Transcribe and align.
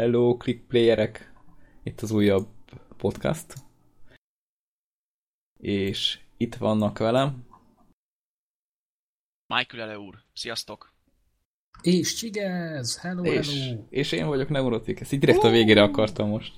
Hello, 0.00 0.36
clickplayerek! 0.36 1.32
Itt 1.82 2.00
az 2.00 2.10
újabb 2.10 2.48
podcast. 2.96 3.54
És 5.58 6.18
itt 6.36 6.54
vannak 6.54 6.98
velem. 6.98 7.44
Michael 9.54 9.82
Ele 9.82 9.98
úr, 9.98 10.14
sziasztok! 10.32 10.92
És 11.82 12.14
Csigez! 12.14 13.00
Hello, 13.00 13.24
és, 13.24 13.60
hello! 13.60 13.86
És 13.90 14.12
én 14.12 14.26
vagyok 14.26 14.48
Neurotik. 14.48 15.00
Ezt 15.00 15.12
így 15.12 15.20
direkt 15.20 15.44
a 15.44 15.50
végére 15.50 15.82
akartam 15.82 16.28
most. 16.28 16.54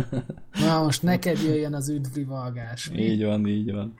Na 0.64 0.82
most 0.82 1.02
neked 1.02 1.38
jöjjön 1.38 1.74
az 1.74 1.88
üdvrivalgás. 1.88 2.90
mi? 2.90 3.02
Így 3.02 3.24
van, 3.24 3.46
így 3.46 3.72
van. 3.72 3.94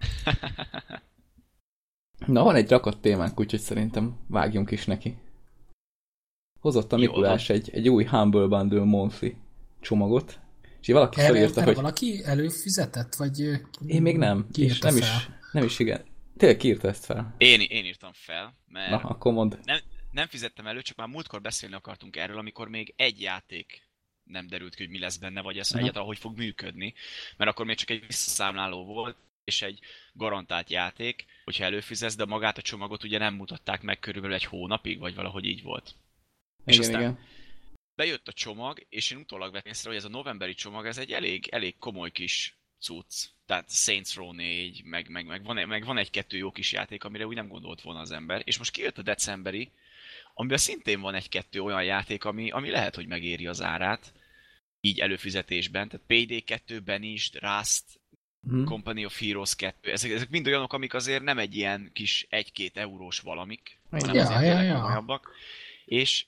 Na, 2.26 2.42
van 2.42 2.54
egy 2.54 2.70
rakott 2.70 3.00
témánk, 3.00 3.40
úgyhogy 3.40 3.60
szerintem 3.60 4.18
vágjunk 4.26 4.70
is 4.70 4.86
neki. 4.86 5.16
Hozott 6.68 6.92
a 6.92 6.96
Mikulás 6.96 7.48
egy, 7.48 7.70
egy 7.72 7.88
új 7.88 8.04
Humble 8.04 8.46
Bundle 8.46 8.84
Monthly 8.84 9.28
csomagot, 9.80 10.40
és 10.80 10.88
valaki 10.88 11.20
Erre, 11.20 11.32
felírta, 11.32 11.56
erre 11.60 11.64
hogy 11.64 11.74
valaki 11.74 12.24
előfizetett, 12.24 13.14
vagy 13.14 13.38
én 13.86 14.02
még 14.02 14.16
nem, 14.16 14.46
és 14.56 14.78
nem 14.78 14.96
is, 14.96 15.08
fel? 15.08 15.38
nem 15.52 15.64
is 15.64 15.78
igen. 15.78 16.04
Tényleg 16.36 16.58
kiírta 16.58 16.88
ezt 16.88 17.04
fel. 17.04 17.34
Én, 17.38 17.60
én 17.60 17.84
írtam 17.84 18.10
fel, 18.14 18.56
mert 18.66 18.90
Na, 18.90 18.96
akkor 18.96 19.32
mondd. 19.32 19.54
nem, 19.64 19.78
nem 20.10 20.26
fizettem 20.26 20.66
elő, 20.66 20.82
csak 20.82 20.96
már 20.96 21.08
múltkor 21.08 21.40
beszélni 21.40 21.74
akartunk 21.74 22.16
erről, 22.16 22.38
amikor 22.38 22.68
még 22.68 22.94
egy 22.96 23.20
játék 23.20 23.82
nem 24.24 24.46
derült 24.46 24.74
ki, 24.74 24.82
hogy 24.82 24.92
mi 24.92 24.98
lesz 24.98 25.16
benne, 25.16 25.40
vagy 25.40 25.58
ez 25.58 25.70
Aha. 25.70 25.80
egyáltalán 25.80 26.06
hogy 26.06 26.18
fog 26.18 26.36
működni, 26.36 26.94
mert 27.36 27.50
akkor 27.50 27.66
még 27.66 27.76
csak 27.76 27.90
egy 27.90 28.06
visszaszámláló 28.06 28.84
volt, 28.84 29.16
és 29.44 29.62
egy 29.62 29.78
garantált 30.12 30.70
játék, 30.70 31.24
hogyha 31.44 31.64
előfizetsz, 31.64 32.16
de 32.16 32.24
magát 32.24 32.58
a 32.58 32.62
csomagot 32.62 33.04
ugye 33.04 33.18
nem 33.18 33.34
mutatták 33.34 33.82
meg 33.82 33.98
körülbelül 33.98 34.36
egy 34.36 34.44
hónapig, 34.44 34.98
vagy 34.98 35.14
valahogy 35.14 35.44
így 35.44 35.62
volt. 35.62 35.94
És 36.68 36.74
Igen, 36.74 36.86
aztán 36.86 37.00
igen. 37.00 37.18
bejött 37.94 38.28
a 38.28 38.32
csomag, 38.32 38.86
és 38.88 39.10
én 39.10 39.18
utólag 39.18 39.52
vettem 39.52 39.72
észre, 39.72 39.88
hogy 39.88 39.98
ez 39.98 40.04
a 40.04 40.08
novemberi 40.08 40.54
csomag, 40.54 40.86
ez 40.86 40.98
egy 40.98 41.12
elég, 41.12 41.48
elég 41.50 41.78
komoly 41.78 42.10
kis 42.10 42.58
cucc. 42.80 43.24
Tehát 43.46 43.70
Saints 43.70 44.14
Row 44.14 44.32
4, 44.32 44.84
meg, 44.84 45.08
meg, 45.08 45.26
meg, 45.26 45.44
van, 45.44 45.68
meg 45.68 45.84
van 45.84 45.98
egy-kettő 45.98 46.36
jó 46.36 46.50
kis 46.50 46.72
játék, 46.72 47.04
amire 47.04 47.26
úgy 47.26 47.34
nem 47.34 47.48
gondolt 47.48 47.80
volna 47.80 48.00
az 48.00 48.10
ember. 48.10 48.42
És 48.44 48.58
most 48.58 48.70
kijött 48.70 48.98
a 48.98 49.02
decemberi, 49.02 49.72
amiben 50.34 50.58
szintén 50.58 51.00
van 51.00 51.14
egy-kettő 51.14 51.60
olyan 51.60 51.84
játék, 51.84 52.24
ami, 52.24 52.50
ami 52.50 52.70
lehet, 52.70 52.94
hogy 52.94 53.06
megéri 53.06 53.46
az 53.46 53.62
árát, 53.62 54.12
így 54.80 54.98
előfizetésben. 54.98 55.88
Tehát 55.88 56.06
PD2, 56.08 56.80
Banished, 56.84 57.42
Rust, 57.42 57.84
Hm. 58.46 58.64
Company 58.64 59.04
of 59.04 59.20
Heroes 59.20 59.54
2, 59.54 59.90
ezek, 59.90 60.10
ezek 60.10 60.30
mind 60.30 60.46
olyanok, 60.46 60.72
amik 60.72 60.94
azért 60.94 61.22
nem 61.22 61.38
egy 61.38 61.56
ilyen 61.56 61.90
kis 61.92 62.26
1-2 62.30 62.76
eurós 62.76 63.18
valamik, 63.20 63.80
hanem 63.90 64.14
Ja, 64.14 64.22
azért 64.22 64.42
ja, 64.42 64.62
ja. 64.62 64.74
komolyabbak. 64.74 65.30
És 65.84 66.26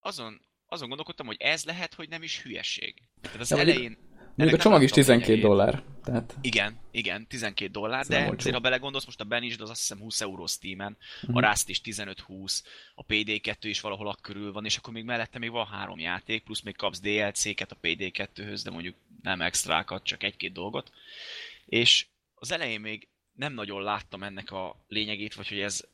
azon, 0.00 0.40
azon 0.66 0.88
gondolkodtam, 0.88 1.26
hogy 1.26 1.36
ez 1.40 1.64
lehet, 1.64 1.94
hogy 1.94 2.08
nem 2.08 2.22
is 2.22 2.42
hülyeség. 2.42 3.02
Tehát 3.20 3.40
az 3.40 3.50
Ja, 3.50 3.58
elején... 3.58 4.08
Mondjuk 4.36 4.60
a 4.60 4.62
csomag 4.62 4.82
is 4.82 4.90
láttam 4.90 5.02
12 5.04 5.32
lényegét. 5.32 5.48
dollár. 5.50 5.82
Tehát 6.04 6.36
Igen, 6.40 6.80
igen, 6.90 7.26
12 7.26 7.70
dollár, 7.70 8.00
Ez 8.00 8.08
de 8.08 8.16
azért 8.38 8.54
ha 8.54 8.60
belegondolsz, 8.60 9.04
most 9.04 9.20
a 9.20 9.24
Banished 9.24 9.60
az 9.60 9.70
azt 9.70 9.78
hiszem 9.80 9.98
20 9.98 10.20
euró 10.20 10.46
Steam-en, 10.46 10.96
Mhm. 11.22 11.36
a 11.36 11.48
Rust 11.48 11.68
is 11.68 11.80
15-20, 11.84 12.62
a 12.94 13.04
PD2 13.04 13.56
is 13.60 13.80
valahol 13.80 14.08
ak 14.08 14.18
körül 14.22 14.52
van, 14.52 14.64
és 14.64 14.76
akkor 14.76 14.92
még 14.92 15.04
mellette 15.04 15.38
még 15.38 15.50
van 15.50 15.66
három 15.66 15.98
játék, 15.98 16.42
plusz 16.44 16.60
még 16.60 16.76
kapsz 16.76 17.00
DLC-ket 17.00 17.72
a 17.72 17.76
PD2-höz, 17.82 18.60
de 18.64 18.70
mondjuk 18.70 18.94
nem 19.22 19.40
extrákat, 19.40 20.04
csak 20.04 20.22
egy-két 20.22 20.52
dolgot. 20.52 20.92
És 21.66 22.06
az 22.34 22.50
elején 22.52 22.80
még 22.80 23.08
nem 23.32 23.52
nagyon 23.52 23.82
láttam 23.82 24.22
ennek 24.22 24.50
a 24.50 24.84
lényegét, 24.88 25.34
vagy 25.34 25.48
hogy 25.48 25.60
ez 25.60 25.84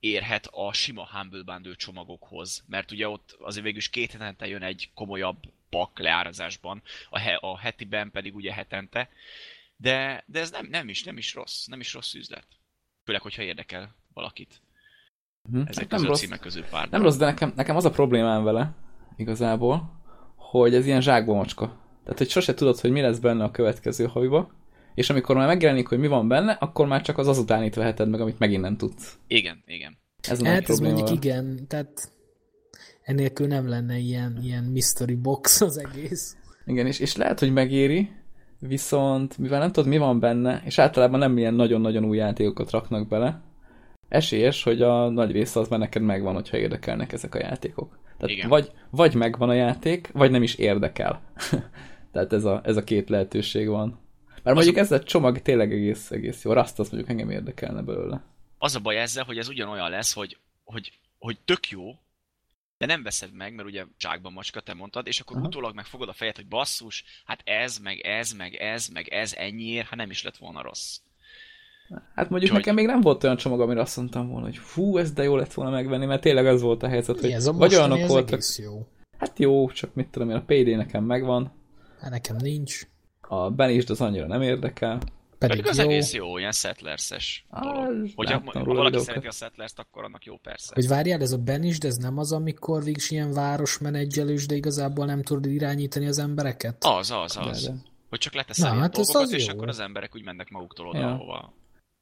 fölérhet 0.00 0.46
a 0.50 0.72
sima 0.72 1.08
Humble 1.12 1.42
Bundle 1.42 1.74
csomagokhoz, 1.74 2.64
mert 2.68 2.90
ugye 2.90 3.08
ott 3.08 3.36
azért 3.40 3.64
végül 3.64 3.78
is 3.78 3.90
két 3.90 4.12
hetente 4.12 4.46
jön 4.46 4.62
egy 4.62 4.90
komolyabb 4.94 5.36
pak 5.70 5.98
leárazásban, 5.98 6.82
a, 7.10 7.18
he, 7.18 7.34
a 7.34 7.58
hetiben 7.58 8.10
pedig 8.10 8.34
ugye 8.34 8.52
hetente, 8.52 9.08
de, 9.76 10.24
de 10.26 10.40
ez 10.40 10.50
nem, 10.50 10.66
nem, 10.70 10.88
is, 10.88 11.02
nem 11.04 11.16
is 11.16 11.34
rossz, 11.34 11.64
nem 11.66 11.80
is 11.80 11.94
rossz 11.94 12.14
üzlet. 12.14 12.46
Főleg, 13.04 13.22
hogyha 13.22 13.42
érdekel 13.42 13.94
valakit. 14.14 14.60
hm. 15.50 15.60
Ezek 15.66 15.90
Hát 15.90 16.00
nem 16.00 16.08
rossz. 16.08 16.20
címek 16.20 16.40
közül 16.40 16.64
pár. 16.64 16.88
Nem 16.88 17.02
rossz, 17.02 17.16
de 17.16 17.24
nekem, 17.24 17.52
nekem 17.56 17.76
az 17.76 17.84
a 17.84 17.90
problémám 17.90 18.44
vele, 18.44 18.74
igazából, 19.16 20.02
hogy 20.36 20.74
ez 20.74 20.86
ilyen 20.86 21.00
zsákba 21.00 21.34
macska. 21.34 21.84
Tehát, 22.02 22.18
hogy 22.18 22.30
sose 22.30 22.54
tudod, 22.54 22.80
hogy 22.80 22.90
mi 22.90 23.00
lesz 23.00 23.18
benne 23.18 23.44
a 23.44 23.50
következő 23.50 24.06
haviba, 24.06 24.50
és 24.96 25.10
amikor 25.10 25.36
már 25.36 25.46
megjelenik, 25.46 25.86
hogy 25.88 25.98
mi 25.98 26.06
van 26.06 26.28
benne, 26.28 26.52
akkor 26.52 26.86
már 26.86 27.02
csak 27.02 27.18
az 27.18 27.28
azutánit 27.28 27.74
veheted 27.74 28.08
meg, 28.08 28.20
amit 28.20 28.38
megint 28.38 28.62
nem 28.62 28.76
tudsz. 28.76 29.18
Igen, 29.26 29.62
igen. 29.66 29.98
Ez 30.28 30.42
Hát 30.42 30.58
ez 30.58 30.64
probléma. 30.64 30.94
mondjuk 30.94 31.24
igen, 31.24 31.66
tehát 31.68 32.10
enélkül 33.02 33.46
nem 33.46 33.68
lenne 33.68 33.96
ilyen, 33.96 34.38
ilyen 34.42 34.64
mystery 34.64 35.14
box 35.14 35.60
az 35.60 35.78
egész. 35.78 36.36
Igen, 36.66 36.86
és, 36.86 36.98
és 36.98 37.16
lehet, 37.16 37.38
hogy 37.38 37.52
megéri, 37.52 38.10
viszont 38.58 39.38
mivel 39.38 39.58
nem 39.58 39.72
tudod, 39.72 39.88
mi 39.88 39.98
van 39.98 40.20
benne, 40.20 40.62
és 40.64 40.78
általában 40.78 41.18
nem 41.18 41.38
ilyen 41.38 41.54
nagyon-nagyon 41.54 42.04
új 42.04 42.16
játékokat 42.16 42.70
raknak 42.70 43.08
bele, 43.08 43.42
esélyes, 44.08 44.62
hogy 44.62 44.82
a 44.82 45.08
nagy 45.08 45.30
része 45.30 45.60
az 45.60 45.68
már 45.68 45.78
neked 45.78 46.02
megvan, 46.02 46.34
hogyha 46.34 46.56
érdekelnek 46.56 47.12
ezek 47.12 47.34
a 47.34 47.38
játékok. 47.38 47.98
Tehát 48.18 48.36
Igen. 48.36 48.48
vagy, 48.48 48.72
vagy 48.90 49.14
megvan 49.14 49.48
a 49.48 49.54
játék, 49.54 50.10
vagy 50.12 50.30
nem 50.30 50.42
is 50.42 50.54
érdekel. 50.54 51.22
Tehát 52.12 52.32
ez 52.32 52.44
a, 52.44 52.60
ez 52.64 52.76
a 52.76 52.84
két 52.84 53.08
lehetőség 53.08 53.68
van. 53.68 53.98
Mert 54.46 54.58
mondjuk 54.58 54.76
ez 54.76 54.92
a 54.92 55.02
csomag 55.02 55.42
tényleg 55.42 55.72
egész, 55.72 56.10
egész 56.10 56.44
jó. 56.44 56.50
Azt 56.50 56.78
az 56.78 56.88
mondjuk 56.88 57.10
engem 57.10 57.30
érdekelne 57.30 57.82
belőle. 57.82 58.24
Az 58.58 58.74
a 58.74 58.80
baj 58.80 58.96
ezzel, 59.00 59.24
hogy 59.24 59.38
ez 59.38 59.48
ugyanolyan 59.48 59.90
lesz, 59.90 60.12
hogy, 60.12 60.38
hogy, 60.64 60.92
hogy 61.18 61.38
tök 61.44 61.68
jó, 61.70 61.98
de 62.78 62.86
nem 62.86 63.02
veszed 63.02 63.32
meg, 63.32 63.54
mert 63.54 63.68
ugye 63.68 63.84
zsákban 63.98 64.32
macska, 64.32 64.60
te 64.60 64.74
mondtad, 64.74 65.06
és 65.06 65.20
akkor 65.20 65.36
Aha. 65.36 65.46
utólag 65.46 65.74
megfogod 65.74 66.08
a 66.08 66.12
fejed, 66.12 66.36
hogy 66.36 66.46
basszus, 66.46 67.04
hát 67.24 67.40
ez, 67.44 67.78
meg 67.78 67.98
ez, 67.98 68.32
meg 68.32 68.54
ez, 68.54 68.88
meg 68.88 69.08
ez 69.08 69.34
ennyiért, 69.36 69.86
hát 69.86 69.96
nem 69.96 70.10
is 70.10 70.22
lett 70.22 70.36
volna 70.36 70.62
rossz. 70.62 70.96
Hát 71.88 72.30
mondjuk 72.30 72.32
Úgyhogy- 72.42 72.52
nekem 72.52 72.74
még 72.74 72.86
nem 72.86 73.00
volt 73.00 73.24
olyan 73.24 73.36
csomag, 73.36 73.60
amire 73.60 73.80
azt 73.80 73.96
mondtam 73.96 74.28
volna, 74.28 74.46
hogy 74.46 74.56
fú, 74.56 74.96
ez 74.98 75.12
de 75.12 75.22
jó 75.22 75.36
lett 75.36 75.52
volna 75.52 75.70
megvenni, 75.70 76.06
mert 76.06 76.20
tényleg 76.22 76.46
az 76.46 76.60
volt 76.60 76.82
a 76.82 76.88
helyzet, 76.88 77.20
hogy 77.20 77.30
Ez 77.30 77.46
a 77.46 77.52
vagy 77.52 77.74
olyanok 77.74 77.98
ez 77.98 78.08
voltak, 78.08 78.40
jó. 78.56 78.86
hát 79.18 79.38
jó, 79.38 79.70
csak 79.70 79.94
mit 79.94 80.08
tudom 80.08 80.30
én, 80.30 80.36
a 80.36 80.44
PD 80.44 80.66
nekem 80.76 81.04
megvan, 81.04 81.52
Hát 82.00 82.10
nekem 82.10 82.36
nincs. 82.36 82.86
A 83.28 83.50
Banished 83.50 83.90
az 83.90 84.00
annyira 84.00 84.26
nem 84.26 84.42
érdekel. 84.42 84.98
Pedig 85.38 85.56
Pedig 85.56 85.66
az 85.70 85.78
jó. 85.78 85.84
egész 85.84 86.12
jó, 86.12 86.38
ilyen 86.38 86.52
settlers-es 86.52 87.46
dolog. 87.62 88.08
Hogyha 88.14 88.40
ha 88.44 88.52
valaki 88.52 88.68
videókat. 88.74 89.00
szereti 89.00 89.26
a 89.26 89.30
settlers-t, 89.30 89.78
akkor 89.78 90.04
annak 90.04 90.24
jó 90.24 90.36
persze. 90.36 90.72
Hogy 90.74 90.88
várjál, 90.88 91.20
ez 91.20 91.32
a 91.32 91.38
Banished, 91.38 91.84
ez 91.84 91.96
nem 91.96 92.18
az, 92.18 92.32
amikor 92.32 92.84
végig 92.84 93.02
ilyen 93.08 93.32
városmenedzselős, 93.32 94.46
de 94.46 94.54
igazából 94.54 95.06
nem 95.06 95.22
tudod 95.22 95.46
irányítani 95.46 96.06
az 96.06 96.18
embereket? 96.18 96.84
Az, 96.84 97.10
az, 97.10 97.36
az. 97.36 97.64
De, 97.64 97.70
de. 97.70 97.76
Hogy 98.08 98.18
csak 98.18 98.34
leteszel 98.34 98.74
Na, 98.74 98.80
hát 98.80 98.92
dolgokat, 98.92 99.22
az 99.22 99.32
és 99.32 99.46
jó. 99.46 99.54
akkor 99.54 99.68
az 99.68 99.80
emberek 99.80 100.14
úgy 100.14 100.24
mennek 100.24 100.50
maguktól 100.50 100.88
oda, 100.88 100.98
Ja. 100.98 101.10
ahova 101.10 101.52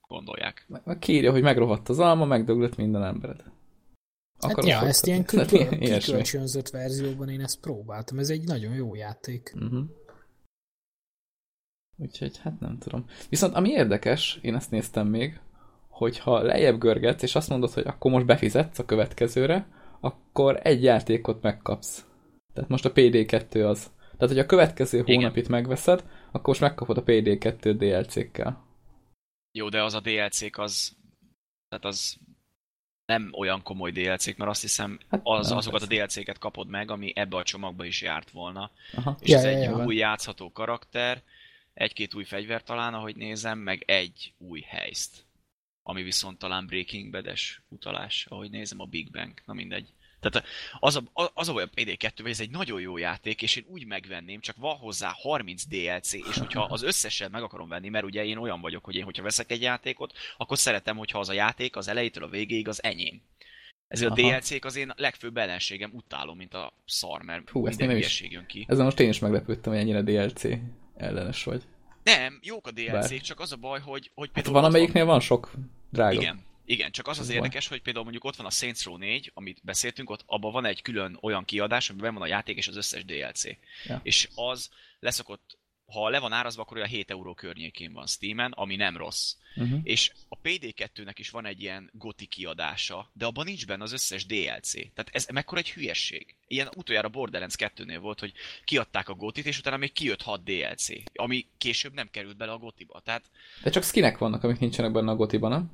gondolják. 0.08 0.66
Kiírja, 0.98 1.30
hogy 1.30 1.42
megrohadt 1.42 1.88
az 1.88 1.98
alma, 1.98 2.24
megdöglött 2.24 2.76
minden 2.76 3.04
embered. 3.04 3.44
Hát 4.40 4.50
Akaros 4.52 4.70
ja, 4.70 4.80
ezt 4.86 5.06
ilyen 5.06 5.24
kikölcsönzött 5.80 6.70
verzióban 6.70 7.28
én 7.28 7.40
ezt 7.40 7.60
próbáltam. 7.60 8.18
Ez 8.18 8.30
egy 8.30 8.44
nagyon 8.44 8.74
jó 8.74 8.94
játék. 8.94 9.52
Uh-huh. 9.54 9.84
Úgyhogy 11.96 12.38
hát 12.38 12.60
nem 12.60 12.78
tudom. 12.78 13.04
Viszont 13.28 13.54
ami 13.54 13.70
érdekes, 13.70 14.38
én 14.42 14.54
ezt 14.54 14.70
néztem 14.70 15.06
még, 15.06 15.40
hogyha 15.88 16.42
lejjebb 16.42 16.78
görgetsz, 16.78 17.22
és 17.22 17.34
azt 17.34 17.48
mondod, 17.48 17.70
hogy 17.70 17.86
akkor 17.86 18.10
most 18.10 18.26
befizetsz 18.26 18.78
a 18.78 18.84
következőre, 18.84 19.66
akkor 20.00 20.60
egy 20.62 20.82
játékot 20.82 21.42
megkapsz. 21.42 22.06
Tehát 22.52 22.70
most 22.70 22.84
a 22.84 22.92
PD2 22.92 23.68
az. 23.68 23.90
Tehát, 24.16 24.34
hogy 24.34 24.38
a 24.38 24.46
következő 24.46 24.98
Igen. 24.98 25.16
hónapit 25.16 25.48
megveszed, 25.48 26.04
akkor 26.26 26.46
most 26.46 26.60
megkapod 26.60 26.96
a 26.96 27.02
PD2 27.02 27.74
DLC-kkel. 27.78 28.64
Jó, 29.52 29.68
de 29.68 29.82
az 29.82 29.94
a 29.94 30.00
DLC-k 30.00 30.58
az... 30.58 30.96
Tehát 31.68 31.84
az 31.84 32.16
nem 33.06 33.30
olyan 33.38 33.62
komoly 33.62 33.90
DLC-k, 33.90 34.36
mert 34.36 34.50
azt 34.50 34.60
hiszem 34.60 34.98
Hát 35.10 35.20
az, 35.22 35.48
nem, 35.48 35.56
azokat 35.56 35.82
a 35.82 35.86
persze. 35.86 36.20
DLC-ket 36.20 36.38
kapod 36.38 36.68
meg, 36.68 36.90
ami 36.90 37.12
ebbe 37.14 37.36
a 37.36 37.42
csomagba 37.42 37.84
is 37.84 38.02
járt 38.02 38.30
volna. 38.30 38.70
Aha. 38.94 39.16
És 39.20 39.28
Ja, 39.28 39.36
ez 39.38 39.44
ja, 39.44 39.50
egy 39.50 39.62
ja. 39.62 39.84
új 39.84 39.96
játszható 39.96 40.52
karakter, 40.52 41.22
egy-két 41.74 42.14
új 42.14 42.24
fegyver 42.24 42.62
talán, 42.62 42.94
ahogy 42.94 43.16
nézem, 43.16 43.58
meg 43.58 43.82
egy 43.86 44.32
új 44.38 44.60
helyszt. 44.60 45.26
Ami 45.82 46.02
viszont 46.02 46.38
talán 46.38 46.66
Breaking 46.66 47.10
Bad-es 47.10 47.62
utalás, 47.68 48.26
ahogy 48.26 48.50
nézem 48.50 48.80
a 48.80 48.84
Big 48.84 49.10
Bang, 49.10 49.32
na 49.44 49.52
mindegy. 49.52 49.88
Tehát 50.20 50.48
az 50.80 50.96
a, 50.96 51.30
az 51.34 51.48
a 51.48 51.54
a 51.54 51.68
PD2, 51.68 52.10
hogy 52.16 52.30
ez 52.30 52.40
egy 52.40 52.50
nagyon 52.50 52.80
jó 52.80 52.96
játék, 52.96 53.42
és 53.42 53.56
én 53.56 53.64
úgy 53.68 53.86
megvenném, 53.86 54.40
csak 54.40 54.56
van 54.56 54.76
hozzá 54.76 55.12
30 55.14 55.66
DLC, 55.66 56.12
és 56.12 56.38
hogyha 56.38 56.62
az 56.62 56.82
összeset 56.82 57.30
meg 57.30 57.42
akarom 57.42 57.68
venni, 57.68 57.88
mert 57.88 58.04
ugye 58.04 58.24
én 58.24 58.36
olyan 58.36 58.60
vagyok, 58.60 58.84
hogy 58.84 58.94
én, 58.94 59.04
hogyha 59.04 59.22
veszek 59.22 59.50
egy 59.50 59.62
játékot, 59.62 60.12
akkor 60.36 60.58
szeretem, 60.58 60.96
hogyha 60.96 61.18
az 61.18 61.28
a 61.28 61.32
játék 61.32 61.76
az 61.76 61.88
elejétől 61.88 62.24
a 62.24 62.28
végéig 62.28 62.68
az 62.68 62.82
enyém. 62.82 63.22
Ezért 63.88 64.10
a 64.10 64.14
Aha. 64.14 64.38
DLC-k 64.38 64.64
az 64.64 64.76
én 64.76 64.92
legfőbb 64.96 65.36
ellenségem, 65.36 65.90
utálom, 65.94 66.36
mint 66.36 66.54
a 66.54 66.72
szar, 66.86 67.22
mert 67.22 67.50
Hú, 67.50 67.66
ezt 67.66 67.78
nem 67.78 67.96
is- 67.96 68.20
jön 68.30 68.46
ki. 68.46 68.64
Ezen 68.68 68.84
most 68.84 69.00
én 69.00 69.08
is 69.08 69.18
meglepődtem, 69.18 69.72
hogy 69.72 69.80
ennyire 69.80 70.02
DLC 70.02 70.44
ellenes 70.96 71.44
vagy. 71.44 71.62
Nem, 72.02 72.38
jók 72.42 72.66
a 72.66 72.70
DLC-k, 72.70 73.20
csak 73.20 73.40
az 73.40 73.52
a 73.52 73.56
baj, 73.56 73.80
hogy, 73.80 74.10
hogy 74.14 74.30
Hát 74.34 74.46
van, 74.46 74.64
amelyiknél 74.64 75.04
van 75.04 75.20
sok 75.20 75.52
drága. 75.90 76.20
Igen, 76.20 76.44
Igen, 76.64 76.90
csak 76.90 77.06
az 77.06 77.18
az 77.18 77.28
Ez 77.28 77.34
érdekes, 77.34 77.68
hogy 77.68 77.82
például 77.82 78.04
mondjuk 78.04 78.24
ott 78.24 78.36
van 78.36 78.46
a 78.46 78.50
Saints 78.50 78.84
Row 78.84 78.96
4, 78.96 79.30
amit 79.34 79.60
beszéltünk, 79.62 80.10
ott 80.10 80.22
abban 80.26 80.52
van 80.52 80.64
egy 80.64 80.82
külön 80.82 81.18
olyan 81.20 81.44
kiadás, 81.44 81.90
amiben 81.90 82.14
van 82.14 82.22
a 82.22 82.26
játék 82.26 82.56
és 82.56 82.68
az 82.68 82.76
összes 82.76 83.04
DLC. 83.04 83.44
Ja. 83.84 84.00
És 84.02 84.28
az 84.34 84.70
leszokott, 85.00 85.58
ha 85.86 86.08
le 86.08 86.18
van 86.18 86.32
árazva, 86.32 86.62
akkor 86.62 86.76
olyan 86.76 86.88
7 86.88 87.10
euró 87.10 87.34
környékén 87.34 87.92
van 87.92 88.06
Steamen, 88.06 88.52
ami 88.52 88.76
nem 88.76 88.96
rossz. 88.96 89.34
Uh-huh. 89.56 89.80
És 89.82 90.12
a 90.28 90.38
PD2-nek 90.38 91.14
is 91.16 91.30
van 91.30 91.46
egy 91.46 91.60
ilyen 91.60 91.90
goti 91.92 92.26
kiadása, 92.26 93.10
de 93.12 93.26
abban 93.26 93.44
nincs 93.44 93.66
benne 93.66 93.82
az 93.82 93.92
összes 93.92 94.26
DLC. 94.26 94.72
Tehát 94.72 95.08
ez 95.12 95.26
mekkora 95.32 95.60
egy 95.60 95.70
hülyesség. 95.70 96.34
Ilyen 96.46 96.68
utoljára 96.76 97.08
Borderlands 97.08 97.54
2-nél 97.58 97.98
volt, 98.00 98.20
hogy 98.20 98.32
kiadták 98.64 99.08
a 99.08 99.14
gotit, 99.14 99.46
és 99.46 99.58
utána 99.58 99.76
még 99.76 99.92
kijött 99.92 100.22
6 100.22 100.44
DLC, 100.44 100.88
ami 101.14 101.46
később 101.58 101.94
nem 101.94 102.08
került 102.10 102.36
bele 102.36 102.52
a 102.52 102.58
gotiba. 102.58 103.00
Tehát 103.00 103.30
De 103.62 103.70
csak 103.70 103.82
skinek 103.82 104.18
vannak, 104.18 104.44
amik 104.44 104.58
nincsenek 104.58 104.92
benne 104.92 105.10
a 105.10 105.16
gotiban, 105.16 105.50
nem? 105.50 105.70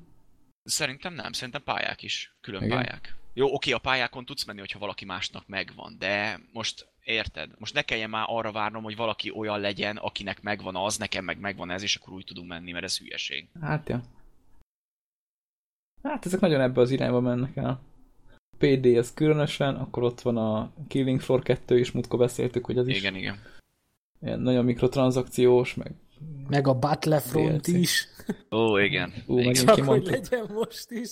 Szerintem 0.64 1.14
nem, 1.14 1.32
szerintem 1.32 1.62
pályák 1.62 2.02
is, 2.02 2.34
külön 2.40 2.62
Igen. 2.62 2.76
pályák. 2.76 3.19
Jó, 3.32 3.54
oké, 3.54 3.72
a 3.72 3.78
pályákon 3.78 4.24
tudsz 4.24 4.44
menni, 4.44 4.58
hogyha 4.58 4.78
valaki 4.78 5.04
másnak 5.04 5.46
megvan, 5.46 5.96
de 5.98 6.40
most 6.52 6.88
érted? 7.04 7.50
Most 7.58 7.74
ne 7.74 7.82
kelljen 7.82 8.10
már 8.10 8.24
arra 8.28 8.52
várnom, 8.52 8.82
hogy 8.82 8.96
valaki 8.96 9.30
olyan 9.30 9.60
legyen, 9.60 9.96
akinek 9.96 10.42
megvan 10.42 10.76
az, 10.76 10.96
nekem 10.96 11.24
meg 11.24 11.40
megvan 11.40 11.70
ez, 11.70 11.82
és 11.82 11.96
akkor 11.96 12.12
úgy 12.12 12.24
tudunk 12.24 12.48
menni, 12.48 12.72
mert 12.72 12.84
ez 12.84 12.98
hülyeség. 12.98 13.48
Hát, 13.60 13.88
ja. 13.88 14.02
Hát 16.02 16.26
ezek 16.26 16.40
nagyon 16.40 16.60
ebbe 16.60 16.80
az 16.80 16.90
irányba 16.90 17.20
mennek 17.20 17.56
el. 17.56 17.80
PD 18.58 18.84
ez 18.86 19.14
különösen, 19.14 19.74
akkor 19.74 20.02
ott 20.02 20.20
van 20.20 20.36
a 20.36 20.72
Killing 20.88 21.20
Floor 21.20 21.42
2 21.42 21.78
is, 21.78 21.90
múltkor 21.90 22.18
beszéltük, 22.18 22.64
hogy 22.64 22.78
az 22.78 22.88
is 22.88 22.96
Igen, 22.98 23.14
igen. 23.14 23.38
ilyen 24.22 24.40
nagyon 24.40 24.64
mikrotranszakciós, 24.64 25.74
meg 25.74 25.92
Meg 26.48 26.66
a 26.66 26.74
Battlefront 26.74 27.60
DLC. 27.60 27.66
is. 27.68 28.06
Ó, 28.50 28.78
igen. 28.78 29.12
Ú, 29.26 29.38
igen. 29.38 29.46
megint 29.46 29.66
Csak 29.66 29.84
hogy 29.84 30.04
legyen 30.06 30.46
most 30.52 30.90
is. 30.90 31.10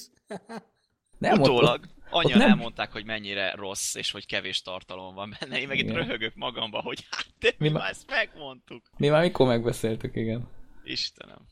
Nem, 1.18 1.40
Utólag 1.40 1.80
ott, 1.82 1.97
annyian 2.10 2.38
nem- 2.38 2.48
elmondták, 2.48 2.92
hogy 2.92 3.04
mennyire 3.04 3.54
rossz, 3.54 3.94
és 3.94 4.10
hogy 4.10 4.26
kevés 4.26 4.62
tartalom 4.62 5.14
van 5.14 5.36
benne. 5.40 5.60
Én 5.60 5.66
meg 5.68 5.76
itt 5.78 5.84
Igen. 5.84 5.94
röhögök 5.96 6.34
magamba, 6.34 6.80
hogy 6.80 7.06
hát 7.10 7.26
de 7.38 7.54
Mi 7.58 7.68
mi 7.68 7.74
már 7.74 7.90
ezt 7.90 8.10
megmondtuk. 8.10 8.90
mi 8.96 9.08
már 9.08 9.22
mikor 9.22 9.46
megbeszéltük, 9.46 10.16
igen. 10.16 10.48
Istenem. 10.84 11.46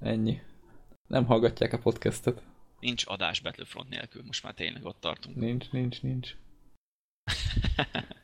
Ennyi. 0.00 0.40
Nem 1.06 1.24
hallgatják 1.26 1.72
a 1.72 1.78
podcastet. 1.78 2.42
Nincs 2.80 3.04
adás 3.06 3.40
Battlefront 3.40 3.88
nélkül, 3.88 4.22
most 4.26 4.42
már 4.42 4.54
tényleg 4.54 4.84
ott 4.84 5.00
tartunk. 5.00 5.36
Nincs, 5.36 5.70
nincs, 5.70 6.02
nincs. 6.02 6.34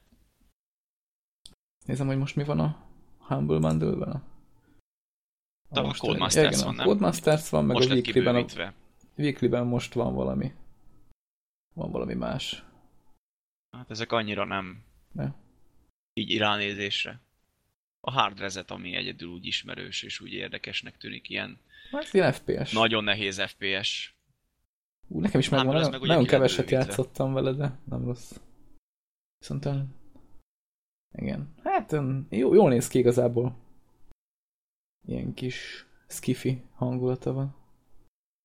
Nézem, 1.86 2.06
hogy 2.06 2.18
most 2.18 2.36
mi 2.36 2.44
van 2.44 2.60
a 2.60 2.84
Humble 3.18 3.58
Bundle-ben. 3.58 4.10
A... 4.10 4.22
Talán 5.72 5.90
a 5.90 5.94
Codemasters 5.94 6.62
van, 6.62 6.74
nem? 6.74 6.86
Codemasters 6.86 7.48
van, 7.48 7.64
meg 7.64 7.76
most 7.76 7.90
a 7.90 7.92
Weekly-ben, 7.92 8.36
a. 8.36 8.72
Weekly-ben 9.16 9.66
most 9.66 9.92
van 9.94 10.14
valami. 10.14 10.52
Van 11.76 11.90
valami 11.90 12.14
más. 12.14 12.64
Hát 13.70 13.90
ezek 13.90 14.12
annyira 14.12 14.44
nem 14.44 14.84
Ne? 15.12 15.32
így 16.14 16.38
ránézésre. 16.38 17.20
A 18.00 18.10
hard 18.10 18.38
reset, 18.38 18.70
ami 18.70 18.94
egyedül 18.94 19.28
úgy 19.28 19.46
ismerős 19.46 20.02
és 20.02 20.20
úgy 20.20 20.32
érdekesnek 20.32 20.96
tűnik, 20.96 21.28
ilyen 21.28 21.58
Hát 21.90 22.12
ilyen 22.12 22.32
FPS. 22.32 22.72
nagyon 22.72 23.04
nehéz 23.04 23.40
FPS. 23.42 24.14
Ú, 25.08 25.20
nekem 25.20 25.40
is 25.40 25.48
Hát, 25.48 25.56
megvan, 25.58 25.74
nagyon, 25.74 25.90
meg 25.90 26.00
nagyon 26.00 26.24
keveset 26.24 26.70
játszottam 26.70 27.32
vele, 27.32 27.52
de 27.52 27.78
nem 27.84 28.04
rossz. 28.04 28.32
Viszont. 29.38 29.68
Igen. 31.12 31.54
Hát 31.62 31.92
jó, 32.30 32.54
jól 32.54 32.68
néz 32.68 32.88
ki 32.88 32.98
igazából. 32.98 33.56
Ilyen 35.06 35.34
kis 35.34 35.86
skifi 36.08 36.62
hangulata 36.74 37.32
van. 37.32 37.54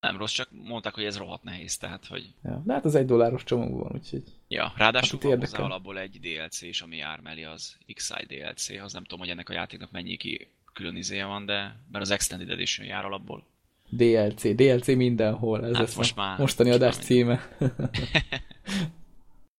Nem 0.02 0.16
rossz, 0.16 0.32
csak 0.32 0.48
mondták, 0.50 0.94
hogy 0.94 1.04
ez 1.04 1.16
rohadt 1.18 1.42
nehéz, 1.42 1.76
tehát 1.76 2.06
hogy... 2.06 2.34
Ja. 2.44 2.62
De 2.64 2.72
hát 2.72 2.84
az 2.84 2.94
egy 2.94 3.04
dolláros 3.04 3.44
csomagban 3.44 3.78
van, 3.80 3.92
úgyhogy... 3.94 4.22
Ja, 4.48 4.72
ráadásul 4.76 5.18
Hát 5.18 5.22
van 5.22 5.32
itt 5.32 5.38
hozzá 5.38 5.52
érdekel. 5.52 5.64
alapból 5.64 5.98
egy 5.98 6.20
DLC 6.20 6.62
is, 6.62 6.80
ami 6.80 6.96
jár 6.96 7.20
mellé, 7.20 7.44
az 7.44 7.76
XI 7.94 8.26
DLC, 8.26 8.68
az 8.68 8.92
nem 8.92 9.02
tudom, 9.02 9.18
hogy 9.18 9.28
ennek 9.28 9.48
a 9.48 9.52
játéknak 9.52 9.90
mennyi 9.90 10.16
ki 10.16 10.48
külön 10.72 10.96
izéje 10.96 11.24
van, 11.24 11.46
de 11.46 11.76
mert 11.92 12.04
az 12.04 12.10
Extended 12.10 12.50
Edition 12.50 12.86
jár 12.86 13.04
alapból. 13.04 13.44
DLC, 13.88 14.54
DLC 14.54 14.86
mindenhol. 14.86 15.64
Ez 15.64 15.72
Hát 15.72 15.80
lesz 15.80 15.94
most 15.96 16.16
már 16.16 16.38
mostani 16.38 16.70
adás 16.70 16.94
van 16.94 17.04
címe. 17.04 17.48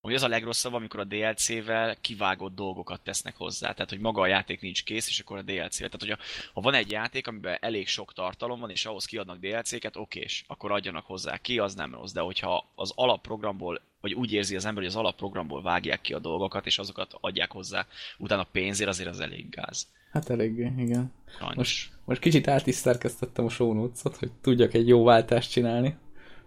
Hogy 0.03 0.13
az 0.13 0.23
a 0.23 0.27
legrosszabb, 0.27 0.73
amikor 0.73 0.99
a 0.99 1.03
DLC-vel 1.03 1.95
kivágott 2.01 2.55
dolgokat 2.55 3.01
tesznek 3.01 3.35
hozzá. 3.37 3.71
Tehát, 3.73 3.89
hogy 3.89 3.99
maga 3.99 4.21
a 4.21 4.27
játék 4.27 4.61
nincs 4.61 4.83
kész, 4.83 5.07
és 5.07 5.19
akkor 5.19 5.37
a 5.37 5.41
DLC-vel. 5.41 5.89
Tehát, 5.89 5.99
hogyha 5.99 6.17
ha 6.53 6.61
van 6.61 6.73
egy 6.73 6.91
játék, 6.91 7.27
amiben 7.27 7.57
elég 7.61 7.87
sok 7.87 8.13
tartalom 8.13 8.59
van, 8.59 8.69
és 8.69 8.85
ahhoz 8.85 9.05
kiadnak 9.05 9.39
DLC-ket, 9.39 9.97
okés, 9.97 10.43
akkor 10.47 10.71
adjanak 10.71 11.05
hozzá 11.05 11.37
ki, 11.37 11.59
az 11.59 11.75
nem 11.75 11.93
rossz. 11.93 12.11
De 12.11 12.21
hogyha 12.21 12.71
az 12.75 12.91
alapprogramból, 12.95 13.81
vagy 14.01 14.13
úgy 14.13 14.33
érzi 14.33 14.55
az 14.55 14.65
ember, 14.65 14.83
hogy 14.83 14.91
az 14.91 14.97
alapprogramból 14.97 15.61
vágják 15.61 16.01
ki 16.01 16.13
a 16.13 16.19
dolgokat, 16.19 16.65
és 16.65 16.77
azokat 16.77 17.15
adják 17.21 17.51
hozzá 17.51 17.87
utána 18.17 18.47
pénzért, 18.51 18.89
azért 18.89 19.09
az 19.09 19.19
elég 19.19 19.49
gáz. 19.49 19.87
Hát 20.11 20.29
eléggé, 20.29 20.71
igen. 20.77 21.13
Sajnos. 21.37 21.55
Most, 21.55 21.91
most 22.05 22.21
kicsit 22.21 22.47
át 22.47 22.67
is 22.67 22.75
szerkesztettem 22.75 23.45
a 23.45 23.49
show 23.49 23.73
notes-ot, 23.73 24.15
hogy 24.15 24.31
tudjak 24.41 24.73
egy 24.73 24.87
jó 24.87 25.03
váltást 25.03 25.51
csinálni. 25.51 25.97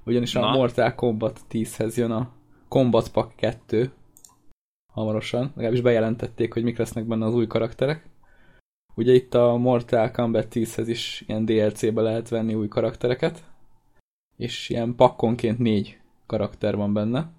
Ugyanis 0.05 0.35
a 0.35 0.41
Na. 0.41 0.51
Mortal 0.51 0.95
Kombat 0.95 1.41
10-hez 1.51 1.97
jön 1.97 2.11
a 2.11 2.36
Combat 2.69 3.09
Pack 3.09 3.37
2 3.37 3.93
hamarosan, 4.93 5.53
legalábbis 5.55 5.81
bejelentették, 5.81 6.53
hogy 6.53 6.63
mik 6.63 6.79
lesznek 6.79 7.05
benne 7.05 7.27
az 7.27 7.35
új 7.35 7.47
karakterek. 7.47 8.09
Ugye 8.95 9.13
itt 9.13 9.35
a 9.35 9.57
Mortal 9.57 10.11
Kombat 10.11 10.47
10-hez 10.51 10.85
is 10.87 11.25
ilyen 11.27 11.45
DLC-be 11.45 12.03
lehet 12.03 12.29
venni 12.29 12.55
új 12.55 12.69
karaktereket, 12.69 13.45
és 14.37 14.69
ilyen 14.69 14.95
pakkonként 14.95 15.59
négy 15.59 16.01
karakter 16.27 16.77
van 16.77 16.93
benne. 16.93 17.33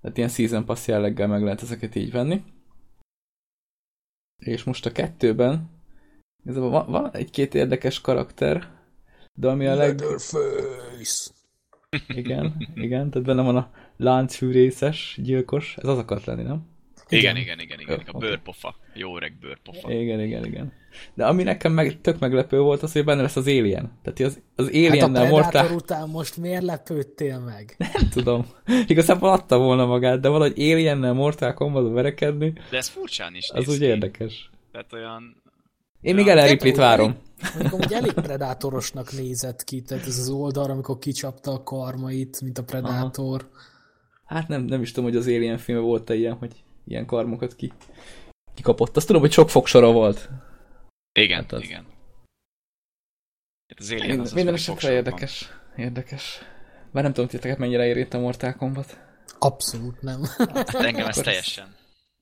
Tehát 0.00 0.16
ilyen 0.16 0.28
Season 0.28 0.64
Pass 0.64 0.86
jelleggel 0.86 1.26
meg 1.26 1.42
lehet 1.42 1.62
ezeket 1.62 1.94
így 1.94 2.10
venni. 2.10 2.44
És 4.36 4.64
most 4.64 4.86
a 4.86 4.92
kettőben 4.92 5.70
igazából 6.44 6.70
van, 6.70 6.86
van 6.90 7.10
egy-két 7.12 7.54
érdekes 7.54 8.00
karakter, 8.00 8.80
de 9.34 9.48
ami 9.48 9.66
a 9.66 9.74
leg... 9.74 10.00
Leatherface. 10.00 11.34
Igen, 12.08 12.56
igen, 12.74 13.10
tehát 13.10 13.26
benne 13.26 13.42
van 13.42 13.56
a 13.56 13.70
láncfűrészes 13.96 15.18
gyilkos, 15.22 15.74
ez 15.76 15.88
az 15.88 15.98
akart 15.98 16.24
lenni, 16.24 16.42
nem? 16.42 16.74
Igen, 17.08 17.36
igen, 17.36 17.60
igen, 17.60 17.80
igen. 17.80 18.02
Jó, 18.06 18.12
A 18.12 18.18
bőrpofa. 18.18 18.76
Jó 18.94 19.16
öreg 19.16 19.38
bőrpofa. 19.40 19.92
Igen, 19.92 20.20
igen, 20.20 20.44
igen. 20.44 20.72
De 21.14 21.26
ami 21.26 21.42
nekem 21.42 21.72
meg, 21.72 22.00
tök 22.00 22.18
meglepő 22.18 22.60
volt 22.60 22.82
az, 22.82 22.92
hogy 22.92 23.04
benne 23.04 23.22
lesz 23.22 23.36
az 23.36 23.46
Alien. 23.46 23.98
Tehát 24.02 24.20
az, 24.20 24.40
az 24.56 24.64
Hát 24.64 24.74
a 24.74 24.78
Aliennel 24.78 25.28
Mortal... 25.28 25.74
után 25.74 26.08
most 26.08 26.36
miért 26.36 26.62
lepődtél 26.62 27.38
meg? 27.38 27.74
Nem 27.98 28.08
tudom. 28.10 28.46
Igazából 28.86 29.28
adta 29.30 29.58
volna 29.58 29.86
magát, 29.86 30.20
de 30.20 30.28
valahogy 30.28 30.60
Aliennel 30.60 31.12
Mortal 31.12 31.54
Kombatba 31.54 31.90
verekedni, 31.90 32.52
De 32.70 32.76
ez 32.76 32.88
furcsán 32.88 33.34
is 33.34 33.50
az 33.50 33.58
néz 33.58 33.68
úgy 33.74 33.78
ki. 33.80 33.84
érdekes. 33.84 34.50
Tehát 34.72 34.92
olyan... 34.92 35.42
Én 36.06 36.14
még 36.14 36.26
Ja. 36.26 36.32
Ellen 36.32 36.48
Ripley-t 36.48 36.76
várom. 36.76 37.16
Mondjuk 37.54 37.72
amúgy 37.72 37.92
elég 37.92 38.12
predátorosnak 38.12 39.12
nézett 39.12 39.64
ki, 39.64 39.82
tehát 39.82 40.06
ez 40.06 40.18
az 40.18 40.28
oldal, 40.28 40.70
amikor 40.70 40.98
kicsapta 40.98 41.50
a 41.52 41.62
karmait, 41.62 42.40
mint 42.40 42.58
a 42.58 42.64
predátor. 42.64 43.50
Hát 44.24 44.48
nem, 44.48 44.62
nem 44.62 44.82
is 44.82 44.92
tudom, 44.92 45.10
hogy 45.10 45.18
az 45.18 45.26
Alien 45.26 45.58
filmben 45.58 45.86
volt-e 45.86 46.14
ilyen, 46.14 46.34
hogy 46.34 46.64
ilyen 46.84 47.06
karmokat 47.06 47.54
ki, 47.54 47.72
kikapott. 48.54 48.96
Azt 48.96 49.06
tudom, 49.06 49.20
hogy 49.22 49.32
sok 49.32 49.50
fogsora 49.50 49.92
volt. 49.92 50.28
Igen, 51.12 51.40
Hát 51.40 51.52
az- 51.52 51.62
igen. 51.62 51.84
Hát 53.68 53.78
az 53.78 53.90
Alien 53.90 54.06
Minden, 54.06 54.24
az 54.26 54.32
minden 54.32 54.54
esetre 54.54 54.92
érdekes. 54.92 55.50
Érdekes. 55.76 56.38
Bár 56.92 57.02
nem 57.02 57.12
tudom, 57.12 57.28
titeket 57.28 57.58
mennyire 57.58 57.86
érint 57.86 58.14
a 58.14 58.18
Mortal 58.18 58.54
Kombat. 58.54 58.98
Abszolút 59.38 60.02
nem. 60.02 60.22
Hát 60.38 60.74
engem 60.74 61.06
ez 61.06 61.16
teljesen. 61.16 61.74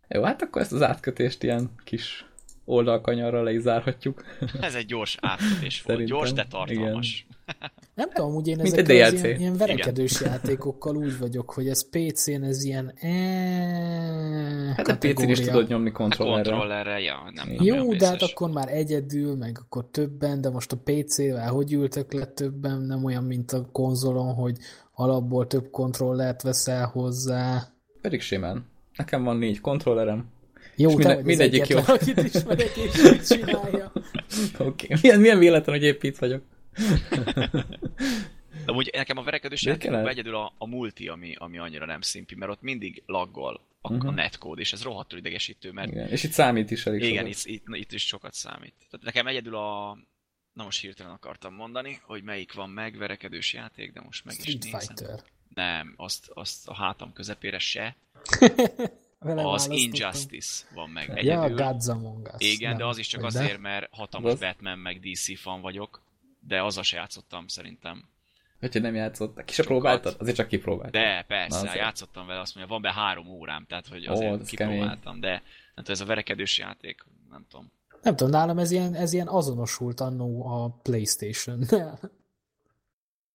Jó, 0.08 0.22
hát 0.22 0.42
akkor 0.42 0.62
ezt 0.62 0.72
az 0.72 0.82
átkötést 0.82 1.42
ilyen 1.42 1.70
kis 1.84 2.26
oldalkanyarra 2.64 3.42
le 3.42 3.52
is 3.52 3.60
zárhatjuk. 3.60 4.24
Ez 4.60 4.74
egy 4.74 4.86
gyors 4.86 5.16
átkötés 5.20 5.82
volt. 5.82 5.98
Szerintem, 5.98 6.16
Gyors, 6.16 6.32
de 6.32 6.46
tartalmas. 6.50 7.26
Nem 7.94 8.10
tudom, 8.10 8.34
úgy 8.34 8.48
én 8.48 8.56
Mint 8.56 8.72
ezekkel 8.72 9.04
egy 9.04 9.12
DLC. 9.12 9.22
ilyen, 9.24 9.40
ilyen 9.40 9.56
verekedős 9.56 10.20
játékokkal 10.20 10.96
úgy 10.96 11.18
vagyok, 11.18 11.50
hogy 11.50 11.68
ez 11.68 11.88
PC-n 11.88 12.42
ez 12.42 12.64
ilyen 12.64 12.92
eh, 13.00 14.76
Hát 14.76 14.88
a 14.88 14.96
PC-n 14.98 15.28
is 15.28 15.40
tudod 15.40 15.68
nyomni 15.68 15.88
A 15.88 15.92
kontrollerre. 15.92 16.50
kontrollerre, 16.50 17.00
ja, 17.00 17.30
nem, 17.34 17.48
nem 17.48 17.64
Jó, 17.64 17.94
de 17.94 18.06
hát 18.06 18.22
akkor 18.22 18.50
már 18.50 18.68
egyedül, 18.68 19.36
meg 19.36 19.58
akkor 19.60 19.88
többen, 19.90 20.40
de 20.40 20.50
most 20.50 20.72
a 20.72 20.76
PC-vel 20.84 21.50
hogy 21.50 21.72
ültök 21.72 22.12
le 22.12 22.26
többen, 22.26 22.80
nem 22.80 23.04
olyan, 23.04 23.24
mint 23.24 23.52
a 23.52 23.68
konzolon, 23.72 24.34
hogy 24.34 24.56
alapból 24.94 25.46
több 25.46 25.70
kontrollert 25.70 26.42
veszel 26.42 26.86
hozzá. 26.86 27.62
Pedig 28.00 28.20
simán. 28.20 28.66
Nekem 28.96 29.24
van 29.24 29.36
négy 29.36 29.60
kontrollerem. 29.60 30.32
Jó, 30.76 30.88
És 30.90 30.96
minden- 30.96 31.24
mindegyik 31.24 31.66
jó. 31.66 31.78
akit 31.86 32.16
ismerek, 32.22 32.76
és 32.76 33.04
így 33.12 33.22
csinálja. 33.22 33.92
Oké. 34.58 34.84
Okay. 34.84 34.98
Milyen, 35.02 35.20
milyen 35.20 35.38
véletlen, 35.38 35.74
hogy 35.76 35.84
épp 35.84 36.02
itt 36.02 36.18
vagyok. 36.18 36.42
De 38.66 38.72
úgy 38.72 38.90
nekem 38.96 39.16
a 39.16 39.22
verekedős 39.22 39.62
játékokban 39.62 40.08
egyedül 40.08 40.34
a, 40.36 40.52
a 40.58 40.66
multi, 40.66 41.08
ami, 41.08 41.34
ami 41.38 41.58
annyira 41.58 41.86
nem 41.86 42.00
szimpi, 42.00 42.34
mert 42.34 42.50
ott 42.52 42.62
mindig 42.62 43.02
laggol 43.06 43.60
a, 43.80 43.92
Mhm. 43.92 44.06
a 44.06 44.10
netcode, 44.10 44.60
és 44.60 44.72
ez 44.72 44.82
rohadtul 44.82 45.18
idegesítő, 45.18 45.72
mert 45.72 45.90
Igen. 45.90 46.08
És 46.08 46.22
itt 46.22 46.30
számít 46.32 46.70
is 46.70 46.86
elég 46.86 47.02
igen, 47.02 47.24
sokat. 47.32 47.44
itt, 47.46 47.46
itt, 47.68 47.76
itt 47.76 47.92
is 47.92 48.06
sokat 48.06 48.34
számít. 48.34 48.74
Tehát 48.90 49.06
nekem 49.06 49.26
egyedül 49.26 49.56
a 49.56 49.98
Na 50.52 50.64
most 50.64 50.80
hirtelen 50.80 51.12
akartam 51.12 51.54
mondani, 51.54 51.98
hogy 52.02 52.22
melyik 52.22 52.52
van 52.52 52.70
meg, 52.70 52.96
verekedős 52.96 53.52
játék, 53.52 53.92
de 53.92 54.00
most 54.00 54.24
meg 54.24 54.34
Street 54.34 54.64
is 54.64 54.70
nézem. 54.72 54.96
Fighter. 54.96 55.20
Nem, 55.54 55.94
azt, 55.96 56.30
azt 56.34 56.68
a 56.68 56.74
hátam 56.74 57.12
közepére 57.12 57.58
se. 57.58 57.96
Vele 59.24 59.50
az. 59.50 59.68
Injustice 59.70 60.66
van 60.74 60.90
meg 60.90 61.08
Ja, 61.08 61.14
egyedül. 61.14 61.56
Gods 61.56 61.88
Among 61.88 62.30
Us. 62.34 62.52
Igen, 62.52 62.68
Nem, 62.68 62.78
de 62.78 62.84
az 62.86 62.98
is 62.98 63.06
csak 63.06 63.22
azért, 63.22 63.58
mert 63.58 63.88
hatalmas 63.90 64.32
Az? 64.32 64.38
Batman 64.38 64.78
meg 64.78 65.00
DC 65.00 65.38
fan 65.38 65.60
vagyok, 65.60 66.02
de 66.40 66.62
az 66.62 66.82
se 66.82 66.96
játszottam 66.96 67.46
szerintem. 67.46 68.08
Hogyha 68.60 68.80
nem 68.80 68.94
játszott. 68.94 69.44
Ki 69.44 69.52
se 69.52 69.62
próbáltad? 69.62 70.16
Azért 70.18 70.36
csak 70.36 70.48
kipróbáltad. 70.48 71.02
De 71.02 71.24
persze, 71.28 71.56
Na, 71.56 71.68
azért. 71.68 71.74
játszottam 71.82 72.26
vele, 72.26 72.40
azt 72.40 72.54
mondja, 72.54 72.72
van 72.72 72.82
be 72.82 72.92
három 72.92 73.28
órám, 73.28 73.64
tehát 73.68 73.86
hogy 73.86 74.08
Ó, 74.08 74.12
azért 74.12 74.40
ez 74.40 74.48
kipróbáltam, 74.48 75.20
de 75.20 75.30
nem 75.30 75.42
tudom, 75.74 75.92
ez 75.94 76.00
a 76.00 76.04
verekedős 76.04 76.58
játék, 76.58 77.04
nem 77.30 77.46
tudom. 77.48 77.72
Nem 78.02 78.16
tudom, 78.16 78.32
nálam 78.32 78.58
ez 78.58 78.70
ilyen, 78.70 78.94
ez 78.94 79.12
ilyen 79.12 79.28
azonosult 79.28 80.00
annó 80.00 80.46
a 80.46 80.68
Playstation. 80.82 81.60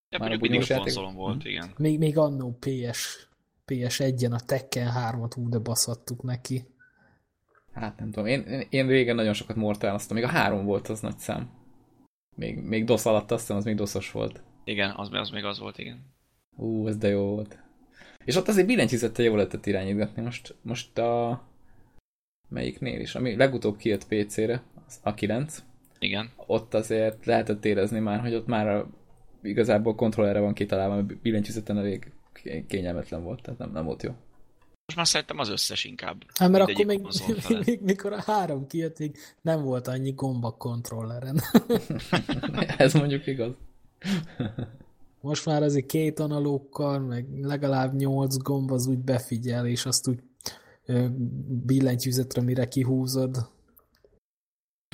De 0.09 0.17
Már 0.17 0.31
a 0.31 0.37
mondjuk 0.37 0.51
mindig 0.51 0.71
a 0.71 0.77
konzolon 0.79 1.15
volt, 1.15 1.45
igen. 1.45 1.73
még, 1.77 1.97
még 1.97 2.17
annó 2.17 2.57
PS, 2.59 3.28
PS1-en 3.69 4.31
a 4.31 4.45
Tekken 4.45 4.91
3-at 4.95 5.37
úgy 5.37 5.49
de 5.49 5.57
baszattuk 5.57 6.23
neki. 6.23 6.63
Hát 7.73 7.99
nem 7.99 8.11
tudom, 8.11 8.25
én, 8.25 8.65
én, 8.69 8.87
régen 8.87 9.15
nagyon 9.15 9.33
sokat 9.33 9.55
mortáloztam, 9.55 10.15
még 10.15 10.25
a 10.25 10.29
három 10.29 10.65
volt 10.65 10.87
az 10.87 10.99
nagy 10.99 11.17
szám. 11.17 11.49
Még, 12.35 12.61
még 12.61 12.85
DOS 12.85 13.05
alatt 13.05 13.31
azt 13.31 13.41
hiszem, 13.41 13.57
az 13.57 13.63
még 13.63 13.75
doszos 13.75 14.11
volt. 14.11 14.43
Igen, 14.63 14.93
az, 14.95 15.09
az 15.11 15.29
még 15.29 15.43
az 15.43 15.59
volt, 15.59 15.77
igen. 15.77 16.05
Ú, 16.55 16.87
ez 16.87 16.97
de 16.97 17.07
jó 17.07 17.23
volt. 17.23 17.59
És 18.25 18.35
ott 18.35 18.47
azért 18.47 18.67
billentyűzettel 18.67 19.25
jól 19.25 19.35
lehetett 19.35 19.65
irányítgatni. 19.65 20.21
Most, 20.21 20.55
most 20.61 20.97
a... 20.97 21.41
Melyiknél 22.49 22.99
is? 22.99 23.15
Ami 23.15 23.35
legutóbb 23.35 23.77
kijött 23.77 24.07
PC-re, 24.07 24.63
az 24.87 24.99
a 25.03 25.13
9. 25.13 25.63
Igen. 25.99 26.29
Ott 26.35 26.73
azért 26.73 27.25
lehetett 27.25 27.65
érezni 27.65 27.99
már, 27.99 28.19
hogy 28.19 28.33
ott 28.33 28.47
már 28.47 28.67
a, 28.67 28.89
igazából 29.41 29.95
kontrollerre 29.95 30.39
van 30.39 30.53
kitalálva, 30.53 30.95
mert 30.95 31.21
billentyűzeten 31.21 31.77
elég 31.77 32.11
kényelmetlen 32.67 33.23
volt, 33.23 33.41
tehát 33.41 33.59
nem, 33.59 33.71
nem 33.71 33.85
volt 33.85 34.03
jó. 34.03 34.11
Most 34.85 34.97
már 34.97 35.07
szerintem 35.07 35.39
az 35.39 35.49
összes 35.49 35.83
inkább. 35.83 36.23
Hát 36.33 36.49
mert 36.49 36.69
akkor 36.69 36.85
még, 36.85 37.01
fele. 37.11 37.61
még, 37.65 37.81
mikor 37.81 38.13
a 38.13 38.21
három 38.21 38.67
kijött, 38.67 38.99
még 38.99 39.17
nem 39.41 39.61
volt 39.61 39.87
annyi 39.87 40.11
gomb 40.11 40.43
a 40.45 40.51
kontrolleren. 40.51 41.41
Ez 42.77 42.93
mondjuk 42.93 43.27
igaz. 43.27 43.51
Most 45.21 45.45
már 45.45 45.63
azért 45.63 45.85
két 45.85 46.19
analókkal, 46.19 46.99
meg 46.99 47.39
legalább 47.41 47.95
nyolc 47.95 48.37
gomb 48.37 48.71
az 48.71 48.87
úgy 48.87 48.97
befigyel, 48.97 49.67
és 49.67 49.85
azt 49.85 50.07
úgy 50.07 50.19
billentyűzetre 51.65 52.41
mire 52.41 52.67
kihúzod. 52.67 53.37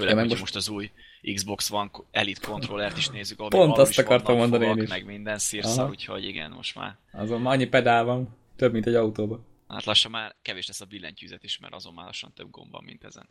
Főleg, 0.02 0.16
Ja, 0.16 0.24
most- 0.24 0.40
most 0.40 0.56
az 0.56 0.70
új 0.70 0.92
Xbox 1.34 1.72
One 1.72 1.89
Elite 2.12 2.48
kontrollert 2.48 2.98
is 2.98 3.10
nézzük, 3.10 3.39
ahol 3.39 3.50
Pont 3.50 3.77
azt 3.77 4.00
akartam 4.00 4.38
mondani 4.38 4.63
én 4.63 4.70
fogak, 4.70 4.84
is. 4.84 4.89
meg 4.89 5.05
minden 5.05 5.38
szírszar, 5.38 5.89
úgyhogy 5.89 6.25
igen, 6.25 6.51
most 6.51 6.75
már. 6.75 6.98
Azon 7.12 7.46
annyi 7.46 7.65
pedál 7.65 8.03
van, 8.03 8.38
több, 8.55 8.72
mint 8.72 8.86
egy 8.86 8.96
autóban. 8.96 9.46
Hát 9.67 9.84
lassan 9.84 10.12
már 10.12 10.36
kevés 10.41 10.67
lesz 10.67 10.82
a 10.82 10.86
billentyűzet 10.86 11.44
is, 11.44 11.60
mert 11.60 11.74
azon 11.74 11.94
már 11.94 12.05
lassan 12.05 12.34
több 12.34 12.50
gomb 12.50 12.72
van, 12.72 12.84
mint 12.84 13.03
ezen. 13.03 13.29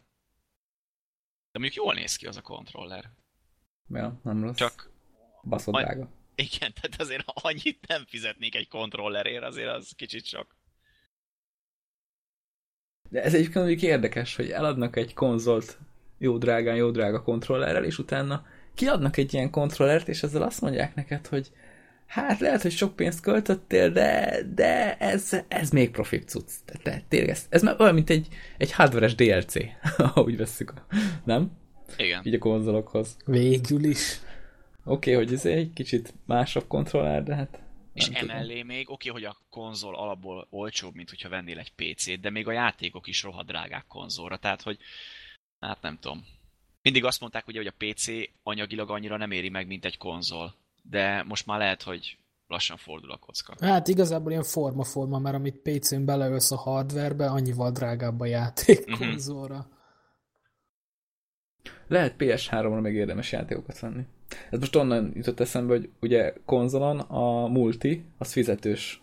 De 1.52 1.58
mondjuk 1.58 1.84
jól 1.84 1.94
néz 1.94 2.16
ki 2.16 2.26
az 2.26 2.36
a 2.36 2.40
kontroller. 2.40 3.10
Ja, 3.88 4.20
nem 4.22 4.42
rossz. 4.42 4.56
Csak 4.56 4.90
Baszott 5.42 5.74
drága. 5.74 6.08
igen, 6.34 6.72
tehát 6.80 7.00
azért 7.00 7.24
annyit 7.26 7.86
nem 7.86 8.04
fizetnék 8.06 8.54
egy 8.54 8.68
kontrollerért, 8.68 9.42
azért 9.42 9.68
az 9.68 9.92
kicsit 9.96 10.24
sok. 10.24 10.56
De 13.10 13.22
ez 13.22 13.34
egyébként 13.34 13.64
mondjuk 13.64 13.82
érdekes, 13.82 14.36
hogy 14.36 14.50
eladnak 14.50 14.96
egy 14.96 15.14
konzolt 15.14 15.78
jó 16.18 16.38
drágán, 16.38 16.76
jó 16.76 16.90
drága 16.90 17.22
kontrollerrel, 17.22 17.84
és 17.84 17.98
utána 17.98 18.46
kiadnak 18.74 19.16
egy 19.16 19.34
ilyen 19.34 19.50
kontrollert, 19.50 20.08
és 20.08 20.22
ezzel 20.22 20.42
azt 20.42 20.60
mondják 20.60 20.94
neked, 20.94 21.26
hogy 21.26 21.50
hát 22.06 22.40
lehet, 22.40 22.62
hogy 22.62 22.72
sok 22.72 22.96
pénzt 22.96 23.20
költöttél, 23.20 23.90
de, 23.90 24.38
de 24.54 24.96
ez, 24.96 25.36
ez 25.48 25.70
még 25.70 25.90
profit 25.90 26.28
cucc. 26.28 26.50
De, 26.66 26.74
de 26.82 27.02
tényleg 27.08 27.28
ez, 27.28 27.46
ez 27.48 27.62
már 27.62 27.80
olyan, 27.80 27.94
mint 27.94 28.10
egy, 28.10 28.28
egy 28.58 28.72
hardware-es 28.72 29.14
DLC, 29.14 29.54
ha 30.14 30.22
úgy 30.22 30.36
vesszük. 30.36 30.72
Nem? 31.24 31.50
Igen. 31.96 32.22
Így 32.24 32.34
a 32.34 32.38
konzolokhoz. 32.38 33.16
Végül 33.24 33.84
is. 33.84 34.20
Oké, 34.84 35.12
okay, 35.12 35.24
hogy 35.24 35.34
ez 35.34 35.46
egy 35.46 35.72
kicsit 35.72 36.14
másabb 36.26 36.66
kontroller, 36.66 37.22
de 37.22 37.34
hát 37.34 37.62
És 37.94 38.08
nem 38.08 38.20
tudom. 38.20 38.36
emellé 38.36 38.62
még, 38.62 38.90
oké, 38.90 39.08
hogy 39.08 39.24
a 39.24 39.36
konzol 39.50 39.96
alapból 39.96 40.46
olcsóbb, 40.50 40.94
mint 40.94 41.10
hogyha 41.10 41.28
vennél 41.28 41.58
egy 41.58 41.72
PC-t, 41.76 42.20
de 42.20 42.30
még 42.30 42.48
a 42.48 42.52
játékok 42.52 43.06
is 43.06 43.22
rohadt 43.22 43.46
drágák 43.46 43.84
konzolra, 43.88 44.36
tehát 44.36 44.62
hogy, 44.62 44.78
hát 45.66 45.82
nem 45.82 45.98
tudom. 46.00 46.24
Mindig 46.82 47.04
azt 47.04 47.20
mondták 47.20 47.46
ugye, 47.46 47.58
hogy 47.58 47.72
a 47.76 47.84
PC 47.86 48.06
anyagilag 48.42 48.90
annyira 48.90 49.16
nem 49.16 49.30
éri 49.30 49.48
meg, 49.48 49.66
mint 49.66 49.84
egy 49.84 49.98
konzol, 49.98 50.54
de 50.82 51.22
most 51.22 51.46
már 51.46 51.58
lehet, 51.58 51.82
hogy 51.82 52.18
lassan 52.46 52.76
fordul 52.76 53.10
a 53.10 53.16
kocka. 53.16 53.54
Hát 53.60 53.88
igazából 53.88 54.30
ilyen 54.30 54.42
forma-forma, 54.42 55.18
mert 55.18 55.36
amit 55.36 55.56
PC-n 55.62 56.04
beleölsz 56.04 56.50
a 56.52 56.56
hardwarebe, 56.56 57.26
annyival 57.26 57.70
drágább 57.70 58.20
a 58.20 58.24
játék 58.24 58.86
Mhm. 58.86 58.98
konzolra. 58.98 59.68
Lehet 61.88 62.14
PS3-ra 62.18 62.80
meg 62.80 62.94
érdemes 62.94 63.32
játékokat 63.32 63.78
venni. 63.80 64.02
Ez 64.50 64.58
most 64.58 64.76
onnan 64.76 65.12
jutott 65.14 65.40
eszembe, 65.40 65.72
hogy 65.74 65.90
ugye 66.00 66.34
konzolon 66.44 66.98
a 66.98 67.46
multi, 67.46 68.04
az 68.18 68.32
fizetős. 68.32 69.02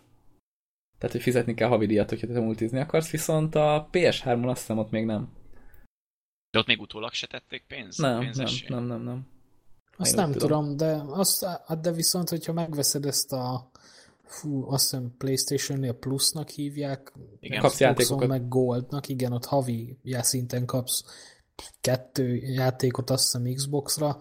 Tehát, 0.98 1.14
hogy 1.14 1.22
fizetni 1.24 1.54
kell 1.54 1.68
havidíjat, 1.68 2.08
hogyha 2.08 2.26
te 2.26 2.40
multizni 2.40 2.78
akarsz, 2.80 3.10
viszont 3.10 3.54
a 3.54 3.88
PS3-on 3.92 4.48
azt 4.48 4.60
hiszem 4.60 4.78
ott 4.78 4.90
még 4.90 5.04
nem. 5.04 5.28
De 6.52 6.58
ott 6.58 6.66
még 6.66 6.80
utólag 6.80 7.12
se 7.12 7.26
tették 7.26 7.64
pénz? 7.68 7.96
Nem, 7.98 8.30
nem, 8.34 8.46
nem, 8.68 8.84
nem, 8.84 9.02
nem. 9.02 9.26
Azt 9.96 10.16
nem 10.16 10.30
úgy 10.30 10.36
tudom, 10.36 10.76
de, 10.76 11.02
azt, 11.08 11.44
hát 11.44 11.80
de 11.80 11.92
viszont, 11.92 12.28
hogyha 12.28 12.52
megveszed 12.52 13.04
ezt 13.06 13.32
a 13.32 13.70
fú, 14.24 14.70
azt 14.70 14.82
hiszem 14.90 15.14
Playstation-nél 15.18 15.92
plusznak 15.92 16.48
hívják, 16.48 17.12
Igen. 17.40 17.60
Kapsz 17.60 17.80
játékokat. 17.80 18.28
meg 18.28 18.48
Goldnak, 18.48 19.08
igen, 19.08 19.32
ott 19.32 19.44
havi 19.44 19.98
já- 20.02 20.24
szinten 20.24 20.66
kapsz 20.66 21.04
kettő 21.80 22.34
játékot, 22.36 23.10
azt 23.10 23.22
hiszem 23.22 23.54
Xboxra, 23.54 24.18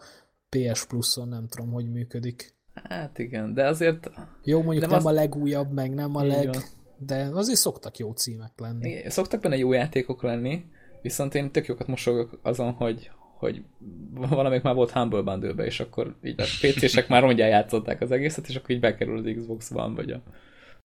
PS 0.49 0.85
Pluszon 0.85 1.27
nem 1.27 1.47
tudom, 1.47 1.71
hogy 1.71 1.91
működik. 1.91 2.55
Hát 2.73 3.17
igen, 3.19 3.53
de 3.53 3.67
azért 3.67 4.09
Jó, 4.43 4.61
mondjuk 4.61 4.79
Nem 4.81 4.89
nem, 4.89 4.97
azt- 4.97 5.07
a 5.07 5.11
legújabb, 5.11 5.71
meg 5.71 5.93
nem 5.93 6.15
a 6.15 6.23
leg, 6.23 6.47
van. 6.47 6.63
de 6.97 7.29
azért 7.33 7.59
szoktak 7.59 7.97
jó 7.97 8.11
címek 8.11 8.51
lenni. 8.55 8.89
igen, 8.89 9.09
szoktak 9.09 9.41
benne 9.41 9.57
jó 9.57 9.71
játékok 9.73 10.21
lenni, 10.23 10.65
viszont 11.01 11.35
én 11.35 11.51
tök 11.51 11.65
jókat 11.65 11.87
mosogok 11.87 12.39
azon, 12.41 12.71
hogy, 12.71 13.11
hogy 13.37 13.63
valamelyik 14.09 14.63
már 14.63 14.75
volt 14.75 14.91
Humble 14.91 15.21
bundle 15.21 15.65
és 15.65 15.79
akkor 15.79 16.15
így 16.23 16.41
a 16.41 16.43
PC-sek 16.43 17.07
már 17.07 17.21
rongyán 17.21 17.49
játszották 17.49 18.01
az 18.01 18.11
egészet, 18.11 18.47
és 18.47 18.55
akkor 18.55 18.69
így 18.69 18.79
bekerül 18.79 19.17
az 19.17 19.35
Xbox 19.37 19.71
One, 19.71 19.95
vagy 19.95 20.11
a 20.11 20.21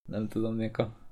nem 0.09 0.29
tudom, 0.29 0.57
nek 0.57 0.79
a 0.79 1.05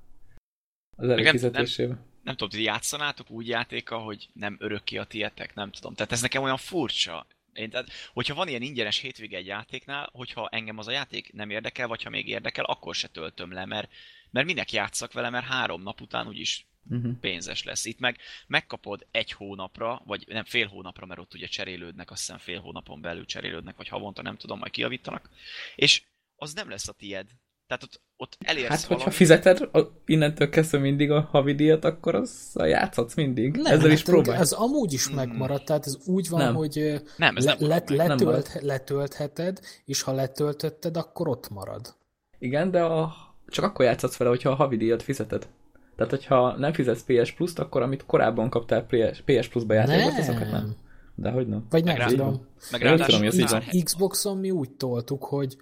az 0.96 1.08
előfizetésébe. 1.08 1.96
nem 2.22 2.34
tudom, 2.36 2.48
ti 2.48 2.62
játszanátok 2.62 3.30
úgy 3.30 3.48
játéka, 3.48 3.98
hogy 3.98 4.28
nem 4.32 4.56
örökké 4.58 4.96
a 4.96 5.04
tietek, 5.04 5.54
nem 5.54 5.70
tudom. 5.70 5.94
Tehát 5.94 6.12
ez 6.12 6.20
nekem 6.20 6.42
olyan 6.42 6.56
furcsa. 6.56 7.26
Én, 7.52 7.70
tehát, 7.70 7.88
hogyha 8.12 8.34
van 8.34 8.48
ilyen 8.48 8.62
ingyenes 8.62 8.98
hétvége 8.98 9.36
egy 9.36 9.46
játéknál, 9.46 10.08
hogyha 10.12 10.48
engem 10.48 10.78
az 10.78 10.88
a 10.88 10.92
játék 10.92 11.32
nem 11.32 11.50
érdekel, 11.50 11.88
vagy 11.88 12.02
ha 12.02 12.10
még 12.10 12.28
érdekel, 12.28 12.64
akkor 12.64 12.94
se 12.94 13.08
töltöm 13.08 13.52
le, 13.52 13.64
mert, 13.64 13.90
mert 14.30 14.46
minek 14.46 14.72
játszak 14.72 15.12
vele, 15.12 15.30
mert 15.30 15.46
három 15.46 15.82
nap 15.82 16.00
után 16.00 16.26
úgyis 16.26 16.66
Uh-huh. 16.90 17.12
pénzes 17.20 17.64
lesz. 17.64 17.84
Itt 17.84 17.98
meg 17.98 18.18
megkapod 18.46 19.06
egy 19.10 19.32
hónapra, 19.32 20.02
vagy 20.06 20.24
nem 20.28 20.44
fél 20.44 20.66
hónapra, 20.66 21.06
mert 21.06 21.20
ott 21.20 21.34
ugye 21.34 21.46
cserélődnek, 21.46 22.10
azt 22.10 22.20
hiszem 22.20 22.38
fél 22.38 22.60
hónapon 22.60 23.00
belül 23.00 23.24
cserélődnek, 23.24 23.76
vagy 23.76 23.88
havonta, 23.88 24.22
nem 24.22 24.36
tudom, 24.36 24.58
majd 24.58 24.72
kiavítanak. 24.72 25.30
És 25.74 26.02
az 26.36 26.54
nem 26.54 26.70
lesz 26.70 26.88
a 26.88 26.92
tied. 26.92 27.26
Tehát 27.66 27.82
ott, 27.82 28.00
ott 28.16 28.36
elérsz 28.38 28.68
Hát, 28.68 28.80
hogyha 28.82 29.10
fizeted 29.10 29.60
a, 29.72 29.80
innentől 30.06 30.48
kezdve 30.48 30.78
mindig 30.78 31.10
a 31.10 31.20
havidíjat, 31.20 31.84
akkor 31.84 32.14
az 32.14 32.52
játszhatsz 32.54 33.14
mindig. 33.14 33.56
Nem, 33.56 33.72
Ezzel 33.72 33.90
is 33.90 33.98
hát 33.98 34.08
próbálj. 34.08 34.38
Ez 34.38 34.52
amúgy 34.52 34.92
is 34.92 35.10
megmaradt, 35.10 35.64
tehát 35.64 35.86
ez 35.86 35.96
úgy 36.06 36.28
van, 36.28 36.40
Nem. 36.40 36.54
hogy 36.54 37.02
Nem, 37.16 37.36
ez 37.36 37.44
le, 37.44 37.56
nem 37.58 37.68
let. 37.68 37.88
Nem 37.88 37.96
letölt, 37.96 38.24
marad. 38.24 38.48
letöltheted, 38.60 39.60
és 39.84 40.02
ha 40.02 40.12
letöltötted, 40.12 40.96
akkor 40.96 41.28
ott 41.28 41.48
marad. 41.48 41.94
Igen, 42.38 42.70
de 42.70 42.82
a, 42.82 43.14
csak 43.46 43.64
akkor 43.64 43.84
játszhatsz 43.84 44.16
vele, 44.16 44.30
hogyha 44.30 44.50
a 44.50 44.54
havidíjat 44.54 45.02
fizeted. 45.02 45.48
Tehát, 45.96 46.12
hogyha 46.12 46.56
nem 46.56 46.72
fizetsz 46.72 47.04
PS 47.06 47.32
Plus-t, 47.32 47.58
akkor 47.58 47.82
amit 47.82 48.06
korábban 48.06 48.50
kaptál 48.50 48.86
PS, 49.24 49.48
Plus-ba 49.48 49.74
játékokat, 49.74 50.18
azokat 50.18 50.50
nem. 50.50 50.76
De 51.14 51.30
hogy 51.30 51.48
nem? 51.48 51.66
Vagy 51.70 51.84
nem 51.84 51.96
Meg 51.96 52.08
tudom. 52.08 52.46
meg 52.70 52.82
ráadásul 52.82 53.18
tudom, 53.18 53.38
így 53.40 53.50
van. 53.50 53.82
Xboxon 53.84 54.38
mi 54.38 54.50
úgy 54.50 54.70
toltuk, 54.70 55.24
hogy, 55.24 55.56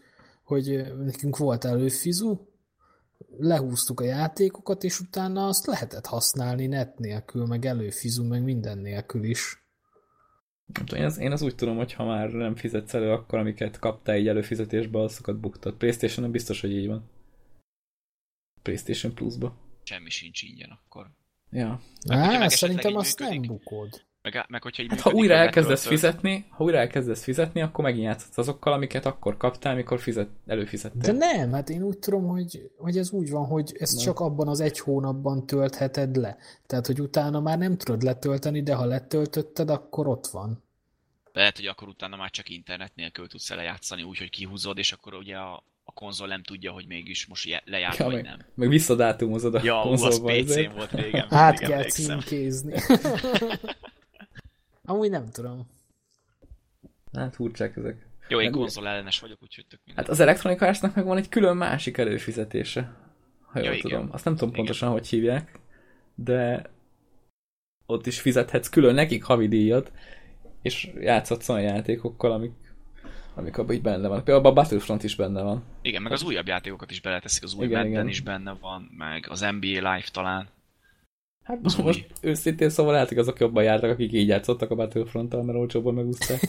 hogy 0.45 0.93
nekünk 1.05 1.37
volt 1.37 1.65
előfizu, 1.65 2.39
lehúztuk 3.39 4.01
a 4.01 4.05
játékokat, 4.05 4.85
és 4.85 5.01
utána 5.01 5.47
azt 5.47 5.67
lehetett 5.67 6.07
használni 6.07 6.67
net 6.67 6.99
nélkül, 6.99 7.47
meg 7.47 7.65
előfizu, 7.65 8.25
meg 8.25 8.43
minden 8.43 8.79
nélkül 8.79 9.25
is. 9.25 9.67
Nem 10.67 10.85
tudom, 10.85 11.01
én, 11.01 11.07
az, 11.07 11.19
én 11.19 11.33
az 11.33 11.43
úgy 11.43 11.55
tudom, 11.55 11.77
hogy 11.77 11.93
ha 11.93 12.05
már 12.05 12.31
nem 12.31 12.57
fizetsz 12.57 12.95
elő, 12.95 13.11
akkor 13.11 13.39
amiket 13.39 13.79
kaptál 13.79 14.17
így 14.17 14.29
előfizetésbe, 14.29 15.01
azokat 15.01 15.41
buktad. 15.41 15.75
Playstation-on 15.75 16.31
biztos, 16.31 16.61
hogy 16.61 16.73
így 16.73 16.87
van. 16.87 17.11
PlayStation 18.63 19.15
Plus-ba. 19.15 19.55
Semmi 19.85 20.11
sincs 20.11 20.43
ingyen 20.43 20.71
akkor. 20.85 21.11
Ja. 21.51 21.81
Meg 22.09 22.19
hogyha 22.19 22.35
Á, 22.35 22.39
meg 22.39 22.51
szerintem 22.51 22.97
azt 22.97 23.19
nem 23.19 23.29
működik. 23.29 23.51
bukod. 23.51 24.05
Meg, 24.23 24.45
meg 24.49 24.63
hogyha 24.63 24.83
így 24.83 24.89
Hát 24.89 25.01
ha 25.01 25.09
működik, 25.09 25.23
újra 25.23 25.37
hogy 25.39 25.47
elkezdesz 25.47 25.87
fizetni, 25.87 26.47
ha 26.49 26.65
újra 26.65 26.79
elkezdesz 26.79 27.23
fizetni, 27.23 27.61
akkor 27.63 27.85
megint 27.85 28.05
játszhatsz 28.05 28.39
azokkal, 28.39 28.73
amiket 28.73 29.07
akkor 29.07 29.37
kaptál, 29.37 29.75
mikor 29.75 30.01
fizet, 30.01 30.29
De 30.45 30.53
előfizettél. 30.53 31.13
nem, 31.13 31.53
hát 31.53 31.69
én 31.71 31.83
úgy 31.83 31.99
tudom, 31.99 32.27
hogy, 32.29 32.71
hogy 32.77 32.99
ez 32.99 33.11
úgy 33.11 33.31
van, 33.31 33.47
hogy 33.47 33.77
ezt 33.79 33.95
Nem. 33.95 34.05
csak 34.05 34.21
abban 34.21 34.49
az 34.49 34.61
egy 34.61 34.79
hónapban 34.79 35.47
töltheted 35.47 36.17
le. 36.17 36.37
Tehát, 36.67 36.87
hogy 36.87 37.01
utána 37.01 37.41
már 37.41 37.59
nem 37.59 37.77
tudod 37.77 38.03
letölteni, 38.03 38.63
de 38.63 38.75
ha 38.75 38.85
letöltötted, 38.85 39.71
akkor 39.71 40.07
ott 40.07 40.27
van. 40.27 40.63
Lehet, 41.33 41.57
hogy 41.57 41.67
akkor 41.67 41.89
utána 41.89 42.17
már 42.17 42.31
csak 42.31 42.49
internet 42.49 42.95
nélkül 42.95 43.29
tudsz 43.29 43.51
lejátszani, 43.51 44.03
úgyhogy 44.03 44.31
kihúzod, 44.31 44.79
és 44.79 44.93
akkor 44.93 45.15
ugye 45.15 45.37
a, 45.37 45.65
a 45.85 45.93
konzol 45.93 46.27
nem 46.27 46.43
tudja, 46.43 46.73
hogy 46.73 46.87
mégis 46.87 47.27
most 47.27 47.63
lejárt, 47.65 47.97
Ja, 47.97 48.05
vagy 48.05 48.15
meg, 48.15 48.25
nem. 48.25 48.39
meg 48.55 48.69
visszadátumozod 48.69 49.55
a 49.55 49.61
Ja, 49.65 49.81
az 49.83 50.01
konzolba. 50.01 50.31
ezért. 50.33 50.69
PC-n 50.69 50.77
volt 50.77 50.91
régen. 50.93 51.27
Át 51.33 51.51
mindig 51.51 51.69
kell 51.69 51.77
emlékszem. 51.79 52.21
címkézni. 52.21 52.75
Amúgy 54.85 55.11
nem 55.11 55.31
tudom. 55.31 55.69
Hát 57.13 57.35
furcsák 57.35 57.77
ezek. 57.77 58.07
Jó, 58.29 58.39
én 58.41 58.51
Meg- 58.51 58.59
konzol 58.59 58.89
ellenes 58.89 59.21
vagyok, 59.21 59.39
úgyhogy 59.43 59.67
tök 59.67 59.81
minden. 59.85 60.05
Hát 60.05 60.13
az 60.13 60.21
Electronic 60.21 60.61
Arts-nak 60.63 60.95
meg 60.95 61.05
van 61.05 61.17
egy 61.17 61.29
külön 61.29 61.57
másik 61.57 61.97
előfizetése. 61.99 62.95
Ha 63.43 63.59
jól 63.59 63.69
Ja, 63.69 63.73
igen. 63.75 63.91
tudom. 63.91 64.09
Azt 64.13 64.25
nem 64.25 64.33
tudom 64.35 64.49
Igen. 64.49 64.61
pontosan, 64.65 64.91
hogy 64.91 65.09
hívják, 65.09 65.59
de 66.15 66.71
ott 67.87 68.07
is 68.07 68.21
fizethetsz 68.21 68.69
külön 68.69 68.95
nekik 68.95 69.23
havi 69.25 69.49
díjat, 69.49 69.93
és 70.63 70.91
játszhatsz 71.01 71.49
olyan 71.49 71.63
játékokkal, 71.75 72.33
amik, 72.33 72.53
amik 73.35 73.59
abban 73.59 73.75
így 73.75 73.83
benne 73.83 74.09
van. 74.09 74.25
Például 74.25 74.47
a 74.47 74.53
Battlefront 74.53 75.03
is 75.03 75.17
benne 75.17 75.43
van. 75.43 75.63
Igen, 75.83 76.03
meg 76.03 76.13
az 76.13 76.23
újabb 76.23 76.47
játékokat 76.47 76.91
is 76.91 77.01
beleteszik, 77.01 77.43
az 77.43 77.55
új 77.55 77.65
Igen, 77.65 77.77
Madden 77.77 77.93
igen. 77.93 78.09
is 78.09 78.21
benne 78.21 78.57
van, 78.61 78.91
meg 78.97 79.27
az 79.29 79.41
NBA 79.41 79.67
Live 79.67 80.05
talán. 80.13 80.49
Hát 81.43 81.59
Az 81.63 81.75
most, 81.77 81.99
új. 81.99 82.07
őszintén 82.31 82.71
szóval 82.71 82.93
lehet, 82.93 83.09
hogy 83.09 83.19
azok 83.19 83.39
jobban 83.39 83.63
jártak, 83.63 83.91
akik 83.91 84.13
így 84.13 84.29
játszottak 84.29 84.71
a 84.71 84.75
Battlefront-tal, 84.75 85.43
mert 85.43 85.59
olcsóbban 85.59 85.95
megúszták. 85.95 86.41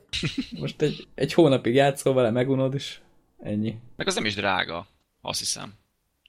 most 0.60 0.82
egy, 0.82 1.06
egy 1.14 1.32
hónapig 1.32 1.74
játszol 1.74 2.14
vele, 2.14 2.30
megunod 2.30 2.74
is. 2.74 3.00
Ennyi. 3.38 3.78
Meg 3.96 4.06
az 4.06 4.14
nem 4.14 4.24
is 4.24 4.34
drága, 4.34 4.86
azt 5.20 5.38
hiszem. 5.38 5.72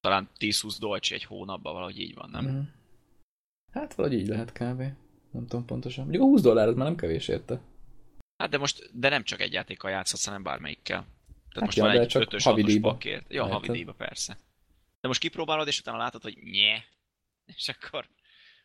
Talán 0.02 0.30
10-20 0.40 0.76
dolcsi 0.80 1.14
egy 1.14 1.24
hónapban, 1.24 1.74
valahogy 1.74 2.00
így 2.00 2.16
van, 2.16 2.30
nem? 2.32 2.46
Mhm. 2.46 2.60
Hát 3.72 3.94
valahogy 3.94 4.20
így 4.20 4.28
lehet 4.28 4.52
kb. 4.52 4.84
Nem 5.32 5.48
tudom 5.48 5.66
pontosan. 5.66 6.04
Mondjuk 6.04 6.24
a 6.24 6.28
20 6.28 6.42
dollár 6.42 6.68
az 6.68 6.76
már 6.76 6.86
nem 6.86 6.96
kevés 6.96 7.28
érte. 7.28 7.60
Hát 8.42 8.50
de 8.50 8.58
most, 8.58 9.00
de 9.00 9.10
nem 9.10 9.24
csak 9.24 9.40
egy 9.42 9.54
játékkal 9.54 9.92
játszhatsz, 9.92 10.26
hanem 10.26 10.44
bármelyikkel. 10.44 10.98
Tehát 10.98 11.54
Hát 11.54 11.64
most 11.64 11.78
ja, 11.78 11.84
van 11.84 11.92
egy 11.92 12.08
csak 12.08 12.24
5-ös, 12.30 12.42
havidíjba. 12.44 12.90
6-os 12.90 12.92
pakért. 12.92 13.34
Ja, 13.34 13.46
havidíjba 13.46 13.94
persze. 13.94 14.38
De 15.02 15.08
most 15.08 15.20
kipróbálod, 15.20 15.68
és 15.68 15.80
utána 15.80 15.98
látod, 15.98 16.22
hogy 16.22 16.38
nye, 16.44 16.84
és 17.46 17.68
akkor 17.70 18.10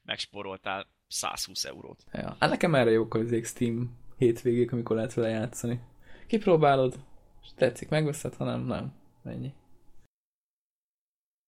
megspóroltál 0.03 0.87
120 1.09 1.65
eurót. 1.65 2.05
Ja. 2.13 2.37
Hát 2.41 2.51
nekem 2.51 2.75
erre 2.75 2.91
jók 2.91 3.15
az 3.15 3.47
Steam 3.47 3.99
hétvégék, 4.17 4.73
amikor 4.73 4.97
lehet 4.97 5.15
vele 5.15 5.29
játszani. 5.29 5.81
Kipróbálod, 6.27 6.99
és 7.43 7.49
tetszik, 7.55 7.89
megveszed, 7.89 8.35
ha 8.35 8.45
nem, 8.45 8.61
nem. 8.61 8.95
Ennyi. 9.25 9.53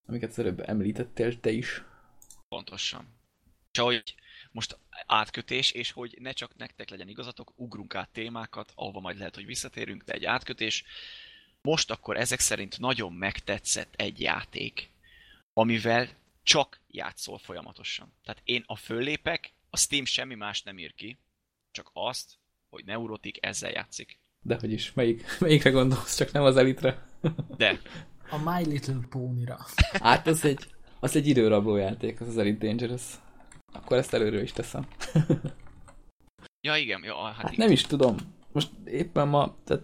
Amiket 0.07 0.29
az 0.29 0.39
előbb 0.39 0.59
említettél 0.59 1.39
te 1.39 1.49
is. 1.49 1.83
Pontosan. 2.47 3.07
És 3.71 3.79
ahogy 3.79 4.15
most 4.51 4.77
átkötés, 5.05 5.71
és 5.71 5.91
hogy 5.91 6.17
ne 6.19 6.31
csak 6.31 6.55
nektek 6.57 6.89
legyen 6.89 7.07
igazatok, 7.07 7.53
ugrunk 7.55 7.95
át 7.95 8.09
témákat, 8.09 8.71
ahova 8.75 8.99
majd 8.99 9.17
lehet, 9.17 9.35
hogy 9.35 9.45
visszatérünk, 9.45 10.03
de 10.03 10.13
egy 10.13 10.25
átkötés. 10.25 10.83
Most 11.61 11.91
akkor 11.91 12.17
ezek 12.17 12.39
szerint 12.39 12.79
nagyon 12.79 13.13
megtetszett 13.13 13.93
egy 13.95 14.19
játék, 14.19 14.89
amivel 15.53 16.09
csak 16.43 16.79
játszol 16.87 17.37
folyamatosan. 17.37 18.13
Tehát 18.23 18.41
én 18.43 18.63
a 18.65 18.75
föllépek, 18.75 19.53
a 19.69 19.77
Steam 19.77 20.05
semmi 20.05 20.35
más 20.35 20.63
nem 20.63 20.77
ír 20.77 20.93
ki, 20.93 21.19
csak 21.71 21.89
azt, 21.93 22.37
hogy 22.69 22.85
Neurotik 22.85 23.45
ezzel 23.45 23.71
játszik. 23.71 24.19
De 24.41 24.57
hogy 24.59 24.71
is, 24.71 24.93
melyik, 24.93 25.25
melyikre 25.39 25.69
gondolsz, 25.69 26.17
csak 26.17 26.31
nem 26.31 26.43
az 26.43 26.57
elitre. 26.57 27.07
De 27.57 27.79
A 28.29 28.37
My 28.37 28.65
Little 28.65 28.99
Pony-ra. 29.09 29.57
Hát 30.01 30.27
az 30.27 30.45
egy, 30.45 30.67
az 30.99 31.15
egy 31.15 31.27
időrabló 31.27 31.75
játék, 31.75 32.21
az 32.21 32.27
az 32.27 32.37
Elite 32.37 32.65
Dangerous. 32.65 33.03
Akkor 33.71 33.97
ezt 33.97 34.13
előről 34.13 34.41
is 34.41 34.51
teszem. 34.51 34.87
Ja, 36.61 36.77
igen, 36.77 37.03
ja, 37.03 37.15
hát, 37.15 37.35
Hát 37.35 37.51
igen. 37.51 37.65
nem 37.65 37.71
is 37.71 37.81
tudom. 37.81 38.15
Most 38.51 38.69
éppen 38.85 39.27
ma, 39.27 39.55
tehát, 39.63 39.83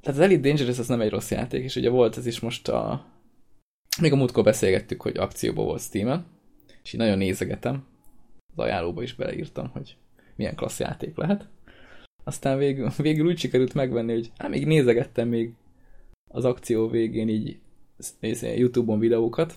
tehát 0.00 0.18
az 0.18 0.20
Elite 0.20 0.48
Dangerous 0.48 0.78
az 0.78 0.88
nem 0.88 1.00
egy 1.00 1.10
rossz 1.10 1.30
játék, 1.30 1.64
és 1.64 1.76
ugye 1.76 1.90
volt 1.90 2.16
ez 2.16 2.26
is 2.26 2.40
most 2.40 2.68
a... 2.68 3.06
Még 4.00 4.12
a 4.12 4.16
múltkor 4.16 4.44
beszélgettük, 4.44 5.02
hogy 5.02 5.16
akcióba 5.16 5.62
volt 5.62 5.80
Steam-en, 5.80 6.26
és 6.82 6.92
így 6.92 7.00
nagyon 7.00 7.18
nézegetem. 7.18 7.86
Az 8.52 8.64
ajánlóba 8.64 9.02
is 9.02 9.14
beleírtam, 9.14 9.68
hogy 9.68 9.96
milyen 10.36 10.54
klassz 10.54 10.80
játék 10.80 11.16
lehet. 11.16 11.48
Aztán 12.24 12.58
végül, 12.58 12.90
végül 12.96 13.26
úgy 13.26 13.38
sikerült 13.38 13.74
megvenni, 13.74 14.12
hogy 14.12 14.30
hát 14.36 14.50
még 14.50 14.66
nézegettem 14.66 15.28
még 15.28 15.52
az 16.30 16.44
akció 16.44 16.88
végén 16.88 17.28
így 17.28 17.58
így 18.20 18.42
Youtube-on 18.42 18.98
videókat, 18.98 19.54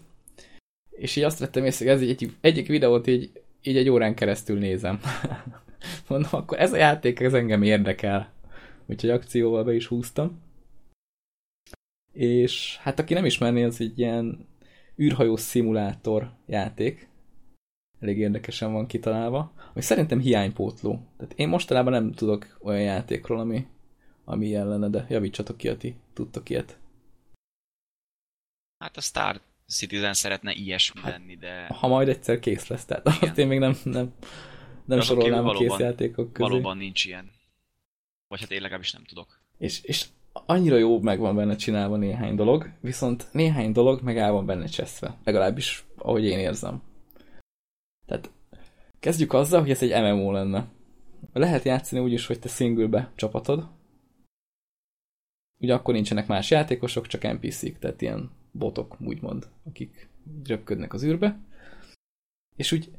és 1.00 1.16
így 1.16 1.24
azt 1.24 1.40
vettem 1.40 1.66
észre, 1.66 1.86
hogy 1.86 2.02
ez 2.02 2.10
egy, 2.10 2.36
egyik 2.42 2.68
videót 2.68 3.08
így, 3.08 3.32
így 3.62 3.78
egy 3.78 3.90
órán 3.90 4.16
keresztül 4.16 4.58
nézem. 4.58 5.00
Mondom, 6.08 6.30
akkor 6.32 6.60
ez 6.60 6.74
a 6.74 6.78
játék, 6.78 7.20
ez 7.20 7.34
engem 7.34 7.62
érdekel. 7.62 8.34
Úgyhogy 8.86 9.10
akcióval 9.10 9.64
be 9.64 9.74
is 9.74 9.88
húztam. 9.88 10.42
És 12.14 12.78
hát 12.78 13.00
aki 13.00 13.14
nem 13.14 13.26
ismerné, 13.26 13.64
az 13.64 13.82
egy 13.82 14.00
ilyen 14.00 14.48
űrhajó 15.02 15.36
szimulátor 15.36 16.32
játék. 16.46 17.10
Elég 18.00 18.18
érdekesen 18.18 18.74
van 18.74 18.88
kitalálva. 18.88 19.54
Ami 19.74 19.82
szerintem 19.82 20.20
hiánypótló. 20.20 21.00
Tehát 21.18 21.34
én 21.36 21.48
mostanában 21.48 21.92
nem 21.92 22.12
tudok 22.12 22.58
olyan 22.62 22.82
játékról, 22.82 23.40
ami, 23.40 23.68
ami 24.26 24.46
ilyen 24.48 24.68
lenne, 24.68 24.90
de 24.90 25.06
javítsatok 25.10 25.58
ki, 25.58 25.76
ti 25.78 25.96
tudtok 26.14 26.50
ilyet. 26.50 26.80
Hát 28.78 28.98
a 28.98 29.02
Star 29.02 29.42
Citizen 29.70 30.14
szeretne 30.14 30.54
ilyesmi 30.54 31.02
Hát, 31.02 31.12
lenni, 31.12 31.36
de 31.36 31.68
Ha 31.68 31.88
majd 31.88 32.08
egyszer 32.08 32.40
kész 32.40 32.68
lesz, 32.68 32.86
tehát 32.86 33.08
azt 33.08 33.38
én 33.38 33.48
még 33.48 33.60
nem, 33.60 33.78
nem, 33.84 34.14
nem 34.86 35.02
sorolnám 35.02 35.48
a 35.48 35.54
kész 35.54 35.78
játékok 35.78 36.34
közé. 36.34 36.50
valóban 36.50 36.78
nincs 36.78 37.06
ilyen. 37.06 37.32
Vagy 38.28 38.40
hát 38.40 38.52
én 38.52 38.62
legalábbis 38.62 38.92
nem 38.92 39.04
tudok. 39.04 39.42
És, 39.58 39.82
és 39.84 40.06
annyira 40.32 40.78
jó 40.78 41.00
meg 41.02 41.20
van 41.20 41.36
benne 41.36 41.56
csinálva 41.56 41.96
néhány 41.96 42.36
dolog, 42.36 42.70
viszont 42.82 43.28
néhány 43.32 43.72
dolog 43.72 44.02
meg 44.02 44.18
el 44.18 44.32
van 44.32 44.46
benne 44.46 44.66
cseszve. 44.66 45.18
Legalábbis, 45.24 45.86
ahogy 45.98 46.26
én 46.26 46.40
érzem. 46.40 46.82
Tehát 48.06 48.32
kezdjük 49.00 49.34
azzal, 49.34 49.60
hogy 49.60 49.70
ez 49.70 49.84
egy 49.84 50.02
MMO 50.02 50.32
lenne. 50.32 50.68
Lehet 51.34 51.64
játszani 51.64 52.02
úgy 52.02 52.12
is, 52.12 52.26
hogy 52.26 52.40
te 52.40 52.50
singlebe 52.50 53.12
csapatod. 53.16 53.68
Ugye 55.58 55.74
akkor 55.74 55.94
nincsenek 55.94 56.28
más 56.28 56.52
játékosok, 56.52 57.08
csak 57.08 57.34
NPC-k, 57.34 57.80
tehát 57.80 58.02
ilyen 58.02 58.38
botok, 58.52 58.98
úgymond, 59.02 59.48
akik 59.64 60.10
röpködnek 60.44 60.94
az 60.94 61.04
űrbe. 61.04 61.40
És 62.56 62.72
úgy 62.72 62.92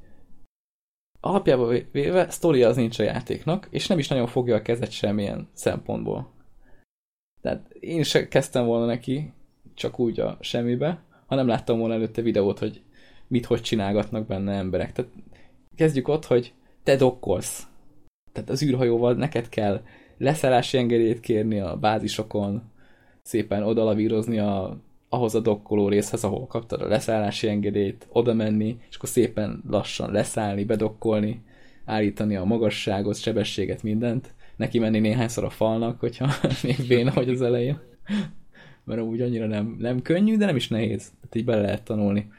alapjában 1.21 1.87
véve 1.93 2.31
sztoria 2.31 2.69
az 2.69 2.77
nincs 2.77 2.99
a 2.99 3.03
játéknak, 3.03 3.67
és 3.71 3.87
nem 3.87 3.99
is 3.99 4.09
nagyon 4.09 4.27
fogja 4.27 4.57
a 4.57 4.63
kezet 4.63 4.91
semmilyen 4.91 5.49
szempontból. 5.53 6.31
Tehát 7.41 7.73
én 7.73 8.03
se 8.03 8.29
kezdtem 8.29 8.67
volna 8.67 8.87
neki 8.87 9.33
csak 9.75 9.99
úgy 9.99 10.21
a 10.21 10.39
semmibe, 10.41 11.03
ha 11.27 11.35
nem 11.35 11.47
láttam 11.47 11.79
volna 11.79 11.95
előtte 11.95 12.23
videót, 12.23 12.59
hogy 12.59 12.83
mit, 13.27 13.47
hogy 13.47 13.61
csinálgatnak 13.61 14.27
benne 14.27 14.53
emberek. 14.53 14.93
Tehát 14.93 15.11
kezdjük 15.77 16.09
ott, 16.09 16.25
hogy 16.25 16.53
te 16.83 16.97
dokkolsz. 16.97 17.67
Tehát 18.33 18.51
az 18.51 18.63
űrhajóval 18.63 19.15
neked 19.15 19.49
kell 19.49 19.83
leszállási 20.19 20.79
engedélyt 20.79 21.21
kérni 21.21 21.61
a 21.61 21.77
bázisokon, 21.77 22.63
szépen 23.23 23.63
odalavírozni 23.63 24.39
a, 24.39 24.81
ahhoz 25.13 25.35
a 25.35 25.41
dokkoló 25.41 25.89
részhez, 25.89 26.25
ahol 26.25 26.47
kaptad 26.47 26.81
a 26.81 26.89
leszállási 26.89 27.49
engedélyt, 27.49 28.07
oda 28.09 28.35
menni, 28.35 28.79
és 28.89 28.97
akkor 28.97 29.09
szépen 29.09 29.63
lassan 29.69 30.13
leszállni, 30.13 30.65
bedokkolni, 30.65 31.43
állítani 31.85 32.37
a 32.37 32.45
magasságot, 32.45 33.17
sebességet, 33.17 33.83
mindent, 33.83 34.35
neki 34.57 34.79
menni 34.79 34.99
néhányszor 34.99 35.45
a 35.45 35.51
falnak, 35.51 36.01
hogyha 36.01 36.31
még 36.63 36.77
béna 36.89 37.13
vagy 37.13 37.29
az 37.29 37.43
elején. 37.43 37.81
Mert 38.85 39.01
úgy 39.01 39.21
annyira 39.21 39.47
nem, 39.47 39.77
nem 39.79 40.03
könnyű, 40.03 40.37
de 40.37 40.47
nem 40.47 40.57
is 40.57 40.69
nehéz. 40.69 41.13
Tehát 41.21 41.35
így 41.35 41.45
bele 41.45 41.61
lehet 41.61 41.83
tanulni. 41.83 42.31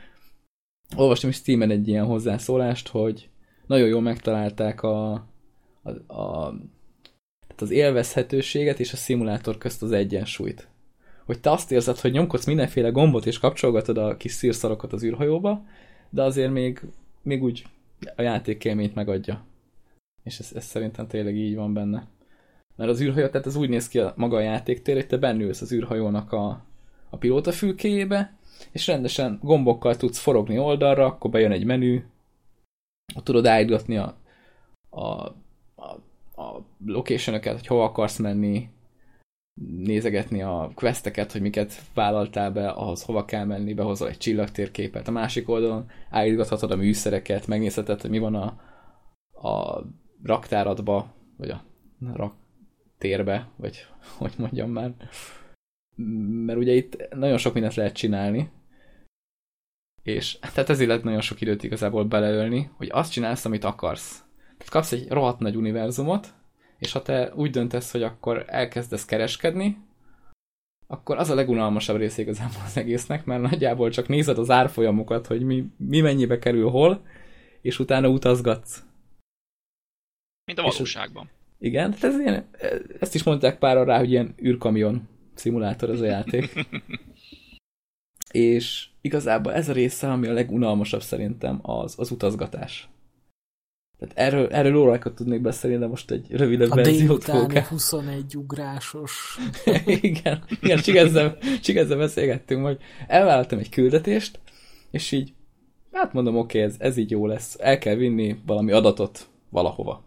Olvastam 0.96 1.30
is 1.30 1.36
Steamen 1.36 1.72
egy 1.72 1.88
ilyen 1.88 2.06
hozzászólást, 2.06 2.88
hogy 2.88 3.30
nagyon 3.68 3.88
jól 3.88 4.02
megtalálták 4.02 4.84
a, 4.84 5.12
a, 5.84 6.14
a 6.14 6.54
tehát 7.48 7.62
az 7.62 7.72
élvezhetőséget 7.72 8.80
és 8.80 8.94
a 8.94 8.98
szimulátor 8.98 9.58
közt 9.58 9.82
az 9.82 9.92
egyensúlyt. 9.92 10.71
Hogy 11.26 11.40
te 11.40 11.52
azt 11.52 11.72
érzed, 11.72 12.00
hogy 12.00 12.12
nyomkodsz 12.12 12.46
mindenféle 12.46 12.90
gombot 12.90 13.26
és 13.26 13.40
kapcsolgatod 13.40 13.98
a 13.98 14.18
kis 14.18 14.32
szírszarokat 14.32 14.94
az 14.94 15.04
űrhajóba, 15.04 15.66
de 16.10 16.24
azért 16.24 16.52
még, 16.52 16.82
még 17.22 17.44
úgy 17.44 17.66
a 18.16 18.22
játékélményt 18.22 18.96
megadja. 18.96 19.44
És 20.24 20.40
ez, 20.40 20.52
ez 20.56 20.66
szerintem 20.66 21.08
tényleg 21.08 21.36
így 21.36 21.56
van 21.56 21.74
benne. 21.74 22.08
Mert 22.76 22.90
az 22.90 23.02
űrhajó, 23.02 23.28
tehát 23.28 23.48
ez 23.48 23.56
úgy 23.56 23.70
néz 23.70 23.88
ki 23.88 24.00
a 24.00 24.14
maga 24.16 24.38
a 24.38 24.42
játéktér, 24.42 24.96
hogy 24.96 25.08
te 25.08 25.18
bennülsz 25.18 25.62
az 25.62 25.72
űrhajónak 25.72 26.32
a, 26.32 26.64
a 27.10 27.18
pilóta 27.18 27.52
fülkéjébe, 27.52 28.38
és 28.72 28.88
rendesen 28.88 29.40
gombokkal 29.42 29.96
tudsz 29.96 30.20
forogni 30.20 30.58
oldalra, 30.58 31.06
akkor 31.06 31.30
bejön 31.30 31.52
egy 31.52 31.66
menü, 31.66 32.04
ott 33.16 33.24
tudod 33.24 33.46
állítgatni 33.46 33.98
a, 33.98 34.18
a, 34.90 35.02
a, 35.76 36.00
a 36.42 36.66
location 36.86 37.42
hogy 37.42 37.68
hova 37.68 37.84
akarsz 37.84 38.18
menni, 38.18 38.70
nézegetni 39.84 40.42
a 40.42 40.72
questeket, 40.76 41.32
hogy 41.32 41.42
miket 41.42 41.82
vállaltál 41.94 42.52
be, 42.52 42.70
ahhoz 42.70 43.04
hova 43.04 43.26
kell 43.26 43.46
menni, 43.46 43.74
behozol 43.74 44.08
egy 44.08 44.18
csillagtérképet. 44.18 45.08
A 45.08 45.12
másik 45.12 45.50
oldalon 45.50 45.90
állítgathatod 46.10 46.72
a 46.72 46.76
műszereket, 46.76 47.48
megnézheted, 47.48 48.02
hogy 48.02 48.10
mi 48.10 48.20
van 48.20 48.36
a, 48.36 48.62
a 49.48 49.84
raktáradba, 50.24 51.16
vagy 51.38 51.50
a 51.50 51.64
raktérbe, 52.14 53.50
vagy 53.56 53.86
hogy 54.18 54.34
mondjam 54.38 54.72
már. 54.72 54.94
Mert 56.46 56.60
ugye 56.60 56.74
itt 56.74 57.14
nagyon 57.16 57.38
sok 57.38 57.54
mindent 57.54 57.76
lehet 57.76 57.96
csinálni, 57.96 58.50
és 60.04 60.40
tehát 60.40 60.70
ezért 60.70 60.88
lehet 60.88 61.04
nagyon 61.04 61.22
sok 61.22 61.42
időt 61.42 61.64
igazából 61.64 62.06
beleölni, 62.06 62.70
hogy 62.78 62.90
azt 62.92 63.12
csinálsz, 63.12 63.46
amit 63.46 63.64
akarsz. 63.64 64.24
Tehát 64.58 64.70
kapsz 64.70 64.92
egy 64.92 65.10
rohadt 65.10 65.40
nagy 65.40 65.56
univerzumot, 65.56 66.34
és 66.82 66.92
ha 66.92 67.02
te 67.02 67.34
úgy 67.36 67.50
döntesz, 67.50 67.92
hogy 67.92 68.04
akkor 68.04 68.46
elkezdesz 68.48 69.06
kereskedni, 69.06 69.78
akkor 70.88 71.18
az 71.18 71.30
a 71.30 71.36
legunalmasabb 71.36 71.98
rész 71.98 72.18
igazából 72.18 72.62
az 72.66 72.78
egésznek, 72.78 73.26
mert 73.26 73.42
nagyjából 73.42 73.90
csak 73.90 74.08
nézed 74.08 74.38
az 74.38 74.50
árfolyamokat, 74.50 75.28
hogy 75.28 75.42
mi, 75.42 75.66
mi 75.78 76.02
mennyibe 76.02 76.40
kerül 76.40 76.70
hol, 76.70 77.06
és 77.62 77.80
utána 77.80 78.08
utazgatsz. 78.08 78.84
Mint 80.46 80.60
a 80.60 80.62
valóságban. 80.62 81.30
És, 81.60 81.68
igen, 81.68 81.96
ez 82.02 82.20
ilyen, 82.20 82.50
ezt 83.00 83.16
is 83.16 83.24
mondták 83.24 83.58
pár 83.58 83.86
rá, 83.88 83.98
hogy 83.98 84.12
ilyen 84.12 84.36
űrkamion 84.44 85.08
szimulátor 85.34 85.90
ez 85.90 86.02
a 86.02 86.06
játék. 86.06 86.54
és 88.32 88.88
igazából 89.02 89.54
ez 89.54 89.70
a 89.70 89.74
része, 89.74 90.12
ami 90.12 90.28
a 90.28 90.34
legunalmasabb 90.34 91.02
szerintem, 91.02 91.60
az, 91.62 92.00
az 92.00 92.12
utazgatás. 92.12 92.90
Tehát 94.02 94.34
erről, 94.34 94.48
erről 94.48 94.76
órákat 94.76 95.16
tudnék 95.16 95.42
beszélni, 95.42 95.78
de 95.78 95.88
most 95.88 96.12
egy 96.12 96.26
rövidebb 96.30 96.70
a 96.70 96.76
verziót 96.76 97.24
fogok. 97.24 97.52
A 97.56 97.62
21 97.62 98.36
ugrásos. 98.36 99.38
igen, 99.86 100.44
igen 100.62 100.78
csigezzel, 100.78 101.38
csigezzel 101.62 101.98
beszélgettünk, 101.98 102.66
hogy 102.66 102.78
elvállaltam 103.08 103.60
egy 103.60 103.70
küldetést, 103.70 104.40
és 104.92 105.12
így, 105.12 105.34
hát 105.92 106.14
mondom, 106.14 106.38
oké, 106.38 106.58
okay, 106.58 106.70
ez, 106.70 106.76
ez 106.80 106.98
így 106.98 107.12
jó 107.12 107.26
lesz. 107.26 107.58
El 107.60 107.78
kell 107.78 107.96
vinni 107.96 108.40
valami 108.46 108.72
adatot 108.72 109.28
valahova. 109.50 110.04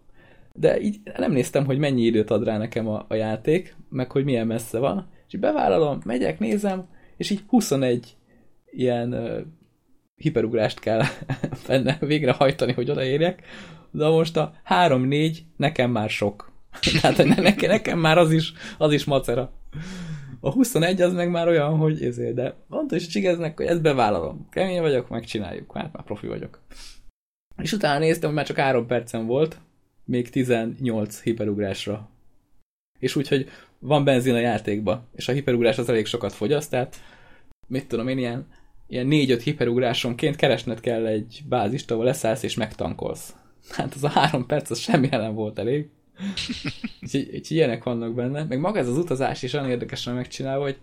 De 0.53 0.81
így 0.81 1.01
nem 1.17 1.33
néztem, 1.33 1.65
hogy 1.65 1.79
mennyi 1.79 2.03
időt 2.03 2.31
ad 2.31 2.45
rá 2.45 2.59
nekem 2.59 2.89
a, 2.89 3.05
a 3.09 3.15
játék, 3.15 3.77
meg 3.89 4.11
hogy 4.11 4.25
milyen 4.25 4.47
messze 4.47 4.79
van, 4.79 5.09
és 5.27 5.35
így 5.35 5.41
bevállalom, 5.41 6.01
megyek, 6.05 6.39
nézem, 6.39 6.85
és 7.17 7.31
így 7.31 7.43
21 7.47 8.17
ilyen 8.71 9.15
hiperugrást 10.17 10.81
kell 10.81 11.03
benne 11.67 11.97
végrehajtani, 12.01 12.73
hogy 12.73 12.91
odaérjek, 12.91 13.43
de 13.91 14.09
most 14.09 14.37
a 14.37 14.53
3-4 14.69 15.37
nekem 15.57 15.91
már 15.91 16.11
sok. 16.11 16.53
Tehát 17.01 17.25
nekem, 17.25 17.71
nekem 17.71 17.99
már 17.99 18.19
az 18.19 18.33
is, 18.33 18.53
az 18.79 18.93
is 18.93 19.05
macera. 19.05 19.53
A 20.41 20.51
21 20.51 21.01
az 21.01 21.13
meg 21.13 21.31
már 21.31 21.49
olyan, 21.49 21.77
hogy 21.77 22.05
ezért, 22.05 22.35
de 22.35 22.55
mondta 22.67 22.97
is 22.97 23.07
csigeznek, 23.07 23.57
hogy 23.57 23.67
ezt 23.67 23.83
bevállalom. 23.83 24.49
Kemény 24.51 24.81
vagyok, 24.81 25.09
megcsináljuk, 25.09 25.73
hát 25.77 25.93
már 25.93 26.05
profi 26.05 26.27
vagyok. 26.27 26.61
És 27.63 27.73
utána 27.73 27.99
néztem, 27.99 28.27
hogy 28.27 28.37
már 28.37 28.47
csak 28.47 28.57
3 28.57 28.87
percen 28.87 29.27
volt, 29.27 29.59
még 30.05 30.31
18 30.31 31.23
hiperugrásra. 31.23 32.09
És 32.99 33.17
úgy, 33.17 33.29
hogy 33.29 33.49
van 33.79 34.05
benzin 34.05 34.35
a 34.35 34.39
játékba, 34.39 35.05
és 35.15 35.29
a 35.29 35.33
hiperugrás 35.33 35.79
az 35.79 35.89
elég 35.89 36.07
sokat 36.07 36.33
fogyaszt, 36.33 36.71
tehát 36.71 36.97
mit 37.67 37.89
tudom 37.89 38.09
én, 38.09 38.19
ilyen, 38.19 38.47
ilyen 38.87 39.07
4-5 39.11 39.41
hiperugrásonként 39.45 40.37
keresned 40.37 40.81
kell 40.81 41.07
egy 41.07 41.43
bázist, 41.49 41.91
ahol 41.91 42.05
leszállsz 42.05 42.43
és 42.43 42.55
megtankolsz. 42.55 43.35
Hát 43.71 43.95
az 43.95 44.05
a 44.05 44.09
három 44.09 44.47
perc, 44.47 44.71
az 44.71 44.79
semmi 44.79 45.09
nem 45.09 45.35
volt 45.35 45.59
elég. 45.59 45.89
Úgyhogy, 47.03 47.29
úgyhogy 47.33 47.57
ilyenek 47.57 47.85
vannak 47.85 48.15
benne. 48.15 48.45
Meg 48.45 48.61
maga 48.61 48.79
ez 48.79 48.89
az 48.89 48.99
utazás 48.99 49.43
is 49.43 49.53
olyan 49.53 49.71
érdekesen 49.71 50.15
megcsinálva, 50.15 50.65
hogy 50.65 50.79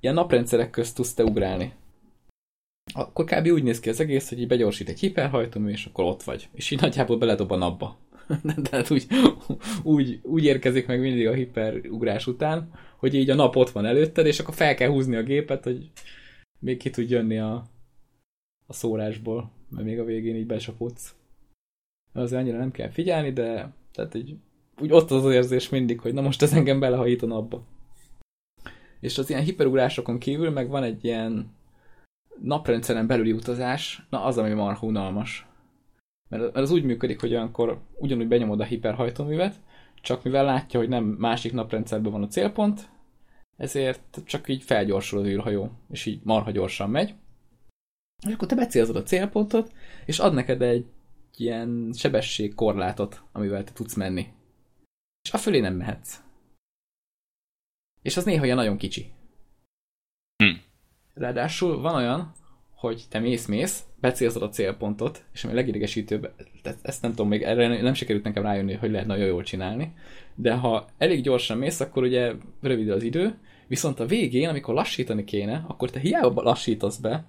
ilyen 0.00 0.14
naprendszerek 0.14 0.70
közt 0.70 0.94
tudsz 0.94 1.14
te 1.14 1.24
ugrálni. 1.24 1.72
Akkor 2.94 3.24
kb. 3.24 3.46
úgy 3.46 3.62
néz 3.62 3.80
ki 3.80 3.88
az 3.88 4.00
egész, 4.00 4.28
hogy 4.28 4.40
így 4.40 4.46
begyorsít 4.46 4.88
egy 4.88 5.00
hiperhajtómű, 5.00 5.70
és 5.70 5.84
akkor 5.84 6.04
ott 6.04 6.22
vagy. 6.22 6.48
És 6.54 6.70
így 6.70 6.80
nagyjából 6.80 7.18
beledob 7.18 7.50
a 7.50 7.56
napba. 7.56 7.98
Tehát 8.62 8.90
úgy, 8.94 9.06
úgy, 9.82 10.20
úgy 10.22 10.44
érkezik 10.44 10.86
meg 10.86 11.00
mindig 11.00 11.26
a 11.26 11.32
hiperugrás 11.32 12.26
után, 12.26 12.70
hogy 12.96 13.14
így 13.14 13.30
a 13.30 13.34
nap 13.34 13.56
ott 13.56 13.70
van 13.70 13.86
előtted, 13.86 14.26
és 14.26 14.38
akkor 14.38 14.54
fel 14.54 14.74
kell 14.74 14.88
húzni 14.88 15.16
a 15.16 15.22
gépet, 15.22 15.64
hogy 15.64 15.90
még 16.58 16.76
ki 16.76 16.90
tud 16.90 17.10
jönni 17.10 17.38
a, 17.38 17.64
a 18.66 18.72
szórásból, 18.72 19.50
mert 19.68 19.84
még 19.84 19.98
a 19.98 20.04
végén 20.04 20.36
így 20.36 20.46
besapodsz 20.46 21.14
azért 22.16 22.40
annyira 22.40 22.58
nem 22.58 22.70
kell 22.70 22.88
figyelni, 22.88 23.32
de 23.32 23.72
tehát 23.92 24.14
így, 24.14 24.36
úgy 24.80 24.92
ott 24.92 25.10
az, 25.10 25.24
az 25.24 25.32
érzés 25.32 25.68
mindig, 25.68 26.00
hogy 26.00 26.14
na 26.14 26.20
most 26.20 26.42
ez 26.42 26.52
engem 26.52 26.80
belehajít 26.80 27.22
a 27.22 27.26
napba. 27.26 27.62
És 29.00 29.18
az 29.18 29.30
ilyen 29.30 29.42
hiperugrásokon 29.42 30.18
kívül 30.18 30.50
meg 30.50 30.68
van 30.68 30.82
egy 30.82 31.04
ilyen 31.04 31.54
naprendszeren 32.42 33.06
belüli 33.06 33.32
utazás, 33.32 34.06
na 34.10 34.24
az, 34.24 34.38
ami 34.38 34.52
marha 34.52 34.86
unalmas. 34.86 35.46
Mert, 36.28 36.42
mert 36.42 36.56
az 36.56 36.70
úgy 36.70 36.84
működik, 36.84 37.20
hogy 37.20 37.30
olyankor 37.30 37.80
ugyanúgy 37.98 38.28
benyomod 38.28 38.60
a 38.60 38.64
hiperhajtóművet, 38.64 39.54
csak 40.00 40.22
mivel 40.22 40.44
látja, 40.44 40.78
hogy 40.80 40.88
nem 40.88 41.04
másik 41.04 41.52
naprendszerben 41.52 42.12
van 42.12 42.22
a 42.22 42.28
célpont, 42.28 42.88
ezért 43.56 44.22
csak 44.24 44.48
így 44.48 44.62
felgyorsul 44.62 45.18
az 45.18 45.26
űrhajó, 45.26 45.72
és 45.90 46.06
így 46.06 46.20
marha 46.22 46.50
gyorsan 46.50 46.90
megy. 46.90 47.14
És 48.26 48.32
akkor 48.32 48.48
te 48.48 48.54
becélzod 48.54 48.96
a 48.96 49.02
célpontot, 49.02 49.72
és 50.06 50.18
ad 50.18 50.34
neked 50.34 50.62
egy 50.62 50.86
ilyen 51.36 51.92
sebességkorlátot, 51.92 53.22
amivel 53.32 53.64
te 53.64 53.72
tudsz 53.72 53.94
menni. 53.94 54.32
És 55.22 55.32
a 55.32 55.38
fölé 55.38 55.60
nem 55.60 55.74
mehetsz. 55.74 56.20
És 58.02 58.16
az 58.16 58.24
néha 58.24 58.44
ilyen 58.44 58.56
nagyon 58.56 58.76
kicsi. 58.76 59.12
Hm. 60.36 60.56
Ráadásul 61.14 61.80
van 61.80 61.94
olyan, 61.94 62.32
hogy 62.74 63.06
te 63.08 63.18
mész-mész, 63.18 63.84
becélzod 64.06 64.42
a 64.42 64.48
célpontot, 64.48 65.24
és 65.32 65.44
ami 65.44 65.54
legidegesítőbb, 65.54 66.30
ezt 66.82 67.02
nem 67.02 67.10
tudom, 67.10 67.28
még 67.28 67.42
erre 67.42 67.82
nem 67.82 67.94
sikerült 67.94 68.24
nekem 68.24 68.42
rájönni, 68.42 68.74
hogy 68.74 68.90
lehet 68.90 69.06
nagyon 69.06 69.26
jól 69.26 69.42
csinálni, 69.42 69.92
de 70.34 70.52
ha 70.52 70.86
elég 70.98 71.22
gyorsan 71.22 71.58
mész, 71.58 71.80
akkor 71.80 72.02
ugye 72.02 72.32
rövid 72.62 72.90
az 72.90 73.02
idő, 73.02 73.38
viszont 73.68 74.00
a 74.00 74.06
végén, 74.06 74.48
amikor 74.48 74.74
lassítani 74.74 75.24
kéne, 75.24 75.64
akkor 75.68 75.90
te 75.90 76.00
hiába 76.00 76.42
lassítasz 76.42 76.96
be, 76.96 77.24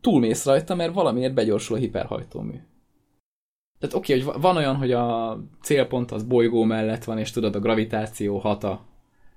túlmész 0.00 0.44
rajta, 0.44 0.74
mert 0.74 0.94
valamiért 0.94 1.34
begyorsul 1.34 1.76
a 1.76 1.78
hiperhajtómű. 1.78 2.56
Tehát 3.78 3.94
oké, 3.94 4.18
okay, 4.18 4.24
hogy 4.24 4.40
van 4.40 4.56
olyan, 4.56 4.76
hogy 4.76 4.92
a 4.92 5.38
célpont 5.62 6.10
az 6.10 6.22
bolygó 6.22 6.64
mellett 6.64 7.04
van, 7.04 7.18
és 7.18 7.30
tudod, 7.30 7.54
a 7.54 7.60
gravitáció 7.60 8.38
hat 8.38 8.64
a 8.64 8.84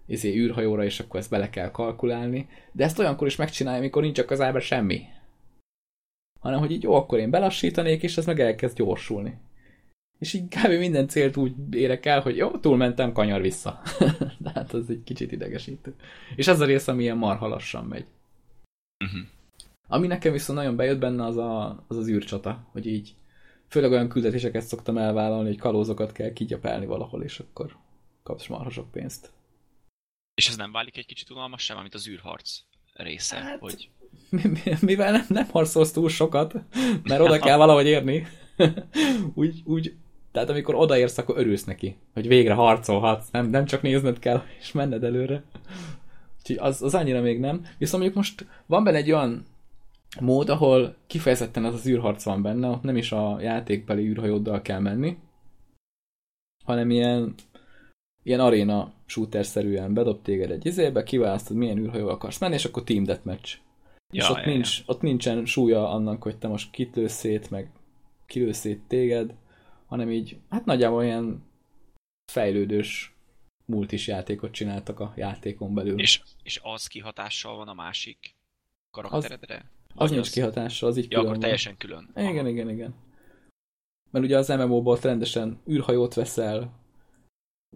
izé, 0.06 0.36
űrhajóra, 0.36 0.84
és 0.84 1.00
akkor 1.00 1.20
ezt 1.20 1.30
bele 1.30 1.50
kell 1.50 1.72
kalkulálni, 1.72 2.50
de 2.72 2.84
ezt 2.84 3.00
olyankor 3.00 3.28
is 3.28 3.36
megcsinálja, 3.36 3.80
amikor 3.80 4.02
nincs 4.02 4.20
a 4.20 4.26
közelben 4.26 4.62
semmi. 4.62 5.02
Hanem, 6.40 6.60
hogy 6.60 6.72
így 6.72 6.84
jó, 6.84 6.94
akkor 6.94 7.20
én 7.20 7.30
belassítanék, 7.30 8.04
és 8.04 8.18
ez 8.18 8.26
meg 8.26 8.40
elkezd 8.40 8.76
gyorsulni. 8.78 9.38
És 10.20 10.34
így 10.34 10.48
kb. 10.48 10.72
minden 10.72 11.08
célt 11.08 11.38
úgy 11.38 11.54
érek 11.72 12.06
el, 12.06 12.22
hogy 12.22 12.38
jó, 12.38 12.58
túlmentem, 12.58 13.12
kanyar 13.12 13.42
vissza. 13.42 13.82
de 14.44 14.50
hát 14.54 14.74
az 14.74 14.90
egy 14.90 15.04
kicsit 15.04 15.32
idegesítő. 15.32 15.96
És 16.36 16.48
ez 16.48 16.60
a 16.60 16.66
rész, 16.66 16.88
ami 16.88 17.04
ilyen 17.04 17.18
marha 17.18 17.48
lassan 17.48 17.86
megy. 17.86 18.06
Uh-huh. 19.06 19.28
Ami 19.88 20.08
nekem 20.08 20.32
viszont 20.32 20.60
nagyon 20.60 20.76
bejött 20.76 21.00
benne, 21.00 21.26
az 21.26 21.38
a, 21.38 21.84
az, 21.88 21.98
az 21.98 22.08
űrcsata, 22.08 22.68
hogy 22.72 22.86
így 22.86 23.16
Főleg 23.70 23.92
olyan 23.92 24.10
küldetéseket 24.10 24.64
szoktam 24.64 24.98
elvállalni, 24.98 25.48
hogy 25.48 25.58
kalózokat 25.58 26.12
kell 26.12 26.34
kigyapálni 26.34 26.86
valahol, 26.86 27.24
és 27.24 27.40
akkor 27.40 27.78
kapsz 28.24 28.48
marha 28.48 28.70
sok 28.70 28.92
pénzt. 28.92 29.32
És 30.34 30.48
ez 30.48 30.56
nem 30.56 30.72
válik 30.72 30.98
egy 30.98 31.06
kicsit 31.06 31.30
unalmas 31.30 31.64
sem, 31.64 31.78
amit 31.78 31.94
az 31.94 32.08
űrharc 32.08 32.60
része, 32.94 33.36
hát, 33.36 33.60
hogy... 33.60 33.90
Mivel 34.82 35.12
nem, 35.12 35.26
nem 35.28 35.48
harcolsz 35.52 35.92
túl 35.92 36.10
sokat, 36.10 36.54
mert 37.04 37.22
oda 37.22 37.40
kell 37.40 37.58
valahogy 37.58 37.86
érni, 37.86 38.28
úgy, 39.34 39.62
úgy, 39.66 39.94
tehát 40.32 40.50
amikor 40.50 40.76
odaérsz, 40.76 41.18
akkor 41.18 41.38
örülsz 41.38 41.64
neki, 41.64 41.96
hogy 42.14 42.28
végre 42.28 42.54
harcolhatsz, 42.54 43.30
nem, 43.32 43.50
nem 43.50 43.66
csak 43.66 43.82
nézned 43.82 44.20
kell, 44.20 44.44
és 44.60 44.72
menned 44.72 45.04
előre. 45.04 45.44
Úgyhogy 46.40 46.58
az, 46.58 46.82
az 46.82 46.94
annyira 46.94 47.22
még 47.22 47.40
nem. 47.40 47.66
Viszont 47.78 48.04
mondjuk 48.04 48.24
most 48.24 48.46
van 48.66 48.84
benne 48.84 48.98
egy 48.98 49.12
olyan 49.12 49.46
mód, 50.20 50.50
ahol 50.50 50.96
kifejezetten 51.08 51.66
az 51.66 51.74
az 51.74 51.88
űrharc 51.88 52.24
van 52.24 52.42
benne, 52.42 52.68
ott 52.68 52.82
nem 52.82 52.98
is 52.98 53.12
a 53.12 53.38
játékbeli 53.42 54.08
űrhajóddal 54.08 54.62
kell 54.62 54.80
menni, 54.80 55.18
hanem 56.66 56.90
ilyen, 56.90 57.34
ilyen 58.24 58.40
aréna 58.40 58.94
shooter-szerűen 59.06 59.94
bedob 59.94 60.22
téged 60.22 60.52
egy 60.52 60.66
izébe, 60.66 61.04
kiválasztod, 61.04 61.58
milyen 61.58 61.78
űrhajó 61.78 62.08
akarsz 62.08 62.40
menni, 62.40 62.54
és 62.54 62.66
akkor 62.66 62.84
team 62.84 63.04
deathmatch. 63.04 63.58
Ja, 64.14 64.24
és 64.24 64.30
ott, 64.30 64.38
ja, 64.38 64.46
nincs, 64.46 64.78
ja. 64.78 64.84
ott 64.88 65.02
nincsen 65.02 65.46
súlya 65.46 65.90
annak, 65.90 66.24
hogy 66.24 66.38
te 66.38 66.48
most 66.48 66.72
kitlősz 66.72 67.14
szét, 67.14 67.50
meg 67.50 67.72
kilősz 68.26 68.58
szét 68.58 68.82
téged, 68.88 69.36
hanem 69.86 70.12
így, 70.12 70.40
hát 70.50 70.66
nagyjából 70.66 71.04
ilyen 71.04 71.44
fejlődős 72.32 73.16
multis 73.66 74.08
játékot 74.08 74.52
csináltak 74.52 75.00
a 75.00 75.14
játékon 75.16 75.74
belül. 75.74 76.00
És, 76.00 76.22
és 76.44 76.60
az 76.64 76.88
kihatással 76.88 77.56
van 77.56 77.68
a 77.68 77.74
másik 77.74 78.36
karakteredre? 78.92 79.56
Az, 79.56 79.94
az 79.96 80.12
nincs 80.12 80.32
kihatással, 80.32 80.90
az 80.90 80.98
így 80.98 81.12
ja, 81.12 81.18
külön 81.18 81.28
akkor 81.28 81.42
teljesen 81.42 81.78
külön. 81.78 82.10
Igen, 82.16 82.38
Aha. 82.38 82.48
igen, 82.48 82.70
igen. 82.70 82.96
mert 84.12 84.26
ugye 84.26 84.38
az 84.38 84.48
MMO-ból 84.48 84.98
rendesen 85.02 85.62
űrhajót 85.70 86.14
veszel, 86.14 86.80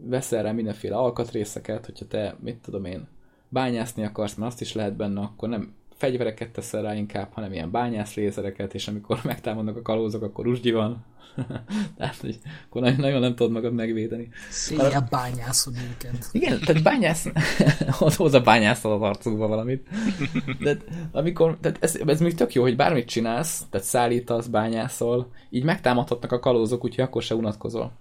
veszel 0.02 0.44
rá 0.44 0.52
mindenféle 0.52 0.96
alkatrészeket, 0.96 1.86
hogyha 1.86 2.08
te, 2.08 2.38
mit 2.40 2.62
tudom 2.62 2.86
én, 2.86 3.08
bányászni 3.50 4.04
akarsz, 4.04 4.36
mert 4.36 4.52
azt 4.52 4.62
is 4.62 4.74
lehet 4.74 4.96
benne, 4.96 5.22
akkor 5.22 5.50
nem 5.50 5.76
fegyvereket 6.02 6.50
teszel 6.50 6.82
rá 6.82 6.96
inkább, 6.96 7.30
hanem 7.34 7.54
ilyen 7.54 7.72
bányászlézereket, 7.72 8.74
és 8.74 8.88
amikor 8.88 9.20
megtámadnak 9.34 9.78
a 9.78 9.82
kalózok, 9.82 10.22
akkor 10.22 10.48
usgyi 10.48 10.72
van. 10.72 11.06
Tehát, 11.98 12.16
hogy 12.16 12.40
akkor 12.66 12.82
nagyon, 12.82 13.00
nagyon 13.00 13.20
nem 13.20 13.36
tudod 13.36 13.52
magad 13.52 13.74
megvédeni. 13.74 14.30
Széjjel 14.50 15.08
bányászod 15.10 15.74
őket. 15.92 16.30
Igen, 16.32 16.60
tehát 16.66 16.84
bányász, 16.84 17.28
hoz 18.18 18.34
a 18.34 18.42
bányászol 18.42 18.94
az 18.94 19.02
arcukba 19.02 19.48
valamit. 19.48 19.88
De 20.60 20.78
amikor, 21.12 21.58
tehát 21.62 21.78
ez, 21.84 22.00
ez 22.06 22.20
még 22.20 22.36
tök 22.36 22.54
jó, 22.54 22.62
hogy 22.62 22.76
bármit 22.76 23.08
csinálsz, 23.08 23.64
tehát 23.70 23.88
szállítasz, 23.88 24.48
bányászol, 24.48 25.32
így 25.50 25.64
megtámadhatnak 25.64 26.32
a 26.32 26.40
kalózok, 26.40 26.84
úgyhogy 26.84 27.04
akkor 27.04 27.22
se 27.22 27.36
unatkozol. 27.36 27.92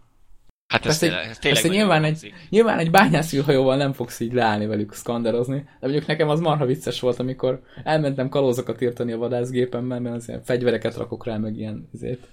Hát 0.70 0.86
ez, 0.86 0.98
tényleg, 0.98 1.28
ez 1.28 1.38
tényleg 1.38 1.62
persze 1.62 1.76
nyilván 1.76 2.04
egy, 2.04 2.32
nyilván 2.48 2.78
egy 2.78 2.90
bányászűrhajóval 2.90 3.76
nem 3.76 3.92
fogsz 3.92 4.20
így 4.20 4.32
leállni 4.32 4.66
velük 4.66 4.92
szkanderozni, 4.92 5.56
de 5.56 5.78
mondjuk 5.80 6.06
nekem 6.06 6.28
az 6.28 6.40
marha 6.40 6.66
vicces 6.66 7.00
volt, 7.00 7.18
amikor 7.18 7.62
elmentem 7.84 8.28
kalózokat 8.28 8.80
írtani 8.80 9.12
a 9.12 9.18
vadászgépemmel, 9.18 10.00
mert 10.00 10.14
az 10.14 10.28
ilyen 10.28 10.42
fegyvereket 10.42 10.96
rakok 10.96 11.24
rá, 11.24 11.36
meg 11.36 11.56
ilyen, 11.56 11.88
ezért, 11.94 12.28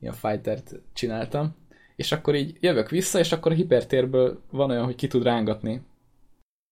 ilyen 0.00 0.14
fightert 0.14 0.74
csináltam, 0.92 1.56
és 1.96 2.12
akkor 2.12 2.34
így 2.34 2.56
jövök 2.60 2.90
vissza, 2.90 3.18
és 3.18 3.32
akkor 3.32 3.52
a 3.52 3.54
hipertérből 3.54 4.42
van 4.50 4.70
olyan, 4.70 4.84
hogy 4.84 4.94
ki 4.94 5.06
tud 5.06 5.22
rángatni 5.22 5.82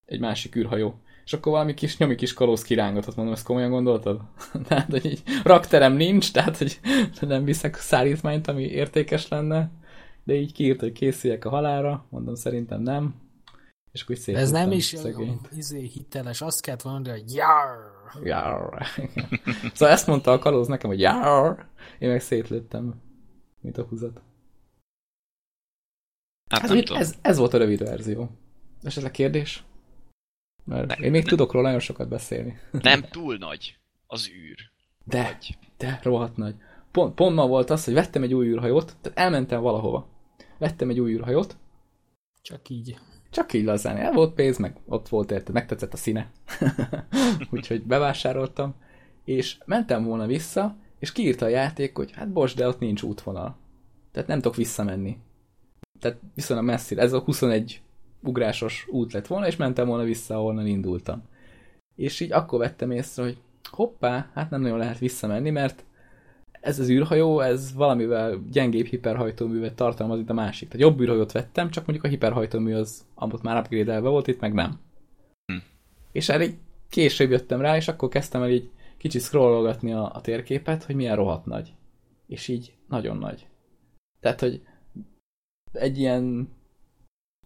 egy 0.04 0.20
másik 0.20 0.56
űrhajó. 0.56 1.00
És 1.24 1.32
akkor 1.32 1.52
valami 1.52 1.74
kis 1.74 1.98
nyomi 1.98 2.14
kis 2.14 2.32
kalóz 2.32 2.62
kirángatott, 2.62 3.16
mondom, 3.16 3.34
ezt 3.34 3.44
komolyan 3.44 3.70
gondoltad? 3.70 4.20
tehát, 4.68 4.90
hogy 4.90 5.04
így 5.04 5.22
rakterem 5.44 5.92
nincs, 5.92 6.32
tehát, 6.32 6.58
hogy 6.58 6.78
nem 7.20 7.44
viszek 7.44 7.74
szállítmányt, 7.74 8.48
ami 8.48 8.62
értékes 8.62 9.28
lenne, 9.28 9.70
de 10.26 10.34
így 10.34 10.52
kiírt, 10.52 10.80
hogy 10.80 10.92
készüljek 10.92 11.44
a 11.44 11.48
halára, 11.48 12.06
mondom, 12.10 12.34
szerintem 12.34 12.80
nem. 12.80 13.14
És 13.92 14.02
akkor 14.02 14.16
De 14.16 14.36
ez 14.36 14.50
nem 14.50 14.70
is 14.70 14.84
szegényt. 14.84 15.48
izé, 15.56 15.80
hiteles, 15.86 16.40
azt 16.40 16.60
kellett 16.60 16.84
mondani, 16.84 17.20
hogy 17.20 17.34
jár. 17.34 17.76
Jár. 18.22 18.86
szóval 19.74 19.94
ezt 19.94 20.06
mondta 20.06 20.32
a 20.32 20.38
kalóz 20.38 20.66
nekem, 20.66 20.90
hogy 20.90 21.00
jár, 21.00 21.66
én 21.98 22.08
meg 22.08 22.20
szétlőttem, 22.20 22.94
mint 23.60 23.78
a 23.78 23.82
húzat. 23.82 24.20
Hát 26.50 26.60
Hát 26.60 26.70
nem 26.70 26.80
tudom. 26.80 27.00
ez, 27.02 27.14
ez 27.22 27.36
volt 27.38 27.54
a 27.54 27.58
rövid 27.58 27.78
verzió. 27.78 28.30
És 28.82 28.96
ez 28.96 29.04
a 29.04 29.10
kérdés? 29.10 29.64
Mert 30.64 30.86
Nem, 30.86 31.02
én 31.02 31.10
még 31.10 31.20
nem. 31.20 31.30
tudok 31.30 31.52
róla 31.52 31.64
nagyon 31.64 31.80
sokat 31.80 32.08
beszélni. 32.08 32.58
Nem 32.82 33.00
túl 33.02 33.36
nagy 33.36 33.78
az 34.06 34.28
űr. 34.28 34.58
De, 35.04 35.22
Vagy. 35.22 35.58
de, 35.76 36.00
rohadt 36.02 36.36
nagy. 36.36 36.54
Pont, 36.90 37.14
pont 37.14 37.34
ma 37.34 37.46
volt 37.46 37.70
az, 37.70 37.84
hogy 37.84 37.94
vettem 37.94 38.22
egy 38.22 38.34
új 38.34 38.46
űrhajót, 38.46 38.96
tehát 39.00 39.18
elmentem 39.18 39.60
valahova. 39.60 40.08
Vettem 40.58 40.90
egy 40.90 41.00
új 41.00 41.12
űrhajót, 41.12 41.56
Csak 42.42 42.68
így. 42.68 42.98
Csak 43.30 43.52
így 43.52 43.64
lazán. 43.64 43.96
El 43.96 44.12
volt 44.12 44.34
pénz, 44.34 44.58
meg 44.58 44.76
ott 44.86 45.08
volt 45.08 45.30
érte, 45.30 45.52
megtetszett 45.52 45.92
a 45.92 45.96
színe. 45.96 46.30
Úgyhogy 47.50 47.82
bevásároltam, 47.82 48.74
és 49.24 49.58
mentem 49.64 50.04
volna 50.04 50.26
vissza, 50.26 50.76
és 50.98 51.12
kiírta 51.12 51.44
a 51.44 51.48
játék, 51.48 51.96
hogy 51.96 52.12
hát 52.12 52.32
bocs, 52.32 52.56
de 52.56 52.68
ott 52.68 52.78
nincs 52.78 53.02
útvonal. 53.02 53.56
Tehát 54.12 54.28
nem 54.28 54.40
tudok 54.40 54.56
visszamenni. 54.56 55.18
Tehát 56.00 56.18
viszonylag 56.34 56.66
messzire. 56.66 57.02
Ez 57.02 57.12
a 57.12 57.20
21 57.20 57.82
ugrásos 58.22 58.86
út 58.90 59.12
lett 59.12 59.26
volna, 59.26 59.46
és 59.46 59.56
mentem 59.56 59.86
volna 59.86 60.04
vissza, 60.04 60.36
ahonnan 60.36 60.66
indultam. 60.66 61.22
És 61.94 62.20
így 62.20 62.32
akkor 62.32 62.58
vettem 62.58 62.90
észre, 62.90 63.22
hogy 63.22 63.38
hoppá, 63.70 64.30
hát 64.34 64.50
nem 64.50 64.60
nagyon 64.60 64.78
lehet 64.78 64.98
visszamenni, 64.98 65.50
mert 65.50 65.84
ez 66.60 66.78
az 66.78 66.88
űrhajó, 66.88 67.40
ez 67.40 67.74
valamivel 67.74 68.42
gyengébb 68.50 68.86
hiperhajtóművet 68.86 69.74
tartalmaz, 69.74 70.18
itt 70.18 70.30
a 70.30 70.34
másik. 70.34 70.68
Tehát 70.68 70.86
jobb 70.86 71.00
űrhajót 71.00 71.32
vettem, 71.32 71.70
csak 71.70 71.86
mondjuk 71.86 72.06
a 72.06 72.10
hiperhajtómű 72.10 72.74
az 72.74 73.04
abban 73.14 73.40
már 73.42 73.58
upgrade 73.58 74.00
volt, 74.00 74.26
itt 74.26 74.40
meg 74.40 74.52
nem. 74.52 74.80
Hm. 75.46 75.58
És 76.12 76.28
erre 76.28 76.46
később 76.88 77.30
jöttem 77.30 77.60
rá, 77.60 77.76
és 77.76 77.88
akkor 77.88 78.08
kezdtem 78.08 78.42
el 78.42 78.50
így 78.50 78.70
kicsit 78.96 79.22
scrollolgatni 79.22 79.92
a, 79.92 80.10
a 80.14 80.20
térképet, 80.20 80.84
hogy 80.84 80.94
milyen 80.94 81.16
rohadt 81.16 81.46
nagy. 81.46 81.74
És 82.26 82.48
így 82.48 82.72
nagyon 82.88 83.16
nagy. 83.16 83.46
Tehát, 84.20 84.40
hogy 84.40 84.62
egy 85.72 85.98
ilyen 85.98 86.48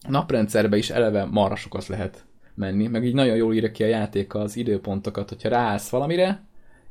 naprendszerbe 0.09 0.77
is 0.77 0.90
eleve 0.90 1.25
marra 1.25 1.57
sokat 1.57 1.87
lehet 1.87 2.25
menni, 2.55 2.87
meg 2.87 3.05
így 3.05 3.14
nagyon 3.14 3.37
jól 3.37 3.55
írja 3.55 3.70
ki 3.70 3.83
a 3.83 3.87
játék 3.87 4.35
az 4.35 4.57
időpontokat, 4.57 5.29
hogyha 5.29 5.49
ráállsz 5.49 5.88
valamire, 5.88 6.49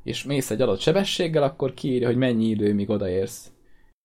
és 0.10 0.24
mész 0.24 0.52
egy 0.52 0.62
adott 0.62 0.80
sebességgel, 0.80 1.44
akkor 1.44 1.74
kiírja, 1.74 2.08
hogy 2.08 2.18
mennyi 2.18 2.46
idő, 2.46 2.74
míg 2.74 2.90
odaérsz. 2.90 3.52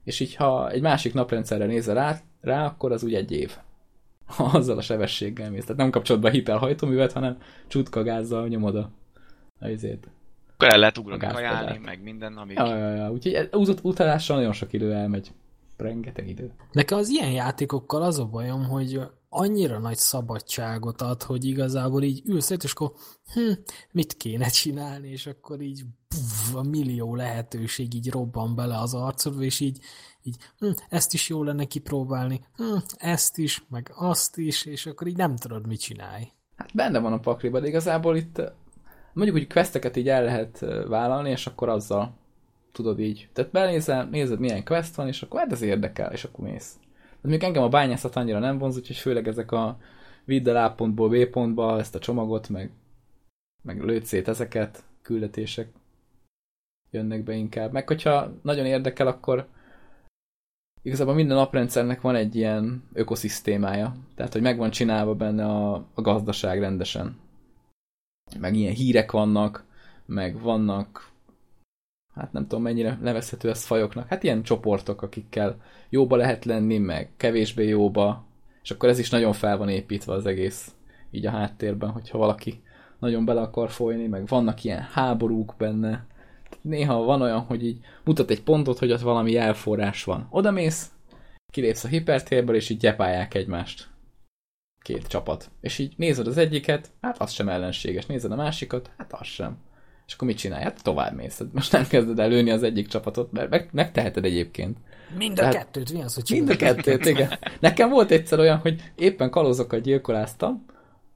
És 0.03 0.21
így, 0.21 0.35
ha 0.35 0.71
egy 0.71 0.81
másik 0.83 1.14
naprendszerre 1.14 1.67
nézel 1.67 1.95
rá, 1.95 2.21
rá 2.40 2.67
akkor 2.67 2.93
az 2.93 3.05
úgy 3.05 3.14
egy 3.14 3.33
év. 3.33 3.57
Ha 4.27 4.45
azzal 4.45 4.79
a 4.79 4.81
sebességgel 4.81 5.51
mész. 5.51 5.62
Tehát 5.62 5.77
nem 5.77 5.90
kapcsolod 5.90 6.23
be 6.23 6.29
a 6.29 6.33
hiperhajtóművet, 6.33 7.12
hanem 7.12 7.38
csutka 7.67 8.03
gázzal 8.03 8.49
nyomod 8.49 8.77
a, 8.77 8.90
a 9.59 9.69
izét. 9.69 10.09
Akkor 10.53 10.69
el 10.69 10.79
lehet 10.79 10.99
ugrani, 10.99 11.27
kajálni, 11.27 11.79
meg 11.79 12.03
minden, 12.03 12.37
amik... 12.37 12.59
Ja, 12.59 12.77
ja, 12.77 12.95
ja. 12.95 13.11
Úgyhogy 13.11 13.79
utalással 13.83 14.37
nagyon 14.37 14.53
sok 14.53 14.73
idő 14.73 14.93
elmegy. 14.93 15.33
Rengeteg 15.77 16.29
idő. 16.29 16.53
Nekem 16.73 16.99
az 16.99 17.09
ilyen 17.09 17.31
játékokkal 17.31 18.03
az 18.03 18.19
a 18.19 18.25
bajom, 18.25 18.64
hogy 18.64 19.01
annyira 19.35 19.79
nagy 19.79 19.97
szabadságot 19.97 21.01
ad, 21.01 21.23
hogy 21.23 21.44
igazából 21.44 22.03
így 22.03 22.23
ülsz 22.27 22.51
és 22.51 22.73
akkor 22.73 22.92
hm, 23.33 23.53
mit 23.92 24.16
kéne 24.16 24.49
csinálni, 24.49 25.09
és 25.09 25.27
akkor 25.27 25.61
így 25.61 25.85
puf, 26.09 26.55
a 26.55 26.62
millió 26.62 27.14
lehetőség 27.14 27.94
így 27.94 28.11
robban 28.11 28.55
bele 28.55 28.79
az 28.79 28.94
arcodba, 28.94 29.42
és 29.42 29.61
így, 29.61 29.79
így 30.23 30.37
hm, 30.59 30.70
ezt 30.88 31.14
is 31.14 31.29
jó 31.29 31.42
lenne 31.42 31.64
kipróbálni, 31.64 32.40
hm, 32.57 32.77
ezt 32.97 33.38
is, 33.38 33.64
meg 33.68 33.92
azt 33.94 34.37
is, 34.37 34.64
és 34.64 34.87
akkor 34.87 35.07
így 35.07 35.16
nem 35.16 35.37
tudod, 35.37 35.66
mit 35.66 35.81
csinálj. 35.81 36.29
Hát 36.57 36.75
benne 36.75 36.99
van 36.99 37.12
a 37.12 37.20
pakliba, 37.20 37.61
de 37.61 37.66
igazából 37.66 38.16
itt 38.16 38.38
eh, 38.38 38.53
mondjuk, 39.12 39.37
hogy 39.37 39.53
questeket 39.53 39.97
így 39.97 40.09
el 40.09 40.25
lehet 40.25 40.62
eh, 40.62 40.85
vállalni, 40.85 41.31
és 41.31 41.47
akkor 41.47 41.68
azzal 41.68 42.14
tudod 42.73 43.01
így. 43.01 43.29
Tehát 43.33 43.51
benézel, 43.51 44.05
nézed 44.05 44.38
milyen 44.38 44.64
quest 44.64 44.94
van, 44.94 45.07
és 45.07 45.23
akkor 45.23 45.40
hát 45.40 45.53
ez 45.53 45.62
érdekel, 45.62 46.12
és 46.12 46.25
akkor 46.25 46.44
mész. 46.44 46.79
De 47.25 47.31
még 47.31 47.43
engem 47.43 47.63
a 47.63 47.69
bányászat 47.69 48.17
annyira 48.17 48.39
nem 48.39 48.59
vonz, 48.59 48.77
úgyhogy 48.77 48.97
főleg 48.97 49.29
ezek 49.29 49.53
a 49.53 49.79
vidd 50.25 50.49
el 50.49 50.65
A 50.65 50.75
pontból 50.75 51.09
B 51.09 51.25
pontba 51.27 51.79
ezt 51.79 51.95
a 51.95 51.99
csomagot, 51.99 52.49
meg, 52.49 52.71
meg 53.63 53.83
lőd 53.83 54.05
szét 54.05 54.29
ezeket, 54.29 54.85
küldetések 55.03 55.73
jönnek 56.91 57.23
be 57.23 57.35
inkább. 57.35 57.73
Meg 57.73 57.89
hogyha 57.89 58.33
nagyon 58.43 58.67
érdekel, 58.67 59.07
akkor 59.07 59.49
igazából 60.83 61.15
minden 61.15 61.37
naprendszernek 61.37 62.01
van 62.01 62.15
egy 62.15 62.37
ilyen 62.37 62.89
ökoszisztémája. 62.93 63.97
Tehát, 64.15 64.33
hogy 64.33 64.43
meg 64.43 64.57
van 64.57 64.71
csinálva 64.71 65.15
benne 65.15 65.45
a, 65.47 65.75
a 65.95 66.01
gazdaság 66.01 66.61
rendesen. 66.61 67.17
Meg 68.39 68.55
ilyen 68.55 68.75
hírek 68.75 69.11
vannak, 69.11 69.65
meg 70.07 70.41
vannak 70.41 71.13
hát 72.14 72.33
nem 72.33 72.46
tudom 72.46 72.62
mennyire 72.62 72.98
nevezhető 73.03 73.50
ez 73.50 73.64
fajoknak, 73.64 74.09
hát 74.09 74.22
ilyen 74.22 74.42
csoportok, 74.42 75.03
akikkel 75.03 75.57
jóba 75.88 76.16
lehet 76.16 76.44
lenni, 76.44 76.79
meg 76.79 77.11
kevésbé 77.16 77.68
jóba, 77.68 78.24
és 78.62 78.70
akkor 78.70 78.88
ez 78.88 78.98
is 78.98 79.11
nagyon 79.11 79.33
fel 79.33 79.57
van 79.57 79.68
építve 79.68 80.12
az 80.12 80.27
egész 80.27 80.74
így 81.11 81.27
a 81.27 81.31
háttérben, 81.31 81.90
hogyha 81.90 82.18
valaki 82.18 82.62
nagyon 82.98 83.24
bele 83.24 83.40
akar 83.40 83.70
folyni, 83.70 84.07
meg 84.07 84.27
vannak 84.27 84.64
ilyen 84.64 84.81
háborúk 84.81 85.55
benne. 85.59 86.07
Néha 86.61 87.03
van 87.03 87.22
olyan, 87.22 87.40
hogy 87.40 87.64
így 87.64 87.79
mutat 88.05 88.31
egy 88.31 88.42
pontot, 88.42 88.79
hogy 88.79 88.92
ott 88.92 89.00
valami 89.00 89.31
jelforrás 89.31 90.05
van. 90.05 90.27
Oda 90.31 90.50
mész, 90.50 90.90
kilépsz 91.53 91.85
a 91.85 91.88
hipertérből, 91.88 92.55
és 92.55 92.68
így 92.68 92.79
gyepálják 92.79 93.35
egymást. 93.35 93.88
Két 94.83 95.07
csapat. 95.07 95.50
És 95.61 95.79
így 95.79 95.94
nézed 95.96 96.27
az 96.27 96.37
egyiket, 96.37 96.90
hát 97.00 97.20
az 97.20 97.31
sem 97.31 97.48
ellenséges. 97.48 98.07
Nézed 98.07 98.33
a 98.33 98.37
másikat, 98.37 98.90
hát 98.96 99.12
az 99.12 99.27
sem. 99.27 99.59
És 100.07 100.14
akkor 100.14 100.29
mit 100.29 100.37
csinálj? 100.37 100.62
Hát 100.62 100.83
tovább 100.83 101.14
mész. 101.14 101.38
Hát 101.38 101.53
Most 101.53 101.73
nem 101.73 101.87
kezded 101.87 102.19
el 102.19 102.29
lőni 102.29 102.51
az 102.51 102.62
egyik 102.62 102.88
csapatot, 102.88 103.33
mert 103.33 103.51
meg, 103.51 103.69
megteheted 103.73 104.25
egyébként. 104.25 104.79
Mind 105.19 105.33
a 105.38 105.40
Tehát- 105.40 105.55
kettőt, 105.57 105.93
mi 105.93 106.03
az, 106.03 106.14
hogy 106.14 106.25
Mind 106.31 106.49
a 106.49 106.57
kettőt, 106.57 107.07
igen. 107.07 107.31
Nekem 107.61 107.90
volt 107.90 108.11
egyszer 108.11 108.38
olyan, 108.38 108.57
hogy 108.59 108.93
éppen 108.97 109.31
kalózokat 109.31 109.81
gyilkoláztam 109.81 110.64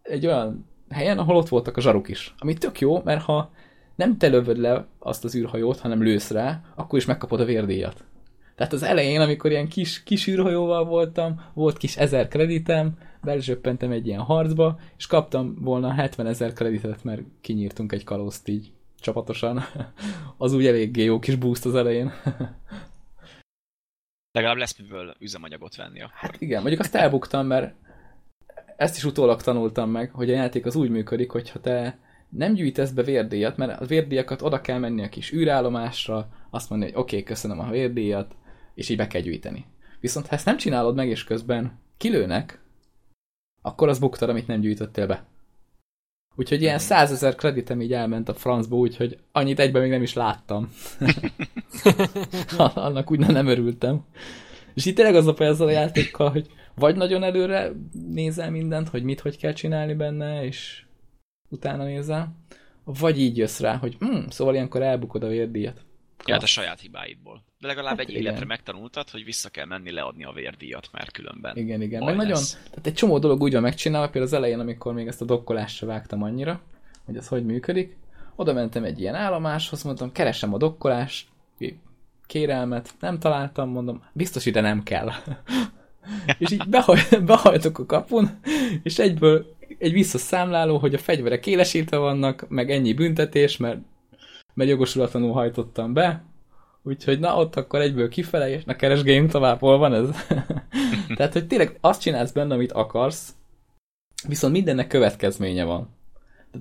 egy 0.03 0.27
olyan 0.27 0.67
helyen, 0.91 1.19
ahol 1.19 1.37
ott 1.37 1.49
voltak 1.49 1.77
a 1.77 1.81
zsaruk 1.81 2.09
is. 2.09 2.35
Ami 2.39 2.55
tök 2.55 2.81
jó, 2.81 3.01
mert 3.05 3.23
ha 3.23 3.51
nem 3.95 4.17
te 4.17 4.27
lövöd 4.27 4.59
le 4.59 4.87
azt 4.99 5.25
az 5.25 5.35
űrhajót, 5.35 5.79
hanem 5.79 6.03
lősz 6.03 6.31
rá, 6.31 6.61
akkor 6.75 6.99
is 6.99 7.05
megkapod 7.05 7.41
a 7.41 7.45
vérdíjat. 7.45 8.05
Tehát 8.57 8.73
az 8.73 8.83
elején, 8.83 9.21
amikor 9.21 9.51
ilyen 9.51 9.69
kis, 9.69 10.03
kis 10.03 10.27
űrhajóval 10.27 10.85
voltam, 10.85 11.41
volt 11.55 11.77
kis 11.77 11.97
ezer 11.97 12.29
kreditem, 12.29 12.99
belzsöppentem 13.23 13.91
egy 13.91 14.07
ilyen 14.07 14.21
harcba, 14.21 14.79
és 14.97 15.07
kaptam 15.07 15.57
volna 15.61 15.93
70 15.93 16.27
ezer 16.27 16.53
kreditet, 16.53 17.05
mert 17.05 17.23
kinyírtunk 17.41 17.93
egy 17.93 18.05
kalózt 18.05 18.49
így 18.49 18.71
csapatosan. 19.01 19.65
Az 20.37 20.53
úgy 20.53 20.67
eléggé 20.67 21.05
jó 21.05 21.19
kis 21.19 21.37
boost 21.37 21.65
az 21.65 21.75
elején. 21.75 22.13
Legalább 24.33 24.57
lesz 24.57 24.79
miből 24.79 25.15
üzemanyagot 25.19 25.77
venni 25.77 26.01
akkor. 26.01 26.15
Hát 26.15 26.41
igen, 26.41 26.61
mondjuk 26.61 26.81
azt 26.81 26.95
elbuktam, 26.95 27.47
mert 27.47 27.75
ezt 28.77 28.97
is 28.97 29.05
utólag 29.05 29.43
tanultam 29.43 29.91
meg, 29.91 30.11
hogy 30.11 30.31
a 30.31 30.35
játék 30.35 30.67
az 30.67 30.77
úgy 30.77 30.91
működik, 30.91 31.31
hogy 31.31 31.51
ha 31.51 31.61
te 31.61 31.99
nem 32.29 32.53
gyűjtesz 32.53 32.91
be 32.91 33.03
vérdíjat, 33.03 33.57
mert 33.57 33.81
a 33.81 33.85
vérdíjakat 33.85 34.43
oda 34.43 34.61
kell 34.61 34.79
menni 34.79 35.05
a 35.05 35.09
kis 35.09 35.33
űrállomásra, 35.33 36.29
azt 36.51 36.71
mondani, 36.71 36.93
hogy 36.93 37.01
oké, 37.01 37.17
okay, 37.17 37.29
köszönöm 37.29 37.59
a 37.59 37.71
vérdíjat, 37.71 38.35
és 38.75 38.89
így 38.89 38.97
be 38.97 39.07
kell 39.07 39.21
gyűjteni. 39.21 39.65
Viszont 40.01 40.27
ha 40.27 40.35
ezt 40.35 40.45
nem 40.45 40.57
csinálod 40.57 40.95
meg, 40.95 41.09
és 41.09 41.25
közben 41.25 41.79
kilőnek, 41.97 42.61
akkor 43.63 43.89
az 43.89 43.99
buktad, 43.99 44.29
amit 44.29 44.47
nem 44.47 44.61
gyűjtöttél 44.61 45.07
be. 45.07 45.27
Úgyhogy 46.39 46.63
ilyen 46.63 46.79
százezer 46.79 47.35
kreditem 47.35 47.81
így 47.81 47.93
elment 47.93 48.29
a 48.29 48.35
francba, 48.35 48.77
úgyhogy 48.77 49.19
annyit 49.33 49.59
egyben 49.59 49.83
még 49.83 49.91
nem 49.91 50.03
is 50.03 50.13
láttam. 50.13 50.73
Annak 52.75 53.11
úgy 53.11 53.19
nem 53.19 53.47
örültem. 53.47 54.05
És 54.75 54.87
itt 54.87 54.97
tényleg 54.97 55.15
az 55.15 55.27
a 55.27 55.35
ezzel 55.39 55.67
a 55.67 55.71
játékkal, 55.71 56.31
hogy 56.31 56.47
vagy 56.75 56.97
nagyon 56.97 57.23
előre 57.23 57.73
nézel 58.09 58.51
mindent, 58.51 58.89
hogy 58.89 59.03
mit, 59.03 59.21
hogy 59.21 59.37
kell 59.37 59.53
csinálni 59.53 59.95
benne, 59.95 60.45
és 60.45 60.85
utána 61.49 61.85
nézel, 61.85 62.37
vagy 62.85 63.21
így 63.21 63.37
jössz 63.37 63.61
rá, 63.61 63.77
hogy 63.77 63.97
hm, 63.99 64.29
szóval 64.29 64.55
ilyenkor 64.55 64.83
elbukod 64.83 65.23
a 65.23 65.29
vérdíjat. 65.29 65.85
Ja, 66.27 66.35
hát 66.35 66.43
a 66.43 66.47
saját 66.47 66.81
hibáidból. 66.81 67.43
De 67.61 67.67
legalább 67.67 67.99
Hát 67.99 68.01
egy 68.01 68.11
igen. 68.11 68.23
életre 68.23 68.45
megtanultad, 68.45 69.11
hogy 69.11 69.25
vissza 69.25 69.49
kell 69.49 69.67
menni 69.67 69.91
leadni 69.91 70.25
a 70.25 70.33
vérdíjat, 70.33 70.89
mert 70.93 71.11
különben. 71.11 71.57
Igen, 71.57 71.83
igen. 71.83 72.05
Meg 72.05 72.17
nagyon, 72.17 72.41
tehát 72.65 72.87
egy 72.87 72.95
csomó 72.95 73.19
dolog 73.19 73.43
úgy 73.43 73.53
van 73.53 73.63
megcsinálva, 73.63 74.07
például 74.07 74.25
az 74.25 74.33
elején, 74.33 74.59
amikor 74.59 74.93
még 74.93 75.07
ezt 75.07 75.21
a 75.21 75.25
dokkolást 75.25 75.77
se 75.77 75.87
vágtam 75.87 76.23
annyira, 76.23 76.61
hogy 77.05 77.17
ez 77.17 77.29
hogy 77.29 77.45
működik, 77.45 77.97
oda 78.37 78.53
mentem 78.53 78.85
egy 78.85 79.01
ilyen 79.01 79.15
állomáshoz, 79.15 79.83
mondtam, 79.83 80.13
keresem 80.13 80.55
a 80.55 80.59
dokkolást, 80.59 81.27
kérelmet, 82.27 82.95
nem 83.01 83.19
találtam, 83.19 83.71
mondom, 83.71 84.03
biztos 84.13 84.47
ide 84.47 84.61
nem 84.61 84.83
kell. 84.83 85.11
és 86.39 86.51
így 86.51 86.69
behaj, 86.69 87.01
behajtok 87.25 87.79
a 87.79 87.87
kapun, 87.87 88.41
és 88.83 88.99
egyből 88.99 89.57
egy 89.79 89.93
visszaszámláló, 89.93 90.79
hogy 90.79 90.95
a 90.95 90.99
fegyverek 90.99 91.47
élesítve 91.47 91.97
vannak, 91.97 92.49
meg 92.49 92.71
ennyi 92.71 92.93
büntetés, 92.93 93.57
mert, 93.57 93.79
mert 94.55 94.71
jogosulatlanul 94.71 95.33
hajtottam 95.33 95.93
be, 95.93 96.25
úgyhogy 96.89 97.19
na 97.19 97.37
ott 97.37 97.57
akkor 97.57 97.81
egyből 97.81 98.09
kifele, 98.09 98.51
és 98.51 98.65
na 98.65 98.77
keresgéljünk 98.77 99.31
tovább, 99.31 99.59
hol 99.59 99.79
van 99.79 99.95
ez? 99.95 100.09
Tehát, 101.17 101.33
hogy 101.33 101.47
tényleg 101.47 101.79
azt 101.81 102.01
csinálsz 102.01 102.33
benne, 102.33 102.55
amit 102.55 102.73
akarsz, 102.73 103.35
viszont 104.29 104.53
mindennek 104.53 104.87
következménye 104.87 105.65
van. 105.65 105.89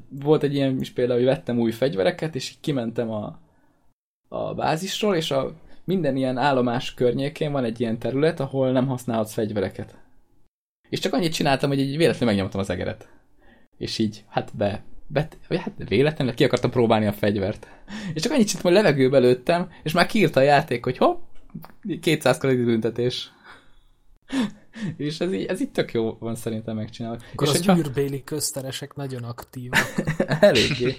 Volt 0.10 0.44
egy 0.44 0.56
ilyen 0.56 0.80
is 0.80 0.92
például, 0.92 1.20
hogy 1.20 1.28
vettem 1.28 1.60
új 1.60 1.72
fegyvereket, 1.72 2.36
és 2.36 2.50
így 2.50 2.60
kimentem 2.60 3.12
a, 3.12 3.40
a 4.28 4.54
bázisról, 4.54 5.16
és 5.16 5.32
a 5.32 5.54
minden 5.84 6.16
ilyen 6.16 6.38
állomás 6.38 6.94
környékén 6.94 7.52
van 7.52 7.64
egy 7.64 7.80
ilyen 7.80 8.00
terület, 8.00 8.40
ahol 8.40 8.72
nem 8.72 8.88
használhatsz 8.88 9.34
fegyvereket. 9.34 9.98
És 10.90 11.00
csak 11.00 11.14
annyit 11.14 11.34
csináltam, 11.34 11.70
hogy 11.70 11.80
így 11.80 11.98
véletlenül 11.98 12.28
megnyomtam 12.28 12.60
az 12.60 12.70
egeret. 12.70 13.10
És 13.78 13.98
így, 13.98 14.24
hát 14.28 14.56
be, 14.56 14.84
be 15.08 15.28
vagy 15.48 15.58
hát 15.58 15.74
véletlenül 15.88 16.34
ki 16.34 16.44
akartam 16.44 16.70
próbálni 16.72 17.06
a 17.06 17.14
fegyvert. 17.14 17.68
És 18.14 18.22
csak 18.22 18.32
annyit 18.32 18.48
csináltam, 18.48 18.74
hogy 18.74 18.84
levegőbe 18.84 19.18
lőttem, 19.18 19.70
és 19.84 19.92
már 19.92 20.06
kiírta 20.06 20.40
a 20.40 20.44
játék, 20.44 20.84
hogy 20.84 20.98
hopp, 20.98 21.22
200 22.02 22.38
kredit 22.38 22.66
büntetés. 22.66 23.32
és 24.98 25.20
ez 25.20 25.34
így, 25.34 25.46
ez 25.46 25.62
így 25.62 25.72
tök 25.72 25.92
jó 25.94 26.18
van 26.20 26.36
szerintem 26.36 26.76
megcsinálva. 26.76 27.18
Akkor 27.34 27.48
és 27.48 27.54
az 27.54 27.66
hogyha- 27.66 27.78
űrbéli 27.78 28.24
közteresek 28.24 28.96
nagyon 28.96 29.24
aktívak. 29.24 29.94
Eléggé. 30.40 30.96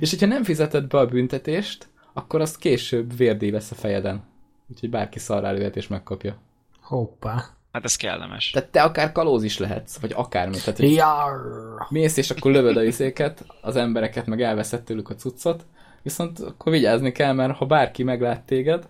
És 0.00 0.10
hogyha 0.10 0.26
nem 0.26 0.44
fizeted 0.44 0.86
be 0.86 0.98
a 0.98 1.06
büntetést, 1.06 1.88
akkor 2.12 2.40
azt 2.40 2.58
később 2.58 3.16
vérdíj 3.16 3.50
lesz 3.50 3.70
a 3.70 3.74
fejeden. 3.74 4.24
Úgyhogy 4.68 4.90
bárki 4.90 5.18
szar 5.18 5.42
rá 5.42 5.50
lőhet 5.50 5.76
és 5.76 5.88
megkapja. 5.88 6.38
Hoppá. 6.80 7.59
Hát 7.72 7.84
ez 7.84 7.96
kellemes. 7.96 8.50
Tehát 8.50 8.68
te 8.70 8.82
akár 8.82 9.12
kalóz 9.12 9.42
is 9.42 9.58
lehetsz, 9.58 9.98
vagy 9.98 10.12
akármi. 10.14 10.56
Tehát, 10.56 10.76
hogy 10.78 10.92
Jarr. 10.92 11.86
mész 11.88 12.16
és 12.16 12.30
akkor 12.30 12.52
lövöd 12.52 12.76
a 12.76 12.82
izéket, 12.82 13.44
az 13.60 13.76
embereket, 13.76 14.26
meg 14.26 14.42
elveszed 14.42 14.82
tőlük 14.82 15.10
a 15.10 15.14
cuccot, 15.14 15.66
viszont 16.02 16.38
akkor 16.38 16.72
vigyázni 16.72 17.12
kell, 17.12 17.32
mert 17.32 17.56
ha 17.56 17.66
bárki 17.66 18.02
meglát 18.02 18.42
téged, 18.42 18.88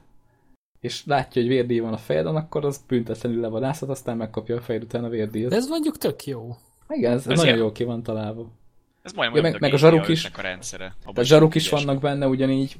és 0.81 1.03
látja, 1.07 1.43
hogy 1.43 1.51
vérdíj 1.51 1.79
van 1.79 1.93
a 1.93 1.97
fejeden, 1.97 2.37
akkor 2.37 2.65
az 2.65 2.85
büntetlenül 2.87 3.41
levadászhat, 3.41 3.89
aztán 3.89 4.17
megkapja 4.17 4.57
a 4.57 4.61
fejed 4.61 4.83
után 4.83 5.05
a 5.05 5.09
vérdíjat. 5.09 5.53
Ez 5.53 5.67
mondjuk 5.69 5.99
tök 5.99 6.25
jó. 6.25 6.57
Igen, 6.89 7.13
ez, 7.13 7.27
ez 7.27 7.39
nagyon 7.39 7.57
jól 7.57 7.73
ki 7.73 7.85
van 7.85 8.03
találva. 8.03 8.51
Ez 9.03 9.13
majdnem 9.13 9.45
Ja, 9.45 9.51
meg- 9.51 9.61
meg 9.61 9.73
a 9.73 9.77
zsaruk 9.77 10.09
is. 10.09 10.29
5-nek 10.29 10.39
a 10.39 10.41
rendszere. 10.41 10.95
Tehát 11.05 11.25
zsaruk 11.25 11.55
is 11.55 11.69
vannak 11.69 12.01
benne 12.01 12.27
ugyanígy, 12.27 12.77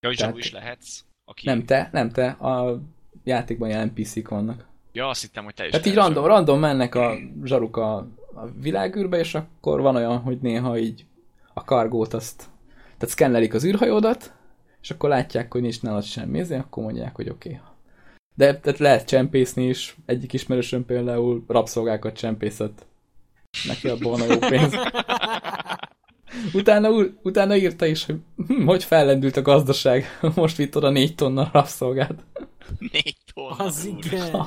Ja, 0.00 0.08
hogy 0.08 0.18
zsaru 0.18 0.38
is 0.38 0.52
lehetsz. 0.52 1.00
Aki... 1.24 1.46
Nem 1.46 1.64
te, 1.64 1.88
nem 1.92 2.10
te, 2.10 2.28
a 2.28 2.80
játékban 3.28 3.68
ilyen 3.68 3.86
NPC-k 3.86 4.28
vannak. 4.28 4.66
Ja, 4.92 5.08
azt 5.08 5.20
hittem, 5.20 5.44
hogy 5.44 5.54
te 5.54 5.64
is 5.64 5.70
Tehát 5.70 5.86
így 5.86 5.94
random, 5.94 6.24
random 6.24 6.60
mennek 6.60 6.94
a 6.94 7.14
zsaruk 7.44 7.76
a, 7.76 7.96
a 8.34 8.48
világűrbe, 8.60 9.18
és 9.18 9.34
akkor 9.34 9.80
van 9.80 9.96
olyan, 9.96 10.18
hogy 10.18 10.38
néha 10.40 10.78
így 10.78 11.04
a 11.54 11.64
kargót 11.64 12.14
azt, 12.14 12.48
tehát 12.96 13.08
szkennelik 13.08 13.54
az 13.54 13.64
űrhajódat, 13.64 14.32
és 14.82 14.90
akkor 14.90 15.08
látják, 15.08 15.52
hogy 15.52 15.60
nincs 15.60 15.82
nálad 15.82 16.04
semmi, 16.04 16.38
ezért 16.38 16.60
akkor 16.64 16.82
mondják, 16.82 17.14
hogy 17.14 17.28
oké. 17.28 17.48
Okay. 17.48 17.60
De 18.34 18.58
tehát 18.58 18.78
lehet 18.78 19.06
csempészni 19.06 19.66
is, 19.66 19.96
egyik 20.06 20.32
ismerősöm 20.32 20.84
például 20.84 21.44
rabszolgákat 21.48 22.16
csempészett. 22.16 22.86
Neki 23.66 23.88
abban 23.88 24.10
van 24.10 24.20
a 24.20 24.32
jó 24.32 24.38
pénz. 24.38 24.74
Utána, 26.52 26.88
utána 27.22 27.56
írta 27.56 27.86
is, 27.86 28.04
hogy 28.04 28.16
hm, 28.46 28.66
hogy 28.66 28.84
fellendült 28.84 29.36
a 29.36 29.42
gazdaság, 29.42 30.04
most 30.34 30.56
vitt 30.56 30.76
oda 30.76 30.90
négy 30.90 31.14
tonna 31.14 31.50
rabszolgát. 31.52 32.14
Négy 32.92 33.16
tonna. 33.34 33.64
Az 33.64 33.84
úr. 33.86 34.04
igen. 34.04 34.46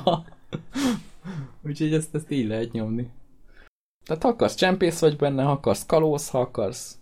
Úgyhogy 1.62 1.94
ezt, 1.94 2.14
ezt 2.14 2.30
így 2.30 2.46
lehet 2.46 2.72
nyomni. 2.72 3.10
Tehát 4.04 4.22
ha 4.22 4.28
akarsz 4.28 4.54
csempész 4.54 5.00
vagy 5.00 5.16
benne, 5.16 5.42
ha 5.42 5.50
akarsz 5.50 5.86
kalóz, 5.86 6.28
ha 6.30 6.40
akarsz, 6.40 6.98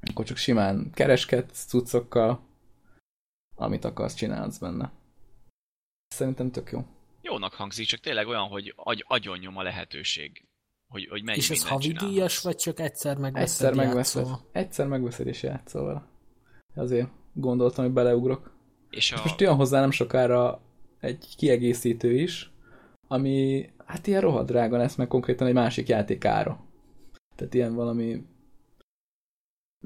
akkor 0.00 0.24
csak 0.24 0.36
simán 0.36 0.90
kereskedsz 0.94 1.64
cuccokkal, 1.64 2.40
amit 3.56 3.84
akarsz, 3.84 4.14
csinálsz 4.14 4.58
benne. 4.58 4.92
Szerintem 6.08 6.50
tök 6.50 6.70
jó. 6.70 6.84
Jónak 7.20 7.54
hangzik, 7.54 7.86
csak 7.86 8.00
tényleg 8.00 8.26
olyan, 8.26 8.48
hogy 8.48 8.72
agy, 8.76 9.04
agyon 9.08 9.38
nyom 9.38 9.56
a 9.56 9.62
lehetőség. 9.62 10.46
Hogy, 10.88 11.08
hogy 11.08 11.22
mennyi 11.22 11.38
És 11.38 11.50
ez 11.50 11.68
havidíjas, 11.68 12.40
vagy 12.40 12.56
csak 12.56 12.80
egyszer 12.80 13.16
megveszed 13.16 13.66
Egyszer 13.66 13.84
megveszed, 13.86 14.26
játszol? 14.26 14.48
egyszer 14.52 14.86
megveszed 14.86 15.26
és 15.26 15.42
játszol 15.42 15.84
vele. 15.84 16.06
Azért 16.74 17.08
gondoltam, 17.32 17.84
hogy 17.84 17.92
beleugrok. 17.92 18.52
És 18.92 19.12
a... 19.12 19.20
Most 19.22 19.40
jön 19.40 19.54
hozzá 19.54 19.80
nem 19.80 19.90
sokára 19.90 20.60
egy 21.00 21.34
kiegészítő 21.36 22.14
is, 22.14 22.50
ami 23.08 23.68
hát 23.86 24.06
ilyen 24.06 24.20
rohadt 24.20 24.46
drága 24.46 24.76
lesz, 24.76 24.94
meg 24.94 25.08
konkrétan 25.08 25.46
egy 25.46 25.54
másik 25.54 25.88
játék 25.88 26.24
ára. 26.24 26.60
Tehát 27.36 27.54
ilyen 27.54 27.74
valami 27.74 28.24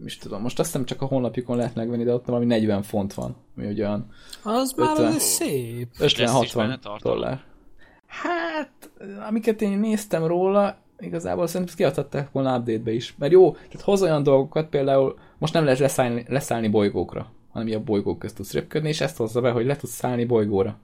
is 0.05 0.19
tudom, 0.19 0.43
most 0.43 0.59
azt 0.59 0.71
hiszem 0.71 0.87
csak 0.87 1.03
a 1.03 1.07
honlapjukon 1.07 1.57
lehet 1.57 1.75
megvenni, 1.75 2.05
de 2.05 2.15
ott 2.15 2.27
valami 2.27 2.45
40 2.45 2.83
font 2.83 3.15
van, 3.15 3.37
ami 3.57 3.67
ugye 3.67 3.85
olyan 3.85 4.09
Az 4.43 4.73
már 4.73 4.91
50. 4.91 5.07
azért 5.07 5.23
szép. 5.23 5.89
És 6.01 6.19
lesz 6.19 6.43
is 6.43 6.55
benne 6.55 6.77
50-60 6.77 6.81
tartalom? 6.81 7.19
dollár. 7.19 7.45
Hát, 8.07 8.91
amiket 9.29 9.63
én 9.63 9.79
néztem 9.79 10.25
róla, 10.25 10.79
igazából 10.99 11.47
szerintem 11.47 11.69
ezt 11.69 11.77
kiadhatták 11.77 12.33
volna 12.33 12.59
update-be 12.59 12.93
is. 12.93 13.15
Mert 13.19 13.33
jó, 13.33 13.53
tehát 13.53 13.81
hoz 13.81 14.03
olyan 14.03 14.23
dolgokat, 14.23 14.69
például 14.69 15.19
most 15.39 15.53
nem 15.53 15.65
lehet 15.65 15.79
leszállni, 15.79 16.25
leszállni 16.29 16.69
bolygókra, 16.69 17.33
hanem 17.57 17.81
a 17.81 17.85
bolygók 17.85 18.19
közt 18.19 18.37
tudsz 18.37 18.53
röpködni, 18.53 18.89
és 18.89 19.01
ezt 19.01 19.17
hozza 19.17 19.41
be, 19.41 19.51
hogy 19.51 19.67
le 19.67 19.77
tudsz 19.77 19.93
szállni 19.93 20.25
bolygóra. 20.25 20.79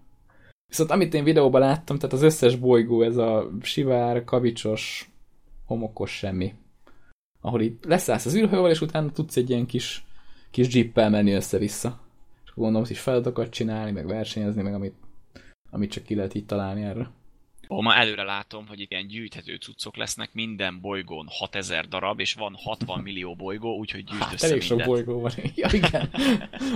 Viszont 0.67 0.91
amit 0.91 1.15
én 1.15 1.25
videóban 1.25 1.61
láttam, 1.61 1.97
tehát 1.97 2.13
az 2.13 2.23
összes 2.23 2.57
bolygó, 2.57 3.03
ez 3.03 3.17
a 3.17 3.51
sivár, 3.61 4.25
kavicsos, 4.25 5.11
homokos 5.67 6.17
semmi. 6.17 6.55
Ahol 7.41 7.61
itt 7.61 7.85
leszállsz 7.85 8.27
az 8.27 8.35
űrhajóval, 8.35 8.71
és 8.71 8.81
utána 8.81 9.11
tudsz 9.11 9.37
egy 9.37 9.51
ilyen 9.51 9.67
kis, 9.67 10.05
kis 10.51 10.75
jeeppel 10.75 11.11
menni 11.11 11.33
össze-vissza. 11.33 12.01
És 12.45 12.51
akkor 12.51 12.63
gondolom, 12.63 12.83
hogy 12.83 12.97
is 12.97 13.01
feladatokat 13.01 13.51
csinálni, 13.51 13.91
meg 13.91 14.07
versenyezni, 14.07 14.63
meg 14.63 14.75
amit, 14.75 14.95
amit 15.71 15.91
csak 15.91 16.05
ki 16.05 16.15
lehet 16.15 16.35
így 16.35 16.47
találni 16.47 16.83
erre. 16.83 17.11
Ó, 17.69 17.81
ma 17.81 17.95
előre 17.95 18.23
látom, 18.23 18.67
hogy 18.67 18.81
itt 18.81 18.91
ilyen 18.91 19.07
gyűjthető 19.07 19.57
cuccok 19.57 19.97
lesznek 19.97 20.33
minden 20.33 20.81
bolygón 20.81 21.27
6000 21.29 21.89
darab, 21.89 22.21
és 22.21 22.35
van 22.35 22.55
60 22.57 23.01
millió 23.01 23.35
bolygó, 23.35 23.77
úgyhogy 23.79 24.05
gyűjt 24.05 24.23
Hát 24.23 24.33
össze 24.33 24.47
elég 24.47 24.63
sok 24.63 24.77
mindent. 24.77 25.05
bolygó 25.05 25.21
van. 25.21 25.33
Ja, 25.55 25.69
igen. 25.73 26.11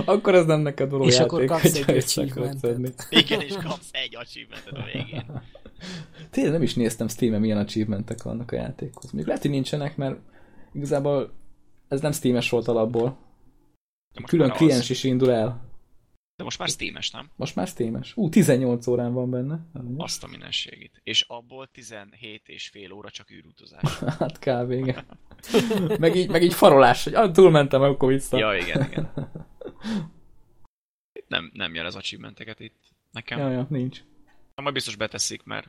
akkor 0.04 0.34
ez 0.34 0.46
nem 0.46 0.60
neked 0.60 0.90
való 0.90 1.04
És 1.04 1.12
játék, 1.14 1.32
akkor 1.32 1.44
kapsz 1.44 1.74
egy 1.74 1.84
achievementet. 2.04 3.06
Igen, 3.10 3.40
és 3.40 3.54
kapsz 3.54 3.88
egy 3.92 4.16
achievementet 4.16 4.76
a 4.76 4.84
végén. 4.92 5.42
Tényleg 6.30 6.52
nem 6.52 6.62
is 6.62 6.74
néztem 6.74 7.08
Steam-en 7.08 7.40
milyen 7.40 7.58
achievementek 7.58 8.22
vannak 8.22 8.52
a 8.52 8.56
játékhoz. 8.56 9.10
Még 9.10 9.26
lehet, 9.26 9.42
hogy 9.42 9.50
nincsenek, 9.50 9.96
mert 9.96 10.18
igazából 10.72 11.32
ez 11.88 12.00
nem 12.00 12.12
Steam-es 12.12 12.50
volt 12.50 12.68
alapból. 12.68 13.18
Külön 14.26 14.48
már 14.48 14.56
kliens 14.56 14.80
az. 14.80 14.90
is 14.90 15.04
indul 15.04 15.32
el. 15.32 15.65
De 16.36 16.44
most 16.44 16.58
már 16.58 16.68
Steam-es, 16.68 17.10
nem? 17.10 17.30
Most 17.36 17.54
már 17.54 17.66
Steam-es. 17.66 18.16
Ú, 18.16 18.28
18 18.28 18.86
órán 18.86 19.12
van 19.12 19.30
benne. 19.30 19.60
Azt 19.96 20.24
a 20.24 20.26
mindenségét. 20.26 21.00
És 21.02 21.24
abból 21.28 21.66
17 21.66 22.48
és 22.48 22.68
fél 22.68 22.92
óra 22.92 23.10
csak 23.10 23.30
űrutazás. 23.30 23.98
Hát 24.18 24.38
kb. 24.38 24.70
igen. 24.70 25.04
meg, 25.98 26.16
így, 26.16 26.30
meg 26.30 26.42
így 26.42 26.54
farolás, 26.54 27.04
hogy 27.04 27.14
ah, 27.14 27.30
túlmentem, 27.32 27.82
akkor 27.82 28.12
vissza. 28.12 28.38
ja, 28.38 28.54
igen, 28.54 28.86
igen. 28.90 29.10
Nem, 31.28 31.50
nem 31.54 31.74
jel 31.74 31.86
az 31.86 31.96
achievementeket 31.96 32.60
itt 32.60 32.94
nekem. 33.10 33.38
ja, 33.38 33.50
ja, 33.50 33.66
nincs. 33.70 33.98
Ja. 34.56 34.62
Majd 34.62 34.74
biztos 34.74 34.96
beteszik, 34.96 35.44
mert 35.44 35.68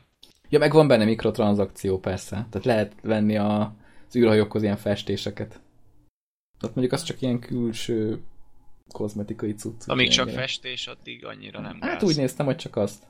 Ja, 0.49 0.59
meg 0.59 0.73
van 0.73 0.87
benne 0.87 1.05
mikrotranszakció 1.05 1.99
persze. 1.99 2.47
Tehát 2.49 2.65
lehet 2.65 2.95
venni 3.01 3.37
a, 3.37 3.75
az 4.07 4.15
űrhajókhoz 4.15 4.63
ilyen 4.63 4.77
festéseket. 4.77 5.61
Tehát 6.59 6.75
mondjuk 6.75 6.91
az 6.91 7.03
csak 7.03 7.21
ilyen 7.21 7.39
külső 7.39 8.21
kozmetikai 8.91 9.53
cucc. 9.53 9.87
Amíg 9.89 10.09
csak 10.09 10.27
ennyire. 10.27 10.41
festés, 10.41 10.87
addig 10.87 11.25
annyira 11.25 11.61
nem 11.61 11.77
Hát 11.81 11.99
gáz. 11.99 12.09
úgy 12.09 12.17
néztem, 12.17 12.45
hogy 12.45 12.55
csak 12.55 12.75
azt. 12.75 13.03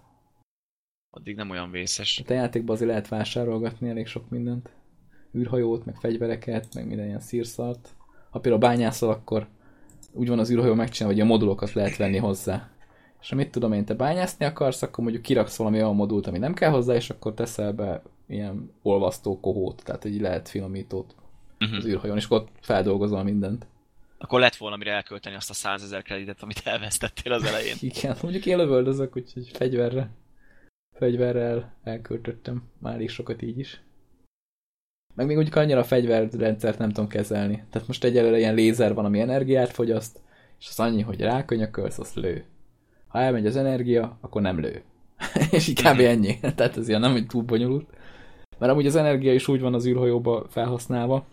Addig 1.09 1.35
nem 1.35 1.49
olyan 1.49 1.71
vészes. 1.71 2.17
Hát 2.17 2.29
a 2.29 2.33
játékban 2.33 2.75
azért 2.75 2.89
lehet 2.89 3.07
vásárolgatni 3.07 3.89
elég 3.89 4.07
sok 4.07 4.29
mindent. 4.29 4.69
űrhajót, 5.37 5.85
meg 5.85 5.95
fegyvereket, 5.95 6.73
meg 6.73 6.87
minden 6.87 7.05
ilyen 7.05 7.19
szírszart. 7.19 7.95
Ha 8.29 8.39
például 8.39 8.61
bányászol, 8.61 9.09
akkor 9.09 9.47
úgy 10.11 10.27
van 10.27 10.39
az 10.39 10.51
űrhajó 10.51 10.73
megcsinálva, 10.73 11.17
hogy 11.17 11.25
a 11.27 11.31
modulokat 11.31 11.73
lehet 11.73 11.97
venni 11.97 12.17
hozzá. 12.17 12.69
És 13.21 13.29
ha 13.29 13.35
mit 13.35 13.51
tudom 13.51 13.73
én, 13.73 13.85
te 13.85 13.93
bányászni 13.93 14.45
akarsz, 14.45 14.81
akkor 14.81 15.03
mondjuk 15.03 15.23
kiraksz 15.23 15.57
valami 15.57 15.77
olyan 15.77 15.95
modult, 15.95 16.27
ami 16.27 16.37
nem 16.37 16.53
kell 16.53 16.69
hozzá, 16.69 16.95
és 16.95 17.09
akkor 17.09 17.33
teszel 17.33 17.73
be 17.73 18.01
ilyen 18.27 18.71
olvasztó 18.81 19.39
kohót, 19.39 19.83
tehát 19.83 20.05
egy 20.05 20.21
lehet 20.21 20.49
finomítót 20.49 21.15
Uh-huh. 21.59 21.77
az 21.77 21.85
űrhajón, 21.85 22.17
és 22.17 22.25
akkor 22.25 22.37
ott 22.37 22.49
feldolgozol 22.61 23.23
mindent. 23.23 23.67
Akkor 24.17 24.39
lett 24.39 24.55
volna 24.55 24.75
mire 24.75 24.91
elkölteni 24.91 25.35
azt 25.35 25.49
a 25.49 25.53
100 25.53 25.83
ezer 25.83 26.01
kreditet, 26.01 26.41
amit 26.41 26.61
elvesztettél 26.63 27.31
az 27.31 27.43
elején. 27.43 27.75
Igen, 27.79 28.15
mondjuk 28.21 28.45
én 28.45 28.57
lövöldözök, 28.57 29.15
úgyhogy 29.15 29.49
fegyverre, 29.53 30.09
fegyverrel 30.95 31.75
elköltöttem 31.83 32.63
már 32.79 32.93
elég 32.93 33.09
sokat 33.09 33.41
így 33.41 33.59
is. 33.59 33.81
Meg 35.15 35.25
még 35.25 35.35
mondjuk 35.35 35.55
annyira 35.55 35.79
a 35.79 35.83
fegyverrendszert 35.83 36.77
nem 36.77 36.91
tudom 36.91 37.07
kezelni. 37.07 37.63
Tehát 37.69 37.87
most 37.87 38.03
egyelőre 38.03 38.37
ilyen 38.37 38.55
lézer 38.55 38.93
van, 38.93 39.05
ami 39.05 39.19
energiát 39.19 39.71
fogyaszt, 39.71 40.19
és 40.59 40.67
az 40.69 40.79
annyi, 40.79 41.01
hogy 41.01 41.21
rákönyökölsz, 41.21 41.99
azt 41.99 42.15
lő. 42.15 42.45
Ha 43.07 43.19
elmegy 43.19 43.45
az 43.45 43.55
energia, 43.55 44.17
akkor 44.21 44.41
nem 44.41 44.59
lő. 44.59 44.83
és 45.51 45.67
így 45.67 45.81
kb. 45.81 45.99
ennyi. 45.99 46.39
Tehát 46.55 46.77
ez 46.77 46.87
ilyen 46.87 46.99
nem 46.99 47.15
egy 47.15 47.27
túl 47.27 47.43
bonyolult. 47.43 47.89
Mert 48.57 48.71
amúgy 48.71 48.85
az 48.85 48.95
energia 48.95 49.33
is 49.33 49.47
úgy 49.47 49.61
van 49.61 49.73
az 49.73 49.85
űrhajóba 49.85 50.45
felhasználva, 50.49 51.25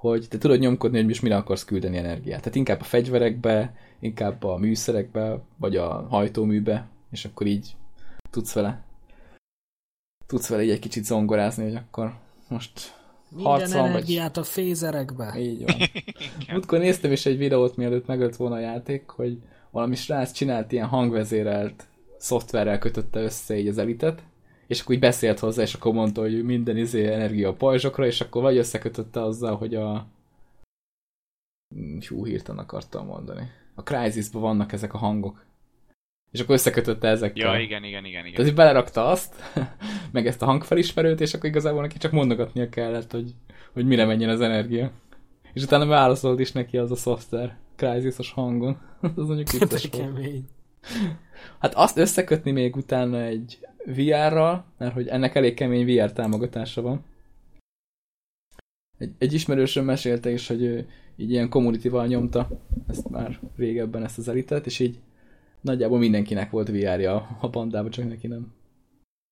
hogy 0.00 0.26
te 0.28 0.38
tudod 0.38 0.58
nyomkodni, 0.58 0.96
hogy 0.96 1.06
most 1.06 1.22
mire 1.22 1.36
akarsz 1.36 1.64
küldeni 1.64 1.96
energiát. 1.96 2.38
Tehát 2.38 2.54
inkább 2.54 2.80
a 2.80 2.84
fegyverekbe, 2.84 3.74
inkább 3.98 4.42
a 4.44 4.56
műszerekbe, 4.56 5.40
vagy 5.56 5.76
a 5.76 6.06
hajtóműbe, 6.08 6.88
és 7.10 7.24
akkor 7.24 7.46
így 7.46 7.74
tudsz 8.30 8.52
vele 8.52 8.84
tudsz 10.30 10.48
vele 10.48 10.62
így 10.62 10.70
egy 10.70 10.78
kicsit 10.78 11.04
zongorázni, 11.04 11.64
hogy 11.64 11.74
akkor 11.74 12.14
most 12.48 12.94
Minden 13.28 13.52
Harcol, 13.52 13.80
vagy- 13.80 13.90
energiát 13.90 14.36
a 14.36 14.42
fézerekbe. 14.42 15.34
így 15.38 15.64
van. 15.64 15.76
Múltkor 16.52 16.78
néztem 16.78 17.12
is 17.12 17.26
egy 17.26 17.38
videót, 17.38 17.76
mielőtt 17.76 18.06
megölt 18.06 18.36
volna 18.36 18.54
a 18.54 18.60
játék, 18.60 19.08
hogy 19.08 19.38
valami 19.70 19.94
srác 19.96 20.32
csinált 20.32 20.72
ilyen 20.72 20.86
hangvezérelt 20.86 21.86
szoftverrel 22.18 22.78
kötötte 22.78 23.20
össze 23.20 23.58
így 23.58 23.68
az 23.68 23.78
elitet, 23.78 24.22
és 24.70 24.80
akkor 24.80 24.94
úgy 24.94 25.00
beszélt 25.00 25.38
hozzá, 25.38 25.62
és 25.62 25.74
akkor 25.74 25.92
mondta, 25.92 26.20
hogy 26.20 26.44
minden 26.44 26.76
izé 26.76 27.12
energia 27.12 27.48
a 27.48 27.52
pajzsokra, 27.52 28.06
és 28.06 28.20
akkor 28.20 28.42
vagy 28.42 28.56
összekötötte 28.56 29.22
azzal, 29.22 29.56
hogy 29.56 29.74
a 29.74 30.06
hú, 32.08 32.24
hirtelen 32.24 32.64
akartam 32.64 33.06
mondani. 33.06 33.50
A 33.74 33.82
Crysis-ban 33.82 34.42
vannak 34.42 34.72
ezek 34.72 34.94
a 34.94 34.98
hangok. 34.98 35.44
És 36.30 36.40
akkor 36.40 36.54
összekötötte 36.54 37.08
ezekkel. 37.08 37.52
Ja, 37.54 37.60
igen, 37.60 37.84
igen, 37.84 38.04
igen, 38.04 38.22
Tehát 38.22 38.34
igen. 38.34 38.46
így 38.46 38.54
belerakta 38.54 39.06
azt, 39.06 39.34
meg 40.12 40.26
ezt 40.26 40.42
a 40.42 40.46
hangfelismerőt, 40.46 41.20
és 41.20 41.34
akkor 41.34 41.48
igazából 41.48 41.80
neki 41.80 41.98
csak 41.98 42.12
mondogatnia 42.12 42.68
kellett, 42.68 43.10
hogy, 43.10 43.34
hogy 43.72 43.86
mire 43.86 44.04
menjen 44.04 44.30
az 44.30 44.40
energia. 44.40 44.90
És 45.52 45.62
utána 45.62 45.86
válaszolt 45.86 46.40
is 46.40 46.52
neki 46.52 46.78
az 46.78 46.90
a 46.90 46.96
szoftver, 46.96 47.56
Crysis-os 47.76 48.32
hangon. 48.32 48.80
az 49.16 49.26
mondjuk 49.26 49.50
vicces 49.58 49.88
volt. 49.92 50.44
Hát 51.58 51.74
azt 51.74 51.96
összekötni 51.96 52.50
még 52.50 52.76
utána 52.76 53.20
egy 53.20 53.58
VR-ral, 53.86 54.64
mert 54.78 54.92
hogy 54.94 55.08
ennek 55.08 55.34
elég 55.34 55.54
kemény 55.54 55.86
VR 55.86 56.12
támogatása 56.12 56.82
van. 56.82 57.04
Egy, 58.98 59.12
egy 59.18 59.32
ismerősöm 59.32 59.84
mesélte 59.84 60.30
is, 60.30 60.46
hogy 60.46 60.62
ő 60.62 60.88
így 61.16 61.30
ilyen 61.30 61.48
community-val 61.48 62.06
nyomta 62.06 62.48
ezt 62.88 63.08
már 63.08 63.40
régebben 63.56 64.04
ezt 64.04 64.18
az 64.18 64.28
elitet, 64.28 64.66
és 64.66 64.78
így 64.78 64.98
nagyjából 65.60 65.98
mindenkinek 65.98 66.50
volt 66.50 66.68
VR-ja 66.68 67.38
a 67.40 67.48
bandában, 67.48 67.90
csak 67.90 68.08
neki 68.08 68.26
nem. 68.26 68.52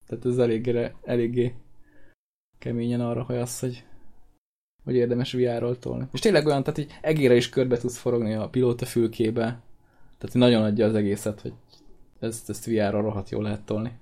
Tehát 0.07 0.24
ez 0.24 0.38
eléggé, 0.38 0.92
eléggé 1.05 1.55
keményen 2.59 3.01
arra, 3.01 3.22
hogy 3.22 3.36
az, 3.36 3.59
hogy, 3.59 3.84
hogy 4.84 4.94
érdemes 4.94 5.32
VR-ról 5.32 5.78
tolni. 5.78 6.09
És 6.12 6.20
tényleg 6.20 6.46
olyan, 6.46 6.62
tehát 6.62 6.78
így 6.78 6.99
egére 7.01 7.34
is 7.34 7.49
körbe 7.49 7.78
tudsz 7.78 7.99
forogni 7.99 8.34
a 8.34 8.49
pilóta 8.49 8.86
fülkébe, 8.86 9.62
tehát 10.18 10.36
nagyon 10.36 10.62
adja 10.62 10.86
az 10.86 10.94
egészet, 10.94 11.40
hogy 11.40 11.53
ezt, 12.18 12.49
ezt 12.49 12.66
VR-ra 12.66 13.01
rohadt 13.01 13.30
jól 13.30 13.42
lehet 13.42 13.64
tolni. 13.64 13.92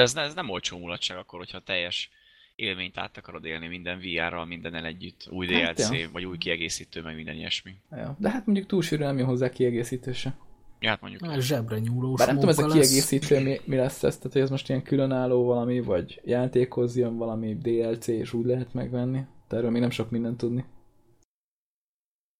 De 0.00 0.06
ez, 0.06 0.14
ne- 0.14 0.22
ez 0.22 0.34
nem 0.34 0.48
olcsó 0.48 0.78
mulatság 0.78 1.16
akkor, 1.16 1.38
hogyha 1.38 1.60
teljes 1.60 2.10
élményt 2.54 2.98
át 2.98 3.16
akarod 3.16 3.44
élni 3.44 3.66
minden 3.66 3.98
VR-ral, 3.98 4.44
mindennel 4.44 4.84
együtt, 4.84 5.26
új 5.30 5.46
Hát, 5.46 5.74
DLC, 5.74 5.90
ja. 5.90 6.10
vagy 6.12 6.24
új 6.24 6.38
kiegészítő, 6.38 7.02
meg 7.02 7.14
minden 7.14 7.34
ilyesmi. 7.36 7.74
Ja. 7.90 8.16
De 8.18 8.30
hát 8.30 8.46
mondjuk 8.46 8.66
túl 8.66 8.82
sűrű 8.82 9.02
nem 9.02 9.18
jön 9.18 9.26
hozzá 9.26 9.50
kiegészítő 9.50 10.12
se. 10.12 10.34
Ja, 10.80 10.88
hát 10.88 11.00
mondjuk. 11.00 11.22
Na, 11.22 11.40
zsebre 11.40 11.78
nyúlós 11.78 12.18
Bár 12.18 12.26
nem 12.26 12.36
tudom, 12.36 12.50
ez 12.50 12.58
a 12.58 12.66
lesz. 12.66 12.72
kiegészítő 12.72 13.40
mi, 13.40 13.60
mi 13.64 13.76
lesz 13.76 14.02
ez, 14.02 14.16
tehát 14.16 14.32
hogy 14.32 14.42
ez 14.42 14.50
most 14.50 14.68
ilyen 14.68 14.82
különálló 14.82 15.44
valami, 15.44 15.80
vagy 15.80 16.20
játékhoz 16.24 16.96
jön 16.96 17.16
valami 17.16 17.56
DLC, 17.58 18.06
és 18.06 18.32
úgy 18.32 18.46
lehet 18.46 18.72
megvenni. 18.74 19.20
De 19.48 19.56
erről 19.56 19.70
még 19.70 19.80
nem 19.80 19.90
sok 19.90 20.10
mindent 20.10 20.36
tudni. 20.38 20.64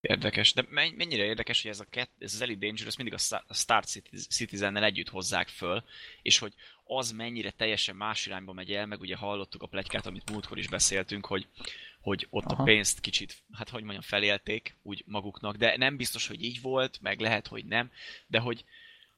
Érdekes, 0.01 0.53
de 0.55 0.65
men- 0.71 0.95
mennyire 0.97 1.25
érdekes, 1.25 1.63
hogy 1.63 1.71
ez, 1.71 1.81
a 1.81 1.87
kett, 1.91 2.11
ez 2.19 2.35
az 2.35 2.41
Elite 2.41 2.67
Dangerous 2.67 2.97
mindig 2.97 3.15
a 3.15 3.45
Star- 3.55 3.87
Citizen-nel 4.31 4.85
együtt 4.85 5.09
hozzák 5.09 5.49
föl, 5.49 5.85
és 6.23 6.39
hogy 6.39 6.55
az 6.97 7.11
mennyire 7.13 7.51
teljesen 7.51 7.97
más 7.97 8.27
irányba 8.27 8.53
megy 8.53 8.73
el, 8.73 8.87
meg 8.87 9.01
ugye 9.01 9.17
hallottuk 9.17 9.63
a 9.63 9.67
plegykát, 9.67 10.07
amit 10.07 10.31
múltkor 10.31 10.59
is 10.59 10.69
beszéltünk, 10.69 11.27
hogy, 11.27 11.47
hogy 12.01 12.27
ott 12.31 12.45
Aha. 12.45 12.63
a 12.63 12.65
pénzt 12.65 13.01
kicsit, 13.01 13.37
hát 13.53 13.69
hogy 13.69 13.83
mondjam, 13.83 14.03
felélték 14.03 14.77
úgy 14.83 15.03
maguknak, 15.07 15.57
de 15.57 15.77
nem 15.77 15.97
biztos, 15.97 16.27
hogy 16.27 16.43
így 16.43 16.61
volt, 16.61 17.01
meg 17.01 17.21
lehet, 17.21 17.47
hogy 17.47 17.65
nem, 17.65 17.91
de 18.27 18.39
hogy, 18.39 18.65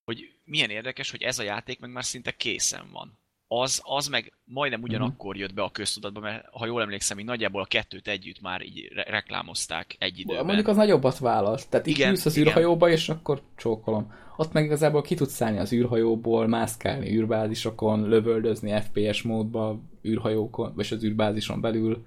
hogy 0.05 0.39
milyen 0.45 0.71
érdekes, 0.71 1.11
hogy 1.11 1.23
ez 1.23 1.39
a 1.39 1.43
játék 1.43 1.79
meg 1.81 1.91
már 1.91 2.05
szinte 2.05 2.37
készen 2.37 2.91
van. 2.91 3.19
Az, 3.61 3.81
az 3.85 4.07
meg 4.07 4.33
majdnem 4.45 4.83
ugyanakkor 4.83 5.37
jött 5.37 5.55
be 5.55 5.63
a 5.63 5.71
köztudatba, 5.71 6.21
mert 6.21 6.45
ha 6.51 6.67
jól 6.67 6.83
emlékszem, 6.83 7.19
így 7.19 7.25
nagyjából 7.25 7.61
a 7.61 7.67
kettőt 7.67 8.09
együtt 8.09 8.41
már 8.41 8.63
így 8.63 8.89
re- 8.95 9.03
reklámozták 9.03 9.97
egy 9.99 10.19
időben. 10.19 10.45
Mondjuk 10.45 10.69
az 10.69 10.77
nagyobbat 10.77 11.19
választ. 11.19 11.71
Tehát 11.71 11.87
így 11.87 11.95
Igen, 11.99 12.11
ülsz 12.11 12.27
az 12.27 12.37
igen. 12.37 12.49
űrhajóba, 12.49 12.89
és 12.89 13.09
akkor 13.09 13.43
csókolom. 13.57 14.13
Ott 14.37 14.53
meg 14.53 14.65
igazából 14.65 15.03
ki 15.03 15.15
tudsz 15.15 15.33
szállni 15.33 15.59
az 15.59 15.73
űrhajóból, 15.73 16.47
mászkálni 16.47 17.17
űrbázisokon, 17.17 18.09
lövöldözni 18.09 18.81
FPS 18.81 19.23
módba, 19.23 19.81
űrhajókon, 20.05 20.73
vagy 20.75 20.89
az 20.91 21.05
űrbázison 21.05 21.61
belül, 21.61 22.07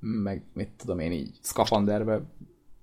meg 0.00 0.42
mit 0.52 0.68
tudom 0.76 0.98
én 0.98 1.12
így, 1.12 1.30
szkafanderbe 1.40 2.20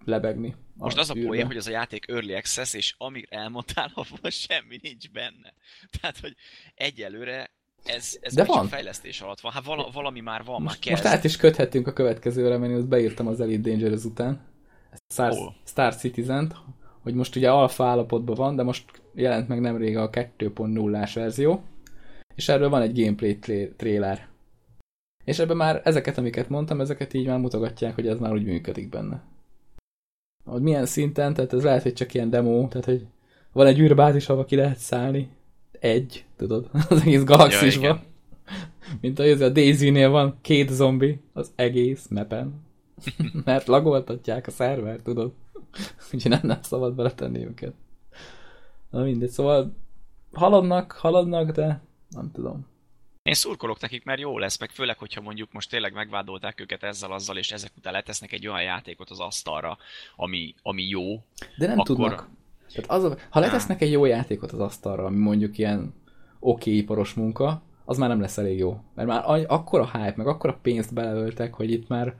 lebegni. 0.06 0.56
Most 0.74 0.98
az 0.98 1.10
a 1.10 1.16
űrbe. 1.16 1.28
poén, 1.28 1.46
hogy 1.46 1.56
ez 1.56 1.68
a 1.68 1.72
játék 1.72 2.08
Early 2.08 2.36
Access, 2.36 2.74
és 2.74 2.96
amíg 2.98 3.28
elmondtál, 3.30 3.92
abban 3.96 4.32
semmi 4.32 4.80
nincs 4.82 5.12
benne. 5.12 5.54
Tehát, 6.00 6.20
hogy 6.20 6.36
egyelőre 6.76 7.52
ez, 7.84 8.18
ez 8.22 8.34
De 8.34 8.44
van. 8.44 8.68
fejlesztés 8.68 9.22
alatt 9.22 9.40
van. 9.40 9.52
Hát 9.52 9.64
vala, 9.66 9.90
valami 9.94 10.20
már 10.20 10.44
van, 10.44 10.62
Most, 10.62 10.80
már 10.86 10.92
most 10.92 11.04
kezd. 11.04 11.18
át 11.18 11.24
is 11.24 11.38
köthetünk 11.38 11.88
a 11.88 11.94
következőre, 11.94 12.58
mert 12.58 12.72
én 12.72 12.90
beírtam 12.90 13.28
az 13.28 13.40
Elite 13.42 13.70
Dangerous 13.70 14.04
után. 14.04 14.42
Star, 15.10 15.30
Hol? 15.32 15.56
Star 15.66 15.96
Citizen-t, 15.96 16.56
hogy 17.04 17.14
most 17.14 17.36
ugye 17.36 17.52
alfa 17.52 17.86
állapotban 17.86 18.36
van, 18.36 18.56
de 18.56 18.64
most 18.64 19.02
jelent 19.14 19.48
meg 19.48 19.60
nemrég 19.62 19.98
a 19.98 20.10
2.0-ás 20.10 21.14
verzió, 21.14 21.64
és 22.36 22.50
erről 22.50 22.70
van 22.70 22.82
egy 22.82 23.00
gameplay 23.02 23.40
tra- 23.40 23.76
trailer. 23.76 24.28
És 25.24 25.40
ebben 25.40 25.58
már 25.58 25.82
ezeket, 25.84 26.18
amiket 26.18 26.50
mondtam, 26.50 26.82
ezeket 26.82 27.14
így 27.14 27.28
már 27.28 27.40
mutogatják, 27.40 27.96
hogy 27.96 28.08
ez 28.08 28.20
már 28.20 28.32
úgy 28.34 28.44
működik 28.46 28.90
benne. 28.90 29.24
Hogy 30.46 30.62
milyen 30.62 30.86
szinten, 30.86 31.34
tehát 31.34 31.54
ez 31.54 31.64
lehet, 31.64 31.84
hogy 31.84 31.94
csak 31.94 32.14
ilyen 32.14 32.30
demo, 32.30 32.68
tehát 32.68 32.86
hogy 32.86 33.06
van 33.52 33.68
egy 33.68 33.80
űrbázis, 33.80 34.30
ahol 34.30 34.46
ki 34.46 34.56
lehet 34.56 34.78
szállni. 34.78 35.30
Egy, 35.84 36.26
tudod, 36.38 36.70
az 36.90 37.02
egész 37.02 37.24
galaxisban. 37.24 37.84
igen. 37.84 38.02
Mint 39.02 39.20
ahogy 39.20 39.42
a 39.42 39.50
Daisy-nél 39.50 40.10
van 40.10 40.38
két 40.42 40.70
zombi 40.70 41.20
az 41.34 41.52
egész 41.56 42.08
mepen. 42.10 42.66
Mert 43.46 43.68
lagoltatják 43.68 44.48
a 44.48 44.52
szerver, 44.52 45.00
tudod? 45.00 45.34
Úgyhogy 46.14 46.32
nem, 46.32 46.40
nem 46.44 46.62
szabad 46.62 46.94
beletenni 46.94 47.46
őket. 47.46 47.74
Na 48.90 49.04
mindegy, 49.04 49.30
szóval 49.30 49.76
haladnak, 50.32 50.92
haladnak, 50.92 51.52
de 51.52 51.82
nem 52.10 52.32
tudom. 52.32 52.68
Én 53.24 53.34
szurkolok 53.34 53.80
nekik, 53.80 54.04
mert 54.04 54.20
jó 54.20 54.38
lesz, 54.38 54.60
meg 54.60 54.70
főleg, 54.70 54.98
hogyha 54.98 55.22
mondjuk 55.22 55.52
most 55.52 55.70
tényleg 55.70 55.94
megvádolták 55.94 56.62
őket 56.62 56.84
ezzel, 56.84 57.12
azzal, 57.12 57.38
és 57.38 57.52
ezek 57.52 57.72
után 57.78 57.94
letesznek 57.94 58.32
egy 58.32 58.48
olyan 58.48 58.62
játékot 58.64 59.10
az 59.10 59.20
asztalra, 59.20 59.78
ami, 60.16 60.54
ami 60.62 60.84
jó. 60.84 61.24
De 61.58 61.68
nem 61.68 61.80
Akkor- 61.80 61.86
tudnak. 61.96 62.30
Tehát 62.76 62.90
az 62.92 63.04
a, 63.12 63.18
ha 63.30 63.40
letesznek 63.40 63.82
egy 63.82 63.92
jó 63.92 64.06
játékot 64.06 64.52
az 64.52 64.60
asztalra, 64.60 65.06
ami 65.06 65.18
mondjuk 65.18 65.58
ilyen 65.58 65.94
oké 66.40 66.72
iparos 66.72 67.14
munka, 67.14 67.62
az 67.86 67.98
már 67.98 68.10
nem 68.10 68.22
lesz 68.22 68.38
elég 68.38 68.58
jó. 68.58 68.80
Mert 68.96 69.08
már 69.08 69.24
a- 69.26 69.46
akkora 69.54 69.86
hype, 69.92 70.14
meg 70.16 70.28
akkora 70.28 70.60
pénzt 70.62 70.94
beleöltek, 70.94 71.54
hogy 71.54 71.72
itt 71.72 71.88
már 71.88 72.16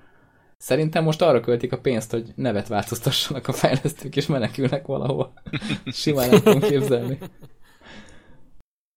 szerintem 0.58 1.04
most 1.04 1.22
arra 1.22 1.40
költik 1.40 1.72
a 1.72 1.80
pénzt, 1.80 2.12
hogy 2.12 2.32
nevet 2.36 2.68
változtassanak 2.68 3.48
a 3.48 3.54
fejlesztők, 3.54 4.16
és 4.16 4.28
menekülnek 4.28 4.86
valahova. 4.86 5.34
Simán 5.86 6.30
nem 6.30 6.42
tudom 6.42 6.60
képzelni. 6.60 7.18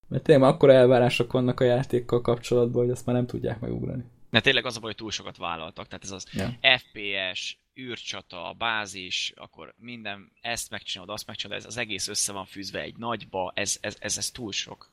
Mert 0.08 0.22
tényleg 0.22 0.44
már 0.44 0.52
akkora 0.54 0.72
elvárások 0.72 1.32
vannak 1.32 1.60
a 1.60 1.64
játékkal 1.64 2.20
kapcsolatban, 2.20 2.82
hogy 2.82 2.90
azt 2.92 3.06
már 3.06 3.16
nem 3.16 3.26
tudják 3.26 3.60
megugrani. 3.60 4.04
De 4.30 4.40
tényleg 4.40 4.66
az 4.66 4.76
a 4.76 4.80
baj, 4.80 4.88
hogy 4.88 4.98
túl 4.98 5.10
sokat 5.10 5.36
vállaltak. 5.36 5.86
Tehát 5.86 6.04
ez 6.04 6.10
az 6.10 6.26
Ja. 6.32 6.48
FPS, 6.78 7.58
űrcsata, 7.80 8.54
bázis, 8.58 9.32
akkor 9.36 9.74
minden, 9.78 10.32
ezt 10.40 10.70
megcsinálod, 10.70 11.14
azt 11.14 11.26
megcsinálod, 11.26 11.62
ez 11.62 11.68
az 11.68 11.76
egész 11.76 12.08
össze 12.08 12.32
van 12.32 12.44
fűzve 12.44 12.80
egy 12.80 12.96
nagyba, 12.96 13.52
ez, 13.54 13.78
ez, 13.80 13.96
ez, 14.00 14.18
ez 14.18 14.30
túl 14.30 14.52
sok. 14.52 14.90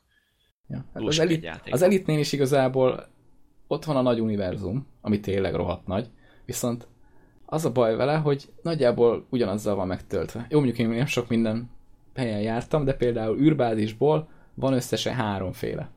Ja. 0.67 0.77
Hát 0.77 0.93
Túl 0.93 1.07
az, 1.07 1.15
sok 1.15 1.25
elit, 1.25 1.59
az 1.69 1.81
elitnél 1.81 2.19
is 2.19 2.31
igazából 2.31 3.07
ott 3.67 3.85
van 3.85 3.95
a 3.95 4.01
nagy 4.01 4.19
univerzum, 4.19 4.87
ami 5.01 5.19
tényleg 5.19 5.53
rohadt 5.53 5.87
nagy, 5.87 6.09
viszont 6.45 6.87
az 7.45 7.65
a 7.65 7.71
baj 7.71 7.95
vele, 7.95 8.15
hogy 8.15 8.49
nagyjából 8.61 9.25
ugyanazzal 9.29 9.75
van 9.75 9.87
megtöltve. 9.87 10.45
Jó, 10.49 10.57
mondjuk 10.57 10.79
én 10.79 10.89
nem 10.89 11.05
sok 11.05 11.27
minden 11.27 11.69
helyen 12.15 12.41
jártam, 12.41 12.85
de 12.85 12.93
például 12.93 13.39
űrbázisból 13.39 14.29
van 14.53 14.73
összesen 14.73 15.13
háromféle. 15.13 15.91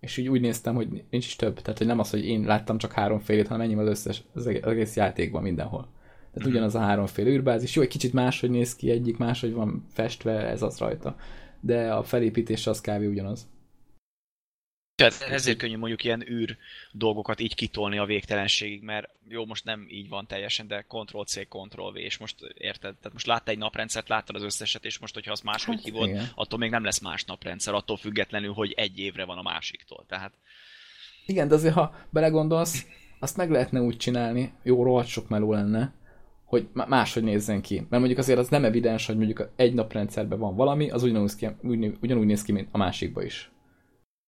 És 0.00 0.16
így 0.16 0.28
úgy 0.28 0.40
néztem, 0.40 0.74
hogy 0.74 1.04
nincs 1.10 1.26
is 1.26 1.36
több. 1.36 1.60
Tehát, 1.60 1.78
hogy 1.78 1.86
nem 1.86 1.98
az, 1.98 2.10
hogy 2.10 2.24
én 2.24 2.44
láttam 2.44 2.78
csak 2.78 2.92
háromfélét, 2.92 3.46
hanem 3.46 3.70
ennyi 3.70 3.74
az 3.74 3.86
összes, 3.86 4.22
az 4.34 4.46
egész 4.46 4.96
játékban 4.96 5.42
mindenhol. 5.42 5.88
Tehát 6.32 6.48
Mhm. 6.48 6.48
ugyanaz 6.48 6.74
a 6.74 6.78
háromféle 6.80 7.28
űrbázis. 7.28 7.74
Jó, 7.74 7.82
egy 7.82 7.88
kicsit 7.88 8.12
máshogy 8.12 8.50
néz 8.50 8.76
ki, 8.76 8.90
egyik 8.90 9.16
máshogy 9.16 9.52
van 9.52 9.86
festve, 9.92 10.32
ez 10.46 10.62
az 10.62 10.78
rajta. 10.78 11.16
De 11.60 11.92
a 11.92 12.02
felépítés 12.02 12.66
az 12.66 12.80
kb. 12.80 13.02
ugyanaz. 13.02 13.46
Tehát 14.94 15.20
ezért 15.20 15.58
könnyű 15.58 15.76
mondjuk 15.76 16.04
ilyen 16.04 16.28
űr 16.30 16.56
dolgokat 16.92 17.40
így 17.40 17.54
kitolni 17.54 17.98
a 17.98 18.04
végtelenségig, 18.04 18.82
mert 18.82 19.10
jó, 19.28 19.46
most 19.46 19.64
nem 19.64 19.86
így 19.88 20.08
van 20.08 20.26
teljesen, 20.26 20.66
de 20.66 20.84
Ctrl-C, 20.88 21.34
Ctrl-V, 21.48 21.96
és 21.96 22.16
most 22.18 22.36
érted? 22.54 22.94
Tehát 22.96 23.12
most 23.12 23.26
láttál 23.26 23.54
egy 23.54 23.60
naprendszert, 23.60 24.08
láttad 24.08 24.36
az 24.36 24.42
összeset, 24.42 24.84
és 24.84 24.98
most, 24.98 25.14
hogyha 25.14 25.32
azt 25.32 25.44
máshogy 25.44 25.74
Hát, 25.74 25.84
hívod, 25.84 26.08
igen. 26.08 26.28
attól 26.34 26.58
még 26.58 26.70
nem 26.70 26.84
lesz 26.84 27.00
más 27.00 27.24
naprendszer, 27.24 27.74
attól 27.74 27.96
függetlenül, 27.96 28.52
hogy 28.52 28.72
egy 28.76 28.98
évre 28.98 29.24
van 29.24 29.38
a 29.38 29.42
másiktól. 29.42 30.04
Tehát 30.08 30.32
Igen, 31.26 31.48
de 31.48 31.54
azért, 31.54 31.74
ha 31.74 31.94
belegondolsz, 32.10 32.86
azt 33.18 33.36
meg 33.36 33.50
lehetne 33.50 33.80
úgy 33.80 33.96
csinálni, 33.96 34.52
jó, 34.62 34.82
rohadt 34.82 35.08
sok 35.08 35.28
meló 35.28 35.52
lenne, 35.52 35.92
hogy 36.48 36.68
má- 36.72 36.88
máshogy 36.88 37.22
nézzen 37.22 37.62
ki. 37.62 37.74
Mert 37.76 37.90
mondjuk 37.90 38.18
azért 38.18 38.38
az 38.38 38.48
nem 38.48 38.64
evidens, 38.64 39.06
hogy 39.06 39.16
mondjuk 39.16 39.50
egy 39.56 39.74
naprendszerben 39.74 40.38
van 40.38 40.56
valami, 40.56 40.90
az 40.90 41.02
ugyanúgy, 41.02 41.34
ki, 41.34 41.48
ugyanúgy, 41.62 41.96
ugyanúgy 42.02 42.26
néz 42.26 42.42
ki, 42.42 42.52
mint 42.52 42.68
a 42.72 42.76
másikba 42.78 43.22
is. 43.22 43.50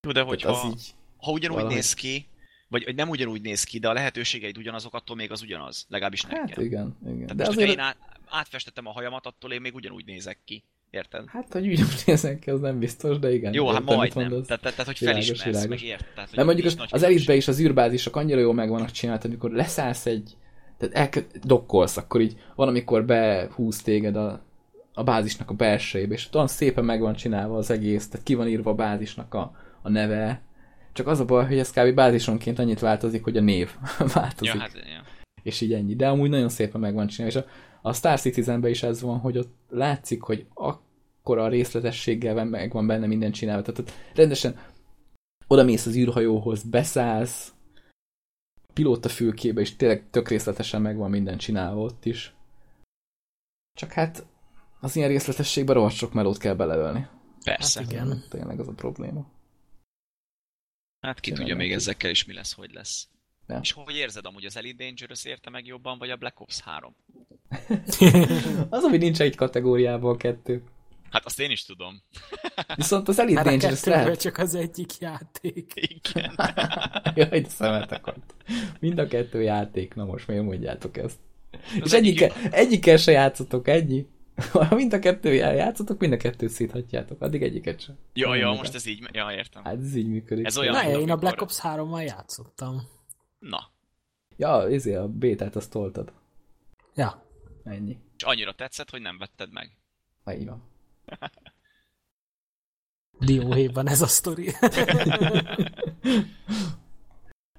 jó, 0.06 0.12
de 0.12 0.20
hogyha, 0.22 0.50
az 0.50 0.64
így, 0.72 0.90
ha 1.16 1.30
ugyanúgy 1.30 1.56
valahogy- 1.56 1.74
néz 1.74 1.94
ki, 1.94 2.26
vagy, 2.68 2.84
vagy 2.84 2.94
nem 2.94 3.08
ugyanúgy 3.08 3.40
néz 3.40 3.64
ki, 3.64 3.78
de 3.78 3.88
a 3.88 3.92
lehetőségeid 3.92 4.58
ugyanazok, 4.58 4.94
attól 4.94 5.16
még 5.16 5.30
az 5.30 5.42
ugyanaz. 5.42 5.86
Legalábbis 5.88 6.22
nekem. 6.22 6.38
hát 6.46 6.56
igen, 6.58 6.96
igen. 7.04 7.20
Tehát 7.20 7.36
De 7.36 7.44
most, 7.44 7.56
azért, 7.56 7.70
én 7.72 7.78
át, 7.78 7.96
átfestettem 8.28 8.86
a 8.86 8.90
hajamat, 8.90 9.26
attól 9.26 9.52
én 9.52 9.60
még 9.60 9.74
ugyanúgy 9.74 10.04
nézek 10.04 10.38
ki. 10.44 10.64
Érted? 10.90 11.24
hát, 11.26 11.52
hogy 11.52 11.66
ugyanúgy 11.66 12.02
nézzen 12.06 12.38
ki, 12.38 12.50
az 12.50 12.60
nem 12.60 12.78
biztos, 12.78 13.18
de 13.18 13.32
igen. 13.32 13.52
Jó, 13.52 13.68
hát 13.68 13.84
majdnem. 13.84 14.28
Tehát, 14.28 14.60
tehát, 14.60 14.82
hogy 14.84 14.98
Világos, 14.98 15.26
felismersz, 15.26 15.44
világos. 15.44 15.68
meg 15.68 15.82
ért. 15.82 16.06
Tehát, 16.14 16.44
mondjuk 16.44 16.66
az, 16.66 16.76
az 16.90 17.02
elitbe 17.02 17.34
is 17.34 17.48
az 17.48 17.60
űrbázisok 17.60 18.16
annyira 18.16 18.40
jól 18.40 18.54
meg 18.54 18.68
vannak 18.68 18.90
csinálva, 18.90 19.22
amikor 19.24 19.50
leszállsz 19.50 20.06
egy, 20.06 20.36
tehát 20.80 20.94
elke, 20.94 21.26
dokkolsz, 21.42 21.96
akkor 21.96 22.20
így 22.20 22.36
van, 22.54 22.68
amikor 22.68 23.04
behúz 23.04 23.82
téged 23.82 24.16
a, 24.16 24.42
a 24.94 25.02
bázisnak 25.02 25.50
a 25.50 25.54
belsejébe, 25.54 26.14
és 26.14 26.28
olyan 26.32 26.46
szépen 26.46 26.84
meg 26.84 27.00
van 27.00 27.14
csinálva 27.14 27.56
az 27.56 27.70
egész, 27.70 28.08
tehát 28.08 28.26
ki 28.26 28.34
van 28.34 28.48
írva 28.48 28.70
a 28.70 28.74
bázisnak 28.74 29.34
a, 29.34 29.56
a 29.82 29.88
neve, 29.88 30.42
csak 30.92 31.06
az 31.06 31.20
a 31.20 31.24
baj, 31.24 31.46
hogy 31.46 31.58
ez 31.58 31.70
kb. 31.70 31.94
bázisonként 31.94 32.58
annyit 32.58 32.80
változik, 32.80 33.24
hogy 33.24 33.36
a 33.36 33.40
név 33.40 33.70
változik, 34.14 34.54
Ja, 34.54 34.60
hát, 34.60 34.72
ja. 34.74 35.04
és 35.42 35.60
így 35.60 35.72
ennyi. 35.72 35.96
De 35.96 36.08
amúgy 36.08 36.30
nagyon 36.30 36.48
szépen 36.48 36.80
meg 36.80 36.94
van 36.94 37.06
csinálva, 37.06 37.38
és 37.38 37.44
a, 37.44 37.50
a 37.88 37.92
Star 37.92 38.20
Citizenben 38.20 38.70
is 38.70 38.82
ez 38.82 39.00
van, 39.00 39.18
hogy 39.18 39.38
ott 39.38 39.54
látszik, 39.68 40.22
hogy 40.22 40.46
akkora 40.54 41.48
részletességgel 41.48 42.44
meg 42.44 42.72
van 42.72 42.86
benne 42.86 43.06
minden 43.06 43.32
csinálva. 43.32 43.62
Tehát 43.62 43.92
rendesen 44.14 44.56
oda 45.46 45.62
mész 45.62 45.86
az 45.86 45.96
űrhajóhoz, 45.96 46.62
beszállsz, 46.62 47.52
pilóta 48.72 49.08
fülkébe, 49.08 49.60
és 49.60 49.76
tényleg 49.76 50.10
tök 50.10 50.28
részletesen 50.28 50.82
meg 50.82 50.96
van 50.96 51.10
minden 51.10 51.38
csinálva 51.38 51.80
ott 51.80 52.04
is. 52.04 52.34
Csak 53.74 53.92
hát 53.92 54.26
az 54.80 54.96
ilyen 54.96 55.08
részletességben 55.08 55.74
rohadt 55.74 55.94
sok 55.94 56.12
melót 56.12 56.38
kell 56.38 56.54
beleölni. 56.54 57.06
Persze. 57.44 57.80
Hát 57.80 57.92
Hát, 57.92 58.06
igen. 58.06 58.22
Tényleg 58.28 58.60
az 58.60 58.68
a 58.68 58.72
probléma. 58.72 59.26
hát 61.00 61.20
ki 61.20 61.30
Tényleg 61.30 61.46
tudja 61.46 61.56
még 61.56 61.72
ezekkel 61.72 62.10
is 62.10 62.24
mi 62.24 62.32
lesz, 62.32 62.52
hogy 62.52 62.72
lesz. 62.72 63.08
Ja. 63.46 63.58
És 63.62 63.72
hogy 63.72 63.96
érzed 63.96 64.26
amúgy 64.26 64.44
az 64.44 64.56
Elite 64.56 64.84
Dangerous 64.84 65.24
érte 65.24 65.50
meg 65.50 65.66
jobban, 65.66 65.98
vagy 65.98 66.10
a 66.10 66.16
Black 66.16 66.40
Ops 66.40 66.60
3? 66.60 66.96
Az, 68.68 68.82
hogy 68.82 68.98
nincs 68.98 69.20
egy 69.20 69.36
kategóriában 69.36 70.14
a 70.14 70.16
kettő. 70.16 70.62
Hát 71.10 71.24
azt 71.24 71.40
én 71.40 71.50
is 71.50 71.64
tudom. 71.64 72.02
Viszont 72.76 73.08
az 73.08 73.18
Elite 73.18 73.40
a 73.40 73.44
Dangerous 73.44 73.84
lehet. 73.84 74.20
csak 74.20 74.38
az 74.38 74.54
egyik 74.54 74.98
játék. 74.98 75.72
Igen. 75.74 76.34
Jaj, 77.14 77.40
de 77.40 77.48
szemet 77.48 77.92
akart. 77.92 78.34
Mind 78.80 78.98
a 78.98 79.06
kettő 79.06 79.42
játék, 79.42 79.94
na 79.94 80.04
most 80.04 80.26
miért 80.26 80.44
mondjátok 80.44 80.96
ezt? 80.96 81.18
Az 81.52 81.60
És 81.84 81.92
egyik 81.92 82.20
egyike, 82.20 82.50
egyikkel 82.50 82.96
se 82.96 83.10
játszotok, 83.12 83.68
ennyi? 83.68 84.06
Ha 84.52 84.74
mind 84.74 84.92
a 84.92 84.98
kettő 84.98 85.34
játszotok, 85.34 85.98
mind 86.00 86.12
a 86.12 86.16
kettőt 86.16 86.50
szíthatjátok, 86.50 87.20
addig 87.20 87.42
egyiket 87.42 87.80
sem. 87.80 87.98
Ja, 88.12 88.34
ja, 88.34 88.40
mondom. 88.40 88.56
most 88.56 88.74
ez 88.74 88.86
így, 88.86 89.08
ja, 89.12 89.32
értem. 89.32 89.64
Hát 89.64 89.76
ez 89.80 89.96
így 89.96 90.08
működik. 90.08 90.46
Ez 90.46 90.58
olyan- 90.58 90.74
Na, 90.74 90.88
én 90.88 90.94
a 90.94 90.98
amikor- 90.98 91.18
Black 91.18 91.40
Ops 91.40 91.58
3-mal 91.62 92.04
játszottam. 92.06 92.88
Na, 93.38 93.70
Ja, 94.36 94.66
izé, 94.68 94.94
a 94.94 95.08
bétát 95.08 95.56
azt 95.56 95.70
toltad. 95.70 96.12
Ja. 96.94 97.24
Ennyi. 97.64 97.98
és 98.16 98.22
annyira 98.22 98.52
tetszett, 98.54 98.90
hogy 98.90 99.00
nem 99.00 99.18
vetted 99.18 99.52
meg. 99.52 99.70
Ha 100.24 100.34
így 100.34 100.46
van. 100.46 100.62
Dióhéjban 103.18 103.88
ez 103.88 104.02
a 104.02 104.06
sztori. 104.06 104.48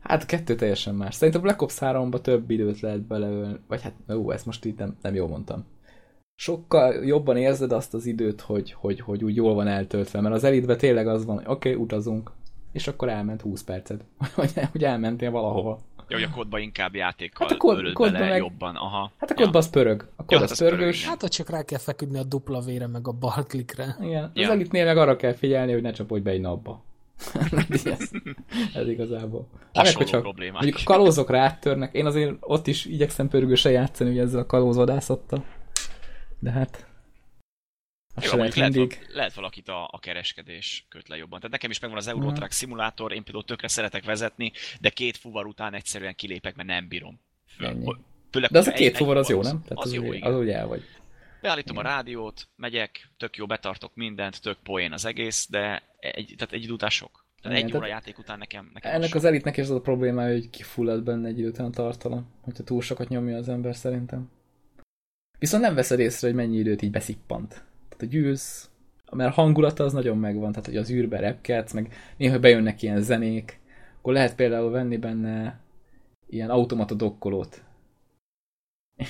Hát 0.01 0.25
kettő 0.25 0.55
teljesen 0.55 0.95
más. 0.95 1.15
Szerintem 1.15 1.41
Black 1.41 1.61
Ops 1.61 1.77
3-ba 1.79 2.21
több 2.21 2.49
időt 2.49 2.79
lehet 2.79 3.01
beleölni, 3.01 3.59
vagy 3.67 3.81
hát, 3.81 3.93
ó, 4.13 4.31
ezt 4.31 4.45
most 4.45 4.65
itt 4.65 4.77
nem, 4.77 4.97
nem 5.01 5.15
jól 5.15 5.27
mondtam. 5.27 5.65
Sokkal 6.35 7.05
jobban 7.05 7.37
érzed 7.37 7.71
azt 7.71 7.93
az 7.93 8.05
időt, 8.05 8.41
hogy, 8.41 8.71
hogy, 8.71 8.99
hogy 8.99 9.23
úgy 9.23 9.35
jól 9.35 9.53
van 9.53 9.67
eltöltve, 9.67 10.21
mert 10.21 10.35
az 10.35 10.43
elitben 10.43 10.77
tényleg 10.77 11.07
az 11.07 11.25
van, 11.25 11.35
hogy 11.35 11.45
oké, 11.47 11.69
okay, 11.69 11.83
utazunk, 11.83 12.31
és 12.71 12.87
akkor 12.87 13.09
elment 13.09 13.41
20 13.41 13.63
perced, 13.63 14.03
hogy 14.71 14.83
elmentél 14.83 15.31
valahova. 15.31 15.79
Jó, 16.11 16.17
hogy 16.17 16.27
a 16.31 16.35
kodba 16.35 16.59
inkább 16.59 16.95
játékkal 16.95 17.47
Hát 17.47 17.55
a 17.55 17.59
kód- 17.59 17.93
kódba 17.93 18.11
bele 18.13 18.29
meg- 18.29 18.37
jobban. 18.37 18.75
Aha. 18.75 19.11
Hát 19.17 19.31
a 19.31 19.33
kodban 19.33 19.55
az 19.55 19.69
pörög. 19.69 20.07
A 20.15 20.23
kod 20.25 20.31
Ja, 20.31 20.35
az 20.37 20.41
hát 20.43 20.51
az 20.51 20.57
pörög, 20.57 20.77
pörgős. 20.77 20.97
igen. 20.99 21.09
Hát 21.09 21.23
ott 21.23 21.29
csak 21.29 21.49
rá 21.49 21.61
kell 21.63 21.79
feküdni 21.79 22.17
a 22.19 22.23
dupla 22.23 22.61
vére, 22.61 22.87
meg 22.87 23.07
a 23.07 23.11
bal 23.11 23.43
klikre. 23.47 23.95
Igen, 24.01 24.23
az 24.23 24.29
Ja. 24.33 24.49
elitnél 24.49 24.85
meg 24.85 24.97
arra 24.97 25.15
kell 25.15 25.33
figyelni, 25.33 25.71
hogy 25.71 25.81
ne 25.81 25.91
csapodj 25.91 26.21
be 26.23 26.31
egy 26.31 26.41
napba. 26.41 26.83
ez, 27.69 28.09
ez 28.73 28.87
igazából. 28.87 29.47
Meg, 29.51 29.69
Hasonló 29.73 29.97
hogyha 29.97 30.21
problémák. 30.21 30.53
mondjuk 30.61 30.77
a 30.79 30.83
kalózok 30.83 31.29
rátörnek, 31.29 31.93
én 31.93 32.05
azért 32.05 32.33
ott 32.39 32.67
is 32.67 32.85
igyekszem 32.85 33.27
pörgősen 33.27 33.71
játszani 33.71 34.09
ugye 34.09 34.21
ezzel 34.21 34.39
a 34.39 34.45
kalózvadászattal. 34.45 35.43
De 36.39 36.51
hát... 36.51 36.85
Az 38.23 38.31
Jó, 38.31 38.37
lehet 38.37 38.55
mindig. 38.55 39.07
lehet 39.13 39.33
valakit 39.33 39.67
a, 39.67 39.89
a 39.91 39.99
kereskedés 39.99 40.85
köt 40.89 41.07
le 41.07 41.15
jobban. 41.17 41.39
Tehát 41.39 41.51
nekem 41.51 41.69
is 41.69 41.79
megvan 41.79 41.99
az 41.99 42.07
Eurotrack 42.07 42.51
szimulátor, 42.51 43.13
én 43.13 43.23
például 43.23 43.45
tökre 43.45 43.67
szeretek 43.67 44.03
vezetni, 44.03 44.51
de 44.79 44.89
két 44.89 45.17
fuvar 45.17 45.45
után 45.45 45.73
egyszerűen 45.73 46.15
kilépek, 46.15 46.55
mert 46.55 46.67
nem 46.67 46.87
bírom. 46.87 47.19
Föl. 47.47 47.67
Ennyi. 47.67 47.95
Főleg, 48.31 48.49
De 48.49 48.59
az 48.59 48.67
a 48.67 48.71
két 48.71 48.97
fuvar 48.97 49.17
az 49.17 49.29
jó, 49.29 49.41
nem? 49.41 49.61
Tehát 49.63 49.83
az, 49.83 49.93
jó, 49.93 50.01
ugye- 50.01 50.15
igen. 50.15 50.33
az 50.33 50.39
ugye 50.39 50.55
el 50.57 50.67
vagy. 50.67 50.83
Beállítom 51.41 51.77
a 51.77 51.81
rádiót, 51.81 52.47
megyek, 52.55 53.09
tök 53.17 53.37
jó, 53.37 53.45
betartok 53.45 53.95
mindent, 53.95 54.41
tök 54.41 54.57
poén 54.63 54.91
az 54.91 55.05
egész, 55.05 55.47
de 55.49 55.83
egy, 55.99 56.33
tehát 56.37 56.53
egy 56.53 56.63
idő 56.63 56.73
után 56.73 56.89
sok. 56.89 57.25
Tehát 57.41 57.57
Igen, 57.57 57.69
egy 57.69 57.75
óra 57.75 57.87
játék 57.87 58.17
után 58.17 58.37
nekem, 58.37 58.69
nekem 58.73 58.91
Ennek 58.93 59.15
az 59.15 59.25
elitnek 59.25 59.57
is 59.57 59.63
az 59.63 59.69
a 59.69 59.81
problémája, 59.81 60.33
hogy 60.33 60.49
kifullad 60.49 61.03
benne 61.03 61.27
egy 61.27 61.39
idő 61.39 61.47
után 61.49 61.65
a 61.65 61.69
tartalom, 61.69 62.27
hogyha 62.41 62.63
túl 62.63 62.81
sokat 62.81 63.09
nyomja 63.09 63.37
az 63.37 63.49
ember 63.49 63.75
szerintem. 63.75 64.29
Viszont 65.39 65.63
nem 65.63 65.75
veszed 65.75 65.99
észre, 65.99 66.27
hogy 66.27 66.35
mennyi 66.35 66.57
időt 66.57 66.81
így 66.81 66.91
beszippant. 66.91 67.63
A 68.01 68.05
gyűlsz, 68.05 68.69
mert 69.11 69.29
a 69.29 69.41
hangulata 69.41 69.83
az 69.83 69.93
nagyon 69.93 70.17
megvan, 70.17 70.51
tehát 70.51 70.65
hogy 70.65 70.77
az 70.77 70.91
űrbe 70.91 71.19
repkedsz, 71.19 71.73
meg 71.73 71.93
néha 72.17 72.39
bejönnek 72.39 72.81
ilyen 72.81 73.01
zenék, 73.01 73.59
akkor 73.97 74.13
lehet 74.13 74.35
például 74.35 74.71
venni 74.71 74.97
benne 74.97 75.59
ilyen 76.29 76.49
automata 76.49 76.93
dokkolót. 76.93 77.63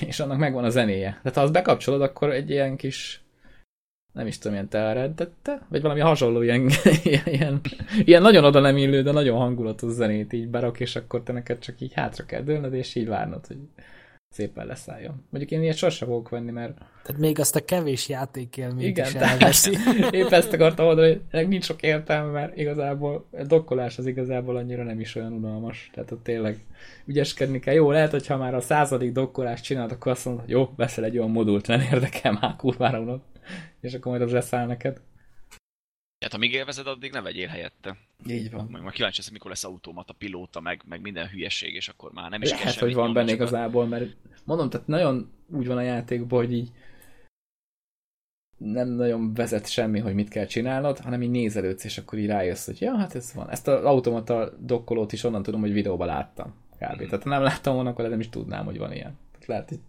És 0.06 0.20
annak 0.20 0.38
megvan 0.38 0.64
a 0.64 0.70
zenéje. 0.70 1.10
Tehát 1.22 1.36
ha 1.36 1.42
azt 1.42 1.52
bekapcsolod, 1.52 2.02
akkor 2.02 2.30
egy 2.30 2.50
ilyen 2.50 2.76
kis 2.76 3.22
nem 4.12 4.26
is 4.26 4.38
tudom, 4.38 4.52
ilyen 4.52 4.68
telreddette, 4.68 5.66
vagy 5.68 5.82
valami 5.82 6.00
hasonló 6.00 6.42
ilyen, 6.42 6.70
ilyen, 7.24 7.60
ilyen, 8.04 8.22
nagyon 8.22 8.44
oda 8.44 8.60
nem 8.60 8.76
illő, 8.76 9.02
de 9.02 9.12
nagyon 9.12 9.38
hangulatos 9.38 9.92
zenét 9.92 10.32
így 10.32 10.48
berak, 10.48 10.80
és 10.80 10.96
akkor 10.96 11.22
te 11.22 11.32
neked 11.32 11.58
csak 11.58 11.80
így 11.80 11.92
hátra 11.92 12.24
kell 12.24 12.42
dőlned, 12.42 12.74
és 12.74 12.94
így 12.94 13.06
várnod, 13.06 13.46
hogy 13.46 13.58
szépen 14.32 14.66
leszálljon. 14.66 15.24
Mondjuk 15.30 15.52
én 15.52 15.62
ilyet 15.62 15.76
sosem 15.76 16.08
fogok 16.08 16.28
venni, 16.28 16.50
mert 16.50 16.78
Tehát 17.02 17.20
még 17.20 17.38
azt 17.38 17.56
a 17.56 17.64
kevés 17.64 18.08
játékélményt 18.08 18.88
igen, 18.88 19.06
is 19.06 19.14
elveszi. 19.14 19.76
épp 20.10 20.30
ezt 20.30 20.52
akartam 20.52 20.86
mondani, 20.86 21.20
hogy 21.30 21.48
nincs 21.48 21.64
sok 21.64 21.82
értelme, 21.82 22.30
mert 22.30 22.56
igazából 22.56 23.26
a 23.30 23.42
dokkolás 23.42 23.98
az 23.98 24.06
igazából 24.06 24.56
annyira 24.56 24.82
nem 24.82 25.00
is 25.00 25.14
olyan 25.14 25.32
unalmas. 25.32 25.90
Tehát 25.94 26.10
ott 26.10 26.22
tényleg 26.22 26.64
ügyeskedni 27.06 27.58
kell. 27.58 27.74
Jó, 27.74 27.90
lehet, 27.90 28.10
hogyha 28.10 28.36
már 28.36 28.54
a 28.54 28.60
századik 28.60 29.12
dokkolást 29.12 29.64
csinálod, 29.64 29.92
akkor 29.92 30.12
azt 30.12 30.24
mondod, 30.24 30.44
hogy 30.44 30.52
jó, 30.52 30.72
veszel 30.76 31.04
egy 31.04 31.18
olyan 31.18 31.30
modult, 31.30 31.66
nem 31.66 31.80
érdekel, 31.80 32.38
már 32.40 32.56
kurvára 32.56 33.00
unod. 33.00 33.20
És 33.80 33.94
akkor 33.94 34.10
majd 34.10 34.22
az 34.22 34.32
leszáll 34.32 34.66
neked. 34.66 35.00
Tehát 36.22 36.36
amíg 36.36 36.52
élvezed, 36.52 36.86
addig 36.86 37.12
ne 37.12 37.20
vegyél 37.20 37.46
helyette. 37.48 37.96
Így 38.26 38.50
van. 38.50 38.66
Meg 38.70 38.82
majd 38.82 38.94
kíváncsi 38.94 39.16
leszek, 39.16 39.32
mikor 39.32 39.50
lesz 39.50 39.64
automata, 39.64 40.12
pilóta, 40.12 40.60
meg, 40.60 40.82
meg 40.88 41.00
minden 41.00 41.28
hülyeség, 41.28 41.74
és 41.74 41.88
akkor 41.88 42.12
már 42.12 42.30
nem 42.30 42.42
is 42.42 42.50
Lehet, 42.50 42.64
kell 42.74 42.86
hogy 42.86 42.94
van 42.94 43.12
benne 43.12 43.30
a- 43.30 43.34
igazából, 43.34 43.86
mert 43.86 44.16
mondom, 44.44 44.70
tehát 44.70 44.86
nagyon 44.86 45.30
úgy 45.50 45.66
van 45.66 45.76
a 45.76 45.80
játékban, 45.82 46.38
hogy 46.38 46.52
így 46.52 46.70
nem 48.58 48.88
nagyon 48.88 49.34
vezet 49.34 49.70
semmi, 49.70 49.98
hogy 49.98 50.14
mit 50.14 50.28
kell 50.28 50.46
csinálnod, 50.46 50.98
hanem 50.98 51.22
így 51.22 51.30
nézelődsz, 51.30 51.84
és 51.84 51.98
akkor 51.98 52.18
így 52.18 52.26
rájössz, 52.26 52.66
hogy 52.66 52.80
ja, 52.80 52.96
hát 52.96 53.14
ez 53.14 53.32
van. 53.34 53.50
Ezt 53.50 53.68
az 53.68 53.84
automata 53.84 54.52
dokkolót 54.60 55.12
is 55.12 55.24
onnan 55.24 55.42
tudom, 55.42 55.60
hogy 55.60 55.72
videóban 55.72 56.06
láttam. 56.06 56.54
Kb. 56.78 56.82
Mhm. 57.00 57.04
Tehát 57.04 57.22
ha 57.22 57.28
nem 57.28 57.42
láttam 57.42 57.74
volna, 57.74 57.90
akkor 57.90 58.08
nem 58.08 58.20
is 58.20 58.28
tudnám, 58.28 58.64
hogy 58.64 58.78
van 58.78 58.92
ilyen. 58.92 59.18
Tehát 59.32 59.46
lehet, 59.46 59.68
hogy, 59.68 59.80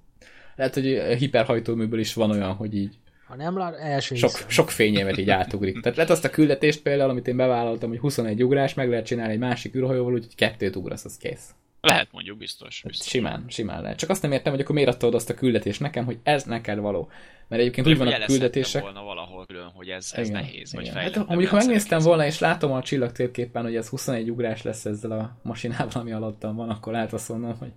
lehet, 0.56 0.74
hogy 0.74 0.94
a 0.96 1.16
hiperhajtóműből 1.16 2.00
is 2.00 2.14
van 2.14 2.30
olyan, 2.32 2.54
hogy 2.54 2.76
így 2.76 2.98
Ha 3.34 3.40
nem 3.40 3.58
lát, 3.58 3.76
első 3.76 4.16
sok, 4.16 4.32
hiszem. 4.32 4.50
sok 4.50 4.70
fényévet 4.70 5.18
így 5.18 5.30
átugrik. 5.30 5.82
Tehát 5.82 5.98
lehet 5.98 6.12
azt 6.12 6.26
a 6.26 6.30
küldetést 6.30 6.82
például, 6.82 7.10
amit 7.10 7.28
én 7.28 7.36
bevállaltam, 7.36 7.90
hogy 7.90 8.00
21 8.00 8.44
ugrás, 8.44 8.74
meg 8.74 8.90
lehet 8.90 9.06
csinálni 9.06 9.34
egy 9.34 9.40
másik 9.40 9.76
űrhajóval, 9.76 10.14
úgyhogy 10.14 10.36
kettőt 10.36 10.76
ugrasz, 10.76 11.06
az 11.06 11.18
kész. 11.18 11.54
Lehet 11.82 12.08
mondjuk, 12.12 12.38
biztos. 12.38 12.82
Hát 12.82 12.92
biztos. 12.92 13.08
simán, 13.08 13.46
simán 13.48 13.82
lehet. 13.82 13.98
Csak 13.98 14.10
azt 14.10 14.22
nem 14.22 14.32
értem, 14.32 14.52
hogy 14.52 14.62
akkor 14.62 14.76
miért 14.76 14.90
adtad 14.90 15.16
azt 15.16 15.30
a 15.30 15.34
küldetést 15.34 15.80
nekem, 15.80 16.06
hogy 16.06 16.18
ez 16.24 16.44
neked 16.44 16.80
való. 16.80 17.10
Mert 17.48 17.62
egyébként 17.62 17.88
úgy 17.88 17.98
vannak 17.98 18.26
küldetések. 18.26 18.82
volna 18.82 19.04
valahol 19.04 19.46
külön, 19.46 19.72
hogy 19.74 19.88
ez, 19.88 20.12
ez 20.16 20.30
nehéz, 20.30 20.74
vagy 20.74 20.82
igen. 20.82 20.94
fejletlen. 20.94 21.20
Hát, 21.20 21.28
ha 21.28 21.34
mondjuk, 21.34 21.50
ha 21.52 21.58
megnéztem 21.58 22.00
volna, 22.00 22.26
és 22.26 22.40
látom 22.40 22.72
a 22.72 22.82
csillagtérképen, 22.82 23.64
hogy 23.64 23.76
ez 23.76 23.88
21 23.88 24.30
ugrás 24.30 24.62
lesz 24.62 24.86
ezzel 24.86 25.12
a 25.12 25.38
masinával, 25.42 26.02
ami 26.02 26.12
alattam 26.12 26.56
van, 26.56 26.70
akkor 26.70 26.94
lehet 26.94 27.14
azt 27.14 27.30
mondom, 27.30 27.58
hogy 27.58 27.72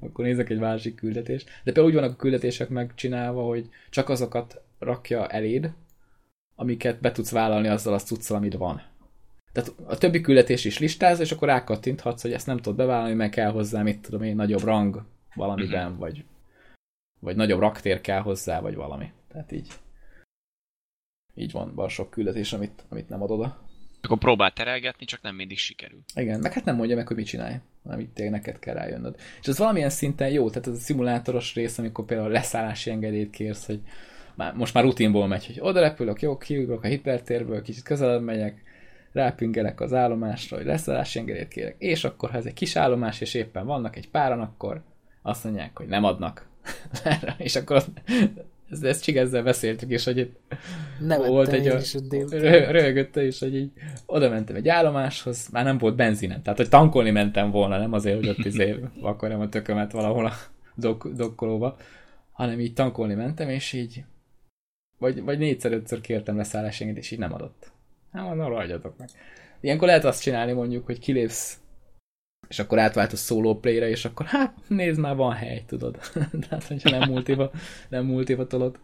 akkor 0.00 0.24
nézek 0.24 0.50
egy 0.50 0.58
másik 0.58 0.94
küldetést. 0.94 1.44
De 1.44 1.52
például 1.64 1.86
úgy 1.86 1.94
vannak 1.94 2.12
a 2.12 2.16
küldetések 2.16 2.68
megcsinálva, 2.68 3.42
hogy 3.42 3.68
csak 3.90 4.08
azokat 4.08 4.61
rakja 4.82 5.28
eléd, 5.28 5.72
amiket 6.54 7.00
be 7.00 7.12
tudsz 7.12 7.30
vállalni 7.30 7.68
azzal 7.68 7.94
a 7.94 7.98
cuccal, 7.98 8.36
amit 8.36 8.54
van. 8.54 8.82
Tehát 9.52 9.72
a 9.86 9.98
többi 9.98 10.20
küldetés 10.20 10.64
is 10.64 10.78
listáz, 10.78 11.20
és 11.20 11.32
akkor 11.32 11.48
rákattinthatsz, 11.48 12.22
hogy 12.22 12.32
ezt 12.32 12.46
nem 12.46 12.56
tudod 12.56 12.76
bevállalni, 12.76 13.14
mert 13.14 13.32
kell 13.32 13.50
hozzá, 13.50 13.82
mit 13.82 14.00
tudom 14.00 14.22
én, 14.22 14.36
nagyobb 14.36 14.62
rang 14.62 15.04
valamiben, 15.34 15.90
Mhm. 15.90 15.98
vagy, 15.98 16.24
vagy 17.20 17.36
nagyobb 17.36 17.60
raktér 17.60 18.00
kell 18.00 18.20
hozzá, 18.20 18.60
vagy 18.60 18.74
valami. 18.74 19.12
Tehát 19.28 19.52
így 19.52 19.72
így 21.34 21.52
van, 21.52 21.74
van 21.74 21.88
sok 21.88 22.10
küldetés, 22.10 22.52
amit, 22.52 22.84
amit 22.88 23.08
nem 23.08 23.22
ad 23.22 23.30
oda. 23.30 23.60
Akkor 24.02 24.18
próbál 24.18 24.52
terelgetni, 24.52 25.06
csak 25.06 25.22
nem 25.22 25.34
mindig 25.34 25.58
sikerül. 25.58 26.00
Igen, 26.14 26.40
meg 26.40 26.52
hát 26.52 26.64
nem 26.64 26.76
mondja 26.76 26.96
meg, 26.96 27.06
hogy 27.06 27.16
mit 27.16 27.26
csinálj, 27.26 27.54
hanem 27.84 28.00
itt 28.00 28.14
tényleg 28.14 28.34
neked 28.40 28.58
kell 28.58 28.74
rájönnöd. 28.74 29.16
És 29.40 29.46
ez 29.46 29.58
valamilyen 29.58 29.90
szinten 29.90 30.30
jó, 30.30 30.48
tehát 30.48 30.68
ez 30.68 30.74
a 30.74 30.78
szimulátoros 30.80 31.54
rész, 31.54 31.78
amikor 31.78 32.04
például 32.04 32.30
leszállási 32.30 32.90
engedélyt 32.90 33.30
kérsz, 33.30 33.66
hogy 33.66 33.80
már, 34.36 34.54
most 34.54 34.74
már 34.74 34.84
rutinból 34.84 35.26
megy, 35.26 35.46
hogy 35.46 35.58
oda 35.60 35.80
repülök, 35.80 36.22
jó, 36.22 36.36
kiugrok 36.36 36.84
a 36.84 36.86
hipertérből, 36.86 37.62
kicsit 37.62 37.82
közelebb 37.82 38.22
megyek, 38.22 38.62
rápingelek 39.12 39.80
az 39.80 39.92
állomásra, 39.92 40.56
hogy 40.56 40.66
leszállási 40.66 41.18
engedélyt 41.18 41.48
kérek, 41.48 41.74
és 41.78 42.04
akkor, 42.04 42.30
ha 42.30 42.36
ez 42.36 42.46
egy 42.46 42.54
kis 42.54 42.76
állomás, 42.76 43.20
és 43.20 43.34
éppen 43.34 43.66
vannak 43.66 43.96
egy 43.96 44.08
páran, 44.08 44.40
akkor 44.40 44.82
azt 45.22 45.44
mondják, 45.44 45.76
hogy 45.76 45.86
nem 45.86 46.04
adnak. 46.04 46.46
és 47.38 47.56
akkor 47.56 47.84
ezt, 48.70 48.84
ezt 48.84 49.02
csigezzel 49.02 49.42
beszéltük 49.42 49.90
is, 49.90 50.04
hogy 50.04 50.18
itt 50.18 50.40
Nevettem 51.00 51.30
volt 51.32 51.52
egy 51.52 51.66
a, 51.66 51.78
rö- 52.30 52.70
röhögötte 52.70 53.26
is, 53.26 53.38
hogy 53.38 53.56
így 53.56 53.70
oda 54.06 54.28
mentem 54.28 54.56
egy 54.56 54.68
állomáshoz, 54.68 55.48
már 55.52 55.64
nem 55.64 55.78
volt 55.78 55.96
benzinem, 55.96 56.42
tehát 56.42 56.58
hogy 56.58 56.68
tankolni 56.68 57.10
mentem 57.10 57.50
volna, 57.50 57.78
nem 57.78 57.92
azért, 57.92 58.16
hogy 58.16 58.28
ott 58.28 58.44
izé 58.44 58.76
akarjam 59.00 59.40
a 59.40 59.48
tökömet 59.48 59.92
valahol 59.92 60.26
a 60.26 60.32
dok- 60.74 61.14
dokkolóba, 61.14 61.76
hanem 62.32 62.60
így 62.60 62.72
tankolni 62.72 63.14
mentem, 63.14 63.48
és 63.48 63.72
így 63.72 64.04
vagy, 65.02 65.22
vagy 65.22 65.38
négyszer-ötször 65.38 66.00
kértem 66.00 66.36
leszállási 66.36 66.82
engedélyt, 66.82 67.04
és 67.04 67.10
így 67.10 67.18
nem 67.18 67.34
adott. 67.34 67.72
Hát 68.12 68.24
mondom, 68.24 68.48
ragadjatok 68.48 68.98
meg. 68.98 69.08
Ilyenkor 69.60 69.86
lehet 69.86 70.04
azt 70.04 70.22
csinálni 70.22 70.52
mondjuk, 70.52 70.86
hogy 70.86 70.98
kilépsz 70.98 71.62
és 72.48 72.58
akkor 72.58 72.78
átváltasz 72.78 73.26
solo 73.26 73.54
play-re, 73.54 73.88
és 73.88 74.04
akkor 74.04 74.26
hát 74.26 74.54
nézd 74.66 75.00
már, 75.00 75.16
van 75.16 75.32
hely, 75.32 75.62
tudod. 75.66 75.98
Tehát, 76.48 76.64
hogyha 76.64 76.98
nem 76.98 77.10
multiba, 77.10 77.50
nem 77.88 78.04
multiba 78.04 78.46
tolod. 78.46 78.78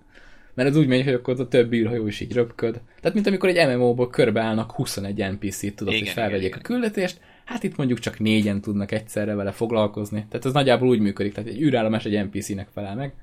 Mert 0.54 0.68
ez 0.68 0.76
úgy 0.76 0.86
megy, 0.86 1.04
hogy 1.04 1.12
akkor 1.12 1.40
a 1.40 1.48
többi 1.48 1.78
űrhajó 1.78 2.06
is 2.06 2.20
így 2.20 2.32
röpköd. 2.32 2.80
Tehát, 3.00 3.14
mint 3.14 3.26
amikor 3.26 3.48
egy 3.48 3.76
MMO-ból 3.76 4.10
körbeállnak 4.10 4.72
21 4.72 5.30
NPC-t, 5.30 5.74
tudod, 5.74 5.92
Igen, 5.92 6.04
hogy 6.04 6.14
felvegyék 6.14 6.46
igen, 6.46 6.58
a 6.58 6.62
küldetést, 6.62 7.20
hát 7.44 7.62
itt 7.62 7.76
mondjuk 7.76 7.98
csak 7.98 8.18
négyen 8.18 8.60
tudnak 8.60 8.92
egyszerre 8.92 9.34
vele 9.34 9.52
foglalkozni. 9.52 10.26
Tehát 10.28 10.46
ez 10.46 10.52
nagyjából 10.52 10.88
úgy 10.88 11.00
működik, 11.00 11.32
tehát 11.32 11.50
egy 11.50 11.60
űrállomás 11.60 12.04
egy 12.04 12.24
NPC-nek 12.24 12.68
felel 12.72 12.94
meg, 12.94 13.14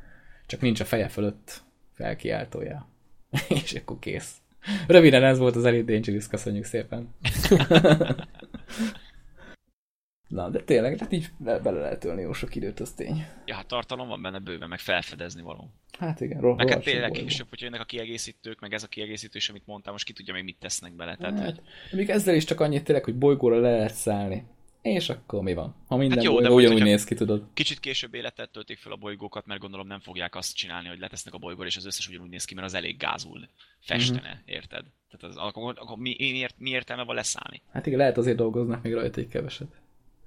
csak 0.46 0.62
nincs 0.62 0.80
a 0.80 0.86
feje 0.86 1.08
fölött 1.08 1.64
felkiáltója. 1.96 2.88
és 3.64 3.74
akkor 3.74 4.00
kész. 4.00 4.36
Röviden 4.88 5.24
ez 5.24 5.38
volt 5.38 5.56
az 5.56 5.66
Elite 5.66 5.91
Dangerous, 5.91 6.28
köszönjük 6.28 6.66
szépen. 6.66 7.10
Na, 10.28 10.50
de 10.50 10.60
tényleg, 10.60 10.98
tehát 10.98 11.14
így 11.14 11.30
be- 11.38 11.60
bele 11.60 11.80
lehet 11.80 12.04
ölni 12.04 12.22
jó 12.22 12.34
sok 12.34 12.56
időt, 12.56 12.80
az 12.80 12.91
tény. 12.91 13.26
Ja, 13.46 13.56
hát 13.56 13.68
tartalom 13.68 14.08
van 14.08 14.22
benne 14.22 14.39
bőven, 14.39 14.70
meg 14.70 14.80
felfedezni 14.80 15.41
való. 15.41 15.70
Hát 16.00 16.22
igen, 16.22 16.41
ro- 16.41 16.58
Meg 16.58 16.68
hát 16.68 16.76
rohadt 16.76 16.86
tényleg 16.91 17.12
később, 17.12 17.50
hogyha 17.50 17.66
jönnek 17.66 17.82
a 17.82 17.86
kiegészítők, 17.86 18.60
meg 18.60 18.74
ez 18.74 18.84
a 18.84 18.88
kiegészítő 18.88 19.38
is, 19.38 19.50
amit 19.50 19.66
mondtam, 19.66 19.91
most 19.93 20.06
ki 20.06 20.14
tudja 20.14 20.34
még 20.34 20.43
mit 20.43 20.60
tesznek 20.60 20.93
bele. 20.93 21.16
Tehát, 21.16 21.39
Hát, 21.39 21.62
még 21.91 22.10
ezzel 22.10 22.36
is 22.36 22.43
csak 22.43 22.60
annyit 22.60 22.84
tényleg, 22.84 23.04
hogy 23.04 23.16
bolygóra 23.18 23.60
le 23.60 23.72
lehet 23.72 23.93
szállni. 23.93 24.43
És 24.94 25.10
akkor 25.10 25.42
mi 25.42 25.54
van? 25.54 25.76
Ha 25.88 25.96
minden 25.98 26.18
Hát 26.18 26.28
hát 26.28 26.34
jó, 26.36 26.40
bolygó 26.42 26.56
de 26.60 26.64
ugyanúgy 26.64 26.84
néz 26.84 27.04
ki, 27.04 27.16
tudod. 27.16 27.44
Kicsit 27.54 27.80
később 27.80 28.14
életet 28.14 28.50
töltik 28.50 28.78
fel 28.78 28.92
a 28.92 28.96
bolygókat, 28.96 29.46
mert 29.46 29.60
gondolom 29.60 29.88
nem 29.88 30.00
fogják 30.00 30.36
azt 30.36 30.56
csinálni, 30.56 30.88
hogy 30.88 31.00
letesznek 31.00 31.34
a 31.34 31.38
bolygóra, 31.38 31.68
és 31.68 31.78
az 31.78 31.86
összes 31.86 32.08
ugyanúgy 32.08 32.30
néz 32.30 32.46
ki, 32.46 32.54
mert 32.54 32.68
az 32.68 32.74
elég 32.74 32.98
gázul 32.98 33.48
festene, 33.80 34.30
Mhm. 34.30 34.52
érted? 34.54 34.84
Tehát 35.12 35.36
az, 35.36 35.42
akkor, 35.48 35.74
akkor 35.78 35.98
mi, 35.98 36.16
miért, 36.20 36.56
mi 36.58 36.70
értelme 36.70 37.04
van 37.04 37.16
leszállni? 37.16 37.62
Hát 37.72 37.86
igen, 37.86 37.98
lehet 38.00 38.18
azért 38.18 38.38
dolgoznak 38.38 38.84
még 38.84 38.94
rajta 38.94 39.20
egy 39.22 39.28
keveset. 39.28 39.68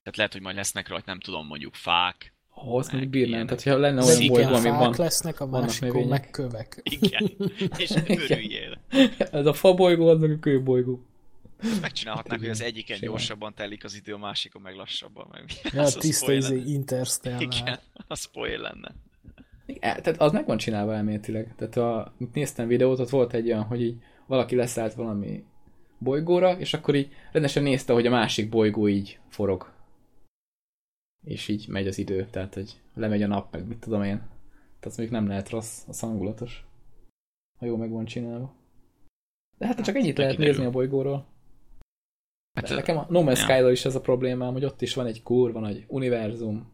Tehát 0.02 0.16
lehet, 0.16 0.32
hogy 0.32 0.42
majd 0.42 0.56
lesznek 0.56 0.88
rajta, 0.88 1.04
nem 1.06 1.20
tudom, 1.20 1.46
mondjuk 1.46 1.74
fák. 1.74 2.32
Ahhoz 2.54 2.88
mondjuk 2.90 3.12
bírnám, 3.12 3.46
tehát 3.46 3.62
ha 3.62 3.76
lenne 3.76 4.04
olyan 4.04 4.26
bolygó, 4.26 4.54
ami 4.54 4.68
van, 4.68 4.94
lesznek, 4.96 5.40
a 5.40 5.46
másikon 5.46 6.06
meg 6.08 6.30
kövek. 6.30 6.80
Igen, 6.82 7.30
és 7.78 7.90
örüljél. 8.08 8.78
ez 9.18 9.46
a 9.46 9.52
fa 9.52 9.74
bolygó, 9.74 10.08
az 10.08 10.20
meg 10.20 10.30
a 10.30 10.38
kőbolygó. 10.38 11.02
Ezt 11.58 11.80
megcsinálhatnák, 11.80 12.38
hogy 12.38 12.48
az 12.48 12.60
egyiken 12.62 12.96
Simán. 12.96 13.10
gyorsabban 13.10 13.54
telik 13.54 13.84
az 13.84 13.94
idő, 13.94 14.12
a 14.14 14.18
másikon 14.18 14.62
meg 14.62 14.74
lassabban. 14.74 15.28
Meg? 15.30 15.44
Ja, 15.72 15.82
Az 15.82 15.96
a 15.96 15.98
tiszta 15.98 16.32
izé 16.32 16.54
lenne. 16.56 16.68
Interstellar. 16.70 17.42
Igen, 17.42 17.78
a 18.06 18.16
spoil 18.16 18.58
lenne. 18.60 18.94
Igen, 19.66 20.02
tehát 20.02 20.20
az 20.20 20.32
meg 20.32 20.46
van 20.46 20.58
csinálva 20.58 20.94
elméletileg. 20.94 21.54
Tehát 21.56 21.76
a, 21.76 22.12
mint 22.16 22.34
néztem 22.34 22.66
videót, 22.66 22.98
ott 22.98 23.08
volt 23.08 23.32
egy 23.34 23.46
olyan, 23.46 23.62
hogy 23.64 23.82
így 23.82 24.02
valaki 24.26 24.56
leszállt 24.56 24.94
valami 24.94 25.44
bolygóra, 25.98 26.58
és 26.58 26.74
akkor 26.74 26.94
így 26.94 27.12
rendesen 27.32 27.62
nézte, 27.62 27.92
hogy 27.92 28.06
a 28.06 28.10
másik 28.10 28.48
bolygó 28.48 28.88
így 28.88 29.18
forog. 29.28 29.72
És 31.24 31.48
így 31.48 31.68
megy 31.68 31.86
az 31.86 31.98
idő, 31.98 32.28
tehát 32.30 32.54
hogy 32.54 32.80
lemegy 32.94 33.22
a 33.22 33.26
nap, 33.26 33.52
meg 33.52 33.66
mit 33.66 33.78
tudom 33.78 34.02
én. 34.02 34.16
Tehát 34.18 34.84
az 34.84 34.96
mondjuk 34.96 35.18
nem 35.20 35.28
lehet 35.28 35.50
rossz, 35.50 35.82
az 35.88 36.00
hangulatos. 36.00 36.66
Ha 37.58 37.66
jó 37.66 37.76
meg 37.76 37.90
van 37.90 38.04
csinálva. 38.04 38.54
De 39.58 39.66
hát, 39.66 39.80
csak 39.84 39.96
ennyit 39.96 40.16
lehet 40.18 40.32
kiderül. 40.32 40.52
nézni 40.52 40.68
a 40.68 40.70
bolygóról. 40.70 41.26
Hát, 42.66 42.76
nekem 42.76 42.98
a 42.98 43.06
No 43.08 43.22
Man's 43.24 43.48
ja. 43.48 43.70
Is 43.70 43.84
ez 43.84 43.94
a 43.94 44.00
problémám, 44.00 44.52
hogy 44.52 44.64
ott 44.64 44.82
is 44.82 44.94
van 44.94 45.06
egy 45.06 45.22
kurva 45.22 45.60
nagy 45.60 45.84
univerzum, 45.86 46.72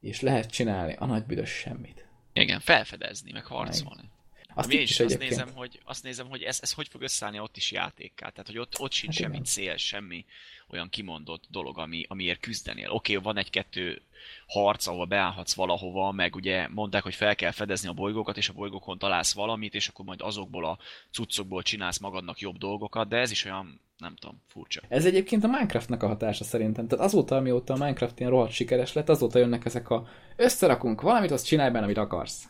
és 0.00 0.20
lehet 0.20 0.50
csinálni 0.50 0.94
a 0.98 1.06
nagy 1.06 1.24
büdös 1.24 1.50
semmit. 1.50 2.08
igen, 2.32 2.60
felfedezni, 2.60 3.32
meg 3.32 3.44
harcolni. 3.44 4.10
Azt 4.54 4.72
én 4.72 4.80
is 4.80 4.90
is 4.90 5.00
azt 5.00 5.18
nézem, 5.18 5.48
hogy, 5.54 5.80
azt 5.84 6.02
nézem, 6.02 6.28
hogy 6.28 6.42
ez, 6.42 6.58
ez 6.62 6.72
hogy 6.72 6.88
fog 6.88 7.02
összeállni 7.02 7.38
ott 7.38 7.56
is 7.56 7.72
játékká. 7.72 8.28
Tehát, 8.28 8.46
hogy 8.46 8.58
ott, 8.58 8.78
ott 8.78 8.92
sincs 8.92 9.14
Hát 9.14 9.22
semmi 9.22 9.34
igen. 9.34 9.44
cél, 9.44 9.76
semmi 9.76 10.24
olyan 10.68 10.88
kimondott 10.88 11.44
dolog, 11.48 11.78
ami, 11.78 12.04
amiért 12.08 12.40
küzdenél. 12.40 12.90
Oké, 12.90 13.12
okay, 13.12 13.24
van 13.24 13.36
egy-kettő 13.36 14.02
harc, 14.46 14.86
ahol 14.86 15.06
beállhatsz 15.06 15.54
valahova, 15.54 16.12
meg 16.12 16.34
ugye 16.34 16.68
mondták, 16.68 17.02
hogy 17.02 17.14
fel 17.14 17.34
kell 17.34 17.50
fedezni 17.50 17.88
a 17.88 17.92
bolygókat, 17.92 18.36
és 18.36 18.48
a 18.48 18.52
bolygókon 18.52 18.98
találsz 18.98 19.34
valamit, 19.34 19.74
és 19.74 19.88
akkor 19.88 20.04
majd 20.04 20.20
azokból 20.20 20.64
a 20.64 20.78
cuccokból 21.10 21.62
csinálsz 21.62 21.98
magadnak 21.98 22.40
jobb 22.40 22.58
dolgokat, 22.58 23.08
de 23.08 23.16
ez 23.16 23.30
is 23.30 23.44
olyan, 23.44 23.80
nem 23.98 24.14
tudom, 24.14 24.42
furcsa. 24.46 24.80
Ez 24.88 25.04
egyébként 25.04 25.44
a 25.44 25.46
Minecraftnak 25.46 26.02
a 26.02 26.06
hatása 26.06 26.44
szerintem. 26.44 26.86
Tehát 26.86 27.04
azóta, 27.04 27.36
amióta 27.36 27.72
a 27.72 27.76
Minecraft 27.76 28.18
ilyen 28.18 28.30
rohadt 28.30 28.52
sikeres 28.52 28.92
lett, 28.92 29.08
azóta 29.08 29.38
jönnek 29.38 29.64
ezek 29.64 29.90
a 29.90 30.08
összerakunk 30.36 31.00
valamit, 31.00 31.30
azt 31.30 31.46
csinálj 31.46 31.70
benne, 31.70 31.84
amit 31.84 31.96
akarsz. 31.96 32.48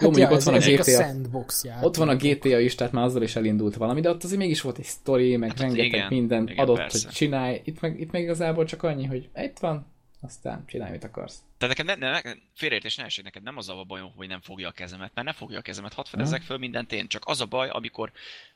Jó, 0.00 0.10
mondjuk 0.10 0.30
Hát 0.30 0.44
ja, 0.44 0.52
ott 0.52 0.60
van 0.62 0.72
a 0.72 0.76
GTA. 0.76 1.02
sandbox 1.02 1.64
játék. 1.64 1.84
Ott 1.84 1.96
van 1.96 2.08
a 2.08 2.16
GTA 2.16 2.58
is, 2.58 2.74
tehát 2.74 2.92
már 2.92 3.04
azzal 3.04 3.22
is 3.22 3.36
elindult 3.36 3.74
valami, 3.74 4.00
de 4.00 4.10
ott 4.10 4.24
azért 4.24 4.40
mégis 4.40 4.60
volt 4.60 4.78
egy 4.78 4.84
sztori, 4.84 5.36
meg 5.36 5.48
Hát 5.48 5.60
rengeteg 5.60 5.84
igen, 5.84 6.06
minden 6.08 6.42
igen, 6.48 6.58
adott, 6.64 6.76
persze. 6.76 7.06
hogy 7.06 7.14
csinálj. 7.14 7.60
Itt 7.64 7.80
meg, 7.80 8.00
itt 8.00 8.10
meg 8.10 8.22
igazából 8.22 8.64
csak 8.64 8.82
annyi, 8.82 9.06
hogy 9.06 9.28
itt 9.36 9.58
van, 9.58 9.86
aztán 10.20 10.64
csinálj, 10.66 10.90
mit 10.90 11.04
akarsz. 11.04 11.42
Tehát 11.58 11.76
neked 11.76 11.98
ne, 11.98 12.10
ne, 12.10 12.20
félreértés 12.54 12.96
ne 12.96 13.04
esik, 13.04 13.24
neked 13.24 13.42
nem 13.42 13.56
az 13.56 13.68
a 13.68 13.84
bajom, 13.86 14.12
hogy 14.16 14.28
nem 14.28 14.40
fogja 14.40 14.68
a 14.68 14.72
kezemet, 14.72 15.10
mert 15.14 15.26
ne 15.26 15.32
fogja 15.32 15.58
a 15.58 15.62
kezemet, 15.62 15.92
hadd 15.92 16.04
fedezzek 16.04 16.42
föl 16.42 16.58
mindent 16.58 16.92
én. 16.92 17.08
Csak 17.08 17.22
az 17.26 17.40
a 17.40 17.46
baj, 17.46 17.68
amikor 17.68 18.12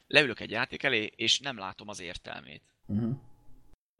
leülök 0.07 0.40
egy 0.40 0.51
játék 0.51 0.82
elé, 0.82 1.12
és 1.16 1.40
nem 1.40 1.59
látom 1.59 1.88
az 1.88 2.01
értelmét. 2.01 2.62
Uh-huh. 2.86 3.16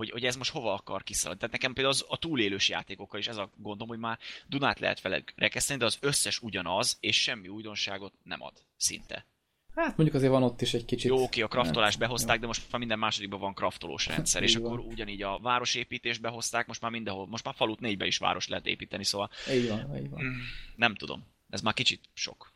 Hogy, 0.03 0.11
hogy 0.11 0.25
ez 0.25 0.37
most 0.37 0.51
hova 0.51 0.73
akar 0.73 1.03
kiszaladni. 1.03 1.39
Tehát 1.41 1.55
nekem 1.55 1.73
például 1.73 1.95
az, 1.95 2.05
a 2.09 2.17
túlélős 2.19 2.69
játékokkal 2.69 3.21
is 3.21 3.27
ez 3.27 3.37
a 3.37 3.51
gondom, 3.57 3.89
hogy 3.89 3.99
már 3.99 4.19
Dunát 4.49 4.79
lehet 4.79 5.01
vele 5.01 5.23
rekeszteni, 5.37 5.79
de 5.79 5.85
az 5.85 5.99
összes 6.01 6.43
ugyanaz, 6.43 6.97
és 7.01 7.23
semmi 7.23 7.49
újdonságot 7.49 8.13
nem 8.23 8.43
ad, 8.43 8.53
szinte. 8.77 9.27
Hát 9.75 9.97
mondjuk 9.97 10.15
azért 10.15 10.33
van 10.33 10.43
ott 10.43 10.61
is 10.61 10.75
egy 10.75 10.85
kicsit... 10.85 11.11
Jó, 11.11 11.23
oké, 11.23 11.41
a 11.41 11.49
kraftolást 11.49 11.91
Hát, 11.91 11.99
behozták, 11.99 12.41
de 12.41 12.47
most 12.47 12.63
már 12.71 12.81
minden 12.81 12.99
másodikban 12.99 13.41
van 13.41 13.55
kraftolós 13.55 14.07
rendszer, 14.07 14.43
és 14.43 14.57
van. 14.57 14.67
akkor 14.67 14.79
ugyanígy 14.79 15.23
a 15.23 15.39
városépítést 15.43 16.21
behozták, 16.21 16.67
most 16.67 16.81
már 16.81 16.91
mindenhol, 16.91 17.27
most 17.27 17.45
már 17.45 17.55
falut 17.55 17.81
négybe 17.81 18.07
is 18.07 18.19
város 18.19 18.49
lehet 18.49 18.67
építeni, 18.67 19.05
szóval 19.05 19.31
Így 19.53 19.69
van, 19.69 19.97
így 19.97 20.11
van. 20.11 20.25
mm, 20.25 20.39
nem 20.77 20.95
tudom. 20.95 21.25
Ez 21.51 21.61
már 21.61 21.75
kicsit 21.75 22.01
sok. 22.15 22.53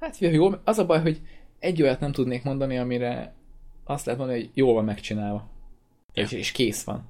Hát 0.00 0.18
jó, 0.18 0.50
az 0.64 0.78
a 0.78 0.86
baj, 0.86 1.00
hogy 1.00 1.20
egy 1.58 1.82
olyat 1.82 2.00
nem 2.00 2.12
tudnék 2.12 2.42
mondani, 2.42 2.78
amire 2.78 3.34
azt 3.84 4.04
lehet 4.04 4.20
mondani, 4.20 4.40
hogy 4.40 4.50
jól 4.54 4.74
van 4.74 4.84
megcsinálva. 4.84 5.50
Ja. 6.18 6.24
És, 6.24 6.32
és 6.32 6.52
kész 6.52 6.84
van. 6.84 7.08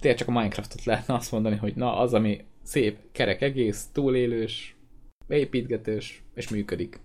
Tényleg 0.00 0.18
csak 0.18 0.28
a 0.28 0.32
Minecraftot 0.32 0.84
lehetne 0.84 1.14
azt 1.14 1.32
mondani, 1.32 1.56
hogy 1.56 1.74
na, 1.74 1.96
az, 1.96 2.14
ami 2.14 2.44
szép, 2.62 2.98
kerek 3.12 3.40
egész, 3.40 3.88
túlélős, 3.92 4.76
építgetős, 5.28 6.22
és 6.34 6.48
működik. 6.48 7.00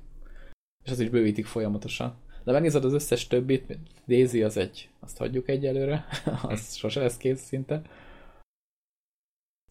És 0.84 0.92
az 0.92 1.00
is 1.00 1.10
bővítik 1.10 1.46
folyamatosan. 1.46 2.16
De 2.44 2.52
megnézed 2.52 2.86
az 2.86 2.94
összes 2.94 3.28
többit, 3.28 3.78
Daisy 4.08 4.44
az 4.44 4.58
egy, 4.58 4.90
azt 5.00 5.18
hagyjuk 5.18 5.50
egyelőre, 5.50 6.06
az 6.44 6.76
sose 6.76 7.00
lesz 7.00 7.18
kész 7.18 7.42
szinte. 7.42 7.82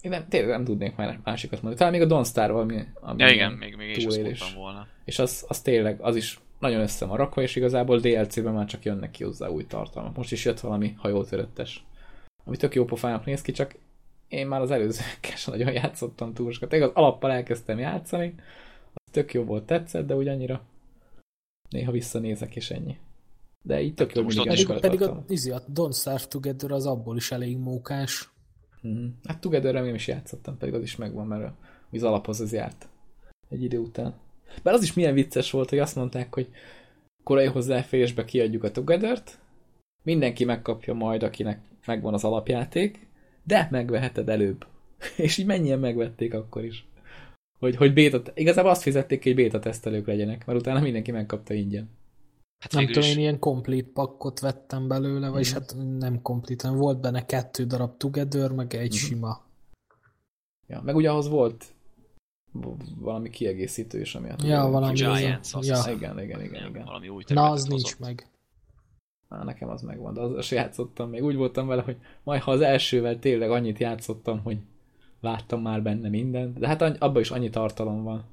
Én 0.03 0.11
nem, 0.11 0.29
tényleg 0.29 0.51
nem 0.51 0.65
tudnék 0.65 0.97
már 0.97 1.21
másikat 1.25 1.63
mondani. 1.63 1.77
Talán 1.77 1.93
még 1.93 2.13
a 2.13 2.17
Don't 2.17 2.29
Star 2.29 2.51
ami, 2.51 2.83
ami 2.95 3.23
Ja 3.23 3.29
igen, 3.29 3.53
még, 3.53 3.77
még 3.77 3.97
is 3.97 4.05
azt 4.05 4.17
túlélés. 4.17 4.41
mondtam 4.41 4.63
volna. 4.63 4.87
És 5.05 5.19
az, 5.19 5.45
az 5.49 5.61
tényleg, 5.61 6.01
az 6.01 6.17
is 6.17 6.41
nagyon 6.65 6.81
össze 6.81 7.05
van 7.07 7.17
rakva, 7.17 7.43
és 7.43 7.57
igazából 7.57 7.99
DLC-ben 7.99 8.53
már 8.53 8.67
csak 8.67 8.85
jönnek 8.85 9.11
ki 9.11 9.25
hozzá 9.25 9.49
új 9.49 9.67
tartalmak. 9.67 10.17
Most 10.17 10.33
is 10.33 10.45
jött 10.45 10.61
valami 10.61 10.95
hajótöröttes, 10.97 11.85
ami 12.45 12.57
tök 12.57 12.75
jó 12.75 12.85
pofának 12.85 13.25
néz 13.25 13.43
ki, 13.43 13.53
csak 13.53 13.75
én 14.29 14.47
már 14.47 14.61
az 14.61 14.71
előzőkkel 14.71 15.37
sem 15.37 15.55
nagyon 15.55 15.73
játszottam 15.73 16.35
túl 16.35 16.53
sokat. 16.53 16.69
Tényleg 16.69 16.89
az 16.89 16.95
alappal 16.95 17.33
elkezdtem 17.33 17.79
játszani, 17.79 18.35
az 18.95 19.13
tök 19.13 19.33
jó 19.33 19.45
volt, 19.45 19.67
tetszett, 19.67 20.07
de 20.07 20.17
úgy 20.17 20.29
annyira 20.29 20.63
néha 21.69 21.93
visszanézek, 21.93 22.57
és 22.57 22.71
ennyi. 22.71 22.97
De 23.63 23.81
így 23.81 23.95
tök 23.95 24.15
jó 24.15 24.23
Most 24.23 24.37
mindig 24.45 24.67
Pedig, 24.67 24.81
pedig 24.81 25.03
a, 25.03 25.25
izi, 25.29 25.51
a 25.51 25.63
Don't 25.75 25.99
Starve 25.99 26.27
Together 26.29 26.73
az 26.73 26.87
abból 26.87 27.17
is 27.17 27.31
elég 27.31 27.59
mókás. 27.59 28.31
Mhm. 28.81 29.07
Hát 29.25 29.41
Together 29.41 29.75
én 29.75 29.95
is 29.95 30.07
játszottam, 30.07 30.57
pedig 30.57 30.75
az 30.75 30.83
is 30.83 30.97
megvan, 30.97 31.27
mert 31.27 31.53
az 31.91 32.03
alaphoz 32.03 32.41
az 32.41 32.53
járt 32.53 32.89
egy 33.49 33.63
idő 33.63 33.79
után. 33.79 34.15
Bár 34.63 34.75
az 34.75 34.83
is 34.83 34.93
milyen 34.93 35.15
vicces 35.15 35.51
volt, 35.51 35.69
hogy 35.71 35.79
azt 35.79 35.97
mondták, 35.97 36.35
hogy 36.35 36.49
korai 37.23 37.47
hozzáférésbe 37.47 38.25
kiadjuk 38.25 38.65
a 38.65 38.71
Together-t, 38.71 39.39
mindenki 40.03 40.45
megkapja 40.45 40.95
majd, 40.95 41.23
akinek 41.23 41.61
megvan 41.87 42.15
az 42.15 42.25
alapjáték, 42.25 43.07
de 43.45 43.69
megveheted 43.71 44.29
előbb. 44.29 44.67
És 45.17 45.39
így 45.39 45.47
mennyien 45.47 45.79
megvették 45.79 46.35
akkor 46.35 46.65
is. 46.65 46.87
Hogy, 47.59 47.77
hogy 47.77 47.93
beta, 47.95 48.23
igazából 48.35 48.71
azt 48.71 48.83
fizették, 48.83 49.23
hogy 49.23 49.35
beta 49.35 49.59
tesztelők 49.59 50.07
legyenek, 50.07 50.47
mert 50.47 50.59
utána 50.59 50.81
mindenki 50.81 51.11
megkapta 51.11 51.55
ingyen. 51.55 51.89
Hát 52.59 52.73
Nem 52.73 52.87
tudom, 52.87 53.09
én 53.09 53.19
ilyen 53.19 53.39
complete 53.39 53.89
pakkot 53.93 54.41
vettem 54.41 54.89
belőle, 54.89 55.29
vagyis 55.29 55.51
Mhm. 55.51 55.59
hát 55.59 55.77
nem 55.99 56.23
complete, 56.23 56.67
hanem 56.67 56.83
volt 56.83 57.01
benne 57.01 57.27
kettő 57.27 57.65
darab 57.65 57.97
Together, 57.97 58.51
meg 58.51 58.75
egy 58.75 58.89
Mhm. 58.89 58.97
sima. 58.97 59.43
Ja, 60.67 60.81
meg 60.85 60.97
ugye 60.97 61.11
ahhoz 61.11 61.29
volt 61.29 61.65
valami 62.99 63.31
kiegészítő 63.31 64.01
is, 64.01 64.15
ami 64.15 64.29
a 64.29 64.35
Ja, 64.45 64.67
valami 64.67 64.93
Giants, 64.93 65.55
az 65.55 65.67
ja. 65.67 65.79
Igen, 65.87 65.95
igen, 65.95 66.21
igen, 66.21 66.43
igen, 66.43 66.69
igen. 66.69 66.85
valami 66.85 67.09
új 67.09 67.23
Na, 67.29 67.51
az 67.51 67.65
nincs 67.65 67.83
hozott. 67.83 67.99
meg. 67.99 68.27
Á, 69.29 69.45
nekem 69.45 69.69
az 69.69 69.83
megvan, 69.83 70.15
de 70.15 70.21
az, 70.21 70.33
az 70.33 70.51
játszottam 70.51 71.11
még. 71.11 71.23
Úgy 71.25 71.37
voltam 71.37 71.67
vele, 71.67 71.83
hogy 71.83 71.97
majd 72.23 72.43
ha 72.43 72.51
az 72.51 72.61
elsővel 72.61 73.19
tényleg 73.19 73.51
annyit 73.51 73.79
játszottam, 73.79 74.41
hogy 74.43 74.59
láttam 75.21 75.63
már 75.63 75.83
benne 75.83 76.09
mindent, 76.09 76.59
de 76.59 76.67
hát 76.67 76.83
abban 76.83 77.21
is 77.21 77.31
annyi 77.31 77.51
tartalom 77.51 78.03
van. 78.03 78.25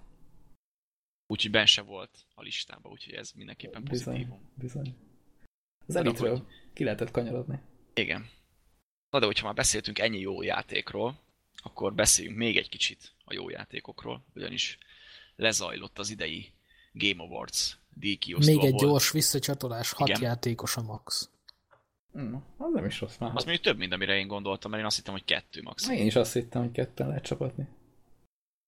Úgyhogy 1.26 1.50
ben 1.50 1.66
se 1.66 1.82
volt 1.82 2.26
a 2.34 2.42
listában, 2.42 2.92
úgyhogy 2.92 3.14
ez 3.14 3.32
mindenképpen 3.32 3.84
Bizony, 3.84 4.14
pozitívum. 4.14 4.40
bizony. 4.54 4.94
Az 5.86 5.96
elitről 5.96 6.30
hogy- 6.30 6.46
ki 6.72 6.84
lehetett 6.84 7.10
kanyarodni. 7.10 7.58
Igen. 7.94 8.28
Na 9.10 9.18
de 9.18 9.26
hogyha 9.26 9.46
már 9.46 9.54
beszéltünk 9.54 9.98
ennyi 9.98 10.18
jó 10.18 10.42
játékról, 10.42 11.18
akkor 11.62 11.94
beszéljünk 11.94 12.36
még 12.36 12.56
egy 12.56 12.68
kicsit 12.68 13.12
a 13.24 13.32
jó 13.34 13.50
játékokról, 13.50 14.24
ugyanis 14.34 14.78
lezajlott 15.36 15.98
az 15.98 16.10
idei 16.10 16.52
Game 16.92 17.22
Awards 17.22 17.78
díjkiosztó, 17.94 18.52
Még 18.52 18.64
egy 18.64 18.72
ahol- 18.74 18.80
gyors 18.90 19.10
visszacsatolás, 19.10 19.92
hat 19.92 20.08
Igen. 20.08 20.22
játékos 20.22 20.76
a 20.76 20.82
max. 20.82 21.30
Mm, 22.18 22.34
az 22.56 22.72
nem 22.72 22.84
is 22.84 23.00
rossz 23.00 23.16
már. 23.16 23.30
Az 23.34 23.44
mondjuk 23.44 23.64
több, 23.64 23.78
mint 23.78 23.92
amire 23.92 24.16
én 24.16 24.26
gondoltam, 24.26 24.70
mert 24.70 24.82
én 24.82 24.88
azt 24.88 24.96
hittem, 24.96 25.12
hogy 25.12 25.24
kettő 25.24 25.62
max. 25.62 25.88
Én 25.88 26.06
is 26.06 26.14
azt 26.16 26.32
hittem, 26.32 26.62
hogy 26.62 26.72
ketten 26.72 27.08
lehet 27.08 27.24
csapatni. 27.24 27.68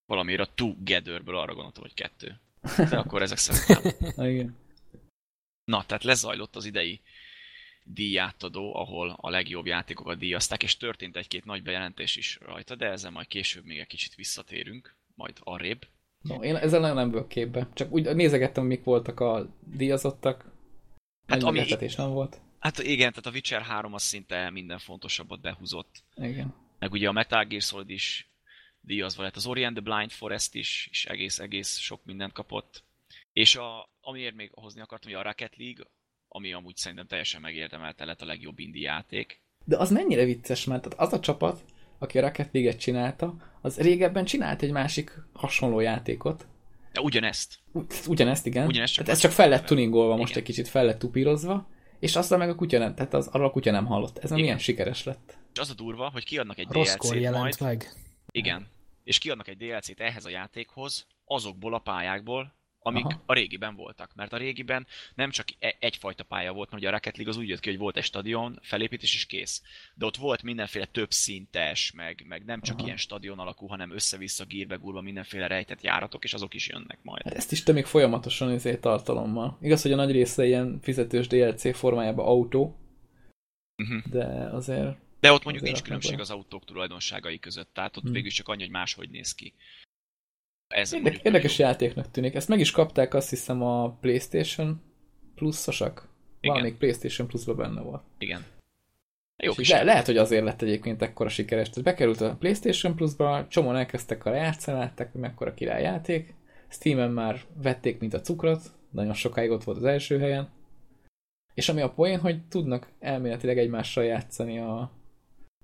Valamire 0.06 0.42
a 0.42 0.48
Togetherből 0.54 1.36
arra 1.36 1.54
gondoltam, 1.54 1.82
hogy 1.82 1.94
kettő. 1.94 2.40
De 2.90 2.96
akkor 2.98 3.22
ezek 3.22 3.38
szerint 3.38 3.98
nem. 4.16 4.26
Igen. 4.30 4.56
Na, 5.66 5.84
tehát 5.86 6.04
lezajlott 6.04 6.56
az 6.56 6.64
idei 6.64 7.00
díjátadó, 7.84 8.76
ahol 8.76 9.16
a 9.20 9.30
legjobb 9.30 9.66
játékokat 9.66 10.18
díjazták, 10.18 10.62
és 10.62 10.76
történt 10.76 11.16
egy-két 11.16 11.44
nagy 11.44 11.62
bejelentés 11.62 12.16
is 12.16 12.38
rajta, 12.40 12.74
de 12.74 12.86
ezzel 12.86 13.10
majd 13.10 13.26
később 13.26 13.64
még 13.64 13.78
egy 13.78 13.86
kicsit 13.86 14.14
visszatérünk, 14.14 14.96
majd 15.14 15.36
arrébb. 15.40 15.86
No, 16.20 16.42
én 16.42 16.56
ezzel 16.56 16.80
nagyon 16.80 16.96
nem 16.96 17.10
vagyok 17.10 17.28
képbe. 17.28 17.68
Csak 17.74 17.92
úgy 17.92 18.14
nézegettem, 18.14 18.64
mik 18.64 18.84
voltak 18.84 19.20
a 19.20 19.56
díjazottak. 19.60 20.44
Hát 21.26 21.42
ami- 21.42 21.76
nem 21.96 22.10
volt. 22.10 22.40
Hát 22.58 22.78
igen, 22.78 23.10
tehát 23.10 23.26
a 23.26 23.30
Witcher 23.30 23.62
3 23.62 23.94
az 23.94 24.02
szinte 24.02 24.50
minden 24.50 24.78
fontosabbat 24.78 25.40
behúzott. 25.40 26.02
Igen. 26.14 26.54
Meg 26.78 26.92
ugye 26.92 27.08
a 27.08 27.12
Metal 27.12 27.44
Gear 27.44 27.62
Solid 27.62 27.90
is 27.90 28.30
díjazva 28.80 29.22
lett, 29.22 29.36
az 29.36 29.46
Orient 29.46 29.76
the 29.76 29.84
Blind 29.84 30.10
Forest 30.10 30.54
is, 30.54 30.88
is 30.90 31.04
egész-egész 31.04 31.78
sok 31.78 32.04
mindent 32.04 32.32
kapott. 32.32 32.84
És 33.32 33.56
a, 33.56 33.88
amiért 34.06 34.34
még 34.34 34.50
hozni 34.54 34.80
akartam, 34.80 35.10
hogy 35.12 35.20
a 35.20 35.22
Rocket 35.22 35.56
League, 35.56 35.84
ami 36.28 36.52
amúgy 36.52 36.76
szerintem 36.76 37.06
teljesen 37.06 37.40
megérdemelte 37.40 38.04
lett 38.04 38.20
a 38.20 38.24
legjobb 38.24 38.58
indie 38.58 38.90
játék. 38.90 39.40
De 39.64 39.76
az 39.76 39.90
mennyire 39.90 40.24
vicces, 40.24 40.64
mert 40.64 40.82
tehát 40.82 40.98
az 40.98 41.12
a 41.12 41.20
csapat, 41.20 41.64
aki 41.98 42.18
a 42.18 42.20
Rocket 42.20 42.48
League-et 42.52 42.78
csinálta, 42.78 43.34
az 43.60 43.78
régebben 43.78 44.24
csinált 44.24 44.62
egy 44.62 44.70
másik 44.72 45.12
hasonló 45.32 45.80
játékot. 45.80 46.46
De 46.92 47.00
ugyanezt. 47.00 47.58
Ugy- 47.72 48.02
Ugyanezt, 48.06 48.46
igen. 48.46 48.66
Ugyanezt, 48.66 48.92
csak 48.92 49.04
tehát 49.04 49.16
ez 49.18 49.24
csak 49.26 49.34
fel 49.36 49.48
lett 49.48 49.64
tuningolva, 49.66 50.16
most 50.16 50.30
Igen. 50.30 50.42
egy 50.42 50.48
kicsit 50.48 50.68
fel 50.68 50.84
lett 50.84 50.98
tupírozva, 50.98 51.68
és 51.98 52.16
aztán 52.16 52.38
meg 52.38 52.48
a 52.48 52.54
kutya 52.54 52.78
nem, 52.78 52.94
tehát 52.94 53.14
az, 53.14 53.26
arra 53.26 53.44
a 53.44 53.50
kutya 53.50 53.70
nem 53.70 53.86
hallott. 53.86 54.18
Ez 54.18 54.30
Igen. 54.30 54.42
milyen 54.42 54.58
sikeres 54.58 55.04
lett. 55.04 55.38
És 55.52 55.58
az 55.60 55.70
a 55.70 55.74
durva, 55.74 56.10
hogy 56.10 56.24
kiadnak 56.24 56.58
egy 56.58 56.66
Rosszkor 56.70 57.10
DLC-t 57.10 57.22
jelent 57.22 57.42
majd. 57.60 57.78
meg. 57.78 57.92
Igen. 58.30 58.68
És 59.04 59.18
kiadnak 59.18 59.48
egy 59.48 59.56
DLC-t 59.56 60.00
ehhez 60.00 60.24
a 60.24 60.28
játékhoz, 60.30 61.06
azokból 61.24 61.74
a 61.74 61.78
pályákból, 61.78 62.54
amik 62.86 63.04
Aha. 63.04 63.22
a 63.26 63.32
régiben 63.32 63.74
voltak. 63.74 64.14
Mert 64.14 64.32
a 64.32 64.36
régiben 64.36 64.86
nem 65.14 65.30
csak 65.30 65.46
e- 65.58 65.76
egyfajta 65.78 66.24
pálya 66.24 66.52
volt, 66.52 66.70
mert 66.70 66.82
ugye 66.82 66.90
a 66.90 66.94
Rocket 66.94 67.16
League 67.16 67.32
az 67.32 67.38
úgy 67.38 67.48
jött 67.48 67.60
ki, 67.60 67.68
hogy 67.70 67.78
volt 67.78 67.96
egy 67.96 68.04
stadion, 68.04 68.58
felépítés 68.62 69.14
is 69.14 69.26
kész. 69.26 69.62
De 69.94 70.06
ott 70.06 70.16
volt 70.16 70.42
mindenféle 70.42 70.84
több 70.86 71.10
szintes, 71.12 71.92
meg, 71.92 72.24
meg 72.28 72.44
nem 72.44 72.60
csak 72.60 72.76
Aha. 72.76 72.84
ilyen 72.84 72.96
stadion 72.98 73.38
alakú, 73.38 73.66
hanem 73.66 73.92
össze-vissza 73.92 74.44
gírbe 74.44 74.76
gurva 74.76 75.00
mindenféle 75.00 75.46
rejtett 75.46 75.82
járatok, 75.82 76.24
és 76.24 76.34
azok 76.34 76.54
is 76.54 76.68
jönnek 76.68 76.98
majd. 77.02 77.22
Hát 77.22 77.34
ezt 77.34 77.52
is 77.52 77.62
tömik 77.62 77.86
folyamatosan 77.86 78.50
ezért 78.50 78.80
tartalommal. 78.80 79.58
Igaz, 79.60 79.82
hogy 79.82 79.92
a 79.92 79.96
nagy 79.96 80.10
része 80.10 80.46
ilyen 80.46 80.78
fizetős 80.82 81.26
DLC 81.26 81.76
formájában 81.76 82.26
autó, 82.26 82.80
Uh-huh. 83.82 84.02
de 84.10 84.24
azért 84.52 84.96
De 85.20 85.32
ott 85.32 85.44
mondjuk 85.44 85.64
nincs 85.64 85.82
különbség 85.82 86.20
az 86.20 86.30
autók 86.30 86.64
tulajdonságai 86.64 87.38
között, 87.38 87.70
tehát 87.74 87.96
ott 87.96 88.02
Hmm. 88.02 88.12
végül 88.12 88.30
csak 88.30 88.48
annyi, 88.48 88.62
hogy 88.62 88.70
máshogy 88.70 89.10
néz 89.10 89.34
ki. 89.34 89.54
Ez 90.68 90.92
mondjuk 90.92 91.22
érdekes 91.22 91.58
jó. 91.58 91.64
játéknak 91.64 92.10
tűnik. 92.10 92.34
Ezt 92.34 92.48
meg 92.48 92.60
is 92.60 92.70
kapták 92.70 93.14
azt 93.14 93.30
hiszem 93.30 93.62
a 93.62 93.90
PlayStation 93.90 94.80
Plus-osak. 95.34 96.08
Valamelyik 96.40 96.76
PlayStation 96.76 97.26
Plus-ba 97.26 97.54
benne 97.54 97.80
volt. 97.80 98.02
Igen. 98.18 98.44
Jó 99.42 99.52
kis 99.52 99.68
le, 99.68 99.74
játék. 99.74 99.90
lehet, 99.90 100.06
hogy 100.06 100.16
azért 100.16 100.44
lett 100.44 100.62
egyébként 100.62 101.02
ekkora 101.02 101.28
sikeres. 101.28 101.68
Tehát 101.68 101.84
bekerült 101.84 102.20
a 102.20 102.36
PlayStation 102.38 102.94
Plus-ba, 102.94 103.46
csomóan 103.48 103.76
elkezdtek 103.76 104.24
a 104.24 104.34
játszani, 104.34 104.78
látták, 104.78 105.12
hogy 105.12 105.20
mekkora 105.20 105.54
királyjáték. 105.54 106.34
Steam-en 106.68 107.10
már 107.10 107.40
vették, 107.62 107.98
mint 107.98 108.14
a 108.14 108.20
cukrot, 108.20 108.62
nagyon 108.90 109.14
sokáig 109.14 109.50
ott 109.50 109.64
volt 109.64 109.78
az 109.78 109.84
első 109.84 110.18
helyen. 110.18 110.48
És 111.54 111.68
ami 111.68 111.80
a 111.80 111.92
poén, 111.92 112.18
hogy 112.18 112.42
tudnak 112.48 112.88
elméletileg 113.00 113.58
egymással 113.58 114.04
játszani 114.04 114.58
a, 114.58 114.90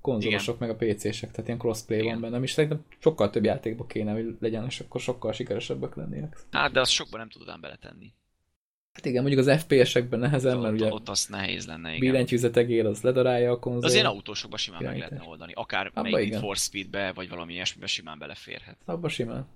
konzolosok, 0.03 0.59
meg 0.59 0.71
a 0.71 0.77
PC-sek, 0.77 1.31
tehát 1.31 1.47
ilyen 1.47 1.59
crossplay 1.59 1.99
Igen. 1.99 2.21
van 2.21 2.31
benne, 2.31 2.45
és 2.45 2.51
szerintem 2.51 2.85
sokkal 2.99 3.31
több 3.31 3.45
játékba 3.45 3.87
kéne, 3.87 4.13
hogy 4.13 4.37
legyen, 4.41 4.65
és 4.65 4.81
akkor 4.81 5.01
sokkal 5.01 5.33
sikeresebbek 5.33 5.95
lennének. 5.95 6.37
Hát, 6.51 6.73
de 6.73 6.81
azt 6.81 6.91
sokban 6.91 7.21
nem 7.21 7.29
tudod 7.29 7.61
beletenni. 7.61 8.13
Hát 8.93 9.05
igen, 9.05 9.23
mondjuk 9.23 9.47
az 9.47 9.61
FPS-ekben 9.61 10.19
nehezen, 10.19 10.59
mert 10.59 10.75
ugye 10.75 10.93
ott 10.93 11.09
az 11.09 11.27
nehéz 11.27 11.67
lenne, 11.67 11.89
igen. 11.89 12.01
billentyűzet 12.01 12.57
egér, 12.57 12.87
az 12.87 13.01
ledarálja 13.01 13.51
a 13.51 13.59
konzol. 13.59 13.85
Az 13.85 13.95
ilyen 13.95 14.07
autósokban 14.07 14.59
simán 14.59 14.83
meg 14.83 14.99
lehetne 14.99 15.23
oldani. 15.27 15.53
Akár 15.53 15.91
Abba 15.95 16.11
melyik 16.11 16.27
igen. 16.27 16.41
For 16.41 16.57
Speedbe, 16.57 17.13
vagy 17.13 17.29
valami 17.29 17.53
ilyesmibe 17.53 17.87
simán 17.87 18.19
beleférhet. 18.19 18.77
Abba 18.85 19.09
simán. 19.09 19.47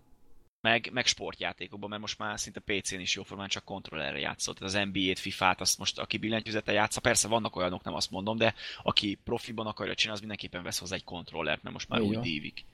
Meg, 0.61 0.91
meg 0.93 1.07
sportjátékokban, 1.07 1.89
mert 1.89 2.01
most 2.01 2.19
már 2.19 2.41
szinte 2.41 2.61
PC-n 2.61 2.99
is 3.01 3.15
jóformán 3.15 3.49
csak 3.49 3.65
kontrollerre 3.65 4.19
játszott. 4.19 4.59
Tehát 4.59 4.75
az 4.75 4.89
NBA-t, 4.93 5.19
FIFA-t, 5.19 5.61
azt 5.61 5.79
most 5.79 5.99
aki 5.99 6.19
billentyűzete 6.19 6.73
játsza, 6.73 7.01
persze 7.01 7.29
vannak 7.29 7.57
olyanok, 7.57 7.85
nem 7.85 7.95
azt 7.95 8.11
mondom, 8.11 8.37
de 8.37 8.55
aki 8.83 9.19
profiban 9.25 9.67
akarja 9.67 9.95
csinálni, 9.95 10.21
az 10.21 10.27
mindenképpen 10.27 10.63
vesz 10.63 10.79
hozzá 10.79 10.95
egy 10.95 11.05
kontrollert, 11.05 11.63
mert 11.63 11.75
most 11.75 11.89
már 11.89 12.01
így 12.01 12.09
úgy 12.09 12.19
dívik 12.19 12.65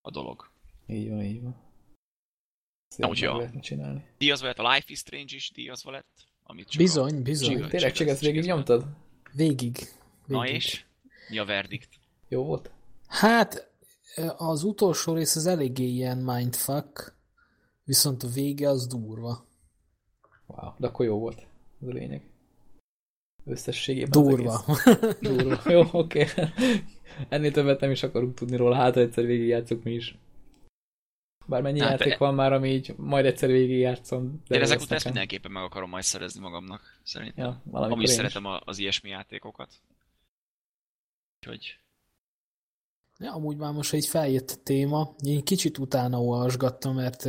a 0.00 0.10
dolog. 0.10 0.50
Így 0.86 1.08
van, 1.08 1.22
így 1.22 1.42
van. 1.42 1.56
Na, 2.96 3.08
úgyhogy 3.08 3.60
csinálni. 3.60 4.04
Díjazva 4.18 4.46
lett, 4.46 4.58
a 4.58 4.72
Life 4.72 4.86
is 4.86 4.98
Strange 4.98 5.34
is 5.34 5.50
díjazva 5.54 5.90
lett. 5.90 6.30
Amit 6.42 6.68
csak 6.68 6.82
bizony, 6.82 7.16
a... 7.16 7.22
bizony. 7.22 7.54
Csiga, 7.54 7.68
Tényleg 7.68 7.92
csak 7.92 8.08
ezt 8.08 8.20
végig 8.20 8.44
nyomtad? 8.44 8.86
Végig. 9.32 9.74
végig. 9.74 9.88
Na 10.26 10.46
és? 10.46 10.84
Mi 11.28 11.38
a 11.38 11.44
verdikt? 11.44 11.88
Jó 12.28 12.44
volt? 12.44 12.70
Hát, 13.06 13.71
az 14.36 14.62
utolsó 14.62 15.14
rész 15.14 15.36
az 15.36 15.46
eléggé 15.46 15.84
ilyen 15.84 16.18
mindfuck, 16.18 17.16
viszont 17.84 18.22
a 18.22 18.28
vége 18.28 18.68
az 18.68 18.86
durva. 18.86 19.46
Wow, 20.46 20.72
de 20.78 20.86
akkor 20.86 21.06
jó 21.06 21.18
volt. 21.18 21.46
Ez 21.82 21.88
a 21.88 21.92
lényeg. 21.92 22.30
Összességében 23.44 24.10
Durva. 24.10 24.64
Durva. 25.20 25.70
Jó, 25.70 25.80
oké. 25.92 26.22
Okay. 26.22 26.44
Ennél 27.28 27.50
többet 27.50 27.80
nem 27.80 27.90
is 27.90 28.02
akarunk 28.02 28.34
tudni 28.34 28.56
róla, 28.56 28.74
hát 28.74 28.96
egyszer 28.96 29.24
végigjátszuk 29.24 29.82
mi 29.82 29.92
is. 29.92 30.18
Bár 31.46 31.62
mennyi 31.62 31.80
hát, 31.80 31.90
játék 31.90 32.18
van 32.18 32.34
már, 32.34 32.52
ami 32.52 32.68
így 32.68 32.94
majd 32.96 33.24
egyszer 33.26 33.48
végig 33.48 33.78
játszom. 33.78 34.42
De 34.48 34.56
én 34.56 34.62
ezek 34.62 34.80
után 34.80 34.96
ezt 34.96 35.04
mindenképpen 35.04 35.50
meg 35.50 35.62
akarom 35.62 35.90
majd 35.90 36.04
szerezni 36.04 36.40
magamnak, 36.40 37.00
szerintem. 37.02 37.44
Ja, 37.44 37.80
Ami 37.80 38.06
szeretem 38.06 38.44
az 38.64 38.78
ilyesmi 38.78 39.08
játékokat. 39.10 39.72
Úgyhogy... 41.40 41.81
Ja, 43.22 43.32
amúgy 43.32 43.56
már 43.56 43.72
most 43.72 43.92
egy 43.92 44.06
feljött 44.06 44.60
téma. 44.62 45.14
Én 45.24 45.44
kicsit 45.44 45.78
utána 45.78 46.22
olvasgattam, 46.22 46.94
mert 46.94 47.28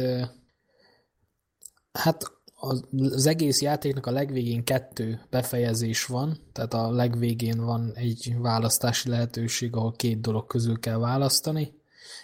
hát 1.91 2.31
az, 2.55 2.83
az 2.99 3.25
egész 3.25 3.61
játéknak 3.61 4.05
a 4.05 4.11
legvégén 4.11 4.63
kettő 4.63 5.25
befejezés 5.29 6.05
van, 6.05 6.37
tehát 6.51 6.73
a 6.73 6.91
legvégén 6.91 7.65
van 7.65 7.91
egy 7.95 8.35
választási 8.37 9.09
lehetőség, 9.09 9.75
ahol 9.75 9.91
két 9.91 10.21
dolog 10.21 10.47
közül 10.47 10.79
kell 10.79 10.97
választani 10.97 11.81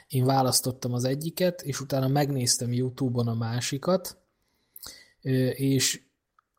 én 0.08 0.26
választottam 0.26 0.94
az 0.94 1.04
egyiket, 1.04 1.62
és 1.62 1.82
utána 1.82 2.08
megnéztem 2.08 2.74
YouTube-on 2.74 3.28
a 3.28 3.34
másikat, 3.34 4.18
és 5.54 6.02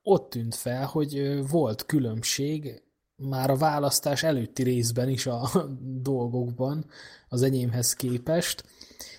ott 0.02 0.30
tűnt 0.30 0.54
fel, 0.54 0.86
hogy 0.86 1.42
volt 1.48 1.86
különbség 1.86 2.82
már 3.20 3.50
a 3.50 3.56
választás 3.56 4.22
előtti 4.22 4.62
részben 4.62 5.08
is 5.08 5.26
a 5.26 5.50
dolgokban 6.10 6.84
az 7.28 7.42
enyémhez 7.42 7.94
képest, 7.94 8.64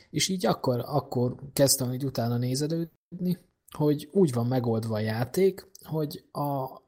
és 0.10 0.28
így 0.28 0.46
akkor, 0.46 0.84
akkor 0.86 1.36
kezdtem, 1.54 1.88
hogy 1.88 2.06
utána 2.06 2.38
nézelődni, 2.38 3.38
hogy 3.72 4.10
úgy 4.12 4.34
van 4.34 4.48
megoldva 4.48 4.96
a 4.96 5.00
játék, 5.00 5.68
hogy 5.84 6.26
a, 6.32 6.82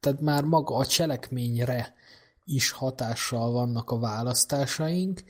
tehát 0.00 0.20
már 0.20 0.44
maga 0.44 0.76
a 0.76 0.86
cselekményre 0.86 1.94
is 2.44 2.70
hatással 2.70 3.52
vannak 3.52 3.90
a 3.90 3.98
választásaink, 3.98 5.22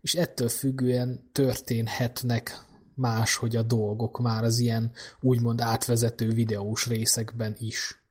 és 0.00 0.14
ettől 0.14 0.48
függően 0.48 1.30
történhetnek 1.32 2.64
máshogy 2.94 3.56
a 3.56 3.62
dolgok 3.62 4.18
már 4.18 4.44
az 4.44 4.58
ilyen 4.58 4.92
úgymond 5.20 5.60
átvezető 5.60 6.28
videós 6.28 6.86
részekben 6.86 7.56
is. 7.58 8.05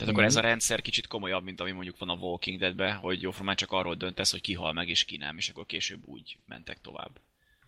Tehát 0.00 0.14
akkor 0.14 0.26
ez 0.26 0.36
a 0.36 0.40
rendszer 0.40 0.82
kicsit 0.82 1.06
komolyabb, 1.06 1.44
mint 1.44 1.60
ami 1.60 1.70
mondjuk 1.70 1.98
van 1.98 2.08
a 2.08 2.14
Walking 2.14 2.58
Deadben, 2.58 2.96
hogy 2.96 3.22
jó, 3.22 3.30
már 3.42 3.56
csak 3.56 3.72
arról 3.72 3.94
döntesz, 3.94 4.30
hogy 4.30 4.40
ki 4.40 4.54
hal 4.54 4.72
meg 4.72 4.88
és 4.88 5.04
ki 5.04 5.16
nem, 5.16 5.36
és 5.36 5.48
akkor 5.48 5.66
később 5.66 6.06
úgy 6.06 6.38
mentek 6.46 6.80
tovább. 6.80 7.20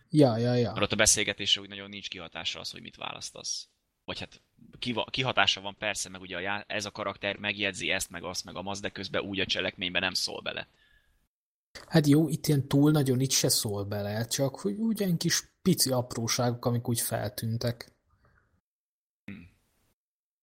Ja, 0.09 0.37
ja, 0.37 0.53
ja. 0.53 0.71
Mert 0.71 0.83
ott 0.83 0.91
a 0.91 0.95
beszélgetésre 0.95 1.61
úgy 1.61 1.69
nagyon 1.69 1.89
nincs 1.89 2.09
kihatása 2.09 2.59
az, 2.59 2.71
hogy 2.71 2.81
mit 2.81 2.95
választasz. 2.95 3.67
Vagy 4.05 4.19
hát 4.19 4.41
kihatása 5.09 5.61
van 5.61 5.77
persze, 5.77 6.09
meg 6.09 6.21
ugye 6.21 6.49
a, 6.49 6.63
ez 6.67 6.85
a 6.85 6.91
karakter 6.91 7.37
megjegyzi 7.37 7.89
ezt, 7.89 8.09
meg 8.09 8.23
azt, 8.23 8.45
meg 8.45 8.55
a 8.55 8.61
maz, 8.61 8.79
de 8.79 8.89
közben 8.89 9.21
úgy 9.21 9.39
a 9.39 9.45
cselekményben 9.45 10.01
nem 10.01 10.13
szól 10.13 10.41
bele. 10.41 10.67
Hát 11.87 12.07
jó, 12.07 12.29
itt 12.29 12.47
ilyen 12.47 12.67
túl 12.67 12.91
nagyon 12.91 13.19
itt 13.19 13.31
se 13.31 13.49
szól 13.49 13.83
bele, 13.83 14.25
csak 14.27 14.59
hogy 14.59 14.75
ugyan 14.77 15.17
kis 15.17 15.43
pici 15.61 15.91
apróságok, 15.91 16.65
amik 16.65 16.87
úgy 16.87 17.01
feltűntek. 17.01 17.91
Hmm. 19.25 19.49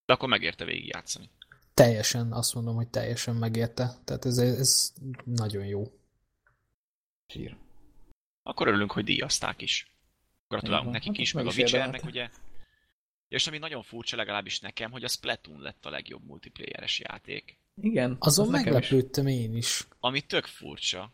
De 0.04 0.12
akkor 0.12 0.28
megérte 0.28 0.64
végigjátszani. 0.64 1.30
Teljesen, 1.80 2.32
azt 2.32 2.54
mondom, 2.54 2.74
hogy 2.74 2.88
teljesen 2.88 3.36
megérte. 3.36 3.90
Tehát 4.04 4.24
ez, 4.24 4.38
ez 4.38 4.92
nagyon 5.24 5.64
jó. 5.64 5.92
Zsír. 7.32 7.56
Akkor 8.42 8.68
örülünk, 8.68 8.92
hogy 8.92 9.04
díjazták 9.04 9.62
is. 9.62 9.90
Gratulálunk 10.48 10.92
nekik 10.92 11.10
hát 11.10 11.18
is, 11.18 11.32
meg, 11.32 11.44
meg 11.44 11.52
a 11.52 11.56
Witchernek, 11.56 12.04
ugye. 12.04 12.30
És 13.28 13.46
ami 13.46 13.58
nagyon 13.58 13.82
furcsa 13.82 14.16
legalábbis 14.16 14.60
nekem, 14.60 14.90
hogy 14.90 15.04
a 15.04 15.08
Splatoon 15.08 15.60
lett 15.60 15.86
a 15.86 15.90
legjobb 15.90 16.26
multiplayeres 16.26 17.00
játék. 17.00 17.58
Igen. 17.74 18.16
Azon 18.18 18.44
az 18.44 18.50
meglepődtem 18.50 19.26
én 19.26 19.54
is. 19.54 19.86
Ami 20.00 20.20
tök 20.20 20.46
furcsa. 20.46 21.12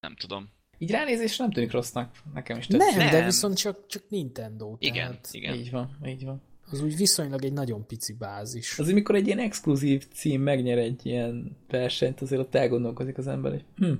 Nem 0.00 0.16
tudom. 0.16 0.50
Így 0.78 0.90
ránézés 0.90 1.36
nem 1.36 1.50
tűnik 1.50 1.70
rossznak, 1.70 2.22
nekem 2.32 2.58
is 2.58 2.66
tetszik. 2.66 2.86
Nem, 2.86 2.96
nem, 2.96 3.10
de 3.10 3.24
viszont 3.24 3.58
csak, 3.58 3.86
csak 3.86 4.08
Nintendo. 4.08 4.76
Igen, 4.78 5.06
tehát 5.06 5.28
igen. 5.32 5.54
Így 5.54 5.70
van, 5.70 5.98
így 6.04 6.24
van. 6.24 6.42
Az 6.72 6.82
úgy 6.82 6.96
viszonylag 6.96 7.44
egy 7.44 7.52
nagyon 7.52 7.86
pici 7.86 8.12
bázis. 8.12 8.78
Az, 8.78 8.88
amikor 8.88 9.14
egy 9.14 9.26
ilyen 9.26 9.38
exkluzív 9.38 10.06
cím 10.12 10.42
megnyer 10.42 10.78
egy 10.78 11.06
ilyen 11.06 11.56
versenyt, 11.68 12.20
azért 12.20 12.40
ott 12.40 12.54
elgondolkozik 12.54 13.18
az 13.18 13.26
ember, 13.26 13.50
hogy 13.50 13.64
hm, 13.76 13.92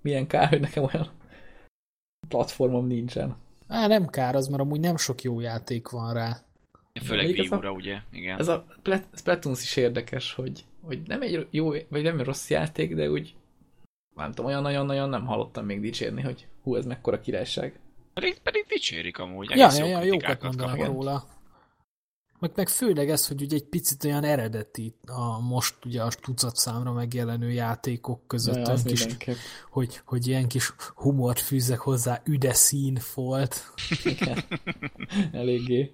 milyen 0.00 0.26
kár, 0.26 0.48
hogy 0.48 0.60
nekem 0.60 0.82
olyan 0.82 1.10
platformom 2.28 2.86
nincsen. 2.86 3.36
Á, 3.68 3.86
nem 3.86 4.06
kár 4.06 4.34
az, 4.34 4.48
mert 4.48 4.62
amúgy 4.62 4.80
nem 4.80 4.96
sok 4.96 5.22
jó 5.22 5.40
játék 5.40 5.88
van 5.88 6.14
rá. 6.14 6.40
Főleg 7.04 7.26
Wii 7.26 7.48
ugye? 7.74 7.98
Igen. 8.12 8.38
Ez 8.38 8.48
a 8.48 8.66
Splatoon 9.14 9.54
is 9.54 9.76
érdekes, 9.76 10.32
hogy, 10.32 10.64
hogy 10.80 11.02
nem 11.06 11.22
egy 11.22 11.46
jó, 11.50 11.68
vagy 11.68 12.02
nem 12.02 12.18
egy 12.18 12.24
rossz 12.24 12.50
játék, 12.50 12.94
de 12.94 13.10
úgy 13.10 13.34
nem 14.14 14.28
tudom, 14.32 14.46
olyan 14.46 14.62
nagyon-nagyon 14.62 15.08
nem 15.08 15.26
hallottam 15.26 15.64
még 15.64 15.80
dicsérni, 15.80 16.22
hogy 16.22 16.46
hú, 16.62 16.76
ez 16.76 16.86
mekkora 16.86 17.20
királyság. 17.20 17.80
Pedig, 18.14 18.38
pedig 18.42 18.64
dicsérik 18.68 19.18
amúgy. 19.18 19.50
Ja, 19.50 19.68
ja, 19.76 19.86
ja, 19.86 20.02
jókat 20.02 20.42
mondanak 20.42 20.84
róla. 20.84 21.24
Meg, 22.38 22.52
meg 22.54 22.68
főleg 22.68 23.10
ez, 23.10 23.26
hogy 23.26 23.42
ugye 23.42 23.56
egy 23.56 23.64
picit 23.64 24.04
olyan 24.04 24.24
eredeti 24.24 24.94
a 25.06 25.40
most 25.40 25.74
ugye 25.84 26.02
a 26.02 26.08
tucat 26.08 26.56
számra 26.56 26.92
megjelenő 26.92 27.50
játékok 27.50 28.26
között, 28.26 28.66
ja, 28.66 28.74
kis, 28.84 29.06
hogy, 29.70 30.00
hogy 30.04 30.26
ilyen 30.26 30.48
kis 30.48 30.72
humort 30.94 31.40
fűzzek 31.40 31.78
hozzá, 31.78 32.22
üde 32.24 32.52
szín 32.52 32.98
volt. 33.14 33.72
Igen. 34.04 34.44
Eléggé. 35.32 35.92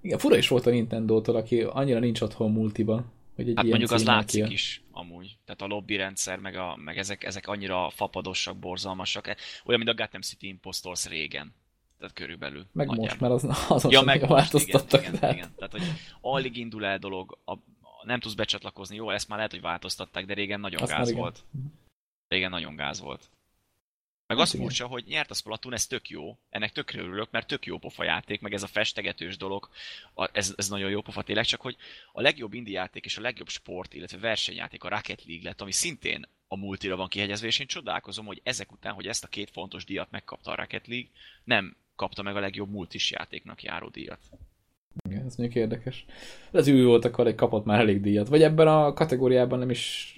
Igen, 0.00 0.18
fura 0.18 0.36
is 0.36 0.48
volt 0.48 0.66
a 0.66 0.70
Nintendo-tól, 0.70 1.36
aki 1.36 1.62
annyira 1.62 1.98
nincs 1.98 2.20
otthon 2.20 2.52
multiban. 2.52 3.12
Hogy 3.36 3.48
egy 3.48 3.56
hát 3.56 3.66
mondjuk 3.66 3.90
az 3.90 4.04
látszik 4.04 4.44
ki. 4.44 4.52
is 4.52 4.82
amúgy. 4.92 5.38
Tehát 5.44 5.62
a 5.62 5.66
lobby 5.66 5.96
rendszer, 5.96 6.38
meg, 6.38 6.56
a, 6.56 6.76
meg 6.84 6.98
ezek, 6.98 7.24
ezek 7.24 7.48
annyira 7.48 7.90
fapadosak, 7.90 8.56
borzalmasak. 8.56 9.36
Olyan, 9.64 9.80
mint 9.84 9.90
a 9.90 10.02
Gotham 10.02 10.20
City 10.20 10.48
Impostors 10.48 11.06
régen. 11.08 11.54
Tehát 11.98 12.14
körülbelül. 12.14 12.66
Meg 12.72 12.86
nagyjából. 12.86 13.08
most, 13.08 13.20
mert 13.20 13.32
az, 13.32 13.70
azon 13.76 13.90
ja, 13.90 14.02
meg 14.02 14.26
változtattak. 14.26 15.00
Igen, 15.00 15.18
tehát. 15.18 15.34
igen, 15.34 15.54
tehát, 15.56 15.72
hogy 15.72 15.82
alig 16.20 16.56
indul 16.56 16.84
el 16.84 16.98
dolog, 16.98 17.38
a, 17.44 17.52
a, 17.52 17.58
nem 18.02 18.20
tudsz 18.20 18.34
becsatlakozni. 18.34 18.96
Jó, 18.96 19.10
ezt 19.10 19.28
már 19.28 19.36
lehet, 19.36 19.52
hogy 19.52 19.60
változtatták, 19.60 20.26
de 20.26 20.34
régen 20.34 20.60
nagyon 20.60 20.82
Azt 20.82 20.90
gáz 20.90 21.12
volt. 21.12 21.44
Régen 22.28 22.50
nagyon 22.50 22.76
gáz 22.76 23.00
volt. 23.00 23.30
Meg 24.28 24.38
azt 24.38 24.56
furcsa, 24.56 24.86
hogy 24.86 25.04
nyert 25.06 25.30
a 25.30 25.34
Splatoon, 25.34 25.74
ez 25.74 25.86
tök 25.86 26.08
jó, 26.08 26.38
ennek 26.48 26.72
tökre 26.72 27.00
örülök, 27.00 27.30
mert 27.30 27.46
tök 27.46 27.66
jó 27.66 27.78
pofa 27.78 28.04
játék, 28.04 28.40
meg 28.40 28.52
ez 28.52 28.62
a 28.62 28.66
festegetős 28.66 29.36
dolog, 29.36 29.68
ez, 30.32 30.54
ez 30.56 30.68
nagyon 30.68 30.90
jó 30.90 31.00
pofa 31.00 31.22
tényleg, 31.22 31.44
csak 31.44 31.60
hogy 31.60 31.76
a 32.12 32.20
legjobb 32.20 32.52
indie 32.52 32.78
játék 32.78 33.04
és 33.04 33.16
a 33.16 33.20
legjobb 33.20 33.48
sport, 33.48 33.94
illetve 33.94 34.18
versenyjáték 34.18 34.84
a 34.84 34.88
Rocket 34.88 35.24
League 35.24 35.48
lett, 35.48 35.60
ami 35.60 35.72
szintén 35.72 36.28
a 36.48 36.56
multira 36.56 36.96
van 36.96 37.08
kihegyezve, 37.08 37.46
és 37.46 37.58
én 37.58 37.66
csodálkozom, 37.66 38.26
hogy 38.26 38.40
ezek 38.42 38.72
után, 38.72 38.94
hogy 38.94 39.06
ezt 39.06 39.24
a 39.24 39.28
két 39.28 39.50
fontos 39.50 39.84
díjat 39.84 40.10
megkapta 40.10 40.50
a 40.50 40.56
Rocket 40.56 40.86
League, 40.86 41.08
nem 41.44 41.76
kapta 41.98 42.22
meg 42.22 42.36
a 42.36 42.40
legjobb 42.40 42.70
multis 42.70 43.10
játéknak 43.10 43.62
járó 43.62 43.88
díjat. 43.88 44.20
Igen, 45.08 45.24
ez 45.26 45.36
mondjuk 45.36 45.62
érdekes. 45.62 46.04
Az 46.50 46.68
ő 46.68 46.84
volt, 46.84 47.04
akkor 47.04 47.26
egy 47.26 47.34
kapott 47.34 47.64
már 47.64 47.80
elég 47.80 48.00
díjat. 48.00 48.28
Vagy 48.28 48.42
ebben 48.42 48.68
a 48.68 48.92
kategóriában 48.92 49.58
nem 49.58 49.70
is 49.70 50.12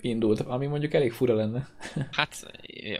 indult, 0.00 0.40
ami 0.40 0.66
mondjuk 0.66 0.94
elég 0.94 1.12
fura 1.12 1.34
lenne. 1.34 1.68
Hát, 2.10 2.34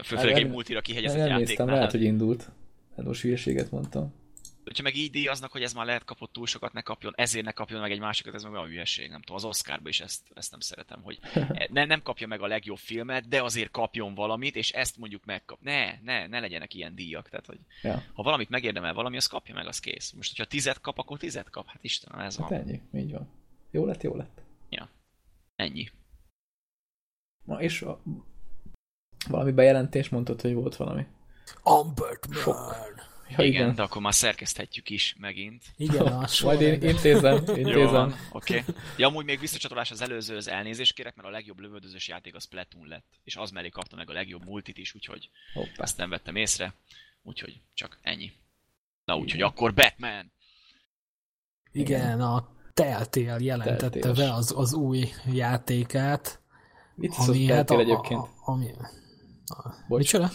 főleg 0.03 0.37
egy 0.37 0.49
multira 0.49 0.81
kihegyezett 0.81 1.17
játéknál. 1.17 1.37
Nem 1.37 1.47
néztem, 1.47 1.67
lehet, 1.67 1.91
hogy 1.91 2.03
indult. 2.03 2.49
Hát 2.95 3.05
most 3.05 3.21
hülyeséget 3.21 3.71
mondtam. 3.71 4.13
Hogyha 4.63 4.83
meg 4.83 4.95
így 4.95 5.11
díjaznak, 5.11 5.51
hogy 5.51 5.63
ez 5.63 5.73
már 5.73 5.85
lehet 5.85 6.03
kapott 6.03 6.31
túl 6.31 6.45
sokat, 6.47 6.73
ne 6.73 6.81
kapjon, 6.81 7.13
ezért 7.15 7.45
ne 7.45 7.51
kapjon 7.51 7.81
meg 7.81 7.91
egy 7.91 7.99
másikat, 7.99 8.33
ez 8.33 8.43
meg 8.43 8.51
olyan 8.51 8.65
hülyeség, 8.65 9.09
nem 9.09 9.19
tudom, 9.21 9.35
az 9.35 9.43
Oscarba 9.45 9.89
is 9.89 9.99
ezt, 9.99 10.21
ezt 10.33 10.51
nem 10.51 10.59
szeretem, 10.59 11.01
hogy 11.01 11.19
ne, 11.69 11.85
nem 11.85 12.01
kapja 12.01 12.27
meg 12.27 12.41
a 12.41 12.47
legjobb 12.47 12.77
filmet, 12.77 13.27
de 13.27 13.43
azért 13.43 13.71
kapjon 13.71 14.13
valamit, 14.13 14.55
és 14.55 14.71
ezt 14.71 14.97
mondjuk 14.97 15.25
megkap. 15.25 15.59
Ne, 15.61 15.99
ne, 16.01 16.27
ne 16.27 16.39
legyenek 16.39 16.73
ilyen 16.73 16.95
díjak, 16.95 17.29
tehát 17.29 17.45
hogy 17.45 17.59
Ja. 17.81 18.03
ha 18.13 18.23
valamit 18.23 18.49
megérdemel 18.49 18.93
valami, 18.93 19.17
az 19.17 19.27
kapja 19.27 19.53
meg, 19.53 19.67
az 19.67 19.79
kész. 19.79 20.11
Most, 20.11 20.29
hogyha 20.29 20.45
tizet 20.51 20.81
kap, 20.81 20.97
akkor 20.97 21.17
tizet 21.17 21.49
kap, 21.49 21.67
hát 21.67 21.83
Istenem, 21.83 22.19
ez 22.19 22.37
Hát 22.37 22.49
van. 22.49 22.59
ennyi, 22.59 22.81
így 22.93 23.11
van. 23.11 23.29
Jó 23.71 23.85
lett, 23.85 24.03
jó 24.03 24.15
lett. 24.15 24.41
Ennyi. 25.59 25.89
Na 27.45 27.61
és 27.61 27.81
a... 27.81 28.01
valami 29.29 29.51
bejelentés 29.51 30.09
mondtad, 30.09 30.41
hogy 30.41 30.53
volt 30.53 30.75
valami. 30.75 31.05
Umbertman. 31.63 32.37
Sok. 32.37 32.75
Ja, 33.29 33.43
igen, 33.43 33.61
igen. 33.61 33.75
de 33.75 33.81
akkor 33.81 34.01
már 34.01 34.13
szerkeszthetjük 34.13 34.89
is 34.89 35.15
megint. 35.19 35.63
Igen, 35.77 36.05
a 36.23 36.27
Majd 36.43 36.61
én 36.61 36.81
intézem, 36.81 37.43
Jó 37.47 37.55
intézem. 37.55 37.91
van, 37.91 38.15
oké. 38.31 38.59
Okay. 38.59 38.75
Ja, 38.97 39.07
amúgy 39.07 39.25
még 39.25 39.39
visszacsatolás 39.39 39.91
az 39.91 40.01
előzőhöz 40.01 40.47
elnézést 40.47 40.93
kérek, 40.93 41.15
mert 41.15 41.27
a 41.27 41.31
legjobb 41.31 41.59
lövöldözős 41.59 42.07
játék 42.07 42.35
az 42.35 42.43
Splatoon 42.43 42.87
lett, 42.87 43.05
és 43.23 43.35
az 43.35 43.51
mellé 43.51 43.69
kapta 43.69 43.95
meg 43.95 44.09
a 44.09 44.13
legjobb 44.13 44.45
multit 44.45 44.77
is, 44.77 44.95
úgyhogy 44.95 45.29
Hoppá. 45.53 45.83
ezt 45.83 45.97
nem 45.97 46.09
vettem 46.09 46.35
észre. 46.35 46.73
Úgyhogy 47.23 47.61
csak 47.73 47.97
ennyi. 48.01 48.31
Na 49.05 49.17
úgyhogy 49.17 49.41
akkor 49.41 49.73
Batman! 49.73 50.31
Igen, 51.71 52.21
a 52.21 52.49
Telltale 52.73 53.39
jelentette 53.39 53.89
Telltale-es. 53.89 54.17
be 54.17 54.33
az, 54.33 54.53
az 54.55 54.73
új 54.73 55.09
játékát, 55.31 56.39
az 57.09 57.29
ami 57.29 57.45
hát 57.45 57.69
a, 57.69 57.79
egyébként. 57.79 58.19
a, 58.19 58.29
ami, 58.45 58.67
Bocs. 59.87 59.99
Micsoda? 59.99 60.29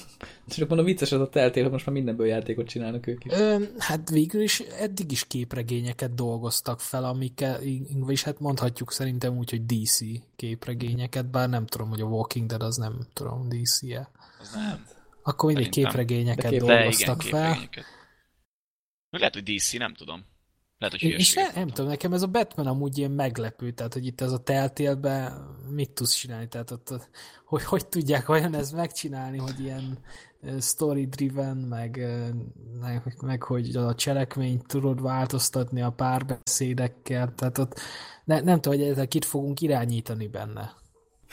Csak 0.48 0.68
mondom, 0.68 0.86
vicces 0.86 1.12
az 1.12 1.20
a 1.20 1.28
teltél, 1.28 1.62
hogy 1.62 1.72
most 1.72 1.86
már 1.86 1.94
mindenből 1.94 2.26
játékot 2.26 2.66
csinálnak 2.68 3.06
ők 3.06 3.24
is. 3.24 3.32
Ö, 3.32 3.64
hát 3.78 4.10
végül 4.10 4.42
is 4.42 4.60
eddig 4.60 5.12
is 5.12 5.26
képregényeket 5.26 6.14
dolgoztak 6.14 6.80
fel, 6.80 7.04
amikkel, 7.04 7.60
vagyis 7.98 8.22
hát 8.22 8.40
mondhatjuk 8.40 8.92
szerintem 8.92 9.36
úgy, 9.36 9.50
hogy 9.50 9.66
DC 9.66 9.98
képregényeket, 10.36 11.30
bár 11.30 11.48
nem 11.48 11.66
tudom, 11.66 11.88
hogy 11.88 12.00
a 12.00 12.04
Walking 12.06 12.46
Dead 12.46 12.62
az 12.62 12.76
nem 12.76 13.06
tudom 13.12 13.48
DC-e. 13.48 14.10
Az 14.40 14.52
nem. 14.54 14.86
Akkor 15.22 15.52
mindig 15.52 15.64
Szerintem. 15.72 15.92
képregényeket 15.92 16.42
De 16.44 16.48
kép- 16.48 16.60
De 16.60 16.64
igen, 16.66 16.76
dolgoztak 16.78 17.22
fel. 17.22 17.30
képregényeket. 17.42 17.84
Lehet, 19.10 19.34
hogy 19.34 19.42
DC, 19.42 19.72
nem 19.72 19.94
tudom. 19.94 20.24
Lehet, 20.84 21.00
hogy 21.00 21.10
És 21.10 21.34
ne, 21.34 21.50
nem 21.54 21.68
tudom, 21.68 21.90
nekem 21.90 22.12
ez 22.12 22.22
a 22.22 22.26
Batman 22.26 22.66
amúgy 22.66 22.98
ilyen 22.98 23.10
meglepő, 23.10 23.70
tehát 23.70 23.92
hogy 23.92 24.06
itt 24.06 24.20
ez 24.20 24.32
a 24.32 24.38
teltélbe 24.38 25.32
mit 25.70 25.90
tudsz 25.90 26.14
csinálni, 26.14 26.48
tehát 26.48 26.70
ott, 26.70 27.08
hogy 27.44 27.64
hogy 27.64 27.86
tudják 27.86 28.28
olyan 28.28 28.54
ezt 28.54 28.72
megcsinálni, 28.74 29.38
hogy 29.38 29.60
ilyen 29.60 29.98
story-driven, 30.60 31.56
meg, 31.56 32.06
meg, 32.80 33.16
meg 33.20 33.42
hogy 33.42 33.76
a 33.76 33.94
cselekményt 33.94 34.66
tudod 34.66 35.02
változtatni 35.02 35.82
a 35.82 35.90
párbeszédekkel, 35.90 37.32
tehát 37.34 37.58
ott 37.58 37.80
ne, 38.24 38.40
nem 38.40 38.60
tudom, 38.60 38.78
hogy 38.78 38.88
ezzel 38.88 39.08
kit 39.08 39.24
fogunk 39.24 39.60
irányítani 39.60 40.26
benne. 40.26 40.74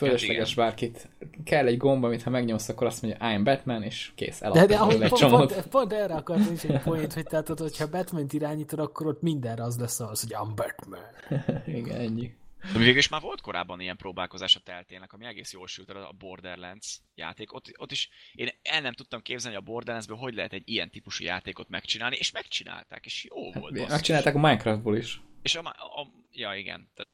Fölösleges 0.08 0.52
igen. 0.52 0.66
bárkit. 0.66 1.10
Kell 1.44 1.68
egy 1.68 1.78
gomb, 1.78 2.04
amit 2.04 2.24
ha 2.24 2.30
megnyomsz, 2.30 2.70
akkor 2.70 2.88
azt 2.88 3.02
mondja, 3.02 3.20
I'm 3.28 3.42
Batman, 3.44 3.84
és 3.84 4.12
kész, 4.16 4.40
De, 4.40 4.46
eladtam 4.46 4.68
de 4.68 4.74
belőle 4.74 4.92
ahogy 4.92 5.02
egy 5.02 5.10
pont, 5.10 5.22
csomót. 5.22 5.54
pont, 5.54 5.68
pont, 5.68 5.94
erre 5.94 6.14
akartam 6.14 6.54
is 6.54 6.64
egy 6.64 6.82
point, 6.82 7.14
hogy 7.14 7.24
tehát 7.24 7.50
ott, 7.50 7.60
hogyha 7.60 7.90
batman 7.90 8.26
irányítod, 8.30 8.80
akkor 8.80 9.08
ott 9.08 9.22
mindenre 9.22 9.64
az 9.64 9.80
lesz 9.80 10.00
az, 10.00 10.22
hogy 10.22 10.32
I'm 10.32 10.52
Batman. 10.56 11.06
Igen, 11.80 12.00
ennyi. 12.00 12.40
De 12.74 12.78
végül 12.80 12.98
is 12.98 13.10
már 13.10 13.22
volt 13.22 13.42
korábban 13.42 13.80
ilyen 13.80 13.98
próbálkozás 13.98 14.56
a 14.56 14.60
teltélnek, 14.60 15.14
ami 15.14 15.26
egész 15.26 15.54
jól 15.54 15.68
sült 15.68 15.90
a 15.90 16.16
Borderlands 16.18 17.00
játék. 17.16 17.54
Ott, 17.54 17.72
ott 17.78 17.92
is 17.92 18.10
én 18.34 18.50
el 18.62 18.82
nem 18.82 18.94
tudtam 18.94 19.22
képzelni, 19.22 19.58
a 19.58 19.62
Borderlandsből 19.62 20.18
hogy 20.18 20.34
lehet 20.34 20.54
egy 20.54 20.70
ilyen 20.70 20.90
típusú 20.90 21.24
játékot 21.24 21.70
megcsinálni, 21.70 22.16
és 22.16 22.32
megcsinálták, 22.32 23.06
és 23.06 23.24
jó 23.24 23.52
volt. 23.52 23.74
basszus. 23.74 23.90
Megcsinálták 23.90 24.36
a 24.36 24.40
Minecraftból 24.40 24.98
is. 24.98 25.22
És 25.42 25.56
a, 25.56 25.60
a, 25.70 26.08
ja 26.32 26.54
igen, 26.54 26.90
tehát 26.96 27.12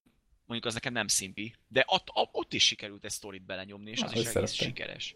mondjuk 0.47 0.65
az 0.65 0.73
nekem 0.73 0.93
nem 0.93 1.07
szimpi, 1.07 1.55
de 1.67 1.83
ott, 1.87 2.07
ott 2.31 2.53
is 2.53 2.63
sikerült 2.63 3.05
egy 3.05 3.11
sztorit 3.11 3.45
belenyomni, 3.45 3.91
és 3.91 3.99
Na, 3.99 4.05
az 4.05 4.15
is 4.15 4.25
egész 4.25 4.51
sikeres. 4.51 5.15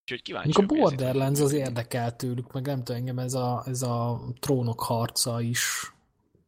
Úgyhogy 0.00 0.22
kíváncsi 0.22 0.50
Mondjuk 0.54 0.80
a 0.80 0.82
Borderlands 0.82 1.40
az 1.40 1.52
érdekel 1.52 2.16
tőlük, 2.16 2.52
meg 2.52 2.66
nem 2.66 2.78
tudom, 2.78 2.96
engem 2.96 3.18
ez 3.18 3.34
a, 3.34 3.62
ez 3.66 3.82
a 3.82 4.20
trónok 4.38 4.80
harca 4.80 5.40
is 5.40 5.92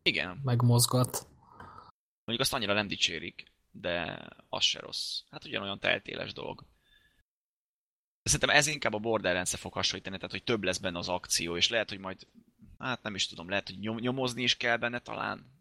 Igen, 0.03 0.41
megmozgat. 0.45 1.27
mondjuk 2.24 2.41
azt 2.41 2.53
annyira 2.53 2.72
nem 2.72 2.89
dicsérik, 2.89 3.53
de 3.70 4.27
az 4.49 4.64
se 4.64 4.81
rossz. 4.81 5.20
Hát 5.31 5.45
ugyanolyan 5.45 5.79
teltéles 5.79 6.33
dolog. 6.33 6.64
De 8.22 8.31
Szerintem 8.31 8.57
ez 8.57 8.66
inkább 8.66 8.95
a 8.95 8.99
Borderlands-e 8.99 9.57
fog 9.57 9.72
hasonlítani, 9.72 10.16
tehát 10.16 10.31
hogy 10.31 10.45
több 10.45 10.64
lesz 10.64 10.79
benne 10.79 10.99
az 10.99 11.09
akció, 11.09 11.57
és 11.57 11.68
lehet, 11.68 11.89
hogy 11.89 11.99
majd, 11.99 12.27
hát 12.79 13.03
nem 13.03 13.14
is 13.14 13.27
tudom, 13.27 13.49
lehet, 13.49 13.66
hogy 13.66 13.79
nyom, 13.79 13.97
nyomozni 13.97 14.43
is 14.43 14.57
kell 14.57 14.77
benne 14.77 14.99
talán. 14.99 15.53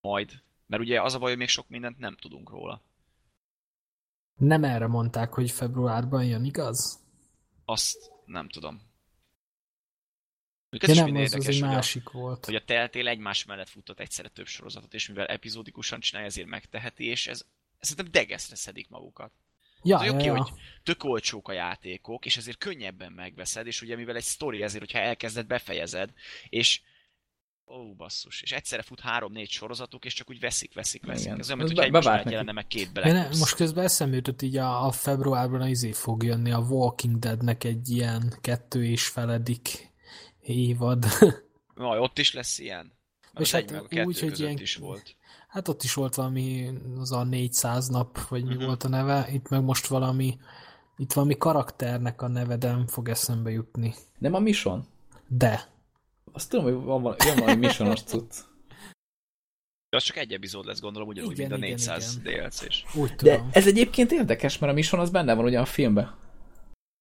Majd. 0.00 0.42
Mert 0.74 0.86
ugye 0.86 1.02
az 1.02 1.14
a 1.14 1.18
baj, 1.18 1.28
hogy 1.28 1.38
még 1.38 1.48
sok 1.48 1.68
mindent 1.68 1.98
nem 1.98 2.16
tudunk 2.16 2.50
róla. 2.50 2.82
Nem 4.34 4.64
erre 4.64 4.86
mondták, 4.86 5.32
hogy 5.32 5.50
februárban 5.50 6.24
jön, 6.24 6.44
igaz? 6.44 7.00
Azt 7.64 8.10
nem 8.24 8.48
tudom. 8.48 8.82
Ja 10.70 10.90
ez 10.90 10.96
nem, 10.96 11.04
az, 11.04 11.10
az 11.12 11.18
érdekes, 11.20 11.46
egy 11.46 11.60
hogy 11.60 11.68
a- 11.70 11.72
másik 11.72 12.10
volt. 12.10 12.44
hogy 12.44 12.54
a 12.54 12.64
Telltale 12.64 13.10
egymás 13.10 13.44
mellett 13.44 13.68
futtat 13.68 14.00
egyszerre 14.00 14.28
több 14.28 14.46
sorozatot, 14.46 14.94
és 14.94 15.08
mivel 15.08 15.26
epizódikusan 15.26 16.00
csinálja, 16.00 16.28
ezért 16.28 16.48
megteheti, 16.48 17.04
és 17.04 17.26
ez, 17.26 17.44
ez 17.78 17.88
szerintem 17.88 18.12
degeszre 18.12 18.56
szedik 18.56 18.88
magukat. 18.88 19.32
Ja, 19.82 19.98
Az 19.98 20.04
ja, 20.06 20.12
oké, 20.12 20.24
ja. 20.24 20.36
hogy 20.36 20.52
tök 20.82 21.04
olcsók 21.04 21.48
a 21.48 21.52
játékok, 21.52 22.26
és 22.26 22.36
ezért 22.36 22.58
könnyebben 22.58 23.12
megveszed, 23.12 23.66
és 23.66 23.82
ugye 23.82 23.96
mivel 23.96 24.16
egy 24.16 24.22
sztori, 24.22 24.62
ezért, 24.62 24.84
hogyha 24.84 24.98
elkezded, 24.98 25.46
befejezed, 25.46 26.12
és 26.48 26.80
ó, 27.66 27.94
basszus, 27.94 28.42
és 28.42 28.52
egyszerre 28.52 28.82
fut 28.82 29.00
három-négy 29.00 29.50
sorozatok, 29.50 30.04
és 30.04 30.14
csak 30.14 30.30
úgy 30.30 30.40
veszik, 30.40 30.74
veszik, 30.74 31.06
veszik. 31.06 31.24
Igen. 31.26 31.38
Ez 31.38 31.46
olyan, 31.50 31.60
Ez 31.60 31.66
mint 31.66 31.78
hogyha 31.78 31.90
be- 31.90 31.98
egy 31.98 32.04
bevált 32.04 32.04
most 32.04 32.16
nekik. 32.24 32.30
jelenne 32.32 32.52
meg 32.52 32.66
két 32.66 33.26
Ops. 33.28 33.38
most 33.38 33.54
közben 33.54 33.84
eszembe 33.84 34.16
jutott 34.16 34.42
így 34.42 34.56
a, 34.56 34.86
a 34.86 34.90
februárban 34.92 35.60
az 35.60 35.68
izé 35.68 35.92
fog 35.92 36.22
jönni, 36.22 36.50
a 36.52 36.58
Walking 36.58 37.18
Deadnek 37.18 37.64
egy 37.64 37.90
ilyen 37.90 38.34
kettő 38.40 38.84
és 38.86 39.06
feledik 39.08 39.92
évad. 40.40 41.04
Aj, 41.76 41.98
ott 41.98 42.18
is 42.18 42.32
lesz 42.32 42.58
ilyen? 42.58 42.92
Mert 43.32 43.46
És 43.46 43.52
hát 43.52 43.70
meg 43.70 43.80
a 43.82 43.86
kettő 43.86 44.04
úgy, 44.04 44.20
hogy 44.20 44.40
ilyen- 44.40 44.58
is 44.58 44.76
volt. 44.76 45.16
Hát 45.48 45.68
ott 45.68 45.82
is 45.82 45.94
volt 45.94 46.14
valami, 46.14 46.70
az 46.98 47.12
a 47.12 47.24
400 47.24 47.88
nap, 47.88 48.18
vagy 48.28 48.44
mi 48.44 48.54
Mhm. 48.54 48.64
volt 48.64 48.82
a 48.82 48.88
neve, 48.88 49.26
itt 49.32 49.48
meg 49.48 49.62
most 49.62 49.86
valami, 49.86 50.38
itt 50.96 51.12
valami 51.12 51.36
karakternek 51.38 52.22
a 52.22 52.28
neve, 52.28 52.56
nem 52.56 52.86
fog 52.86 53.08
eszembe 53.08 53.50
jutni. 53.50 53.94
Nem 54.18 54.34
a 54.34 54.38
Mission? 54.38 54.86
De. 55.28 55.72
Azt 56.34 56.50
tudom, 56.50 56.64
hogy 56.64 56.74
van, 56.74 57.02
valami- 57.02 57.16
van 57.24 57.36
valami 57.36 57.66
Missionos 57.66 58.02
cucc. 58.02 58.34
De 59.90 59.96
az 59.96 60.02
csak 60.02 60.16
egy 60.16 60.32
epizód 60.32 60.66
lesz, 60.66 60.80
gondolom, 60.80 61.08
ugyanúgy, 61.08 61.32
Igen, 61.38 61.50
mint 61.50 61.62
a 61.62 61.66
igen, 61.66 61.76
400 61.76 62.20
igen. 62.24 62.48
DLC-s. 62.48 62.84
Úgy 62.94 63.10
De 63.14 63.44
ez 63.52 63.66
egyébként 63.66 64.12
érdekes, 64.12 64.58
mert 64.58 64.72
a 64.72 64.74
Mission 64.74 65.00
az 65.00 65.10
benne 65.10 65.34
van 65.34 65.44
ugye 65.44 65.60
a 65.60 65.64
filmben. 65.64 66.04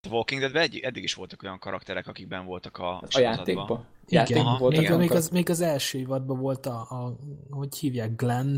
A 0.07 0.09
Walking 0.09 0.41
Deadben 0.41 0.61
egy, 0.61 0.77
eddig 0.77 1.03
is 1.03 1.13
voltak 1.13 1.43
olyan 1.43 1.59
karakterek, 1.59 2.07
akik 2.07 2.27
ben 2.27 2.45
voltak 2.45 2.77
a, 2.77 2.97
A 2.97 3.19
játékban. 3.19 3.65
Igen, 3.67 3.87
Játékban 4.07 4.45
aha, 4.45 4.57
voltak 4.57 4.79
még, 4.79 4.87
igen. 4.87 4.99
még, 4.99 5.11
az, 5.11 5.29
még 5.29 5.49
az 5.49 5.61
első 5.61 5.97
évadban 5.97 6.39
volt 6.39 6.65
a, 6.65 6.79
a, 6.89 7.17
hogy 7.49 7.77
hívják, 7.77 8.15
Glenn. 8.15 8.57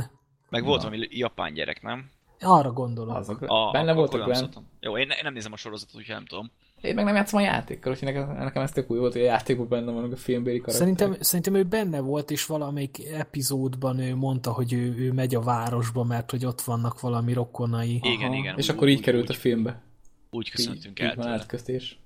Meg 0.50 0.64
volt 0.64 0.82
Na. 0.82 0.90
valami 0.90 1.08
japán 1.10 1.54
gyerek, 1.54 1.82
nem? 1.82 2.10
Arra 2.40 2.72
gondolom. 2.72 3.16
Az 3.16 3.30
a, 3.30 3.72
benne 3.72 3.92
akkor 3.92 3.96
volt 3.96 4.14
a 4.14 4.18
nem 4.18 4.26
Glenn. 4.26 4.66
Jó, 4.80 4.98
én, 4.98 5.10
én 5.10 5.20
nem 5.24 5.34
nézem 5.34 5.54
a 5.54 5.58
sorozatot, 5.58 5.96
úgyhogy 5.96 6.16
nem 6.16 6.26
tudom. 6.26 6.52
Én 6.86 6.96
meg 6.96 7.06
nem 7.06 7.16
játszom 7.16 7.40
a 7.40 7.44
játékkal, 7.44 7.92
úgyhogy 7.92 8.14
nekem, 8.14 8.38
nekem 8.38 8.62
ez 8.64 8.72
tök 8.72 8.92
új 8.92 8.98
volt, 8.98 9.12
hogy 9.14 9.22
a 9.22 9.26
játékban 9.26 9.68
benne 9.68 9.92
vannak 9.92 10.12
a 10.12 10.16
filmbéli 10.16 10.60
karakterek. 10.60 10.98
Szerintem, 10.98 11.22
szerintem 11.22 11.56
ő 11.56 11.64
benne 11.64 12.00
volt, 12.00 12.32
és 12.32 12.46
valamelyik 12.46 13.06
epizódban 13.14 14.00
ő 14.00 14.16
mondta, 14.16 14.52
hogy 14.52 14.74
ő, 14.74 14.96
ő 14.98 15.12
megy 15.12 15.36
a 15.36 15.42
városba, 15.42 16.04
mert 16.04 16.32
hogy 16.32 16.46
ott 16.46 16.62
vannak 16.62 17.00
valami 17.00 17.34
rokonai. 17.34 18.00
Igen, 18.04 18.34
igen, 18.34 18.58
És 18.58 18.70
úgy- 18.70 18.76
akkor 18.76 18.88
így 18.88 18.98
úgy- 18.98 19.04
került 19.04 19.24
úgy- 19.30 19.36
a 19.36 19.40
filmbe. 19.40 19.82
Úgy 20.30 20.46
Így, 20.46 20.52
köszöntünk 20.52 21.00
így 21.00 21.06
el 21.06 21.16
van 21.16 21.26
tőle. 21.26 21.38
átkötés. 21.38 22.00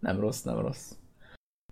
Nem 0.00 0.20
rossz, 0.20 0.42
nem 0.42 0.58
rossz. 0.60 0.90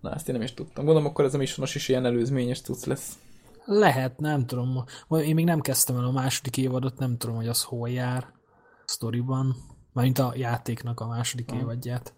Na, 0.01 0.13
ezt 0.15 0.29
én 0.29 0.35
nem 0.35 0.45
is 0.45 0.55
tudtam. 0.55 0.85
Gondolom, 0.85 1.09
akkor 1.11 1.25
ez 1.25 1.35
a 1.35 1.39
Missionos 1.39 1.75
is 1.75 1.89
ilyen 1.89 2.05
előzményes 2.05 2.61
cucc 2.61 2.85
lesz. 2.85 3.19
Lehet, 3.65 4.19
nem 4.21 4.47
tudom. 4.47 4.85
Én 5.09 5.35
még 5.35 5.45
nem 5.45 5.61
kezdtem 5.61 5.97
el 5.97 6.05
a 6.05 6.11
második 6.13 6.57
évadot, 6.57 6.99
nem 6.99 7.17
tudom, 7.17 7.37
hogy 7.37 7.49
az 7.49 7.63
hol 7.63 7.89
jár 7.89 8.27
sztoriban. 8.85 9.57
Mármint 9.93 10.19
a 10.19 10.33
játéknak 10.37 11.01
a 11.01 11.07
második 11.07 11.51
Aha. 11.51 11.61
évadját. 11.61 12.15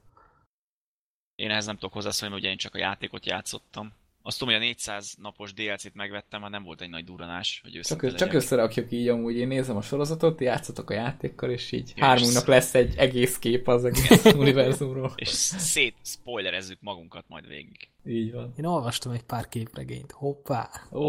Én 1.35 1.51
ehhez 1.51 1.66
nem 1.66 1.74
tudok 1.74 1.93
hozzászólni, 1.93 2.35
mert 2.35 2.45
ugye 2.45 2.53
én 2.53 2.59
csak 2.59 2.74
a 2.74 2.78
játékot 2.78 3.26
játszottam. 3.26 3.93
Azt 4.26 4.39
tudom, 4.39 4.55
hogy 4.55 4.62
a 4.62 4.66
400 4.66 5.14
napos 5.22 5.53
DLC-t 5.53 5.95
megvettem, 5.95 6.41
már 6.41 6.51
nem 6.51 6.62
volt 6.62 6.80
egy 6.80 6.89
nagy 6.89 7.05
duranás, 7.05 7.61
hogy 7.62 7.70
Csak, 7.70 7.78
őszinte 7.80 8.09
csak 8.09 8.18
legyek. 8.18 8.35
összerakjuk 8.35 8.93
így 8.93 9.09
amúgy, 9.09 9.37
én 9.37 9.49
nézem 9.49 9.76
a 9.76 9.82
sorozatot, 9.82 10.41
játszotok 10.41 10.91
a 10.91 10.95
játékkal, 10.95 11.51
és 11.51 11.72
így 11.72 11.93
hármunknak 11.97 12.43
és- 12.43 12.49
lesz 12.49 12.74
egy 12.74 12.95
egész 12.97 13.39
kép 13.39 13.68
az 13.68 13.85
egész 13.85 14.24
univerzumról. 14.43 15.12
És 15.16 15.28
szét 15.28 15.97
spoilerezzük 16.03 16.78
magunkat 16.80 17.24
majd 17.28 17.47
végig. 17.49 17.89
Így 18.07 18.32
van. 18.32 18.53
Én 18.57 18.64
olvastam 18.64 19.12
egy 19.12 19.22
pár 19.22 19.49
képregényt. 19.49 20.12
Hoppá! 20.12 20.70
Ó, 20.93 21.01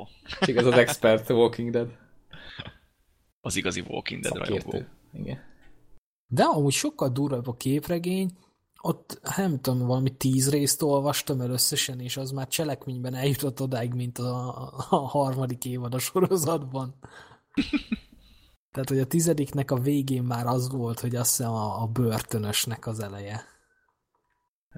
oh, 0.00 0.08
igaz 0.46 0.66
az 0.66 0.72
expert 0.78 1.28
Walking 1.30 1.70
Dead 1.70 1.96
Az 3.40 3.56
igazi 3.56 3.80
Walking 3.88 4.22
Dead 4.22 4.36
rajongó. 4.36 4.82
Igen. 5.12 5.38
De 6.26 6.42
amúgy 6.42 6.72
sokkal 6.72 7.08
durvább 7.08 7.46
a 7.46 7.56
képregény, 7.56 8.30
ott 8.80 9.20
hát 9.22 9.36
nem 9.36 9.60
tudom, 9.60 9.86
valami 9.86 10.16
tíz 10.16 10.50
részt 10.50 10.82
olvastam 10.82 11.40
el 11.40 11.50
összesen, 11.50 12.00
és 12.00 12.16
az 12.16 12.30
már 12.30 12.48
cselekményben 12.48 13.14
eljutott 13.14 13.60
odáig, 13.60 13.94
mint 13.94 14.18
a, 14.18 14.48
a 14.90 14.96
harmadik 14.96 15.64
évad 15.64 15.94
a 15.94 15.98
sorozatban. 15.98 16.94
Tehát, 18.72 18.88
hogy 18.88 18.98
a 18.98 19.06
tizediknek 19.06 19.70
a 19.70 19.78
végén 19.78 20.22
már 20.22 20.46
az 20.46 20.70
volt, 20.70 21.00
hogy 21.00 21.16
azt 21.16 21.36
hiszem 21.36 21.52
a, 21.52 21.82
a 21.82 21.86
börtönösnek 21.86 22.86
az 22.86 23.00
eleje. 23.00 23.42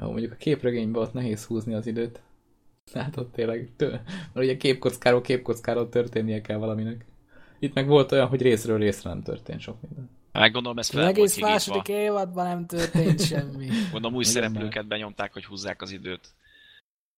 Jó, 0.01 0.11
mondjuk 0.11 0.33
a 0.33 0.37
képregényben 0.37 1.03
ott 1.03 1.13
nehéz 1.13 1.45
húzni 1.45 1.75
az 1.75 1.87
időt. 1.87 2.23
Hát 2.93 3.17
ott 3.17 3.33
tényleg, 3.33 3.73
tő, 3.77 3.91
mert 3.91 4.47
ugye 4.47 4.57
képkockáról 4.57 5.21
képkockáról 5.21 5.89
történnie 5.89 6.41
kell 6.41 6.59
valaminek. 6.59 7.07
Itt 7.59 7.75
meg 7.75 7.87
volt 7.87 8.13
olyan, 8.13 8.29
hogy 8.29 8.43
részről 8.43 8.79
részre 8.79 9.11
nem 9.11 9.23
történt 9.23 9.61
sok 9.61 9.81
minden. 9.81 10.11
Meg 10.33 10.53
gondolom 10.53 10.79
ez 10.79 10.89
fel 10.89 11.07
Egész 11.07 11.39
második 11.39 11.89
évadban 11.89 12.47
nem 12.47 12.67
történt 12.67 13.25
semmi. 13.25 13.69
Gondolom 13.93 14.17
új 14.17 14.25
szereplőket 14.25 14.87
benyomták, 14.87 15.33
hogy 15.33 15.45
húzzák 15.45 15.83
az 15.83 15.91
időt. 15.91 16.35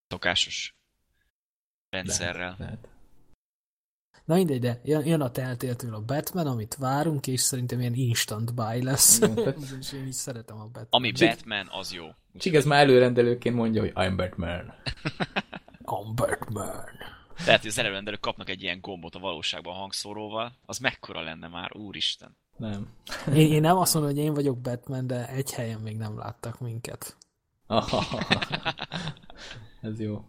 Szokásos 0.09 0.75
rendszerrel. 1.91 2.35
Lehet, 2.35 2.59
lehet. 2.59 2.89
Na 4.25 4.35
mindegy, 4.35 4.61
de 4.61 4.81
jön, 4.85 5.21
a 5.21 5.31
teltéltől 5.31 5.95
a 5.95 6.01
Batman, 6.01 6.47
amit 6.47 6.75
várunk, 6.75 7.27
és 7.27 7.41
szerintem 7.41 7.81
ilyen 7.81 7.95
instant 7.95 8.55
buy 8.55 8.83
lesz. 8.83 9.21
Úgyhogy 9.29 9.89
én 9.95 10.07
is 10.07 10.15
szeretem 10.15 10.57
a 10.57 10.65
Batman. 10.65 10.87
Ami 10.91 11.13
Batman, 11.13 11.69
az 11.71 11.93
jó. 11.93 12.07
Csig 12.39 12.55
ez 12.55 12.65
már 12.65 12.81
előrendelőként 12.83 13.55
mondja, 13.55 13.81
hogy 13.81 13.93
I'm 13.95 14.13
Batman. 14.17 14.75
I'm 15.95 16.13
Batman. 16.15 16.85
Tehát, 17.45 17.61
hogy 17.61 17.71
az 17.71 17.79
előrendelők 17.79 18.21
kapnak 18.21 18.49
egy 18.49 18.63
ilyen 18.63 18.81
gombot 18.81 19.15
a 19.15 19.19
valóságban 19.19 19.75
hangszóróval, 19.75 20.59
az 20.67 20.79
mekkora 20.79 21.21
lenne 21.21 21.49
már, 21.49 21.77
úristen. 21.77 22.37
Nem. 22.63 22.89
Én, 23.35 23.53
én 23.53 23.61
nem 23.61 23.77
azt 23.77 23.95
mondom, 23.95 24.13
hogy 24.13 24.21
én 24.21 24.35
vagyok 24.35 24.59
Batman, 24.59 25.07
de 25.07 25.29
egy 25.29 25.53
helyen 25.53 25.81
még 25.81 25.97
nem 25.97 26.19
láttak 26.19 26.61
minket. 26.61 27.17
ez 29.81 30.01
jó. 30.01 30.25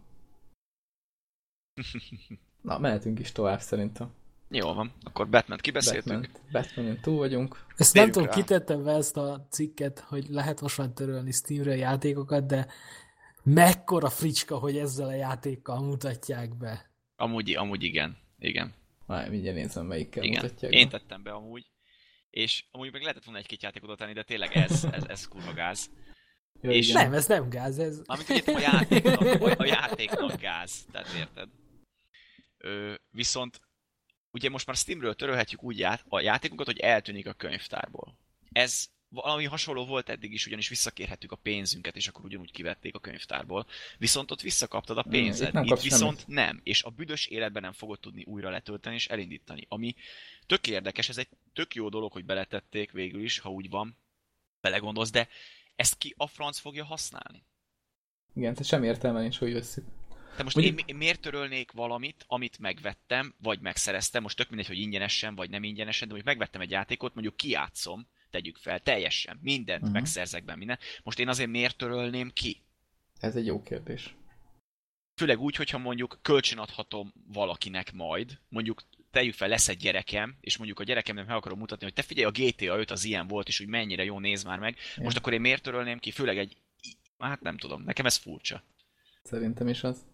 Na, 2.62 2.78
mehetünk 2.78 3.18
is 3.18 3.32
tovább 3.32 3.60
szerintem. 3.60 4.10
Jó 4.48 4.72
van, 4.72 4.92
akkor 5.02 5.28
Batman 5.28 5.58
kibeszéltünk. 5.58 6.30
Batman, 6.52 6.74
Batman 6.76 6.98
túl 7.00 7.16
vagyunk. 7.16 7.66
Ezt 7.76 7.92
Térjük 7.92 8.14
nem 8.14 8.24
tudom, 8.24 8.42
kitettem 8.42 8.84
be 8.84 8.92
ezt 8.92 9.16
a 9.16 9.46
cikket, 9.50 9.98
hogy 9.98 10.28
lehet 10.28 10.60
most 10.60 10.78
már 10.78 10.88
törölni 10.88 11.32
Steamre 11.32 11.76
játékokat, 11.76 12.46
de 12.46 12.66
mekkora 13.42 14.10
fricska, 14.10 14.58
hogy 14.58 14.76
ezzel 14.76 15.06
a 15.08 15.14
játékkal 15.14 15.80
mutatják 15.80 16.56
be. 16.56 16.90
Amúgy, 17.16 17.54
amúgy 17.56 17.82
igen. 17.82 18.16
Igen. 18.38 18.74
Már 19.06 19.30
mindjárt 19.30 19.56
nézem, 19.56 19.86
melyikkel 19.86 20.22
igen. 20.22 20.42
mutatják 20.42 20.72
Én 20.72 20.88
be. 20.88 20.98
tettem 20.98 21.22
be 21.22 21.30
amúgy. 21.30 21.72
És 22.34 22.64
amúgy 22.70 22.92
meg 22.92 23.02
lehetett 23.02 23.24
volna 23.24 23.40
egy-két 23.40 23.62
játékot 23.62 23.98
tenni, 23.98 24.12
de 24.12 24.22
tényleg 24.22 24.56
ez, 24.56 24.84
ez, 24.92 25.04
ez 25.06 25.28
kurva 25.28 25.52
gáz. 25.52 25.90
Jó, 26.60 26.70
és 26.70 26.92
nem, 26.92 27.12
ez 27.12 27.26
nem 27.26 27.48
gáz, 27.48 27.78
ez... 27.78 28.00
Amit 28.04 28.28
ugye 28.28 28.54
a 28.54 28.60
játéknak, 28.60 29.20
a 29.60 29.64
játéknak 29.64 30.40
gáz, 30.40 30.84
tehát 30.92 31.12
érted? 31.12 31.48
Ö, 32.58 32.94
viszont 33.10 33.60
ugye 34.30 34.48
most 34.48 34.66
már 34.66 34.76
Steamről 34.76 35.14
törölhetjük 35.14 35.62
úgy 35.62 35.78
ját, 35.78 36.04
a 36.08 36.20
játékunkat, 36.20 36.66
hogy 36.66 36.78
eltűnik 36.78 37.26
a 37.26 37.32
könyvtárból. 37.32 38.18
Ez 38.52 38.86
valami 39.14 39.44
hasonló 39.44 39.84
volt 39.86 40.08
eddig 40.08 40.32
is, 40.32 40.46
ugyanis 40.46 40.68
visszakérhettük 40.68 41.32
a 41.32 41.36
pénzünket, 41.36 41.96
és 41.96 42.08
akkor 42.08 42.24
ugyanúgy 42.24 42.50
kivették 42.50 42.94
a 42.94 42.98
könyvtárból. 42.98 43.66
Viszont 43.98 44.30
ott 44.30 44.40
visszakaptad 44.40 44.98
a 44.98 45.02
pénzed. 45.02 45.54
Itt, 45.54 45.70
itt 45.70 45.80
viszont 45.80 46.18
semmit. 46.18 46.34
nem, 46.34 46.60
és 46.62 46.82
a 46.82 46.90
büdös 46.90 47.26
életben 47.26 47.62
nem 47.62 47.72
fogod 47.72 48.00
tudni 48.00 48.24
újra 48.24 48.50
letölteni 48.50 48.94
és 48.94 49.08
elindítani. 49.08 49.66
Ami 49.68 49.94
tök 50.46 50.66
érdekes, 50.66 51.08
ez 51.08 51.18
egy 51.18 51.28
tök 51.52 51.74
jó 51.74 51.88
dolog, 51.88 52.12
hogy 52.12 52.24
beletették 52.24 52.90
végül 52.90 53.22
is, 53.22 53.38
ha 53.38 53.50
úgy 53.50 53.70
van, 53.70 53.96
belegondolsz, 54.60 55.10
de 55.10 55.28
ezt 55.76 55.98
ki 55.98 56.14
a 56.16 56.26
franc 56.26 56.58
fogja 56.58 56.84
használni? 56.84 57.44
Igen, 58.34 58.52
tehát 58.52 58.68
sem 58.68 58.84
értelme 58.84 59.20
nincs, 59.20 59.38
hogy 59.38 59.52
összük. 59.52 59.84
Te 60.36 60.42
most 60.42 60.56
Mondjuk... 60.56 60.88
én 60.88 60.96
miért 60.96 61.20
törölnék 61.20 61.72
valamit, 61.72 62.24
amit 62.26 62.58
megvettem, 62.58 63.34
vagy 63.42 63.60
megszereztem, 63.60 64.22
most 64.22 64.36
tök 64.36 64.48
mindegy, 64.48 64.66
hogy 64.66 64.78
ingyenesen, 64.78 65.34
vagy 65.34 65.50
nem 65.50 65.62
ingyenesen, 65.62 66.08
de 66.08 66.14
hogy 66.14 66.24
megvettem 66.24 66.60
egy 66.60 66.70
játékot, 66.70 67.14
mondjuk 67.14 67.36
kiátszom, 67.36 68.08
tegyük 68.34 68.56
fel, 68.56 68.80
teljesen, 68.80 69.38
mindent 69.42 69.80
uh-huh. 69.80 69.94
megszerzek 69.94 70.44
benne, 70.44 70.58
minden. 70.58 70.78
Most 71.02 71.18
én 71.18 71.28
azért 71.28 71.50
miért 71.50 71.76
törölném 71.76 72.30
ki? 72.32 72.62
Ez 73.20 73.36
egy 73.36 73.46
jó 73.46 73.62
kérdés. 73.62 74.14
Főleg 75.16 75.40
úgy, 75.40 75.56
hogyha 75.56 75.78
mondjuk 75.78 76.18
kölcsönadhatom 76.22 77.12
valakinek 77.32 77.92
majd, 77.92 78.38
mondjuk 78.48 78.82
tegyük 79.10 79.34
fel, 79.34 79.48
lesz 79.48 79.68
egy 79.68 79.76
gyerekem, 79.76 80.36
és 80.40 80.56
mondjuk 80.56 80.80
a 80.80 80.84
gyerekemnek 80.84 81.26
meg 81.26 81.36
akarom 81.36 81.58
mutatni, 81.58 81.84
hogy 81.84 81.94
te 81.94 82.02
figyelj, 82.02 82.26
a 82.26 82.30
GTA 82.30 82.78
5 82.78 82.90
az 82.90 83.04
ilyen 83.04 83.26
volt, 83.26 83.48
és 83.48 83.58
hogy 83.58 83.66
mennyire 83.66 84.04
jó 84.04 84.18
néz 84.18 84.44
már 84.44 84.58
meg. 84.58 84.76
Igen. 84.92 85.04
Most 85.04 85.16
akkor 85.16 85.32
én 85.32 85.40
miért 85.40 85.62
törölném 85.62 85.98
ki? 85.98 86.10
Főleg 86.10 86.38
egy... 86.38 86.56
Hát 87.18 87.40
nem 87.40 87.56
tudom, 87.56 87.82
nekem 87.82 88.06
ez 88.06 88.16
furcsa. 88.16 88.62
Szerintem 89.22 89.68
is 89.68 89.84
az. 89.84 90.04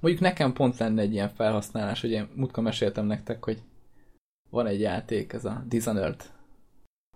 Mondjuk 0.00 0.22
nekem 0.22 0.52
pont 0.52 0.78
lenne 0.78 1.02
egy 1.02 1.12
ilyen 1.12 1.34
felhasználás, 1.34 2.00
hogy 2.00 2.10
én 2.10 2.28
múltkor 2.34 2.62
meséltem 2.62 3.06
nektek, 3.06 3.44
hogy 3.44 3.62
van 4.50 4.66
egy 4.66 4.80
játék, 4.80 5.32
ez 5.32 5.44
a 5.44 5.64
Dishonored, 5.68 6.22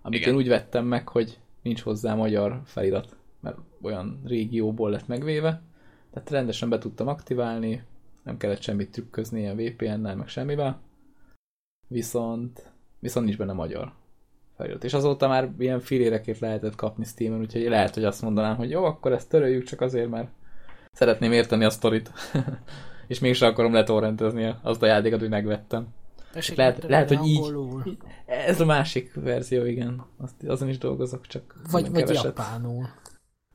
amit 0.05 0.21
Igen. 0.21 0.33
én 0.33 0.39
úgy 0.39 0.49
vettem 0.49 0.87
meg, 0.87 1.09
hogy 1.09 1.39
nincs 1.63 1.81
hozzá 1.81 2.15
magyar 2.15 2.61
felirat, 2.65 3.17
mert 3.41 3.57
olyan 3.83 4.21
régióból 4.25 4.91
lett 4.91 5.07
megvéve, 5.07 5.63
tehát 6.11 6.31
rendesen 6.31 6.69
be 6.69 6.79
tudtam 6.79 7.09
aktiválni, 7.09 7.85
nem 8.23 8.37
kellett 8.37 8.61
semmit 8.61 8.91
trükközni 8.91 9.41
ilyen 9.41 9.57
VPN-nel, 9.57 10.17
meg 10.17 10.29
semmivel, 10.29 10.81
viszont, 11.89 12.73
viszont 12.99 13.27
nincs 13.27 13.39
benne 13.39 13.53
magyar 13.53 13.93
felirat. 14.57 14.85
És 14.85 14.95
azóta 14.95 15.29
már 15.29 15.51
ilyen 15.59 15.81
filérekét 15.81 16.39
lehetett 16.39 16.75
kapni 16.75 17.05
Steam-en, 17.05 17.41
úgyhogy 17.41 17.63
lehet, 17.63 17.95
hogy 17.95 18.05
azt 18.05 18.23
mondanám, 18.23 18.57
hogy 18.57 18.71
jó, 18.71 18.85
akkor 18.85 19.13
ezt 19.13 19.29
töröljük 19.29 19.65
csak 19.65 19.81
azért, 19.81 20.11
mert 20.11 20.29
szeretném 20.93 21.33
érteni 21.33 21.65
a 21.65 21.71
sztorit. 21.71 22.13
és 23.07 23.19
mégsem 23.19 23.51
akarom 23.51 23.73
letorrentezni 23.73 24.55
azt 24.63 24.83
a 24.83 24.87
játékot, 24.87 25.21
hogy 25.21 25.29
megvettem. 25.29 25.87
Tessék, 26.35 26.57
lehet, 26.57 26.83
lehet 26.83 27.09
hogy 27.09 27.27
így, 27.27 27.55
így, 27.85 27.99
ez 28.27 28.61
a 28.61 28.65
másik 28.65 29.15
verzió, 29.15 29.65
igen. 29.65 30.07
Azt, 30.19 30.35
azon 30.47 30.69
is 30.69 30.79
dolgozok, 30.79 31.27
csak 31.27 31.55
Vagy, 31.71 31.91
vagy 31.91 32.21
japánul. 32.23 32.89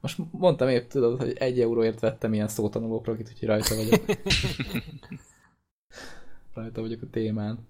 Most 0.02 0.18
mondtam 0.32 0.68
épp, 0.68 0.90
tudod, 0.90 1.20
hogy 1.20 1.34
egy 1.38 1.62
euróért 1.62 2.00
vettem 2.00 2.34
ilyen 2.34 2.48
szótanuló 2.48 3.02
prokit, 3.02 3.30
úgyhogy 3.30 3.48
rajta 3.48 3.76
vagyok. 3.76 4.06
rajta 6.56 6.82
vagyok 6.82 7.02
a 7.02 7.10
témán. 7.12 7.68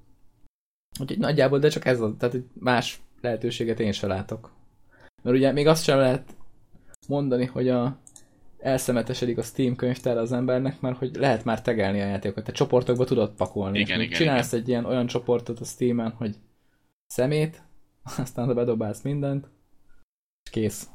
Úgyhogy 0.99 1.17
nagyjából, 1.17 1.59
de 1.59 1.69
csak 1.69 1.85
ez 1.85 1.99
az, 1.99 2.11
tehát 2.17 2.37
más 2.53 3.01
lehetőséget 3.21 3.79
én 3.79 3.91
sem 3.91 4.09
látok. 4.09 4.51
Mert 5.23 5.35
ugye 5.35 5.51
még 5.51 5.67
azt 5.67 5.83
sem 5.83 5.97
lehet 5.97 6.35
mondani, 7.07 7.45
hogy 7.45 7.69
a 7.69 7.97
elszemetesedik 8.59 9.37
a 9.37 9.41
Steam 9.41 9.75
könyvtár 9.75 10.17
az 10.17 10.31
embernek, 10.31 10.81
mert 10.81 10.97
hogy 10.97 11.15
lehet 11.15 11.43
már 11.43 11.61
tegelni 11.61 12.01
a 12.01 12.05
játékokat. 12.05 12.43
Te 12.43 12.51
csoportokba 12.51 13.05
tudod 13.05 13.31
pakolni. 13.31 13.79
Igen, 13.79 14.01
igen, 14.01 14.17
csinálsz 14.17 14.51
igen. 14.51 14.61
egy 14.61 14.67
ilyen 14.67 14.85
olyan 14.85 15.07
csoportot 15.07 15.59
a 15.59 15.63
Steam-en, 15.65 16.11
hogy 16.11 16.35
szemét, 17.07 17.61
aztán 18.17 18.55
bedobálsz 18.55 19.01
mindent, 19.01 19.47
és 20.43 20.51
kész. 20.51 20.89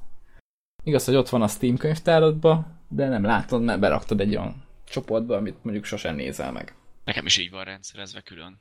Igaz, 0.82 1.04
hogy 1.04 1.14
ott 1.14 1.28
van 1.28 1.42
a 1.42 1.48
Steam 1.48 1.76
könyvtárodba, 1.76 2.66
de 2.88 3.08
nem 3.08 3.24
látod, 3.24 3.62
mert 3.62 3.80
beraktad 3.80 4.20
egy 4.20 4.36
olyan 4.36 4.64
csoportba, 4.84 5.36
amit 5.36 5.64
mondjuk 5.64 5.84
sosem 5.84 6.14
nézel 6.14 6.52
meg. 6.52 6.74
Nekem 7.04 7.26
is 7.26 7.38
így 7.38 7.50
van 7.50 7.64
rendszerezve 7.64 8.20
külön. 8.20 8.60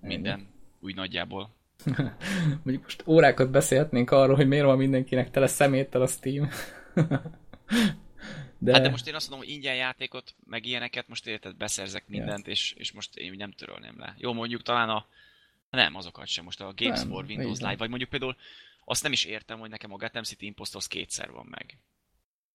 Minden. 0.00 0.38
Igen. 0.38 0.52
Úgy 0.80 0.94
nagyjából. 0.94 1.54
mondjuk 2.62 2.82
most 2.82 3.02
órákat 3.06 3.50
beszélhetnénk 3.50 4.10
arról, 4.10 4.36
hogy 4.36 4.48
miért 4.48 4.64
van 4.64 4.76
mindenkinek 4.76 5.30
tele 5.30 5.46
szeméttel 5.46 6.02
a 6.02 6.06
Steam. 6.06 6.48
De... 8.64 8.72
Hát 8.72 8.82
de 8.82 8.90
most 8.90 9.06
én 9.06 9.14
azt 9.14 9.30
mondom, 9.30 9.46
hogy 9.46 9.56
ingyen 9.56 9.74
játékot, 9.74 10.34
meg 10.46 10.66
ilyeneket, 10.66 11.08
most 11.08 11.26
érted, 11.26 11.56
beszerzek 11.56 12.08
mindent, 12.08 12.46
ja. 12.46 12.52
és, 12.52 12.72
és 12.72 12.92
most 12.92 13.16
én 13.16 13.32
nem 13.32 13.52
törölném 13.52 13.98
le. 13.98 14.14
Jó, 14.18 14.32
mondjuk 14.32 14.62
talán 14.62 14.88
a... 14.88 15.06
Nem, 15.70 15.94
azokat 15.94 16.26
sem. 16.26 16.44
Most 16.44 16.60
a 16.60 16.72
Games 16.76 16.98
nem, 16.98 17.08
for 17.08 17.24
Windows 17.24 17.58
Live, 17.58 17.76
vagy 17.76 17.88
mondjuk 17.88 18.10
például 18.10 18.36
azt 18.84 19.02
nem 19.02 19.12
is 19.12 19.24
értem, 19.24 19.58
hogy 19.58 19.70
nekem 19.70 19.92
a 19.92 19.96
Gotham 19.96 20.22
City 20.22 20.46
Impostors 20.46 20.88
kétszer 20.88 21.30
van 21.30 21.46
meg. 21.46 21.78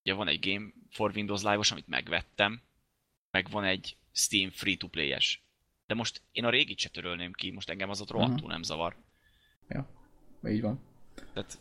Ugye 0.03 0.13
van 0.13 0.27
egy 0.27 0.49
Game 0.49 0.71
for 0.89 1.11
Windows 1.15 1.41
Live-os, 1.41 1.71
amit 1.71 1.87
megvettem, 1.87 2.61
meg 3.31 3.49
van 3.49 3.63
egy 3.63 3.97
Steam 4.11 4.49
free-to-play-es. 4.49 5.41
De 5.85 5.93
most 5.93 6.21
én 6.31 6.45
a 6.45 6.49
régit 6.49 6.79
se 6.79 6.89
törölném 6.89 7.33
ki, 7.33 7.51
most 7.51 7.69
engem 7.69 7.89
az 7.89 8.01
ott 8.01 8.09
rohadtul 8.09 8.35
uh-huh. 8.35 8.51
nem 8.51 8.63
zavar. 8.63 8.95
Ja, 9.67 9.89
így 10.47 10.61
van. 10.61 10.79
Tehát, 11.33 11.59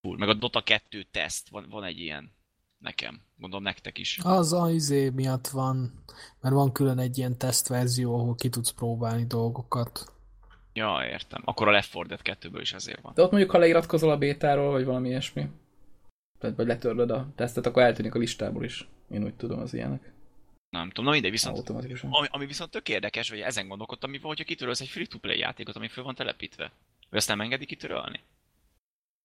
fú, 0.00 0.12
meg 0.12 0.28
a 0.28 0.34
Dota 0.34 0.62
2 0.62 1.06
teszt, 1.10 1.48
van, 1.48 1.66
van 1.68 1.84
egy 1.84 1.98
ilyen 1.98 2.36
nekem. 2.78 3.20
Gondolom 3.36 3.64
nektek 3.64 3.98
is. 3.98 4.18
Az 4.22 4.52
a 4.52 4.70
izé 4.70 5.08
miatt 5.08 5.48
van, 5.48 6.02
mert 6.40 6.54
van 6.54 6.72
külön 6.72 6.98
egy 6.98 7.18
ilyen 7.18 7.38
tesztverzió, 7.38 8.14
ahol 8.14 8.34
ki 8.34 8.48
tudsz 8.48 8.70
próbálni 8.70 9.26
dolgokat. 9.26 10.12
Ja, 10.72 11.06
értem. 11.10 11.42
Akkor 11.44 11.68
a 11.68 11.70
Left 11.70 11.94
4 11.94 12.06
Dead 12.06 12.20
2-ből 12.24 12.60
is 12.60 12.72
azért 12.72 13.00
van. 13.00 13.12
De 13.14 13.22
ott 13.22 13.30
mondjuk, 13.30 13.52
ha 13.52 13.58
leiratkozol 13.58 14.10
a 14.10 14.18
bétáról, 14.18 14.70
vagy 14.70 14.84
valami 14.84 15.08
ilyesmi, 15.08 15.48
tehát 16.38 16.56
vagy 16.56 16.66
letörlöd 16.66 17.10
a 17.10 17.28
tesztet, 17.34 17.66
akkor 17.66 17.82
eltűnik 17.82 18.14
a 18.14 18.18
listából 18.18 18.64
is. 18.64 18.88
Én 19.10 19.24
úgy 19.24 19.34
tudom 19.34 19.60
az 19.60 19.74
ilyenek. 19.74 20.12
Nem 20.70 20.88
tudom, 20.88 21.04
na 21.04 21.10
mindegy, 21.10 21.30
viszont 21.30 21.68
ami, 21.68 22.26
ami, 22.30 22.46
viszont 22.46 22.70
tök 22.70 22.88
érdekes, 22.88 23.30
hogy 23.30 23.40
ezen 23.40 23.68
gondolkodtam, 23.68 24.10
mi 24.10 24.18
van, 24.18 24.26
hogyha 24.26 24.44
kitörölsz 24.44 24.80
egy 24.80 24.88
free-to-play 24.88 25.38
játékot, 25.38 25.76
ami 25.76 25.88
föl 25.88 26.04
van 26.04 26.14
telepítve. 26.14 26.72
Vagy 27.10 27.18
azt 27.18 27.28
nem 27.28 27.40
engedi 27.40 27.66
kitörölni? 27.66 28.20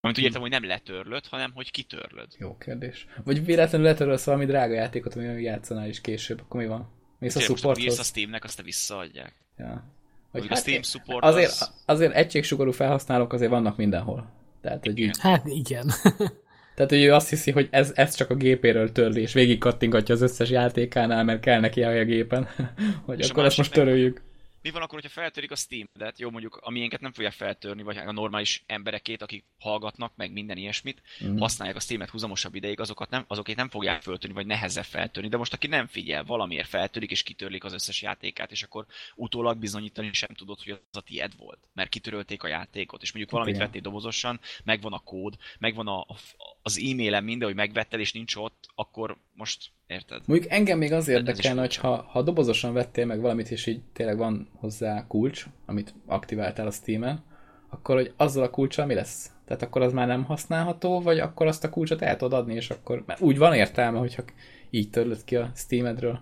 Amit 0.03 0.17
úgy 0.17 0.23
értem, 0.23 0.41
hogy 0.41 0.49
nem 0.49 0.65
letörlöd, 0.65 1.27
hanem 1.27 1.51
hogy 1.53 1.71
kitörlöd. 1.71 2.27
Jó 2.37 2.57
kérdés. 2.57 3.07
Vagy 3.23 3.45
véletlenül 3.45 3.87
letörölsz 3.87 4.23
valami 4.23 4.45
drága 4.45 4.73
játékot, 4.73 5.15
ami 5.15 5.41
játszanál 5.41 5.87
is 5.87 6.01
később, 6.01 6.39
akkor 6.39 6.61
mi 6.61 6.67
van? 6.67 6.89
Mész 7.19 7.35
a 7.35 7.39
Tényleg 7.39 7.51
most, 7.51 7.65
a 7.65 7.67
supporthoz? 7.67 8.05
Steamnek, 8.05 8.43
azt 8.43 8.57
te 8.57 8.63
visszaadják. 8.63 9.33
Ja. 9.57 9.83
Vagy 10.31 10.47
hát 10.47 10.57
a 10.57 10.61
Steam 10.61 10.81
support 10.81 11.23
azért, 11.23 11.49
az... 11.49 11.83
azért 11.85 12.13
egységsugarú 12.13 12.71
felhasználók 12.71 13.33
azért 13.33 13.51
vannak 13.51 13.77
mindenhol. 13.77 14.29
Tehát, 14.61 14.85
hogy, 14.85 14.97
Igen. 14.97 15.09
így, 15.09 15.19
Hát 15.19 15.45
igen. 15.45 15.91
tehát, 16.75 16.91
hogy 16.91 17.03
ő 17.03 17.13
azt 17.13 17.29
hiszi, 17.29 17.51
hogy 17.51 17.67
ez, 17.71 17.91
ez 17.95 18.15
csak 18.15 18.29
a 18.29 18.35
gépéről 18.35 18.91
törli, 18.91 19.21
és 19.21 19.33
végig 19.33 19.57
kattingatja 19.57 20.15
az 20.15 20.21
összes 20.21 20.49
játékánál, 20.49 21.23
mert 21.23 21.41
kell 21.41 21.59
neki 21.59 21.83
a 21.83 22.03
gépen, 22.03 22.47
hogy 23.05 23.19
És 23.19 23.29
akkor 23.29 23.45
ezt 23.45 23.57
most 23.57 23.75
meg- 23.75 23.85
töröljük. 23.85 24.21
Mi 24.63 24.69
van 24.69 24.81
akkor, 24.81 24.93
hogyha 24.93 25.21
feltörik 25.21 25.51
a 25.51 25.55
Steam-et? 25.55 26.19
Jó, 26.19 26.29
mondjuk 26.29 26.55
a 26.61 26.71
miénket 26.71 27.01
nem 27.01 27.11
fogják 27.11 27.33
feltörni, 27.33 27.83
vagy 27.83 27.97
a 27.97 28.11
normális 28.11 28.63
emberekét, 28.65 29.21
akik 29.21 29.43
hallgatnak, 29.59 30.15
meg 30.15 30.31
minden 30.31 30.57
ilyesmit, 30.57 31.01
mm. 31.25 31.37
használják 31.37 31.77
a 31.77 31.79
Steam-et 31.79 32.09
húzamosabb 32.09 32.55
ideig, 32.55 32.79
azokat 32.79 33.09
nem, 33.09 33.25
azokét 33.27 33.55
nem 33.55 33.69
fogják 33.69 34.01
feltörni, 34.01 34.35
vagy 34.35 34.45
nehezebb 34.45 34.83
feltörni. 34.83 35.29
De 35.29 35.37
most 35.37 35.53
aki 35.53 35.67
nem 35.67 35.87
figyel, 35.87 36.23
valamiért 36.23 36.67
feltörik 36.67 37.11
és 37.11 37.23
kitörlik 37.23 37.63
az 37.63 37.73
összes 37.73 38.01
játékát, 38.01 38.51
és 38.51 38.63
akkor 38.63 38.85
utólag 39.15 39.57
bizonyítani 39.57 40.13
sem 40.13 40.33
tudod, 40.33 40.61
hogy 40.63 40.71
az 40.71 40.97
a 40.97 41.01
tied 41.01 41.35
volt. 41.37 41.59
Mert 41.73 41.89
kitörölték 41.89 42.43
a 42.43 42.47
játékot, 42.47 43.01
és 43.01 43.11
mondjuk 43.11 43.33
valamit 43.35 43.57
vettél 43.57 43.81
dobozosan, 43.81 44.39
megvan 44.63 44.93
a 44.93 44.99
kód, 44.99 45.37
megvan 45.59 45.87
a, 45.87 45.99
a, 45.99 46.15
az 46.63 46.77
e-mailen 46.91 47.23
minden, 47.23 47.47
hogy 47.47 47.57
megvetted, 47.57 47.99
és 47.99 48.13
nincs 48.13 48.35
ott, 48.35 48.67
akkor 48.75 49.17
most 49.33 49.71
érted? 49.87 50.21
Mondjuk 50.25 50.51
engem 50.51 50.77
még 50.77 50.91
az 50.93 51.07
érdekelne, 51.07 51.59
hogy 51.61 51.75
ha, 51.75 52.05
ha 52.09 52.21
dobozosan 52.21 52.73
vettél 52.73 53.05
meg 53.05 53.21
valamit, 53.21 53.51
és 53.51 53.65
így 53.65 53.81
tényleg 53.93 54.17
van 54.17 54.49
hozzá 54.55 55.07
kulcs, 55.07 55.45
amit 55.65 55.93
aktiváltál 56.05 56.67
a 56.67 56.71
Steam-en, 56.71 57.23
akkor 57.69 57.95
hogy 57.95 58.13
azzal 58.17 58.43
a 58.43 58.49
kulccsal 58.49 58.85
mi 58.85 58.93
lesz? 58.93 59.31
Tehát 59.45 59.61
akkor 59.61 59.81
az 59.81 59.93
már 59.93 60.07
nem 60.07 60.23
használható, 60.23 61.01
vagy 61.01 61.19
akkor 61.19 61.47
azt 61.47 61.63
a 61.63 61.69
kulcsot 61.69 62.01
el 62.01 62.17
tudod 62.17 62.39
adni, 62.39 62.53
és 62.53 62.69
akkor... 62.69 63.03
Mert 63.05 63.21
úgy 63.21 63.37
van 63.37 63.53
értelme, 63.53 63.99
hogyha 63.99 64.23
így 64.69 64.89
törlöd 64.89 65.23
ki 65.23 65.35
a 65.35 65.51
Steamedről. 65.55 66.19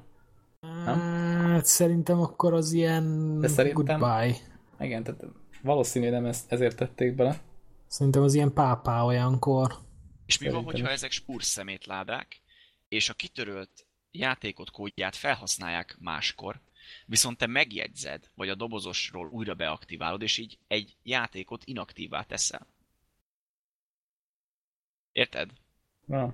Hát 0.86 1.66
szerintem 1.66 2.20
akkor 2.22 2.54
az 2.54 2.72
ilyen 2.72 3.38
De 3.40 3.48
szerintem- 3.48 4.00
goodbye. 4.00 4.36
Igen, 4.80 5.04
tehát 5.04 5.26
valószínű 5.64 6.10
nem 6.10 6.26
ezt, 6.26 6.52
ezért 6.52 6.76
tették 6.78 7.16
bele. 7.16 7.36
Szerintem 7.88 8.22
az 8.24 8.34
ilyen 8.34 8.54
pápá 8.54 9.02
olyankor. 9.02 9.74
És 10.32 10.38
mi 10.38 10.46
van, 10.46 10.54
Szerintem 10.54 10.74
hogyha 10.74 10.94
is. 10.94 10.98
ezek 10.98 11.12
spúr 11.12 11.44
szemétládák, 11.44 12.42
és 12.88 13.10
a 13.10 13.14
kitörölt 13.14 13.88
játékot 14.12 14.72
kódját 14.72 15.16
felhasználják 15.16 15.98
máskor, 16.00 16.62
viszont 17.06 17.38
te 17.38 17.46
megjegyzed, 17.46 18.32
vagy 18.36 18.50
a 18.50 18.56
dobozosról 18.56 19.28
újra 19.28 19.54
beaktiválod, 19.54 20.22
és 20.22 20.38
így 20.38 20.58
egy 20.68 20.98
játékot 21.04 21.64
inaktívá 21.66 22.24
teszel. 22.24 22.68
Érted? 25.12 25.50
Na, 26.06 26.34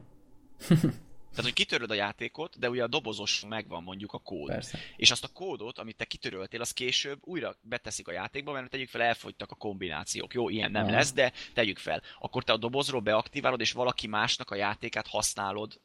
Tehát, 1.37 1.51
hogy 1.51 1.65
kitöröd 1.65 1.91
a 1.91 1.93
játékot, 1.93 2.59
de 2.59 2.69
ugye 2.69 2.83
a 2.83 2.87
dobozos 2.87 3.45
megvan 3.47 3.83
mondjuk 3.83 4.13
a 4.13 4.19
kód. 4.19 4.47
persze. 4.47 4.79
És 4.95 5.11
azt 5.11 5.23
a 5.23 5.27
kódot, 5.27 5.77
amit 5.77 5.95
te 5.95 6.05
kitöröltél, 6.05 6.61
az 6.61 6.71
később 6.71 7.19
újra 7.21 7.55
beteszik 7.61 8.07
a 8.07 8.11
játékba, 8.11 8.51
mert 8.51 8.69
tegyük 8.69 8.89
fel, 8.89 9.01
elfogytak 9.01 9.51
a 9.51 9.55
kombinációk. 9.55 10.33
Jó, 10.33 10.49
ilyen 10.49 10.71
nem 10.71 10.83
Aha. 10.83 10.91
lesz, 10.91 11.13
de 11.13 11.33
tegyük 11.53 11.77
fel. 11.77 12.01
Akkor 12.19 12.43
te 12.43 12.53
a 12.53 12.57
dobozról 12.57 13.01
beaktiválod, 13.01 13.59
és 13.59 13.71
valaki 13.71 14.07
másnak 14.07 14.51
a 14.51 14.55
játékát 14.55 15.07
használod 15.07 15.81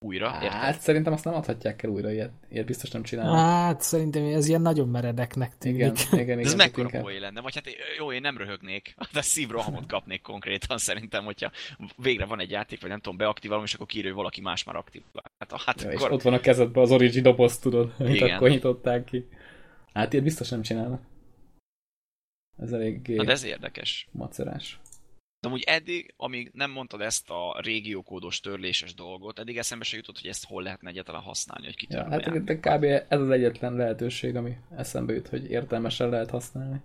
újra, 0.00 0.38
érted? 0.42 0.50
Hát 0.50 0.80
szerintem 0.80 1.12
azt 1.12 1.24
nem 1.24 1.34
adhatják 1.34 1.82
el 1.82 1.90
újra, 1.90 2.10
ilyet, 2.10 2.30
ilyet 2.50 2.66
biztos 2.66 2.90
nem 2.90 3.02
csinálnak. 3.02 3.36
Hát 3.36 3.80
szerintem 3.80 4.24
ez 4.24 4.48
ilyen 4.48 4.60
nagyon 4.60 4.88
meredeknek 4.88 5.58
tűnik. 5.58 5.76
Igen, 5.76 5.94
igen, 6.12 6.20
igen. 6.20 6.38
Ez 6.38 6.54
mekkora 6.54 7.00
poé 7.00 7.18
lenne? 7.18 7.40
Vagy 7.40 7.54
hát 7.54 7.64
jó, 7.98 8.12
én 8.12 8.20
nem 8.20 8.36
röhögnék, 8.36 8.94
de 9.12 9.20
szívrohamot 9.20 9.86
kapnék 9.86 10.22
konkrétan 10.22 10.78
szerintem, 10.78 11.24
hogyha 11.24 11.50
végre 11.96 12.24
van 12.24 12.40
egy 12.40 12.50
játék, 12.50 12.80
vagy 12.80 12.90
nem 12.90 13.00
tudom, 13.00 13.18
beaktiválom, 13.18 13.64
és 13.64 13.74
akkor 13.74 13.86
kiírja, 13.86 14.10
hogy 14.10 14.18
valaki 14.18 14.40
más 14.40 14.64
már 14.64 14.76
aktivál. 14.76 15.22
Hát, 15.38 15.62
hát 15.62 15.82
Ja, 15.82 15.90
és 15.90 16.00
akkor... 16.00 16.12
ott 16.12 16.22
van 16.22 16.34
a 16.34 16.40
kezedben 16.40 16.82
az 16.82 16.90
Origi 16.90 17.20
doboz, 17.20 17.58
tudod, 17.58 17.92
amit 17.98 18.14
Igen. 18.14 18.36
akkor 18.36 18.48
nyitották 18.48 19.04
ki. 19.04 19.28
Hát 19.92 20.12
ilyet 20.12 20.24
biztos 20.24 20.48
nem 20.48 20.62
csinálnak. 20.62 21.02
Ez 22.56 22.70
Na, 22.70 23.24
de 23.24 23.30
ez 23.30 23.44
érdekes. 23.44 24.08
macerás. 24.12 24.80
De 25.40 25.48
amúgy 25.48 25.62
eddig, 25.62 26.14
amíg 26.16 26.50
nem 26.52 26.70
mondtad 26.70 27.00
ezt 27.00 27.30
a 27.30 27.60
régiókódos 27.60 28.40
törléses 28.40 28.94
dolgot, 28.94 29.38
eddig 29.38 29.58
eszembe 29.58 29.84
se 29.84 29.96
jutott, 29.96 30.18
hogy 30.20 30.30
ezt 30.30 30.44
hol 30.44 30.62
lehetne 30.62 30.90
egyáltalán 30.90 31.22
használni, 31.22 31.64
hogy 31.64 31.74
Ja, 31.74 31.86
kitörni 31.86 32.10
hát 32.10 32.34
ja, 32.34 32.40
de 32.40 32.58
kb. 32.58 32.84
ez 33.08 33.20
az 33.20 33.30
egyetlen 33.30 33.74
lehetőség, 33.74 34.36
ami 34.36 34.56
eszembe 34.76 35.12
jut, 35.12 35.28
hogy 35.28 35.50
értelmesen 35.50 36.08
lehet 36.08 36.30
használni. 36.30 36.80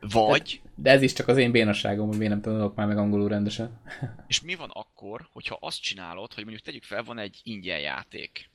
Vagy, 0.00 0.62
De 0.74 0.90
ez 0.90 1.02
is 1.02 1.12
csak 1.12 1.28
az 1.28 1.36
én 1.36 1.50
bénaságom, 1.50 2.08
hogy 2.08 2.16
miért 2.16 2.32
nem 2.32 2.42
tanulok 2.42 2.74
már 2.74 2.86
meg 2.86 2.98
angolul 2.98 3.28
rendesen. 3.28 3.80
és 4.26 4.40
mi 4.40 4.54
van 4.54 4.70
akkor, 4.72 5.28
hogyha 5.32 5.58
azt 5.60 5.82
csinálod, 5.82 6.32
hogy 6.32 6.42
mondjuk 6.44 6.64
tegyük 6.64 6.82
fel, 6.82 7.02
van 7.02 7.18
egy 7.18 7.40
ingyen 7.42 7.80
játék, 7.80 8.50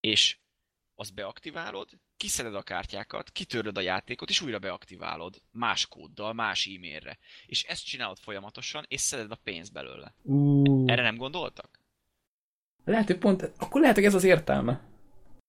és 0.00 0.38
azt 0.94 1.14
beaktiválod, 1.14 1.88
kiszeded 2.18 2.54
a 2.54 2.62
kártyákat, 2.62 3.30
kitöröd 3.30 3.76
a 3.76 3.80
játékot, 3.80 4.28
és 4.28 4.40
újra 4.40 4.58
beaktiválod. 4.58 5.42
Más 5.50 5.86
kóddal, 5.86 6.32
más 6.32 6.66
e-mailre. 6.76 7.18
És 7.46 7.62
ezt 7.62 7.84
csinálod 7.84 8.18
folyamatosan, 8.18 8.84
és 8.88 9.00
szeded 9.00 9.30
a 9.30 9.40
pénzt 9.44 9.72
belőle. 9.72 10.14
Uh, 10.22 10.90
Erre 10.92 11.02
nem 11.02 11.16
gondoltak? 11.16 11.78
lehet, 12.88 13.06
hogy 13.06 13.18
pont, 13.18 13.52
akkor 13.58 13.80
lehet, 13.80 13.96
hogy 13.96 14.04
ez 14.04 14.14
az 14.14 14.24
értelme. 14.24 14.80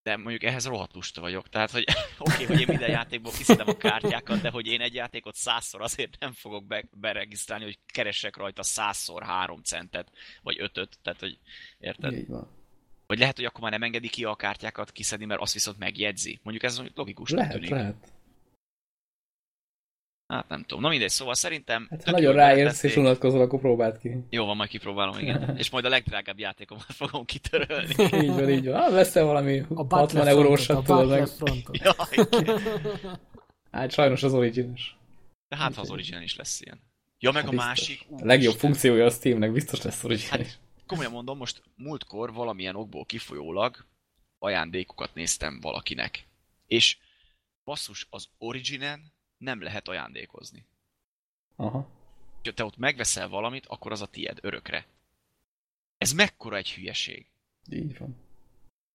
De 0.02 0.16
mondjuk 0.16 0.42
ehhez 0.42 0.66
rohadt 0.66 0.94
lusta 0.94 1.20
vagyok. 1.20 1.48
Tehát, 1.48 1.70
hogy 1.70 1.84
oké, 2.18 2.32
okay, 2.32 2.44
hogy 2.44 2.60
én 2.60 2.66
minden 2.68 2.90
játékból 2.90 3.32
kiszedem 3.32 3.68
a 3.68 3.76
kártyákat, 3.76 4.40
de 4.40 4.50
hogy 4.50 4.66
én 4.66 4.80
egy 4.80 4.94
játékot 4.94 5.34
százszor 5.34 5.82
azért 5.82 6.16
nem 6.18 6.32
fogok 6.32 6.66
be, 6.66 6.84
beregisztrálni, 6.90 7.64
hogy 7.64 7.78
keressek 7.86 8.36
rajta 8.36 8.62
százszor 8.62 9.22
három 9.22 9.62
centet, 9.62 10.10
vagy 10.42 10.60
ötöt, 10.60 10.98
tehát, 11.02 11.20
hogy 11.20 11.38
érted? 11.78 12.12
Így 12.12 12.28
van. 12.28 12.59
Vagy 13.10 13.18
lehet, 13.18 13.36
hogy 13.36 13.44
akkor 13.44 13.60
már 13.60 13.70
nem 13.70 13.82
engedi 13.82 14.08
ki 14.08 14.24
a 14.24 14.34
kártyákat 14.34 14.92
kiszedni, 14.92 15.24
mert 15.24 15.40
azt 15.40 15.52
viszont 15.52 15.78
megjegyzi. 15.78 16.40
Mondjuk 16.42 16.64
ez 16.64 16.76
mondjuk 16.76 16.96
logikus 16.96 17.30
Lehet, 17.30 17.52
tűnik. 17.52 17.70
lehet. 17.70 18.12
Hát 20.26 20.48
nem 20.48 20.62
tudom. 20.62 20.82
Na 20.82 20.88
mindegy, 20.88 21.08
szóval 21.08 21.34
szerintem... 21.34 21.86
Hát 21.90 22.04
ha 22.04 22.10
nagyon 22.10 22.34
ráérsz 22.34 22.82
és 22.82 22.96
unatkozol, 22.96 23.40
akkor 23.40 23.60
próbáld 23.60 23.98
ki. 23.98 24.16
Jó 24.30 24.44
van, 24.44 24.56
majd 24.56 24.68
kipróbálom, 24.68 25.18
igen. 25.18 25.56
És 25.58 25.70
majd 25.70 25.84
a 25.84 25.88
legdrágább 25.88 26.38
játékomat 26.38 26.84
fogom 26.88 27.24
kitörölni. 27.24 27.94
Így 28.24 28.28
van, 28.28 28.50
így 28.50 28.66
van. 28.66 28.74
Ah, 28.74 28.92
veszel 28.92 29.24
valami 29.24 29.58
A 29.58 29.64
60 29.74 29.86
Butler 30.00 30.26
eurósat, 30.26 30.84
tudod 30.84 31.08
meg. 31.08 31.28
Jaj, 31.84 32.26
Hát 33.70 33.90
sajnos 33.92 34.22
az 34.22 34.34
originos. 34.34 34.96
de 35.48 35.56
hát 35.56 35.74
ha 35.74 35.80
az 35.80 35.90
original 35.90 36.22
is 36.22 36.36
lesz 36.36 36.60
ilyen. 36.60 36.80
Ja, 37.18 37.30
meg 37.30 37.42
Hát 37.42 37.52
a 37.52 37.54
biztos. 37.54 37.68
másik... 37.68 38.00
A 38.10 38.12
legjobb 38.12 38.30
úristen. 38.38 38.58
funkciója 38.70 39.04
a 39.04 39.10
Steamnek 39.10 39.52
biztos 39.52 39.82
lesz 39.82 40.04
originális. 40.04 40.46
Hát 40.46 40.58
komolyan 40.90 41.12
mondom, 41.12 41.38
most 41.38 41.62
múltkor 41.76 42.32
valamilyen 42.32 42.76
okból 42.76 43.04
kifolyólag 43.04 43.84
ajándékokat 44.38 45.14
néztem 45.14 45.60
valakinek. 45.60 46.26
És 46.66 46.98
basszus, 47.64 48.06
az 48.10 48.28
Originen 48.38 49.12
nem 49.38 49.62
lehet 49.62 49.88
ajándékozni. 49.88 50.66
Aha. 51.56 51.88
Ha 52.42 52.52
te 52.52 52.64
ott 52.64 52.76
megveszel 52.76 53.28
valamit, 53.28 53.66
akkor 53.66 53.92
az 53.92 54.02
a 54.02 54.06
tied 54.06 54.38
örökre. 54.42 54.86
Ez 55.98 56.12
mekkora 56.12 56.56
egy 56.56 56.72
hülyeség. 56.72 57.26
Így 57.70 57.98
van. 57.98 58.16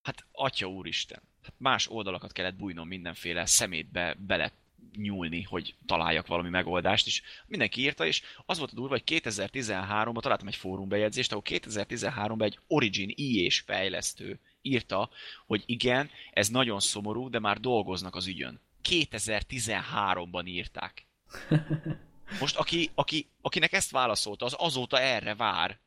Hát, 0.02 0.26
atya 0.32 0.68
úristen. 0.68 1.22
Hát 1.42 1.54
más 1.58 1.88
oldalakat 1.88 2.32
kellett 2.32 2.56
bújnom 2.56 2.88
mindenféle 2.88 3.46
szemétbe 3.46 4.14
bele 4.14 4.52
nyúlni, 4.98 5.42
hogy 5.42 5.76
találjak 5.86 6.28
valami 6.28 6.50
megoldást, 6.50 7.08
és 7.08 7.22
mindenki 7.48 7.82
írta, 7.82 8.06
és 8.06 8.22
az 8.46 8.58
volt 8.58 8.72
a 8.72 8.76
durva, 8.76 8.94
hogy 8.94 9.04
2013-ban 9.06 10.22
találtam 10.22 10.48
egy 10.48 10.56
fórumbejegyzést, 10.56 11.32
ahol 11.32 11.44
2013-ban 11.46 12.44
egy 12.44 12.60
Origin 12.68 13.12
IE-s 13.16 13.60
fejlesztő 13.60 14.40
írta, 14.62 15.10
hogy 15.46 15.64
igen, 15.66 16.10
ez 16.32 16.50
nagyon 16.50 16.80
szomorú, 16.80 17.30
de 17.30 17.40
már 17.40 17.60
dolgoznak 17.60 18.16
az 18.16 18.28
ügyön. 18.28 18.62
2013-ban 18.84 20.48
írták. 20.48 21.06
Most 22.40 22.56
aki, 22.56 22.90
aki, 22.96 23.28
akinek 23.42 23.74
ezt 23.74 23.92
válaszolta, 23.92 24.46
az 24.46 24.56
azóta 24.58 25.00
erre 25.00 25.36
vár. 25.36 25.80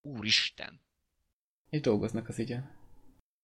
Úristen. 0.00 0.80
És 1.70 1.80
dolgoznak 1.80 2.28
az 2.28 2.38
igen. 2.38 2.77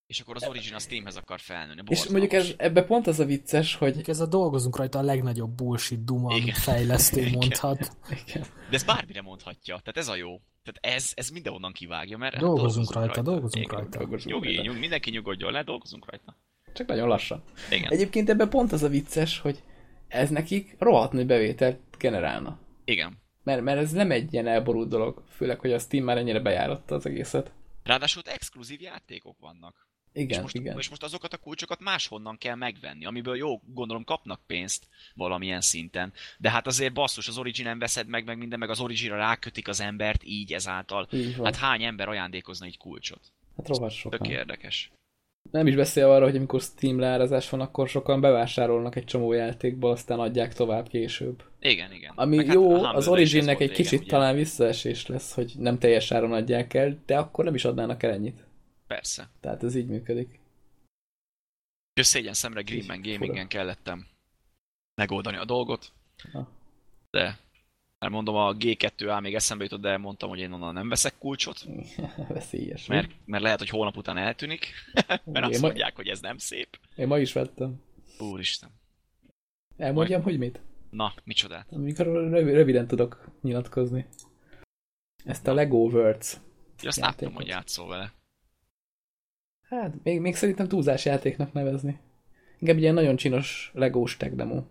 És 0.07 0.21
akkor 0.21 0.37
az 0.37 0.47
Origin 0.49 0.75
a 0.75 0.79
Steamhez 0.79 1.17
akar 1.17 1.41
felnőni. 1.41 1.83
És 1.89 2.09
mondjuk 2.09 2.33
ez, 2.33 2.55
ebbe 2.57 2.83
pont 2.83 3.07
az 3.07 3.21
a 3.21 3.25
vicces, 3.25 3.75
hogy 3.75 4.03
ez 4.07 4.21
a 4.21 4.27
dolgozunk 4.27 4.77
rajta 4.77 4.99
a 4.99 5.03
legnagyobb 5.03 5.51
bullshit 5.51 6.05
duma, 6.05 6.29
amit 6.31 6.43
Igen. 6.43 6.55
fejlesztő 6.55 7.21
Igen. 7.21 7.33
mondhat. 7.33 7.97
igen, 8.27 8.43
De 8.71 8.77
ez 8.77 8.83
bármire 8.85 9.23
mondhatja. 9.23 9.75
Tehát 9.79 9.97
ez 9.97 10.09
a 10.09 10.15
jó. 10.15 10.41
Tehát 10.63 10.97
ez, 10.97 11.13
ez 11.15 11.29
mindenhonnan 11.29 11.73
kivágja, 11.73 12.17
mert 12.19 12.37
Dolgozunk 12.37 12.93
rajta, 12.93 13.23
dolgozunk 13.23 13.65
Igen. 13.65 13.79
rajta. 13.79 13.99
dolgozunk 13.99 14.35
Nyugi, 14.35 14.47
rajta. 14.47 14.63
nyugi, 14.63 14.79
mindenki 14.79 15.11
nyugodjon 15.11 15.53
le, 15.53 15.63
dolgozunk 15.63 16.11
rajta. 16.11 16.37
csak 16.75 16.87
nagyon 16.87 17.09
lassan. 17.09 17.43
Igen. 17.71 17.93
Egyébként 17.93 18.29
ebben 18.31 18.49
pont 18.49 18.73
az 18.73 18.83
a 18.83 18.89
vicces, 18.89 19.39
hogy 19.39 19.63
ez 20.09 20.31
nekik 20.31 20.77
rohadt 20.79 21.13
nagy 21.13 21.27
bevételt 21.27 21.79
generálna. 21.99 22.59
Igen. 22.85 23.23
Mert, 23.43 23.63
mert 23.63 23.79
ez 23.81 23.93
nem 23.93 24.11
egy 24.11 24.33
ilyen 24.33 24.47
elborult 24.47 24.89
dolog, 24.89 25.23
főleg, 25.29 25.61
hogy 25.61 25.73
a 25.73 25.79
Steam 25.79 26.05
már 26.05 26.17
ennyire 26.19 26.41
bejáratta 26.41 26.95
az 26.95 27.07
egészet. 27.07 27.53
Ráadásul 27.83 28.23
ott 28.27 28.33
exkluzív 28.35 28.81
játékok 28.81 29.39
vannak. 29.41 29.84
Igen, 30.17 30.37
és, 30.37 30.43
most, 30.43 30.55
igen. 30.55 30.79
és 30.79 30.89
most 30.89 31.03
azokat 31.03 31.33
a 31.33 31.37
kulcsokat 31.37 31.81
máshonnan 31.81 32.39
kell 32.39 32.55
megvenni, 32.55 33.05
amiből 33.05 33.37
jó, 33.37 33.61
gondolom 33.67 34.05
kapnak 34.05 34.41
pénzt 34.47 34.85
valamilyen 35.15 35.61
szinten. 35.61 36.13
De 36.39 36.51
hát 36.51 36.67
azért 36.67 36.93
basszus, 36.93 37.29
az 37.29 37.39
Originen 37.39 37.79
veszed 37.79 38.09
meg, 38.09 38.25
meg 38.25 38.39
minden, 38.39 38.59
meg 38.59 38.71
az 38.71 38.81
Originra 38.81 39.17
rákötik 39.17 39.69
az 39.69 39.81
embert, 39.81 40.25
így 40.25 40.53
ezáltal. 40.53 41.09
Így 41.13 41.37
van. 41.37 41.45
Hát 41.45 41.57
hány 41.57 41.83
ember 41.83 42.09
ajándékozna 42.09 42.67
egy 42.67 42.79
kulcsot? 42.79 43.21
Hát 43.57 43.69
rohadt 43.69 43.95
sokan. 43.95 44.19
Tök 44.19 44.29
érdekes. 44.29 44.91
Nem 45.51 45.67
is 45.67 45.75
beszél 45.75 46.07
arra, 46.11 46.25
hogy 46.25 46.37
amikor 46.37 46.61
Steam 46.61 46.99
leárazás 46.99 47.51
van, 47.51 47.61
akkor 47.61 47.89
sokan 47.89 48.21
bevásárolnak 48.21 48.97
egy 48.97 49.05
csomó 49.05 49.33
játékból, 49.33 49.91
aztán 49.91 50.19
adják 50.19 50.55
tovább 50.55 50.89
később. 50.89 51.43
Igen, 51.61 51.93
igen. 51.93 52.13
Ami 52.15 52.37
Meg 52.37 52.47
hát 52.47 52.55
jó, 52.55 52.75
a 52.75 52.95
az 52.95 53.09
Originnek 53.09 53.61
egy 53.61 53.71
kicsit 53.71 54.01
ugye? 54.01 54.11
talán 54.11 54.35
visszaesés 54.35 55.07
lesz, 55.07 55.35
hogy 55.35 55.53
nem 55.59 55.79
teljes 55.79 56.13
áron 56.13 56.33
adják 56.33 56.75
el, 56.75 56.99
de 57.07 57.17
akkor 57.17 57.45
nem 57.45 57.55
is 57.55 57.65
adnának 57.65 58.03
el 58.03 58.11
ennyit. 58.11 58.44
Persze. 58.87 59.31
Tehát 59.41 59.63
ez 59.63 59.75
így 59.75 59.87
működik. 59.87 60.41
És 61.95 62.07
szégyen 62.07 62.35
szemre 62.35 62.63
Greenman. 62.63 63.03
Gamingen 63.03 63.49
kellettem 63.49 64.07
megoldani 64.95 65.37
a 65.37 65.45
dolgot, 65.45 65.93
Ha. 66.33 66.49
de 67.11 67.39
mert 67.99 68.13
mondom, 68.17 68.35
a 68.35 68.55
G2A 68.55 69.21
még 69.21 69.35
eszembe 69.35 69.65
jutott, 69.65 69.81
de 69.81 69.97
mondtam, 69.97 70.29
hogy 70.29 70.39
én 70.39 70.53
onnan 70.53 70.75
nem 70.75 70.89
veszek 70.89 71.19
kulcsot, 71.19 71.65
Veszélyes. 72.29 72.87
mert, 72.87 73.11
mert 73.25 73.43
lehet, 73.43 73.59
hogy 73.59 73.69
holnap 73.69 73.97
után 73.97 74.17
eltűnik, 74.17 74.67
mert 75.25 75.25
én, 75.37 75.43
azt 75.43 75.61
ma, 75.61 75.67
mondják, 75.67 75.97
hogy 75.97 76.09
ez 76.09 76.21
nem 76.21 76.39
szép. 76.39 76.79
én 76.97 77.07
ma 77.07 77.19
is 77.19 77.33
vettem. 77.33 77.83
Úristen. 78.19 78.71
Elmondjam, 79.77 80.23
hogy 80.23 80.39
mit? 80.39 80.61
Na, 80.91 81.15
micsodát? 81.25 81.67
Amikor 81.73 82.07
rövid, 82.07 82.55
röviden 82.55 82.87
tudok 82.87 83.29
nyilatkozni. 83.43 84.07
Ezt 85.25 85.47
a 85.47 85.55
Lego 85.55 85.77
Words. 85.77 86.33
Ja, 86.83 86.89
azt 86.89 86.99
Játékot. 86.99 87.21
láttam, 87.21 87.35
hogy 87.35 87.47
játszol 87.47 87.89
vele. 87.89 88.13
Hát, 89.81 89.95
még, 90.03 90.21
még 90.21 90.35
szerintem 90.35 90.69
túlzás 90.69 91.05
játéknak 91.05 91.53
nevezni. 91.53 91.99
Inkább 92.59 92.77
egy 92.77 92.83
ilyen 92.83 92.95
nagyon 92.95 93.17
csinos 93.17 93.71
legós 93.75 94.17
tech 94.17 94.35
demo. 94.35 94.63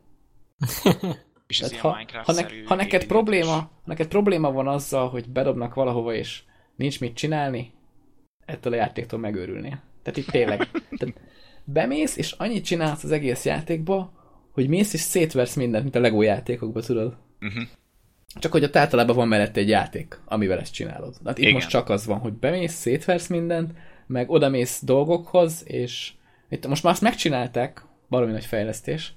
És 1.47 1.61
ez 1.61 1.79
ha, 1.79 1.97
ha, 2.23 2.33
ne, 2.33 2.41
ha 2.65 2.75
neked 2.75 3.05
probléma, 3.05 3.69
neked 3.85 4.07
probléma 4.07 4.51
van 4.51 4.67
azzal, 4.67 5.09
hogy 5.09 5.29
bedobnak 5.29 5.73
valahova 5.73 6.13
és 6.13 6.43
nincs 6.75 6.99
mit 6.99 7.15
csinálni, 7.15 7.71
ettől 8.45 8.73
a 8.73 8.75
játéktól 8.75 9.19
megőrülnél. 9.19 9.81
Tehát 10.03 10.19
itt 10.19 10.27
tényleg. 10.27 10.57
Tehát 10.97 11.21
bemész, 11.63 12.17
és 12.17 12.31
annyit 12.31 12.65
csinálsz 12.65 13.03
az 13.03 13.11
egész 13.11 13.45
játékba, 13.45 14.11
hogy 14.51 14.67
mész 14.67 14.93
és 14.93 14.99
szétversz 14.99 15.55
mindent, 15.55 15.83
mint 15.83 15.95
a 15.95 15.99
Lego 15.99 16.21
játékokban, 16.21 16.81
tudod. 16.81 17.17
Uh-huh. 17.41 17.63
Csak 18.39 18.51
hogy 18.51 18.63
ott 18.63 18.75
általában 18.75 19.15
van 19.15 19.27
mellette 19.27 19.59
egy 19.59 19.69
játék, 19.69 20.19
amivel 20.25 20.59
ezt 20.59 20.73
csinálod. 20.73 21.15
Hát 21.25 21.37
itt 21.37 21.43
Igen. 21.43 21.53
most 21.53 21.69
csak 21.69 21.89
az 21.89 22.05
van, 22.05 22.19
hogy 22.19 22.33
bemész, 22.33 22.73
szétversz 22.73 23.27
mindent, 23.27 23.71
meg 24.07 24.29
odamész 24.29 24.83
dolgokhoz, 24.83 25.63
és 25.67 26.13
itt 26.49 26.67
most 26.67 26.83
már 26.83 26.93
azt 26.93 27.01
megcsinálták, 27.01 27.85
valami 28.07 28.31
nagy 28.31 28.45
fejlesztés, 28.45 29.13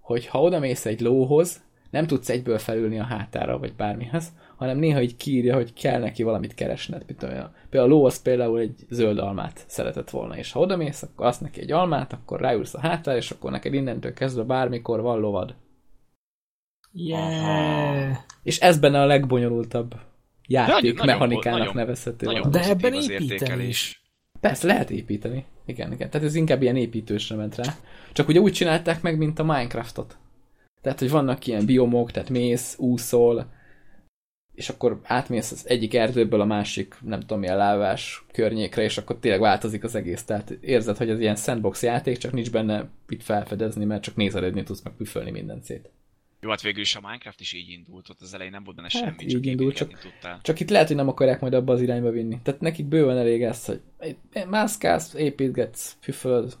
hogy 0.00 0.26
ha 0.26 0.40
odamész 0.42 0.86
egy 0.86 1.00
lóhoz, 1.00 1.62
nem 1.90 2.06
tudsz 2.06 2.28
egyből 2.28 2.58
felülni 2.58 2.98
a 2.98 3.04
hátára, 3.04 3.58
vagy 3.58 3.74
bármihez, 3.74 4.32
hanem 4.56 4.78
néha 4.78 5.02
így 5.02 5.16
kiírja, 5.16 5.54
hogy 5.54 5.72
kell 5.72 6.00
neki 6.00 6.22
valamit 6.22 6.54
keresned. 6.54 7.04
Például 7.04 7.50
a 7.70 7.84
ló 7.86 8.04
az 8.04 8.22
például 8.22 8.58
egy 8.58 8.86
zöld 8.90 9.18
almát 9.18 9.64
szeretett 9.66 10.10
volna, 10.10 10.36
és 10.36 10.52
ha 10.52 10.60
odamész, 10.60 11.02
akkor 11.02 11.26
azt 11.26 11.40
neki 11.40 11.60
egy 11.60 11.72
almát, 11.72 12.12
akkor 12.12 12.40
ráülsz 12.40 12.74
a 12.74 12.80
hátára, 12.80 13.16
és 13.16 13.30
akkor 13.30 13.50
neked 13.50 13.74
innentől 13.74 14.12
kezdve 14.12 14.42
bármikor 14.42 15.00
van 15.00 15.18
lovad. 15.20 15.54
Yeah. 16.92 18.16
És 18.42 18.60
ez 18.60 18.78
benne 18.78 19.00
a 19.00 19.06
legbonyolultabb 19.06 19.94
játék 20.46 20.74
Nagyon- 20.74 20.94
nagyon- 20.94 21.12
mechanikának 21.12 21.58
nagyon- 21.58 21.74
nevezhető 21.74 22.26
Nagyon 22.26 22.42
valami. 22.42 22.64
De 22.64 22.70
ebben 22.70 22.92
az 22.92 23.10
építeni 23.10 23.32
értékelés. 23.32 23.68
is. 23.68 24.03
Persze, 24.44 24.66
lehet 24.66 24.90
építeni. 24.90 25.44
Igen, 25.66 25.92
igen. 25.92 26.10
Tehát 26.10 26.26
ez 26.26 26.34
inkább 26.34 26.62
ilyen 26.62 26.76
építősre 26.76 27.36
ment 27.36 27.56
rá. 27.56 27.76
Csak 28.12 28.28
ugye 28.28 28.40
úgy 28.40 28.52
csinálták 28.52 29.02
meg, 29.02 29.18
mint 29.18 29.38
a 29.38 29.44
Minecraftot. 29.44 30.16
Tehát, 30.80 30.98
hogy 30.98 31.10
vannak 31.10 31.46
ilyen 31.46 31.66
biomok, 31.66 32.10
tehát 32.10 32.30
mész, 32.30 32.78
úszol, 32.78 33.52
és 34.54 34.68
akkor 34.68 35.00
átmész 35.02 35.50
az 35.50 35.68
egyik 35.68 35.94
erdőből 35.94 36.40
a 36.40 36.44
másik, 36.44 36.96
nem 37.00 37.20
tudom 37.20 37.38
milyen 37.38 37.56
lávás 37.56 38.24
környékre, 38.32 38.82
és 38.82 38.98
akkor 38.98 39.18
tényleg 39.18 39.40
változik 39.40 39.84
az 39.84 39.94
egész. 39.94 40.24
Tehát 40.24 40.50
érzed, 40.50 40.96
hogy 40.96 41.10
ez 41.10 41.20
ilyen 41.20 41.36
sandbox 41.36 41.82
játék, 41.82 42.18
csak 42.18 42.32
nincs 42.32 42.50
benne 42.50 42.88
itt 43.08 43.22
felfedezni, 43.22 43.84
mert 43.84 44.02
csak 44.02 44.16
nézelődni 44.16 44.62
tudsz 44.62 44.82
meg 44.82 44.92
püfölni 44.96 45.30
mindent 45.30 45.64
szét. 45.64 45.90
Jó, 46.44 46.50
hát 46.50 46.62
végül 46.62 46.80
is 46.80 46.96
a 46.96 47.00
Minecraft 47.00 47.40
is 47.40 47.52
így 47.52 47.70
indult, 47.70 48.08
ott 48.08 48.20
az 48.20 48.34
elején 48.34 48.52
nem 48.52 48.64
volt 48.64 48.76
benne 48.76 48.88
Hát, 48.92 49.02
semmi, 49.02 49.22
így 49.22 49.28
csak 49.28 49.46
indult, 49.46 49.74
építgetni 49.74 50.10
tudtál. 50.10 50.40
Csak 50.42 50.60
itt 50.60 50.70
lehet, 50.70 50.86
hogy 50.86 50.96
nem 50.96 51.08
akarják 51.08 51.40
majd 51.40 51.54
abba 51.54 51.72
az 51.72 51.80
irányba 51.80 52.10
vinni. 52.10 52.38
Tehát 52.42 52.60
nekik 52.60 52.86
bőven 52.86 53.16
elég 53.18 53.42
ez, 53.42 53.64
hogy 53.64 53.80
mászkálsz, 54.48 55.14
építgetsz, 55.14 55.96
püfölöd, 56.00 56.56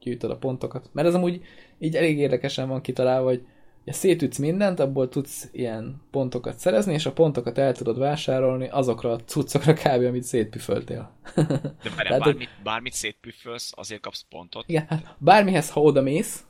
gyűjtöd 0.00 0.30
a 0.30 0.36
pontokat. 0.36 0.90
Mert 0.92 1.08
ez 1.08 1.14
amúgy 1.14 1.44
így 1.78 1.96
elég 1.96 2.18
érdekesen 2.18 2.68
van 2.68 2.80
kitalálva, 2.80 3.28
hogy 3.28 3.46
ja, 3.84 3.92
szétütsz 3.92 4.38
mindent, 4.38 4.80
abból 4.80 5.08
tudsz 5.08 5.48
ilyen 5.52 6.02
pontokat 6.10 6.58
szerezni, 6.58 6.92
és 6.92 7.06
a 7.06 7.12
pontokat 7.12 7.58
el 7.58 7.72
tudod 7.72 7.98
vásárolni 7.98 8.68
azokra 8.68 9.12
a 9.12 9.20
cuccokra 9.24 9.72
kb. 9.72 10.04
amit 10.04 10.22
szétpüföltél. 10.22 11.16
De 11.34 11.90
várjál, 11.96 12.18
bármit, 12.24 12.50
bármit 12.62 12.92
szétpüfölsz, 12.92 13.72
azért 13.76 14.00
kapsz 14.00 14.24
pontot. 14.28 14.64
Igen, 14.68 14.86
hát 14.88 15.14
bármihez, 15.18 15.70
ha 15.70 15.80
oda 15.80 16.02
mész, 16.02 16.44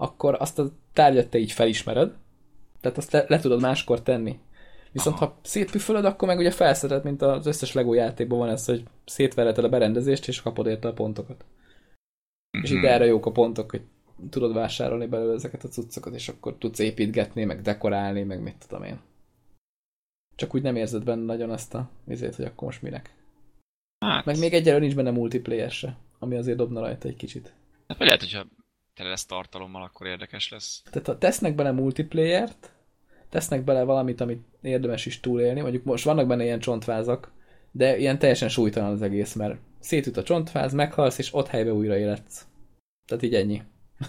akkor 0.00 0.36
azt 0.38 0.58
a 0.58 0.70
tárgyat 0.92 1.28
te 1.28 1.38
így 1.38 1.52
felismered, 1.52 2.14
tehát 2.80 2.98
azt 2.98 3.12
le, 3.12 3.24
le 3.28 3.40
tudod 3.40 3.60
máskor 3.60 4.02
tenni. 4.02 4.38
Viszont 4.92 5.16
Aha. 5.16 5.24
ha 5.24 5.38
szétpüfölöd, 5.42 6.04
akkor 6.04 6.28
meg 6.28 6.38
ugye 6.38 6.50
felszeded, 6.50 7.04
mint 7.04 7.22
az 7.22 7.46
összes 7.46 7.72
Lego 7.72 7.92
játékban 7.94 8.38
van 8.38 8.48
ez, 8.48 8.64
hogy 8.64 8.82
szétvereted 9.04 9.64
a 9.64 9.68
berendezést, 9.68 10.28
és 10.28 10.42
kapod 10.42 10.66
érte 10.66 10.88
a 10.88 10.92
pontokat. 10.92 11.44
És 12.62 12.70
Mhm. 12.70 12.78
itt 12.78 12.84
erre 12.88 13.04
jók 13.04 13.26
a 13.26 13.30
pontok, 13.32 13.70
hogy 13.70 13.82
tudod 14.30 14.54
vásárolni 14.54 15.06
belőle 15.06 15.34
ezeket 15.34 15.64
a 15.64 15.68
cuccokat, 15.68 16.14
és 16.14 16.28
akkor 16.28 16.54
tudsz 16.58 16.78
építgetni, 16.78 17.44
meg 17.44 17.62
dekorálni, 17.62 18.22
meg 18.22 18.42
mit 18.42 18.56
tudom 18.66 18.84
én. 18.84 19.00
Csak 20.36 20.54
úgy 20.54 20.62
nem 20.62 20.76
érzed 20.76 21.04
benne 21.04 21.24
nagyon 21.24 21.50
azt 21.50 21.74
a 21.74 21.90
vizét, 22.04 22.34
hogy 22.34 22.44
akkor 22.44 22.64
most 22.64 22.82
minek. 22.82 23.14
Hát, 24.04 24.24
Meg 24.24 24.38
még 24.38 24.52
egyelőre 24.54 24.80
nincs 24.80 24.94
benne 24.94 25.10
multiplayer 25.10 25.70
se, 25.70 25.96
ami 26.18 26.36
azért 26.36 26.56
dobna 26.56 26.80
rajta 26.80 27.08
egy 27.08 27.16
kicsit. 27.16 27.52
hát 27.88 27.98
lehet, 27.98 28.20
hogyha 28.20 28.46
tele 29.00 29.12
lesz 29.12 29.26
tartalommal, 29.26 29.82
akkor 29.82 30.06
érdekes 30.06 30.48
lesz. 30.48 30.82
Tehát 30.90 31.06
ha 31.06 31.18
tesznek 31.18 31.54
bele 31.54 31.70
multiplayert, 31.70 32.72
tesznek 33.28 33.64
bele 33.64 33.82
valamit, 33.82 34.20
amit 34.20 34.44
érdemes 34.62 35.06
is 35.06 35.20
túlélni, 35.20 35.60
mondjuk 35.60 35.84
most 35.84 36.04
vannak 36.04 36.26
benne 36.26 36.44
ilyen 36.44 36.60
csontvázak, 36.60 37.32
de 37.70 37.98
ilyen 37.98 38.18
teljesen 38.18 38.48
súlytalan 38.48 38.90
az 38.90 39.02
egész, 39.02 39.34
mert 39.34 39.58
szétüt 39.78 40.16
a 40.16 40.22
csontváz, 40.22 40.72
meghalsz, 40.72 41.18
és 41.18 41.34
ott 41.34 41.46
helybe 41.46 41.72
újra 41.72 41.96
életsz. 41.96 42.46
Tehát 43.06 43.24
így 43.24 43.34
ennyi. 43.34 43.62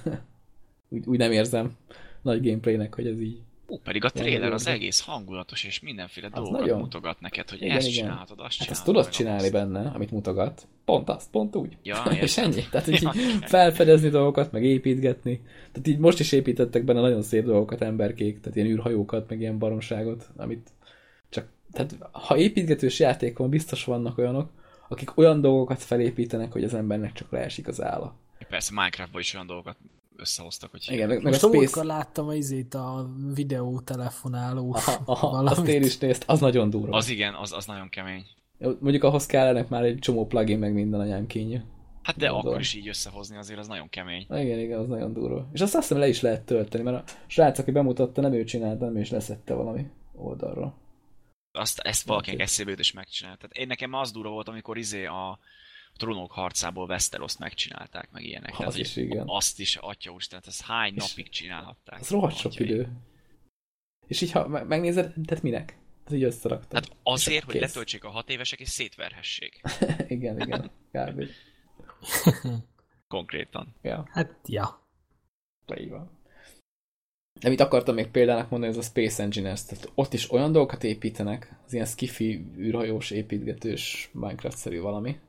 úgy, 0.89 1.07
úgy 1.07 1.17
nem 1.17 1.31
érzem 1.31 1.77
nagy 2.21 2.43
gameplaynek, 2.43 2.95
hogy 2.95 3.07
ez 3.07 3.19
így. 3.19 3.41
Ú, 3.71 3.79
pedig 3.83 4.03
a 4.05 4.09
trailer 4.09 4.51
az 4.53 4.67
egész 4.67 4.99
hangulatos, 4.99 5.63
és 5.63 5.79
mindenféle 5.79 6.27
Az 6.27 6.33
dolgokat 6.33 6.59
nagyon. 6.61 6.79
mutogat 6.79 7.19
neked, 7.19 7.49
hogy 7.49 7.61
Igen, 7.61 7.77
ezt 7.77 7.87
igen. 7.87 7.99
csinálhatod, 8.03 8.39
azt 8.39 8.59
Hát 8.59 8.69
azt 8.69 8.83
tudod 8.85 9.09
csinálni 9.09 9.41
azt. 9.41 9.51
benne, 9.51 9.91
amit 9.93 10.11
mutogat. 10.11 10.67
Pont 10.85 11.09
azt, 11.09 11.29
pont 11.29 11.55
úgy. 11.55 11.77
Ja, 11.83 12.03
és 12.21 12.37
ennyi. 12.37 12.63
Tehát 12.71 12.87
így 12.93 13.01
Ja, 13.01 13.11
felfedezni 13.41 14.09
dolgokat, 14.09 14.51
meg 14.51 14.63
építgetni. 14.63 15.41
Tehát 15.71 15.87
így 15.87 15.97
most 15.97 16.19
is 16.19 16.31
építettek 16.31 16.83
benne 16.83 17.01
nagyon 17.01 17.21
szép 17.21 17.45
dolgokat 17.45 17.81
emberkék, 17.81 18.39
tehát 18.39 18.55
ilyen 18.57 18.67
űrhajókat, 18.69 19.29
meg 19.29 19.39
ilyen 19.39 19.57
baromságot, 19.57 20.29
amit 20.37 20.69
csak, 21.29 21.47
tehát 21.71 21.97
ha 22.11 22.37
építgetős 22.37 22.99
játék 22.99 23.37
van, 23.37 23.49
biztos 23.49 23.83
vannak 23.83 24.17
olyanok, 24.17 24.49
akik 24.89 25.17
olyan 25.17 25.41
dolgokat 25.41 25.81
felépítenek, 25.83 26.51
hogy 26.51 26.63
az 26.63 26.73
embernek 26.73 27.13
csak 27.13 27.31
leesik 27.31 27.67
az 27.67 27.81
álla. 27.81 28.15
Persze 28.49 28.71
Minecraftban 28.73 29.21
is 29.21 29.33
olyan 29.33 29.47
dolgokat 29.47 29.77
összehoztak, 30.15 30.71
hogy 30.71 30.87
Igen, 30.89 31.07
meg, 31.07 31.21
Most 31.21 31.43
a 31.43 31.47
Space... 31.47 31.83
láttam 31.83 32.27
a 32.27 32.33
izét 32.33 32.73
a 32.73 33.09
videó 33.33 33.79
telefonáló 33.79 34.73
Aha, 34.73 35.01
aha, 35.05 35.27
azt 35.43 35.67
én 35.67 35.83
is 35.83 35.97
nézt, 35.97 36.23
az 36.27 36.39
nagyon 36.39 36.69
durva. 36.69 36.97
az 36.97 37.09
igen, 37.09 37.33
az, 37.33 37.51
az 37.53 37.65
nagyon 37.65 37.89
kemény. 37.89 38.25
Mondjuk 38.79 39.03
ahhoz 39.03 39.25
kellenek 39.25 39.69
már 39.69 39.83
egy 39.83 39.99
csomó 39.99 40.25
plugin, 40.27 40.59
meg 40.59 40.73
minden 40.73 40.99
anyám 40.99 41.27
kínja. 41.27 41.63
Hát 42.01 42.17
de 42.17 42.25
Gondolom. 42.25 42.47
akkor 42.47 42.59
is 42.61 42.73
így 42.73 42.87
összehozni 42.87 43.37
azért 43.37 43.59
az 43.59 43.67
nagyon 43.67 43.89
kemény. 43.89 44.25
Igen, 44.29 44.59
igen, 44.59 44.79
az 44.79 44.87
nagyon 44.87 45.13
durva. 45.13 45.49
És 45.53 45.61
azt 45.61 45.75
azt 45.75 45.87
hiszem 45.87 46.01
le 46.01 46.07
is 46.07 46.21
lehet 46.21 46.41
tölteni, 46.45 46.83
mert 46.83 47.09
a 47.09 47.13
srác, 47.27 47.59
aki 47.59 47.71
bemutatta, 47.71 48.21
nem 48.21 48.33
ő 48.33 48.43
csinálta, 48.43 48.85
nem 48.85 48.95
ő 48.95 48.99
is 48.99 49.09
leszette 49.09 49.53
valami 49.53 49.85
oldalról. 50.13 50.79
Azt, 51.51 51.79
ezt 51.79 52.07
valakinek 52.07 52.39
eszébe 52.39 52.69
jut 52.69 52.79
és 52.79 52.91
megcsinált. 52.91 53.37
Tehát 53.37 53.55
én 53.55 53.67
nekem 53.67 53.93
az 53.93 54.11
durva 54.11 54.29
volt, 54.29 54.47
amikor 54.47 54.77
izé 54.77 55.05
a 55.05 55.39
trónok 55.97 56.31
harcából 56.31 56.87
Westeroszt 56.87 57.39
megcsinálták, 57.39 58.11
meg 58.11 58.23
ilyenek. 58.23 58.51
Tehát, 58.51 58.67
Az 58.67 58.77
is, 58.77 58.95
igen. 58.95 59.23
Azt 59.27 59.59
is, 59.59 59.75
atya 59.75 60.11
úristen, 60.11 60.39
hát 60.39 60.47
ezt 60.47 60.61
hány 60.61 60.93
És 60.95 61.07
napig 61.09 61.29
csinálhatták. 61.29 61.99
Az 61.99 62.09
rohadt 62.09 62.35
sok 62.35 62.59
idő. 62.59 62.91
És 64.07 64.21
így, 64.21 64.31
ha 64.31 64.47
me- 64.47 64.67
megnézed, 64.67 65.13
tehát 65.25 65.43
minek? 65.43 65.65
Tehát 66.03 66.19
így 66.19 66.23
összeraktad. 66.23 66.85
Hát 66.85 66.97
azért, 67.03 67.43
hogy 67.43 67.53
kész. 67.53 67.61
letöltsék 67.61 68.03
a 68.03 68.09
hat 68.09 68.29
évesek 68.29 68.59
és 68.59 68.69
szétverhessék. 68.69 69.61
igen, 70.07 70.39
igen. 70.39 70.71
Kb. 70.91 71.23
Konkrétan. 73.07 73.75
Ja, 73.81 74.07
Hát, 74.11 74.35
ja. 74.45 74.87
így 75.77 75.89
van. 75.89 76.19
De 77.39 77.49
mit 77.49 77.59
akartam 77.59 77.95
még 77.95 78.07
példának 78.07 78.49
mondani, 78.49 78.71
ez 78.71 78.77
a 78.77 78.81
Space 78.81 79.23
Engineers. 79.23 79.65
Tehát 79.65 79.91
ott 79.95 80.13
is 80.13 80.31
olyan 80.31 80.51
dolgokat 80.51 80.83
építenek, 80.83 81.55
az 81.65 81.73
ilyen 81.73 81.85
skifi 81.85 82.45
űrhajós, 82.57 83.11
építgetős, 83.11 84.09
Minecraft-szerű 84.13 84.79
valami, 84.79 85.19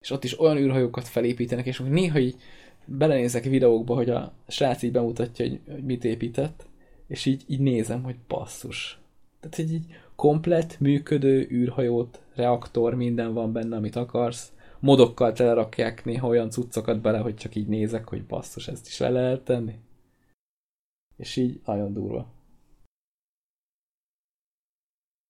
és 0.00 0.10
ott 0.10 0.24
is 0.24 0.40
olyan 0.40 0.56
űrhajókat 0.56 1.08
felépítenek, 1.08 1.66
és 1.66 1.78
néha 1.78 2.18
így 2.18 2.36
belenézek 2.84 3.44
videókba, 3.44 3.94
hogy 3.94 4.10
a 4.10 4.32
srác 4.48 4.82
így 4.82 4.92
bemutatja, 4.92 5.48
hogy, 5.48 5.60
hogy 5.70 5.84
mit 5.84 6.04
épített, 6.04 6.66
és 7.06 7.26
így, 7.26 7.44
így 7.46 7.60
nézem, 7.60 8.02
hogy 8.02 8.16
basszus. 8.28 8.98
Tehát, 9.40 9.56
hogy 9.56 9.72
így 9.72 9.86
komplet 10.16 10.80
működő 10.80 11.48
űrhajót, 11.50 12.22
reaktor, 12.34 12.94
minden 12.94 13.32
van 13.34 13.52
benne, 13.52 13.76
amit 13.76 13.96
akarsz, 13.96 14.52
modokkal 14.78 15.32
telerakják 15.32 16.04
néha 16.04 16.28
olyan 16.28 16.50
cuccokat 16.50 17.00
bele, 17.00 17.18
hogy 17.18 17.36
csak 17.36 17.54
így 17.54 17.66
nézek, 17.66 18.08
hogy 18.08 18.24
basszus, 18.24 18.68
ezt 18.68 18.86
is 18.86 18.98
le 18.98 19.08
lehet 19.08 19.44
tenni. 19.44 19.78
És 21.16 21.36
így 21.36 21.60
nagyon 21.64 21.92
durva. 21.92 22.32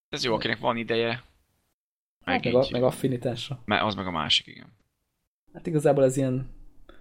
Ez 0.08 0.24
jó, 0.24 0.34
akinek 0.34 0.58
van 0.58 0.76
ideje. 0.76 1.29
Meg, 2.24 2.44
meg, 2.44 2.54
a, 2.54 2.66
meg 2.70 2.82
affinitásra. 2.82 3.62
Mert 3.64 3.82
az 3.82 3.94
meg 3.94 4.06
a 4.06 4.10
másik, 4.10 4.46
igen. 4.46 4.72
Hát 5.52 5.66
igazából 5.66 6.04
ez 6.04 6.16
ilyen 6.16 6.50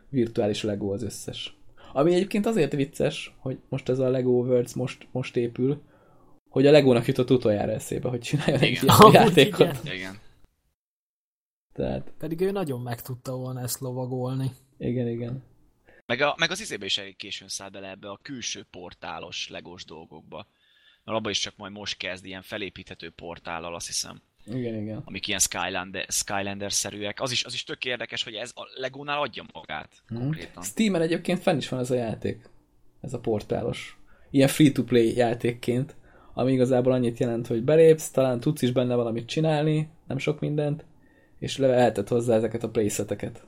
virtuális 0.09 0.63
Lego 0.63 0.93
az 0.93 1.03
összes. 1.03 1.57
Ami 1.93 2.13
egyébként 2.13 2.45
azért 2.45 2.73
vicces, 2.73 3.35
hogy 3.37 3.59
most 3.69 3.89
ez 3.89 3.99
a 3.99 4.09
Lego 4.09 4.31
Worlds 4.31 4.73
most, 4.73 5.07
most 5.11 5.35
épül, 5.35 5.81
hogy 6.49 6.65
a 6.65 6.71
Legónak 6.71 7.05
jutott 7.05 7.31
utoljára 7.31 7.71
eszébe, 7.71 8.09
hogy 8.09 8.19
csináljon 8.19 8.59
egy 8.59 8.83
ilyen 8.83 9.11
játékot. 9.11 9.79
Igen. 9.83 9.95
igen. 9.95 10.19
Tehát... 11.73 12.13
Pedig 12.17 12.41
ő 12.41 12.51
nagyon 12.51 12.81
meg 12.81 13.01
tudta 13.01 13.35
volna 13.35 13.61
ezt 13.61 13.79
lovagolni. 13.79 14.51
Igen, 14.77 15.07
igen. 15.07 15.43
Meg, 16.05 16.21
a, 16.21 16.35
meg 16.37 16.51
az 16.51 16.61
izébe 16.61 16.85
is 16.85 16.97
elég 16.97 17.15
későn 17.15 17.47
száll 17.47 17.69
bele 17.69 17.89
ebbe 17.89 18.09
a 18.09 18.19
külső 18.21 18.65
portálos 18.71 19.49
legós 19.49 19.85
dolgokba. 19.85 20.47
Mert 21.03 21.17
abban 21.17 21.31
is 21.31 21.39
csak 21.39 21.57
majd 21.57 21.71
most 21.71 21.97
kezd 21.97 22.25
ilyen 22.25 22.41
felépíthető 22.41 23.09
portállal, 23.09 23.75
azt 23.75 23.87
hiszem. 23.87 24.21
Igen, 24.53 24.75
igen. 24.75 25.01
Amik 25.05 25.27
ilyen 25.27 25.39
Skylander, 25.39 26.05
Skylander-szerűek. 26.07 27.21
Az 27.21 27.31
is, 27.31 27.43
az 27.43 27.53
is 27.53 27.63
tök 27.63 27.85
érdekes, 27.85 28.23
hogy 28.23 28.33
ez 28.33 28.51
a 28.55 28.61
Legónál 28.75 29.21
adja 29.21 29.45
magát 29.53 30.03
hmm. 30.07 30.19
konkrétan. 30.19 30.63
Steam-en 30.63 31.01
egyébként 31.01 31.39
fenn 31.39 31.57
is 31.57 31.69
van 31.69 31.79
ez 31.79 31.91
a 31.91 31.95
játék. 31.95 32.49
Ez 33.01 33.13
a 33.13 33.19
portálos. 33.19 33.97
Ilyen 34.31 34.47
free-to-play 34.47 35.15
játékként, 35.15 35.95
ami 36.33 36.51
igazából 36.51 36.91
annyit 36.91 37.17
jelent, 37.17 37.47
hogy 37.47 37.63
belépsz, 37.63 38.09
talán 38.09 38.39
tudsz 38.39 38.61
is 38.61 38.71
benne 38.71 38.95
valamit 38.95 39.27
csinálni, 39.27 39.89
nem 40.07 40.17
sok 40.17 40.39
mindent, 40.39 40.85
és 41.39 41.57
lehetett 41.57 42.07
hozzá 42.07 42.35
ezeket 42.35 42.63
a 42.63 42.69
playseteket, 42.69 43.45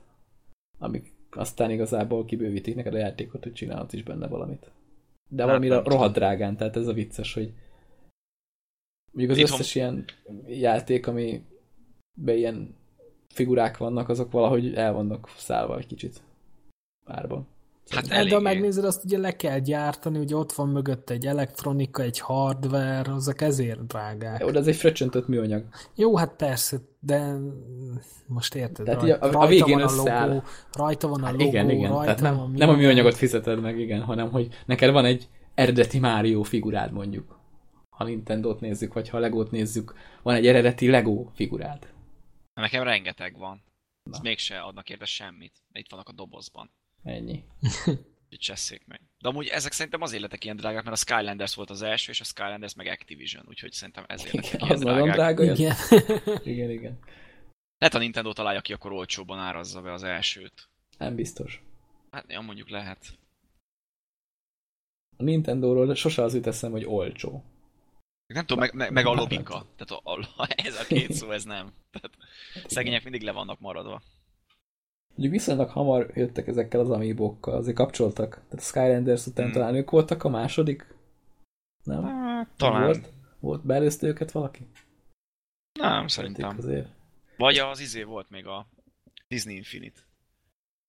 amik 0.79 1.13
aztán 1.31 1.71
igazából 1.71 2.25
kibővítik 2.25 2.75
neked 2.75 2.93
a 2.93 2.97
játékot, 2.97 3.43
hogy 3.43 3.53
csinálhatsz 3.53 3.93
is 3.93 4.03
benne 4.03 4.27
valamit. 4.27 4.71
De 5.27 5.45
valami 5.45 5.67
rohadt 5.67 6.13
drágán, 6.13 6.57
tehát 6.57 6.75
ez 6.75 6.87
a 6.87 6.93
vicces, 6.93 7.33
hogy 7.33 7.53
mondjuk 9.11 9.31
az 9.31 9.37
Itthon... 9.37 9.59
összes 9.59 9.75
ilyen 9.75 10.05
játék, 10.47 11.07
ami 11.07 11.41
be 12.13 12.35
ilyen 12.35 12.75
figurák 13.33 13.77
vannak, 13.77 14.09
azok 14.09 14.31
valahogy 14.31 14.73
el 14.73 14.93
vannak 14.93 15.29
szállva 15.37 15.77
egy 15.77 15.87
kicsit 15.87 16.21
árban. 17.05 17.47
Hát 17.89 18.07
elég. 18.07 18.29
De 18.29 18.35
ha 18.35 18.41
megnézed, 18.41 18.85
azt 18.85 19.05
ugye 19.05 19.17
le 19.17 19.35
kell 19.35 19.59
gyártani, 19.59 20.17
hogy 20.17 20.33
ott 20.33 20.51
van 20.51 20.69
mögött 20.69 21.09
egy 21.09 21.25
elektronika, 21.25 22.01
egy 22.01 22.19
hardware, 22.19 23.13
azok 23.13 23.41
ezért 23.41 23.87
drágák. 23.87 24.39
Jó, 24.39 24.49
de 24.49 24.59
ez 24.59 24.67
egy 24.67 24.75
fröccsöntött 24.75 25.27
műanyag. 25.27 25.63
Jó, 25.95 26.17
hát 26.17 26.33
persze, 26.35 26.77
de 26.99 27.35
most 28.27 28.55
érted, 28.55 28.85
Tehát 28.85 29.01
rajta, 29.01 29.39
a, 29.39 29.43
a 29.43 29.47
végén 29.47 29.79
van 29.79 29.81
összeáll. 29.81 30.29
a 30.29 30.33
logó, 30.33 30.43
rajta 30.73 31.07
van 31.07 31.21
a 31.21 31.25
hát 31.25 31.33
logó, 31.33 31.45
igen, 31.45 31.69
igen. 31.69 31.89
rajta 31.89 32.03
Tehát 32.03 32.21
nem, 32.21 32.35
van 32.35 32.53
nem 32.55 32.69
a 32.69 32.75
műanyagot 32.75 33.15
fizeted 33.15 33.61
meg, 33.61 33.79
igen, 33.79 34.01
hanem 34.01 34.31
hogy 34.31 34.47
neked 34.65 34.91
van 34.91 35.05
egy 35.05 35.27
eredeti 35.53 35.99
Mario 35.99 36.43
figurád 36.43 36.91
mondjuk. 36.91 37.39
Ha 38.01 38.07
Nintendo-t 38.07 38.59
nézzük, 38.59 38.93
vagy 38.93 39.09
ha 39.09 39.19
Legót 39.19 39.51
nézzük, 39.51 39.93
van 40.21 40.35
egy 40.35 40.47
eredeti 40.47 40.89
Lego 40.89 41.25
figurád. 41.33 41.93
Nekem 42.53 42.83
rengeteg 42.83 43.37
van. 43.37 43.63
Ez 44.11 44.19
mégse 44.19 44.59
adnak 44.59 44.89
érte 44.89 45.05
semmit. 45.05 45.53
Itt 45.71 45.89
vannak 45.89 46.09
a 46.09 46.11
dobozban. 46.11 46.71
Ennyi. 47.03 47.43
Hogy 48.29 48.39
csesszék 48.39 48.87
meg. 48.87 49.01
De 49.19 49.27
amúgy 49.29 49.47
ezek 49.47 49.71
szerintem 49.71 50.01
az 50.01 50.13
életek 50.13 50.43
ilyen 50.43 50.55
drágák, 50.55 50.83
mert 50.83 50.95
a 50.95 50.99
Skylanders 50.99 51.55
volt 51.55 51.69
az 51.69 51.81
első, 51.81 52.11
és 52.11 52.19
a 52.19 52.23
Skylanders 52.23 52.75
meg 52.75 52.87
Activision, 52.87 53.45
úgyhogy 53.47 53.71
szerintem 53.71 54.05
ezért 54.07 54.33
igen, 54.33 54.59
ilyen 54.59 54.71
az 54.71 54.79
drágák. 54.79 54.99
nagyon 54.99 55.15
drága. 55.15 55.43
Igen. 55.43 55.75
igen, 56.53 56.69
igen. 56.69 56.99
Lehet 57.77 57.95
a 57.95 57.97
Nintendo 57.97 58.33
találja 58.33 58.61
ki, 58.61 58.73
akkor 58.73 58.91
olcsóban 58.91 59.39
árazza 59.39 59.81
be 59.81 59.93
az 59.93 60.03
elsőt. 60.03 60.69
Nem 60.97 61.15
biztos. 61.15 61.63
Hát 62.11 62.25
ja, 62.27 62.41
mondjuk 62.41 62.69
lehet. 62.69 63.19
A 65.17 65.23
Nintendo-ról 65.23 65.95
sose 65.95 66.23
az 66.23 66.33
jut 66.33 66.47
eszem, 66.47 66.71
hogy 66.71 66.85
olcsó. 66.85 67.43
Nem 68.33 68.45
tudom, 68.45 68.59
meg, 68.59 68.73
meg, 68.73 68.91
meg 68.91 69.05
a 69.05 69.13
logika. 69.13 69.65
Tehát 69.75 70.03
a, 70.03 70.11
a, 70.11 70.47
ez 70.65 70.79
a 70.79 70.85
két 70.85 71.13
szó, 71.13 71.31
ez 71.31 71.43
nem. 71.43 71.73
Tehát 71.91 72.17
szegények 72.67 73.03
mindig 73.03 73.21
le 73.21 73.31
vannak 73.31 73.59
maradva. 73.59 74.01
Ugye 75.15 75.29
viszonylag 75.29 75.69
hamar 75.69 76.11
jöttek 76.13 76.47
ezekkel 76.47 76.79
az 76.79 76.89
amiibokkal, 76.89 77.55
azért 77.55 77.75
kapcsoltak. 77.75 78.33
Tehát 78.33 78.53
a 78.53 78.59
Skylanders 78.59 79.25
után 79.25 79.45
hmm. 79.45 79.53
talán 79.53 79.75
ők 79.75 79.89
voltak 79.89 80.23
a 80.23 80.29
második? 80.29 80.95
Nem? 81.83 82.03
Hát, 82.03 82.47
talán. 82.57 82.83
Volt, 82.83 83.09
volt 83.39 83.65
beelőzte 83.65 84.07
őket 84.07 84.31
valaki? 84.31 84.67
Nem, 85.79 86.07
szerintem. 86.07 86.57
Azért. 86.57 86.89
Vagy 87.37 87.57
az 87.57 87.79
izé 87.79 88.03
volt 88.03 88.29
még 88.29 88.45
a 88.45 88.67
Disney 89.27 89.55
Infinite. 89.55 89.99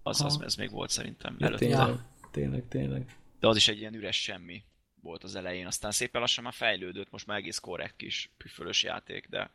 Az, 0.03 0.21
az, 0.21 0.41
ez 0.41 0.55
még 0.55 0.71
volt 0.71 0.91
szerintem. 0.91 1.37
Ja, 1.39 1.55
tényleg, 1.55 1.99
tényleg, 2.31 2.69
tényleg. 2.69 3.17
De 3.41 3.49
az 3.49 3.57
is 3.57 3.69
egy 3.69 3.79
ilyen 3.79 3.95
üres 3.95 4.23
semmi 4.23 4.65
volt 5.03 5.25
az 5.25 5.35
elején. 5.35 5.67
Aztán 5.67 5.91
szépen 5.91 6.21
lassan 6.21 6.45
már 6.45 6.53
fejlődött, 6.53 7.11
most 7.11 7.27
már 7.27 7.39
egész 7.39 7.59
korrekt 7.59 7.97
kis 7.97 8.31
püfölös 8.37 8.83
játék, 8.83 9.29
de 9.29 9.51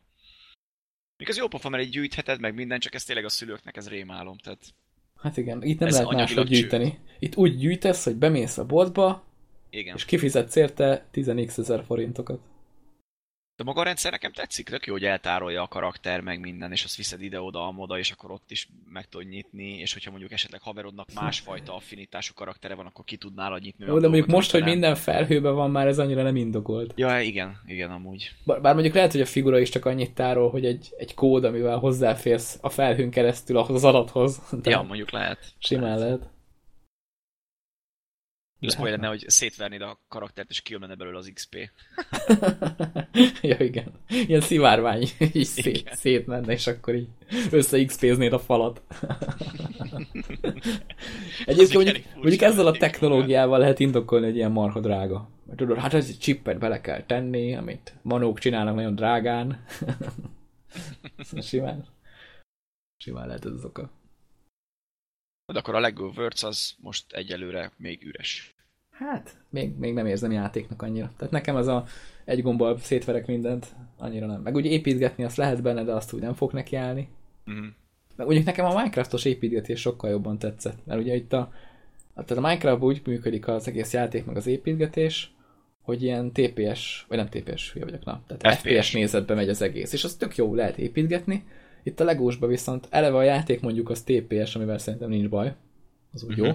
még 1.18 1.30
az 1.30 1.38
jó 1.38 1.48
pofa, 1.48 1.70
mert 1.70 1.84
egy 1.84 1.90
gyűjtheted 1.90 2.40
meg 2.40 2.54
minden, 2.54 2.80
csak 2.80 2.94
ez 2.94 3.04
tényleg 3.04 3.26
a 3.26 3.30
szülőknek 3.30 3.78
ez 3.78 3.90
rémálom, 3.90 4.38
tehát... 4.38 4.74
Hát 5.18 5.38
igen, 5.38 5.64
itt 5.64 5.80
nem 5.80 5.88
ez 5.88 5.94
lehet 5.94 6.12
máshogy 6.12 6.48
gyűjteni. 6.48 6.90
Csőd. 6.90 7.00
Itt 7.20 7.36
úgy 7.36 7.58
gyűjtesz, 7.58 8.04
hogy 8.04 8.16
bemész 8.16 8.58
a 8.58 8.66
boltba, 8.66 9.24
igen. 9.70 9.96
és 9.96 10.06
kifizetsz 10.06 10.56
érte 10.56 11.10
10x 11.14 11.58
ezer 11.58 11.84
forintokat. 11.84 12.40
De 13.58 13.64
maga 13.64 13.82
a 13.82 13.84
rendszer 13.84 14.12
nekem 14.12 14.32
tetszik, 14.32 14.70
tök 14.70 14.86
jó, 14.86 14.94
hogy 14.94 15.04
eltárolja 15.04 15.62
a 15.62 15.68
karakter, 15.68 16.22
meg 16.22 16.40
minden, 16.40 16.72
és 16.72 16.84
azt 16.84 16.96
viszed 16.96 17.22
ide-oda, 17.22 17.68
amoda, 17.68 17.98
és 17.98 18.12
akkor 18.12 18.32
ott 18.32 18.52
is 18.52 18.70
meg 18.94 19.10
tudod 19.10 19.28
nyitni, 19.28 19.80
és 19.80 19.94
hogyha 19.94 20.10
mondjuk 20.10 20.32
esetleg 20.32 20.62
haverodnak 20.62 21.08
másfajta 21.14 21.76
affinitású 21.76 22.34
karaktere 22.34 22.76
van, 22.76 22.86
akkor 22.86 23.06
ki 23.06 23.18
tudnál 23.18 23.46
nálad 23.48 23.62
nyitni. 23.62 23.86
Jó, 23.86 24.00
de 24.00 24.08
mondjuk 24.08 24.28
most, 24.28 24.52
hogy 24.52 24.64
minden 24.64 24.96
felhőben 24.96 25.56
van, 25.56 25.72
már 25.72 25.88
ez 25.88 26.00
annyira 26.00 26.24
nem 26.24 26.36
indokolt. 26.36 26.94
Ja, 26.96 27.20
igen, 27.20 27.62
igen, 27.66 27.92
amúgy. 27.92 28.32
Bár, 28.44 28.62
bár 28.62 28.74
mondjuk 28.74 28.96
lehet, 28.96 29.12
hogy 29.12 29.22
a 29.22 29.26
figura 29.26 29.60
is 29.60 29.70
csak 29.70 29.86
annyit 29.86 30.14
tárol, 30.14 30.50
hogy 30.50 30.66
egy, 30.66 30.94
egy 30.98 31.14
kód, 31.14 31.44
amivel 31.44 31.78
hozzáférsz 31.78 32.58
a 32.62 32.70
felhőn 32.70 33.10
keresztül 33.10 33.58
ahhoz 33.58 33.76
az 33.76 33.84
adathoz. 33.84 34.42
De 34.62 34.70
ja, 34.70 34.82
mondjuk 34.82 35.12
lehet. 35.12 35.40
Simán 35.60 35.98
lehet. 35.98 36.20
lehet. 36.20 36.36
Majd 38.60 38.92
lenne, 38.92 39.08
hogy 39.08 39.24
szétvernéd 39.28 39.82
a 39.82 40.00
karaktert, 40.08 40.50
és 40.50 40.62
kijönne 40.62 40.96
belőle 40.96 41.18
az 41.18 41.32
XP. 41.34 41.56
ja, 43.42 43.58
igen. 43.60 43.92
Ilyen 44.10 44.42
szivárvány 44.42 45.10
így 45.34 45.46
szét, 45.46 45.90
szétmenne, 45.94 46.54
és 46.54 46.68
akkor 46.68 46.96
így 46.96 47.08
össze 47.52 47.86
xp 47.86 48.32
a 48.32 48.40
falat. 48.40 48.82
Egyébként 51.46 51.74
mondjuk, 51.74 52.06
mondjuk 52.16 52.42
ezzel 52.42 52.68
a 52.68 52.78
technológiával 52.78 53.60
lehet 53.60 53.80
indokolni, 53.80 54.26
hogy 54.26 54.36
ilyen 54.36 54.52
marha 54.52 54.80
drága. 54.80 55.30
Mert 55.46 55.60
tudod, 55.60 55.78
hát 55.78 55.94
ez 55.94 56.08
egy 56.08 56.18
chippet 56.18 56.60
bele 56.60 56.82
kell 56.82 57.04
tenni, 57.04 57.56
amit 57.56 57.96
manók 58.02 58.40
csinálnak 58.40 58.76
nagyon 58.76 58.96
drágán. 58.96 59.66
simán. 61.42 61.86
Simán 62.98 63.28
lehet 63.28 63.46
ez 63.46 63.52
az 63.52 63.66
oka. 63.66 63.97
De 65.54 65.60
akkor 65.60 65.76
a 65.76 65.80
Lego 65.80 66.12
Worlds 66.16 66.44
az 66.44 66.76
most 66.78 67.14
egyelőre 67.14 67.72
még 67.78 68.06
üres. 68.06 68.56
Hát, 68.92 69.38
még, 69.50 69.76
még 69.78 69.94
nem 69.94 70.06
érzem 70.06 70.32
játéknak 70.32 70.82
annyira. 70.82 71.12
Tehát 71.18 71.34
nekem 71.34 71.56
az 71.56 71.68
a 71.68 71.86
egy 72.26 72.42
gombbal 72.42 72.78
szétverek 72.80 73.28
mindent, 73.28 73.76
annyira 73.98 74.26
nem. 74.26 74.42
Meg 74.42 74.56
ugye 74.56 74.70
építgetni 74.70 75.24
azt 75.24 75.38
lehet 75.38 75.62
benne, 75.62 75.84
de 75.84 75.94
azt 75.94 76.14
úgy 76.14 76.22
nem 76.22 76.34
fog 76.34 76.52
neki 76.52 76.76
állni. 76.76 77.10
Mm. 77.52 77.68
Meg 78.16 78.26
mondjuk 78.26 78.46
nekem 78.46 78.66
a 78.66 78.76
Minecraftos 78.76 79.26
építgetés 79.26 79.80
sokkal 79.80 80.10
jobban 80.10 80.38
tetszett, 80.38 80.86
mert 80.86 81.00
ugye 81.00 81.16
itt 81.16 81.34
a, 81.34 81.52
tehát 82.14 82.32
a 82.32 82.48
Minecraft 82.48 82.82
úgy 82.82 83.02
működik 83.06 83.48
az 83.48 83.68
egész 83.68 83.94
játék, 83.94 84.26
meg 84.26 84.36
az 84.36 84.48
építgetés, 84.48 85.32
hogy 85.82 86.04
ilyen 86.04 86.32
TPS, 86.32 87.06
vagy 87.08 87.18
nem 87.18 87.30
TPS, 87.30 87.72
hülye 87.72 87.86
vagyok, 87.86 88.04
na, 88.04 88.24
tehát 88.28 88.58
FPS, 88.58 88.70
FPS 88.70 88.94
nézetbe 88.94 89.34
megy 89.34 89.50
az 89.50 89.62
egész, 89.62 89.94
és 89.94 90.04
az 90.04 90.16
tök 90.16 90.36
jó, 90.36 90.56
lehet 90.56 90.78
építgetni, 90.78 91.44
itt 91.88 92.00
a 92.00 92.04
legósban 92.04 92.50
viszont 92.50 92.88
eleve 92.90 93.18
a 93.18 93.24
játék 93.24 93.62
mondjuk 93.62 93.90
az 93.90 94.02
TPS, 94.02 94.56
amivel 94.56 94.78
szerintem 94.78 95.10
nincs 95.10 95.30
baj. 95.30 95.56
Az 96.14 96.24
úgy 96.24 96.32
uh-huh. 96.32 96.48
jó. 96.48 96.54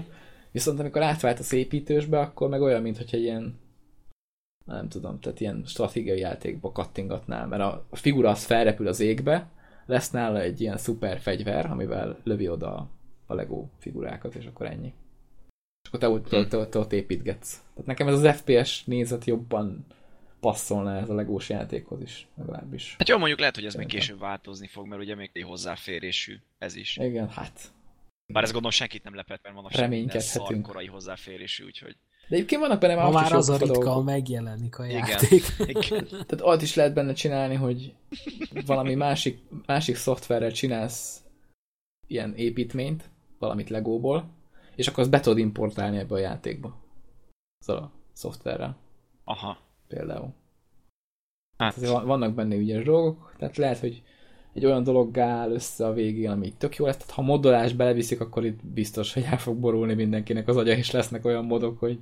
Viszont 0.50 0.80
amikor 0.80 1.02
átvált 1.02 1.38
a 1.38 1.54
építősbe, 1.54 2.20
akkor 2.20 2.48
meg 2.48 2.60
olyan, 2.60 2.82
mintha 2.82 3.16
ilyen 3.16 3.60
nem 4.64 4.88
tudom, 4.88 5.20
tehát 5.20 5.40
ilyen 5.40 5.62
stratégiai 5.66 6.18
játékba 6.18 6.72
kattingatnál, 6.72 7.46
mert 7.46 7.62
a 7.62 7.86
figura 7.90 8.30
az 8.30 8.44
felrepül 8.44 8.86
az 8.86 9.00
égbe, 9.00 9.48
lesz 9.86 10.10
nála 10.10 10.40
egy 10.40 10.60
ilyen 10.60 10.76
szuper 10.76 11.18
fegyver, 11.18 11.70
amivel 11.70 12.18
lövi 12.24 12.48
oda 12.48 12.88
a 13.26 13.34
Lego 13.34 13.66
figurákat, 13.78 14.34
és 14.34 14.46
akkor 14.46 14.66
ennyi. 14.66 14.92
És 15.82 15.90
akkor 15.92 16.20
te 16.20 16.66
te 16.66 16.78
ott 16.78 16.92
építgetsz. 16.92 17.62
Tehát 17.74 17.86
nekem 17.86 18.08
ez 18.08 18.22
az 18.22 18.36
FPS 18.36 18.84
nézet 18.84 19.24
jobban 19.24 19.86
passzolna 20.42 20.96
ez 20.96 21.08
a 21.08 21.14
legós 21.14 21.48
játékhoz 21.48 22.00
is, 22.00 22.26
legalábbis. 22.36 22.94
Hát 22.98 23.08
jó, 23.08 23.18
mondjuk 23.18 23.38
lehet, 23.38 23.54
hogy 23.54 23.64
ez 23.64 23.74
még 23.74 23.86
később 23.86 24.18
változni 24.18 24.66
fog, 24.66 24.86
mert 24.86 25.02
ugye 25.02 25.14
még 25.14 25.30
egy 25.32 25.42
hozzáférésű 25.42 26.38
ez 26.58 26.76
is. 26.76 26.96
Igen, 26.96 27.28
hát. 27.28 27.72
Bár 28.26 28.42
ez 28.42 28.48
gondolom 28.48 28.70
senkit 28.76 29.04
nem 29.04 29.14
lepett, 29.14 29.42
mert 29.42 29.54
manapság 29.54 29.88
minden 29.88 29.98
Reménykedhetünk. 29.98 30.64
szarkorai 30.64 30.86
hozzáférésű, 30.86 31.64
úgyhogy... 31.64 31.96
De 32.28 32.36
egyébként 32.36 32.60
vannak 32.60 32.80
benne 32.80 32.94
már 32.94 33.12
már 33.12 33.32
az 33.32 33.48
a 33.48 33.56
ritka, 33.56 33.72
dolgok. 33.72 34.04
megjelenik 34.04 34.78
a 34.78 34.86
Igen. 34.86 35.08
játék. 35.08 35.42
Igen. 35.74 36.06
Tehát 36.08 36.40
ott 36.40 36.62
is 36.62 36.74
lehet 36.74 36.94
benne 36.94 37.12
csinálni, 37.12 37.54
hogy 37.54 37.94
valami 38.66 38.94
másik, 38.94 39.38
másik 39.66 39.96
szoftverrel 39.96 40.52
csinálsz 40.52 41.22
ilyen 42.06 42.34
építményt, 42.34 43.10
valamit 43.38 43.70
Legóból, 43.70 44.30
és 44.76 44.88
akkor 44.88 45.00
azt 45.00 45.10
be 45.10 45.20
tudod 45.20 45.38
importálni 45.38 45.98
ebbe 45.98 46.14
a 46.14 46.18
játékba. 46.18 46.80
Szóval 47.58 47.82
a 47.82 47.92
szoftverrel 48.12 48.76
Aha. 49.24 49.58
Például. 49.94 50.34
Hát, 51.58 51.76
vannak 51.86 52.34
benne 52.34 52.54
ügyes 52.54 52.84
dolgok, 52.84 53.34
tehát 53.38 53.56
lehet, 53.56 53.78
hogy 53.78 54.02
egy 54.52 54.64
olyan 54.64 54.82
dolog 54.82 55.18
áll 55.18 55.50
össze 55.50 55.86
a 55.86 55.92
végén, 55.92 56.30
ami 56.30 56.46
így 56.46 56.56
tök 56.56 56.76
jó 56.76 56.86
lesz. 56.86 56.96
Tehát 56.96 57.12
ha 57.12 57.22
modolás 57.22 57.72
beleviszik, 57.72 58.20
akkor 58.20 58.44
itt 58.44 58.64
biztos, 58.64 59.12
hogy 59.12 59.22
el 59.22 59.38
fog 59.38 59.56
borulni 59.56 59.94
mindenkinek 59.94 60.48
az 60.48 60.56
agya, 60.56 60.72
és 60.72 60.90
lesznek 60.90 61.24
olyan 61.24 61.44
modok, 61.44 61.78
hogy 61.78 61.98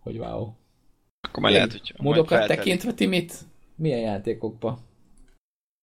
hogy 0.00 0.18
wow. 0.18 0.52
akkor 1.20 1.42
majd 1.42 1.54
lehet, 1.54 1.72
hogy... 1.72 1.94
Modokat 1.96 2.46
tekintve 2.46 2.94
ti 2.94 3.06
mit? 3.06 3.34
Milyen 3.74 4.00
játékokba 4.00 4.78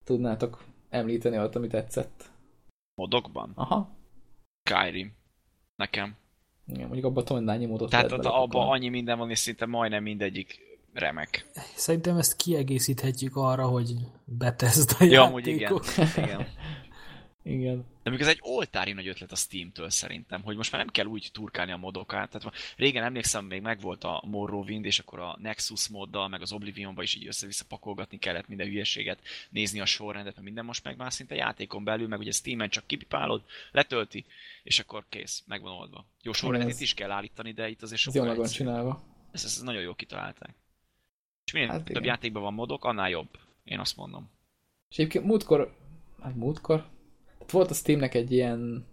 tudnátok 0.04 0.64
említeni 0.88 1.36
olyat, 1.38 1.56
ami 1.56 1.66
tetszett? 1.66 2.30
Modokban? 2.94 3.52
Aha. 3.54 3.96
Skyrim. 4.62 5.12
Nekem. 5.76 6.16
Igen, 6.66 6.86
mondjuk 6.86 7.04
abban 7.04 7.24
tonnányi 7.24 7.66
módot 7.66 7.90
Tehát 7.90 8.12
ott 8.12 8.24
abban 8.24 8.68
annyi 8.68 8.88
minden 8.88 9.18
van, 9.18 9.30
és 9.30 9.38
szinte 9.38 9.66
majdnem 9.66 10.02
mindegyik 10.02 10.60
remek. 10.98 11.46
Szerintem 11.74 12.16
ezt 12.16 12.36
kiegészíthetjük 12.36 13.36
arra, 13.36 13.66
hogy 13.66 13.94
betezd 14.24 14.90
a 14.98 15.04
Ja, 15.04 15.22
amúgy 15.22 15.46
igen. 15.46 15.80
igen. 16.16 16.46
Igen. 17.42 17.84
De 18.02 18.10
még 18.10 18.20
ez 18.20 18.26
egy 18.26 18.38
oltári 18.40 18.92
nagy 18.92 19.08
ötlet 19.08 19.32
a 19.32 19.36
Steam-től 19.36 19.90
szerintem, 19.90 20.42
hogy 20.42 20.56
most 20.56 20.72
már 20.72 20.80
nem 20.84 20.92
kell 20.92 21.04
úgy 21.06 21.28
turkálni 21.32 21.72
a 21.72 21.76
modokat. 21.76 22.30
Tehát 22.30 22.52
régen 22.76 23.04
emlékszem, 23.04 23.44
még 23.44 23.62
megvolt 23.62 24.04
a 24.04 24.22
Morrowind, 24.26 24.84
és 24.84 24.98
akkor 24.98 25.18
a 25.20 25.36
Nexus 25.40 25.88
moddal, 25.88 26.28
meg 26.28 26.40
az 26.42 26.52
Oblivionba 26.52 27.02
is 27.02 27.14
így 27.14 27.26
össze-vissza 27.26 27.64
pakolgatni 27.68 28.18
kellett 28.18 28.48
minden 28.48 28.66
hülyeséget, 28.66 29.18
nézni 29.50 29.80
a 29.80 29.86
sorrendet, 29.86 30.32
mert 30.34 30.44
minden 30.46 30.64
most 30.64 30.84
meg 30.84 30.96
már 30.96 31.12
szinte 31.12 31.34
játékon 31.34 31.84
belül, 31.84 32.08
meg 32.08 32.18
ugye 32.18 32.30
Steam-en 32.32 32.68
csak 32.68 32.86
kipipálod, 32.86 33.42
letölti, 33.72 34.24
és 34.62 34.78
akkor 34.78 35.04
kész, 35.08 35.42
megvan 35.46 35.72
oldva. 35.72 36.06
Jó 36.22 36.32
sorrendet 36.32 36.68
ez- 36.68 36.74
itt 36.76 36.82
is 36.82 36.94
kell 36.94 37.10
állítani, 37.10 37.52
de 37.52 37.68
itt 37.68 37.82
azért 37.82 38.06
Ez 38.06 38.12
sokkal 38.12 38.26
jól 38.26 38.36
van 38.36 38.44
egyszerűbb. 38.44 38.68
csinálva. 38.68 39.02
Ez, 39.32 39.44
ez 39.44 39.60
nagyon 39.62 39.82
jól 39.82 39.94
kitalálták. 39.94 40.54
És 41.46 41.52
minél 41.52 41.68
Hát 41.68 41.78
több 41.78 41.88
igen. 41.90 42.04
játékban 42.04 42.42
van 42.42 42.54
modok, 42.54 42.84
annál 42.84 43.10
jobb. 43.10 43.28
Én 43.64 43.78
azt 43.78 43.96
mondom. 43.96 44.30
És 44.90 44.98
egyébként 44.98 45.24
múltkor, 45.24 45.74
hát 46.22 46.34
múltkor, 46.34 46.84
tehát 47.32 47.50
volt 47.50 47.70
a 47.70 47.74
Steamnek 47.74 48.14
egy 48.14 48.32
ilyen 48.32 48.86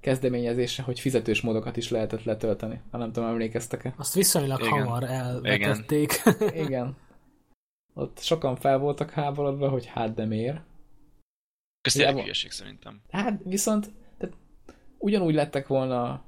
kezdeményezése, 0.00 0.82
hogy 0.82 1.00
fizetős 1.00 1.40
módokat 1.40 1.76
is 1.76 1.90
lehetett 1.90 2.22
letölteni. 2.22 2.80
Ha 2.90 2.98
nem 2.98 3.12
tudom, 3.12 3.28
emlékeztek-e? 3.28 3.94
Azt 3.96 4.14
viszonylag 4.14 4.60
Igen. 4.60 4.70
hamar 4.70 5.02
elvetették. 5.04 6.22
Igen. 6.64 6.96
Ott 7.94 8.18
sokan 8.18 8.56
fel 8.56 8.78
voltak 8.78 9.10
háborodva, 9.10 9.68
hogy 9.68 9.86
hát 9.86 10.14
de 10.14 10.24
miért. 10.24 10.60
Ez 11.80 11.92
tényleg 11.92 12.14
van. 12.14 12.22
hülyeség 12.22 12.50
szerintem. 12.50 13.00
Hát 13.10 13.40
viszont 13.44 13.90
tehát 14.18 14.36
ugyanúgy 14.98 15.34
lettek 15.34 15.66
volna 15.66 16.24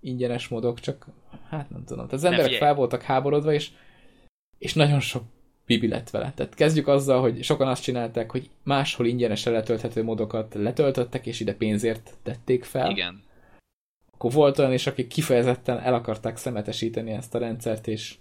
ingyenes 0.00 0.48
modok, 0.48 0.80
csak 0.80 1.06
hát 1.48 1.70
nem 1.70 1.84
tudom. 1.84 2.04
Tehát 2.04 2.12
az 2.12 2.24
emberek 2.24 2.44
figyelj. 2.46 2.64
fel 2.64 2.74
voltak 2.74 3.02
háborodva, 3.02 3.52
és, 3.52 3.70
és 4.62 4.74
nagyon 4.74 5.00
sok 5.00 5.22
bibi 5.66 5.88
lett 5.88 6.10
vele. 6.10 6.32
Tehát 6.34 6.54
kezdjük 6.54 6.88
azzal, 6.88 7.20
hogy 7.20 7.42
sokan 7.42 7.68
azt 7.68 7.82
csinálták, 7.82 8.30
hogy 8.30 8.50
máshol 8.62 9.06
ingyenesen 9.06 9.52
letölthető 9.52 10.02
modokat 10.02 10.54
letöltöttek, 10.54 11.26
és 11.26 11.40
ide 11.40 11.54
pénzért 11.54 12.16
tették 12.22 12.64
fel. 12.64 12.90
Igen. 12.90 13.22
Akkor 14.12 14.32
volt 14.32 14.58
olyan 14.58 14.72
is, 14.72 14.86
akik 14.86 15.06
kifejezetten 15.06 15.78
el 15.78 15.94
akarták 15.94 16.36
szemetesíteni 16.36 17.10
ezt 17.10 17.34
a 17.34 17.38
rendszert, 17.38 17.86
és 17.86 18.14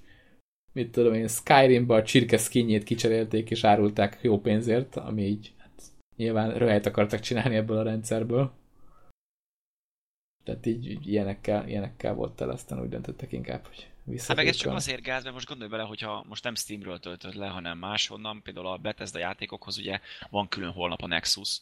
mit 0.73 0.91
tudom 0.91 1.13
én, 1.13 1.27
Skyrimba 1.27 1.95
a 1.95 2.03
csirke 2.03 2.37
skinjét 2.37 2.83
kicserélték, 2.83 3.51
és 3.51 3.63
árulták 3.63 4.19
jó 4.21 4.39
pénzért, 4.39 4.95
ami 4.95 5.23
így 5.23 5.53
hát, 5.57 5.81
nyilván 6.17 6.53
röhelyt 6.57 6.85
akartak 6.85 7.19
csinálni 7.19 7.55
ebből 7.55 7.77
a 7.77 7.83
rendszerből. 7.83 8.51
Tehát 10.43 10.65
így, 10.65 10.89
így 10.89 11.07
ilyenekkel, 11.07 11.67
ilyenekkel 11.67 12.13
volt 12.13 12.41
el, 12.41 12.49
aztán 12.49 12.81
úgy 12.81 12.89
döntöttek 12.89 13.31
inkább, 13.31 13.65
hogy 13.65 13.90
Hát 14.27 14.35
meg 14.35 14.47
ez 14.47 14.55
csak 14.55 14.73
azért 14.73 15.01
gáz, 15.01 15.23
mert 15.23 15.35
most 15.35 15.47
gondolj 15.47 15.69
bele, 15.69 15.83
hogyha 15.83 16.25
most 16.27 16.43
nem 16.43 16.55
Steamről 16.55 16.99
töltöd 16.99 17.35
le, 17.35 17.47
hanem 17.47 17.77
máshonnan, 17.77 18.41
például 18.43 18.67
a 18.67 18.77
Bethesda 18.77 19.19
játékokhoz 19.19 19.77
ugye 19.77 19.99
van 20.29 20.47
külön 20.47 20.71
holnap 20.71 21.01
a 21.01 21.07
Nexus, 21.07 21.61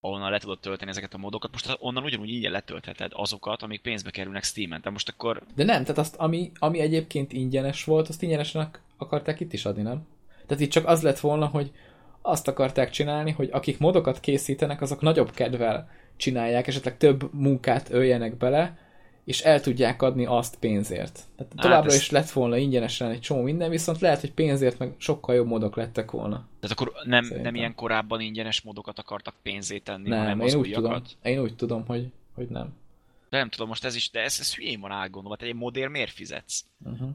ahonnan 0.00 0.30
le 0.30 0.38
tudod 0.38 0.58
tölteni 0.60 0.90
ezeket 0.90 1.14
a 1.14 1.18
modokat, 1.18 1.50
most 1.50 1.76
onnan 1.78 2.04
ugyanúgy 2.04 2.28
ingyen 2.28 2.52
letöltheted 2.52 3.12
azokat, 3.14 3.62
amik 3.62 3.80
pénzbe 3.80 4.10
kerülnek 4.10 4.44
Steamen. 4.44 4.78
Tehát 4.78 4.92
most 4.92 5.08
akkor 5.08 5.42
De 5.54 5.64
nem, 5.64 5.82
tehát 5.82 5.98
azt, 5.98 6.16
ami, 6.16 6.50
ami 6.58 6.80
egyébként 6.80 7.32
ingyenes 7.32 7.84
volt, 7.84 8.08
azt 8.08 8.22
ingyenesen 8.22 8.62
ak- 8.62 8.80
akarták 8.96 9.40
itt 9.40 9.52
is 9.52 9.64
adni, 9.64 9.82
nem? 9.82 10.06
Tehát 10.46 10.62
itt 10.62 10.70
csak 10.70 10.86
az 10.86 11.02
lett 11.02 11.20
volna, 11.20 11.46
hogy 11.46 11.72
azt 12.22 12.48
akarták 12.48 12.90
csinálni, 12.90 13.30
hogy 13.30 13.48
akik 13.52 13.78
modokat 13.78 14.20
készítenek, 14.20 14.80
azok 14.80 15.00
nagyobb 15.00 15.30
kedvel 15.30 15.90
csinálják, 16.16 16.66
esetleg 16.66 16.96
több 16.96 17.34
munkát 17.34 17.90
öljenek 17.90 18.36
bele, 18.36 18.78
és 19.28 19.40
el 19.40 19.60
tudják 19.60 20.02
adni 20.02 20.26
azt 20.26 20.56
pénzért. 20.58 21.12
Tehát 21.36 21.52
Hát 21.52 21.62
továbbra 21.62 21.90
ez- 21.90 21.96
is 21.96 22.10
lett 22.10 22.30
volna 22.30 22.56
ingyenesen 22.56 23.10
egy 23.10 23.20
csomó 23.20 23.42
minden, 23.42 23.70
viszont 23.70 24.00
lehet, 24.00 24.20
hogy 24.20 24.32
pénzért 24.32 24.78
meg 24.78 24.94
sokkal 24.96 25.34
jobb 25.34 25.46
modok 25.46 25.76
lettek 25.76 26.10
volna. 26.10 26.46
Tehát 26.60 26.78
akkor 26.80 26.92
nem, 27.04 27.22
Szerintem. 27.22 27.42
nem 27.42 27.54
ilyen 27.54 27.74
korábban 27.74 28.20
ingyenes 28.20 28.60
modokat 28.60 28.98
akartak 28.98 29.34
pénzé 29.42 29.78
tenni, 29.78 30.08
nem, 30.08 30.18
hanem 30.18 30.40
én 30.40 30.46
az 30.46 30.54
úgy, 30.54 30.70
tudom, 30.72 31.02
én 31.22 31.40
úgy 31.40 31.56
tudom, 31.56 31.86
hogy, 31.86 32.12
hogy 32.34 32.48
nem. 32.48 32.72
De 33.28 33.38
nem 33.38 33.48
tudom, 33.48 33.68
most 33.68 33.84
ez 33.84 33.94
is, 33.94 34.10
de 34.10 34.20
ez, 34.20 34.36
ez 34.40 34.54
hülyén 34.54 34.80
van 34.80 34.90
átgondolva. 34.90 35.36
Tehát 35.36 35.54
egy 35.54 35.60
modér 35.60 35.88
miért 35.88 36.12
fizetsz? 36.12 36.64
Uh-huh. 36.84 37.08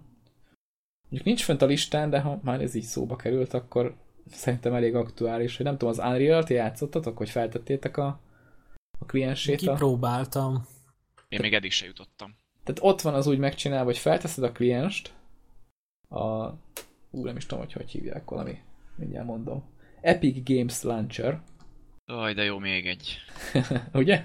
Mondjuk 1.04 1.24
nincs 1.24 1.44
fönt 1.44 1.62
a 1.62 1.66
listán, 1.66 2.10
de 2.10 2.20
ha 2.20 2.40
már 2.44 2.62
ez 2.62 2.76
így 2.76 2.84
szóba 2.84 3.16
került, 3.16 3.54
akkor 3.54 3.96
szerintem 4.32 4.74
elég 4.74 4.96
aktuális, 4.96 5.56
hogy 5.58 5.66
nem 5.66 5.78
tudom, 5.78 5.90
az 6.00 6.06
Unreal-t 6.12 6.50
játszottatok, 6.50 7.18
hogy 7.18 7.30
feltettétek 7.30 7.98
a, 7.98 8.20
a 9.00 9.06
kliensét? 9.06 9.62
A... 9.62 9.72
Kipróbáltam. 9.72 10.68
Én 11.34 11.40
még 11.42 11.54
eddig 11.54 11.72
se 11.72 11.86
jutottam. 11.86 12.36
Tehát 12.64 12.82
ott 12.84 13.02
van 13.02 13.14
az 13.14 13.28
úgy 13.28 13.38
megcsinálva, 13.38 13.86
hogy 13.86 13.98
felteszed 13.98 14.44
a 14.44 14.52
klienst, 14.52 15.14
a... 16.10 16.48
Ú, 17.12 17.24
nem 17.24 17.36
is 17.36 17.46
tudom, 17.46 17.64
hogy 17.64 17.74
hogy 17.74 17.90
hívják 17.90 18.30
valami. 18.30 18.58
Mindjárt 18.96 19.28
mondom. 19.28 19.64
Epic 20.02 20.50
Games 20.50 20.82
Launcher, 20.82 21.42
Aj, 22.06 22.34
de 22.34 22.44
jó, 22.44 22.58
még 22.58 22.88
egy. 22.88 23.18
ugye? 23.94 24.24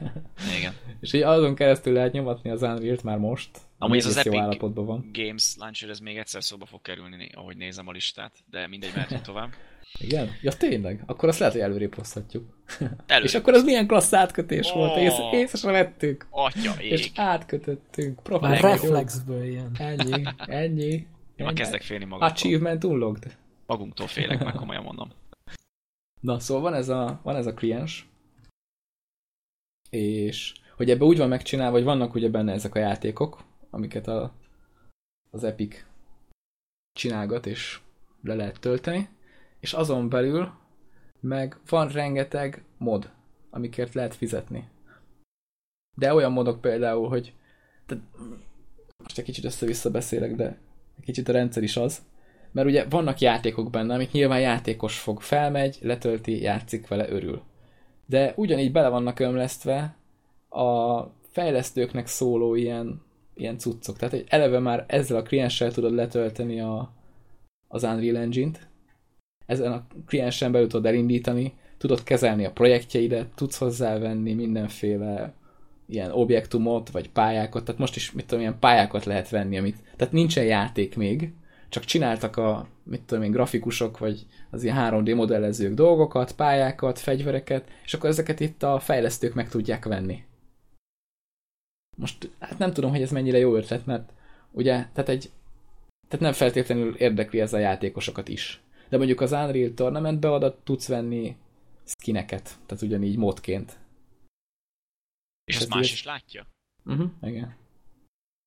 Igen. 0.58 0.74
És 1.00 1.12
így 1.12 1.22
azon 1.22 1.54
keresztül 1.54 1.92
lehet 1.92 2.12
nyomatni 2.12 2.50
az 2.50 2.62
Unreal-t 2.62 3.02
már 3.02 3.18
most. 3.18 3.58
Amúgy 3.78 3.96
ez 3.96 4.06
az 4.06 4.16
Epic- 4.16 4.34
állapotban 4.40 4.86
van. 4.86 5.10
Games 5.12 5.54
Launcher, 5.58 5.88
ez 5.90 5.98
még 5.98 6.16
egyszer 6.16 6.44
szóba 6.44 6.66
fog 6.66 6.82
kerülni, 6.82 7.30
ahogy 7.34 7.56
nézem 7.56 7.88
a 7.88 7.92
listát, 7.92 8.36
de 8.50 8.66
mindegy, 8.66 8.92
mehetünk 8.94 9.20
tovább. 9.20 9.50
Igen? 9.98 10.30
Ja, 10.42 10.52
tényleg? 10.52 11.02
Akkor 11.06 11.28
azt 11.28 11.38
lehet, 11.38 11.54
hogy 11.54 11.62
előrébb 11.62 11.94
hozhatjuk. 11.94 12.58
Elő. 13.06 13.24
És 13.24 13.34
akkor 13.34 13.54
az 13.54 13.64
milyen 13.64 13.86
klassz 13.86 14.12
átkötés 14.12 14.72
volt, 14.72 14.96
Ó. 14.96 15.00
ész, 15.00 15.18
észre 15.32 15.70
vettük. 15.70 16.26
Atya 16.30 16.72
És 16.78 17.06
ég. 17.06 17.12
átkötöttünk. 17.14 18.40
Már 18.40 18.60
reflexből 18.60 19.44
ilyen. 19.44 19.70
Ennyi, 19.78 20.22
ennyi. 20.36 21.06
Én 21.36 21.44
már 21.44 21.52
kezdek 21.52 21.82
félni 21.82 22.04
magunktól. 22.04 22.36
Achievement 22.36 22.84
unlocked. 22.84 23.36
Magunktól 23.66 24.06
félek, 24.06 24.44
meg 24.44 24.54
komolyan 24.54 24.82
mondom. 24.82 25.10
Na, 26.20 26.38
szóval 26.40 26.62
van 26.62 26.74
ez 26.74 26.88
a, 26.88 27.20
van 27.22 27.36
ez 27.36 27.46
a 27.46 27.54
kliens, 27.54 28.08
és 29.90 30.52
hogy 30.76 30.90
ebbe 30.90 31.04
úgy 31.04 31.18
van 31.18 31.28
megcsinálva, 31.28 31.76
hogy 31.76 31.84
vannak 31.84 32.14
ugye 32.14 32.28
benne 32.28 32.52
ezek 32.52 32.74
a 32.74 32.78
játékok, 32.78 33.40
amiket 33.70 34.06
a, 34.06 34.32
az 35.30 35.44
Epic 35.44 35.84
csinálgat, 36.92 37.46
és 37.46 37.80
le 38.22 38.34
lehet 38.34 38.60
tölteni, 38.60 39.08
és 39.60 39.72
azon 39.72 40.08
belül 40.08 40.52
meg 41.20 41.58
van 41.68 41.88
rengeteg 41.88 42.64
mod, 42.78 43.10
amikért 43.50 43.94
lehet 43.94 44.14
fizetni. 44.14 44.68
De 45.96 46.14
olyan 46.14 46.32
modok 46.32 46.60
például, 46.60 47.08
hogy 47.08 47.34
tehát, 47.86 48.04
most 49.02 49.18
egy 49.18 49.24
kicsit 49.24 49.44
össze-vissza 49.44 49.90
beszélek, 49.90 50.34
de 50.34 50.58
egy 50.98 51.04
kicsit 51.04 51.28
a 51.28 51.32
rendszer 51.32 51.62
is 51.62 51.76
az, 51.76 52.02
mert 52.52 52.68
ugye 52.68 52.84
vannak 52.84 53.20
játékok 53.20 53.70
benne, 53.70 53.94
amik 53.94 54.10
nyilván 54.10 54.40
játékos 54.40 54.98
fog, 54.98 55.20
felmegy, 55.20 55.78
letölti, 55.82 56.40
játszik 56.42 56.88
vele, 56.88 57.08
örül. 57.08 57.42
De 58.06 58.32
ugyanígy 58.36 58.72
bele 58.72 58.88
vannak 58.88 59.18
ömlesztve 59.18 59.96
a 60.48 61.02
fejlesztőknek 61.30 62.06
szóló 62.06 62.54
ilyen, 62.54 63.02
ilyen 63.38 63.58
cuccok. 63.58 63.96
Tehát 63.96 64.14
hogy 64.14 64.24
eleve 64.28 64.58
már 64.58 64.84
ezzel 64.88 65.16
a 65.16 65.22
klienssel 65.22 65.72
tudod 65.72 65.94
letölteni 65.94 66.60
a, 66.60 66.92
az 67.68 67.82
Unreal 67.82 68.16
Engine-t, 68.16 68.68
ezen 69.46 69.72
a 69.72 69.86
kliensen 70.06 70.52
belül 70.52 70.68
tudod 70.68 70.86
elindítani, 70.86 71.52
tudod 71.78 72.02
kezelni 72.02 72.44
a 72.44 72.52
projektjeidet, 72.52 73.28
tudsz 73.34 73.58
hozzávenni 73.58 74.34
mindenféle 74.34 75.32
ilyen 75.86 76.10
objektumot, 76.10 76.90
vagy 76.90 77.10
pályákat, 77.10 77.64
tehát 77.64 77.80
most 77.80 77.96
is, 77.96 78.12
mit 78.12 78.26
tudom, 78.26 78.40
ilyen 78.40 78.58
pályákat 78.58 79.04
lehet 79.04 79.28
venni, 79.28 79.58
amit, 79.58 79.76
tehát 79.96 80.12
nincsen 80.12 80.44
játék 80.44 80.96
még, 80.96 81.32
csak 81.68 81.84
csináltak 81.84 82.36
a, 82.36 82.66
mit 82.82 83.02
tudom 83.02 83.24
én, 83.24 83.30
grafikusok, 83.30 83.98
vagy 83.98 84.26
az 84.50 84.64
ilyen 84.64 84.76
3D 84.90 85.14
modellezők 85.14 85.74
dolgokat, 85.74 86.32
pályákat, 86.32 86.98
fegyvereket, 86.98 87.68
és 87.84 87.94
akkor 87.94 88.08
ezeket 88.08 88.40
itt 88.40 88.62
a 88.62 88.78
fejlesztők 88.78 89.34
meg 89.34 89.48
tudják 89.48 89.84
venni. 89.84 90.22
Most 91.98 92.30
hát 92.38 92.58
nem 92.58 92.72
tudom, 92.72 92.90
hogy 92.90 93.02
ez 93.02 93.10
mennyire 93.10 93.38
jó 93.38 93.54
ötlet, 93.56 93.86
mert 93.86 94.12
ugye, 94.50 94.72
tehát 94.92 95.08
egy 95.08 95.30
tehát 96.08 96.24
nem 96.24 96.32
feltétlenül 96.32 96.94
érdekli 96.94 97.40
ez 97.40 97.52
a 97.52 97.58
játékosokat 97.58 98.28
is. 98.28 98.60
De 98.88 98.96
mondjuk 98.96 99.20
az 99.20 99.32
Unreal 99.32 99.74
Tournamentbe 99.74 100.28
oda 100.28 100.58
tudsz 100.62 100.88
venni 100.88 101.36
skineket, 101.84 102.58
tehát 102.66 102.82
ugyanígy 102.82 103.16
modként. 103.16 103.78
És 105.44 105.56
ezt 105.56 105.68
más 105.68 105.92
is 105.92 106.04
látja? 106.04 106.46
Uh-huh, 106.84 107.10
igen. 107.22 107.56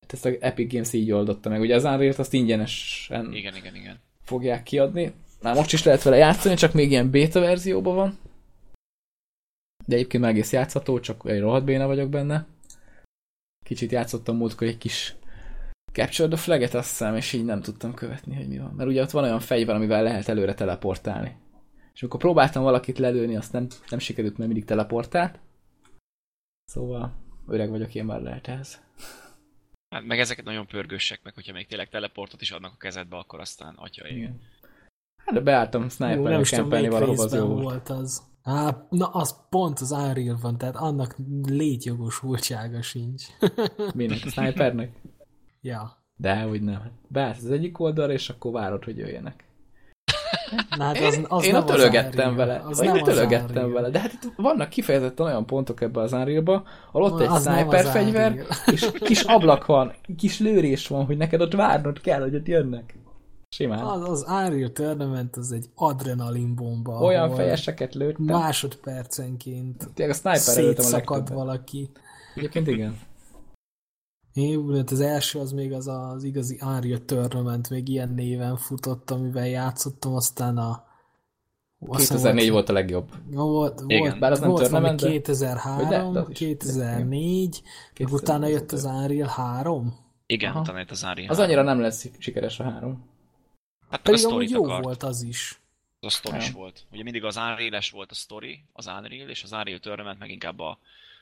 Hát 0.02 0.14
ezt 0.14 0.26
a 0.26 0.30
Epic 0.40 0.72
Games 0.72 0.94
így 0.94 1.12
oldotta 1.12 1.50
meg. 1.50 1.62
Ugye 1.62 1.76
az 1.76 1.84
Unreal-t 1.84 2.20
azt 2.20 2.34
ingyenesen 2.34 3.34
igen, 3.34 3.56
igen, 3.56 3.76
igen. 3.76 4.00
fogják 4.22 4.64
kiadni. 4.64 5.14
Már 5.42 5.56
most 5.56 5.74
is 5.74 5.84
lehet 5.84 6.04
vele 6.04 6.18
játszani, 6.18 6.56
csak 6.56 6.74
még 6.74 6.92
ilyen 6.92 7.12
beta 7.12 7.40
verzióban 7.40 7.96
van. 7.96 8.18
De 9.86 9.96
egyébként 9.96 10.24
már 10.24 10.32
egész 10.32 10.52
játszható, 10.52 11.00
csak 11.00 11.22
egy 11.26 11.40
rohadt 11.40 11.66
béna 11.66 11.88
vagyok 11.88 12.10
benne. 12.10 12.46
Kicsit 13.72 13.92
játszottam 13.92 14.38
múltkor 14.38 14.68
egy 14.68 14.78
kis 14.78 15.16
Capture 15.92 16.28
the 16.28 16.38
Flag-et 16.38 16.74
azt 16.74 16.90
hiszem, 16.90 17.16
és 17.16 17.34
így 17.34 17.46
nem 17.46 17.62
tudtam 17.62 17.94
követni, 17.94 18.36
hogy 18.36 18.48
mi 18.48 18.58
van. 18.58 18.74
Mert 18.74 18.90
ugye 18.90 19.02
ott 19.02 19.10
van 19.10 19.24
olyan 19.24 19.40
fegyver, 19.40 19.76
amivel 19.76 20.04
lehet 20.04 20.28
előre 20.28 20.54
teleportálni. 20.54 21.38
És 21.94 22.02
amikor 22.02 22.20
próbáltam 22.20 22.64
valakit 22.64 22.98
lelőni, 22.98 23.36
azt 23.36 23.52
nem, 23.52 23.68
nem 23.90 24.00
sikerült, 24.00 24.38
mert 24.38 24.50
mindig 24.50 24.68
teleportált. 24.68 25.40
Szóval 26.66 27.14
öreg 27.48 27.70
vagyok, 27.70 27.96
én 27.96 28.06
már 28.06 28.22
lehet 28.22 28.48
ehhez. 28.48 28.82
Hát 29.90 30.06
meg 30.06 30.20
ezeket 30.20 30.46
nagyon 30.46 30.68
pörgősek, 30.68 31.20
meg 31.24 31.34
hogyha 31.34 31.54
még 31.54 31.68
tényleg 31.68 31.90
teleportot 31.90 32.42
is 32.42 32.52
adnak 32.52 32.74
a 32.74 32.78
kezedbe, 32.78 33.18
akkor 33.18 33.40
aztán 33.40 33.76
atya 33.76 34.08
ég. 34.08 34.18
Igen. 34.18 34.42
Hát 35.26 35.34
de 35.34 35.42
beálltam 35.42 35.90
sniperre 35.90 36.42
kempelni 36.42 36.90
valahova 36.90 37.24
az 37.24 37.34
jó 37.34 37.46
volt 37.46 37.90
az. 37.90 38.30
Á, 38.44 38.88
na 38.90 39.08
az 39.08 39.36
pont 39.50 39.80
az 39.80 39.92
Unreal 39.92 40.38
van, 40.42 40.58
tehát 40.58 40.76
annak 40.76 41.16
létjogosultsága 41.46 42.82
sincs. 42.82 43.26
Minek? 43.96 44.18
A 44.26 44.30
snipernek? 44.30 45.02
Ja. 45.62 46.00
De, 46.16 46.42
hogy 46.42 46.62
nem. 46.62 46.92
Beállsz 47.08 47.44
az 47.44 47.52
egyik 47.52 47.80
oldalra, 47.80 48.14
és 48.14 48.30
akkor 48.30 48.52
várod, 48.52 48.84
hogy 48.84 48.98
jöjjenek. 48.98 49.44
Na, 50.78 50.84
hát 50.84 50.98
az, 50.98 51.26
az 51.28 51.46
én 51.46 51.52
nem 51.52 51.62
ott 51.62 51.68
tölögettem 51.68 52.36
vele. 52.36 52.62
Az 52.66 52.82
én 52.82 52.90
ott 52.90 53.02
tölögettem 53.02 53.72
vele. 53.72 53.90
De 53.90 54.00
hát 54.00 54.14
itt 54.14 54.34
vannak 54.36 54.70
kifejezetten 54.70 55.26
olyan 55.26 55.46
pontok 55.46 55.82
ebbe 55.82 56.02
az 56.02 56.14
Unreal-ba, 56.14 56.64
ahol 56.92 57.12
ott 57.12 57.22
egy 57.22 57.42
sniper 57.42 57.86
fegyver, 57.86 58.46
és 58.72 58.92
kis 58.92 59.22
ablak 59.22 59.66
van, 59.66 59.94
kis 60.18 60.40
lőrés 60.40 60.88
van, 60.88 61.06
hogy 61.06 61.18
neked 61.18 61.42
ott 61.42 61.54
várnod 61.54 62.02
kell, 62.02 62.22
hogy 62.22 62.36
ott 62.36 62.48
jönnek. 62.48 62.96
Simán. 63.56 63.80
Az, 63.80 64.10
az 64.10 64.26
Unreal 64.28 64.72
Tournament 64.72 65.36
az 65.36 65.52
egy 65.52 65.66
adrenalin 65.76 66.56
bomba. 66.56 67.00
Olyan 67.00 67.36
fejeseket 67.36 67.94
lőttem. 67.96 68.26
Másodpercenként 68.26 69.90
Tényleg 69.94 70.16
a 70.16 70.18
sniper 70.18 70.64
lőttem 70.64 70.86
a 70.86 70.90
legtöbbet. 70.90 71.30
valaki. 71.30 71.90
Egyébként 72.36 72.68
igen. 72.68 73.00
Én, 74.34 74.76
hát 74.76 74.92
az 74.92 75.00
első 75.00 75.40
az 75.40 75.52
még 75.52 75.74
az 75.74 75.88
az 75.88 76.24
igazi 76.24 76.60
Unreal 76.62 77.06
Tournament, 77.06 77.70
még 77.70 77.88
ilyen 77.88 78.14
néven 78.14 78.58
futott, 78.58 79.12
amivel 79.12 79.48
játszottam, 79.48 80.16
aztán 80.16 80.58
a 80.58 80.84
2004 81.92 82.36
volt, 82.36 82.52
volt 82.52 82.70
a 82.70 82.74
legjobb. 82.74 83.10
Volt, 83.32 83.82
Igen. 83.86 84.00
volt, 84.00 84.20
Bár 84.20 84.32
az 84.32 84.40
nem 84.40 84.50
volt 84.50 84.62
tournament, 84.62 85.02
2003, 85.02 85.90
de, 85.90 86.10
de 86.12 86.26
2004, 86.34 87.62
2004 87.94 88.22
utána 88.22 88.48
jött 88.48 88.72
az 88.72 88.84
Unreal 88.84 89.28
3. 89.28 89.94
Igen, 90.26 90.52
Aha. 90.52 90.60
utána 90.60 90.78
jött 90.78 90.92
az 90.92 91.04
Unreal 91.04 91.30
Az 91.30 91.40
annyira 91.40 91.62
nem 91.62 91.80
lesz 91.80 92.10
sikeres 92.18 92.60
a 92.60 92.64
3. 92.64 93.10
Hát 93.92 94.02
Pedig 94.02 94.26
a 94.26 94.42
jó 94.42 94.64
akart. 94.64 94.84
volt 94.84 95.04
az 95.04 95.22
is. 95.22 95.60
Az 96.00 96.14
a 96.14 96.18
story 96.18 96.38
is 96.38 96.52
volt. 96.52 96.86
Ugye 96.92 97.04
mindig 97.04 97.24
az 97.24 97.36
unreal 97.36 97.82
volt 97.92 98.12
a 98.12 98.14
story, 98.14 98.64
az 98.74 98.88
Unreal, 98.88 99.30
és 99.30 99.44
az 99.44 99.52
Unreal 99.52 99.80
Tournament 99.80 100.20
meg 100.20 100.30
inkább 100.30 100.60
a, 100.60 100.80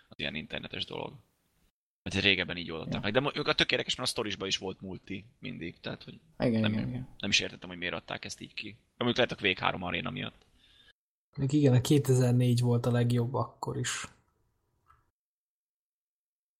az 0.09 0.19
ilyen 0.19 0.35
internetes 0.35 0.85
dolog. 0.85 1.13
Hát 2.03 2.13
régebben 2.13 2.57
így 2.57 2.71
oldották 2.71 2.93
ja. 2.93 2.99
meg. 3.21 3.33
De 3.33 3.39
ők 3.39 3.47
a 3.47 3.53
tök 3.53 3.71
érdekes, 3.71 3.95
mert 3.95 4.09
a 4.09 4.11
storisban 4.11 4.47
is 4.47 4.57
volt 4.57 4.81
multi 4.81 5.25
mindig. 5.39 5.79
Tehát, 5.79 6.03
hogy 6.03 6.19
igen, 6.39 6.61
nem, 6.61 6.71
igen, 6.71 6.87
igen. 6.87 7.07
nem 7.19 7.29
is 7.29 7.39
értettem, 7.39 7.69
hogy 7.69 7.77
miért 7.77 7.93
adták 7.93 8.25
ezt 8.25 8.41
így 8.41 8.53
ki. 8.53 8.77
Amúgy 8.97 9.15
lehet 9.15 9.31
a 9.31 9.35
Quake 9.35 9.63
3 9.63 9.83
aréna 9.83 10.09
miatt. 10.09 10.45
Még 11.37 11.53
igen, 11.53 11.73
a 11.73 11.81
2004 11.81 12.61
volt 12.61 12.85
a 12.85 12.91
legjobb 12.91 13.33
akkor 13.33 13.77
is. 13.77 14.07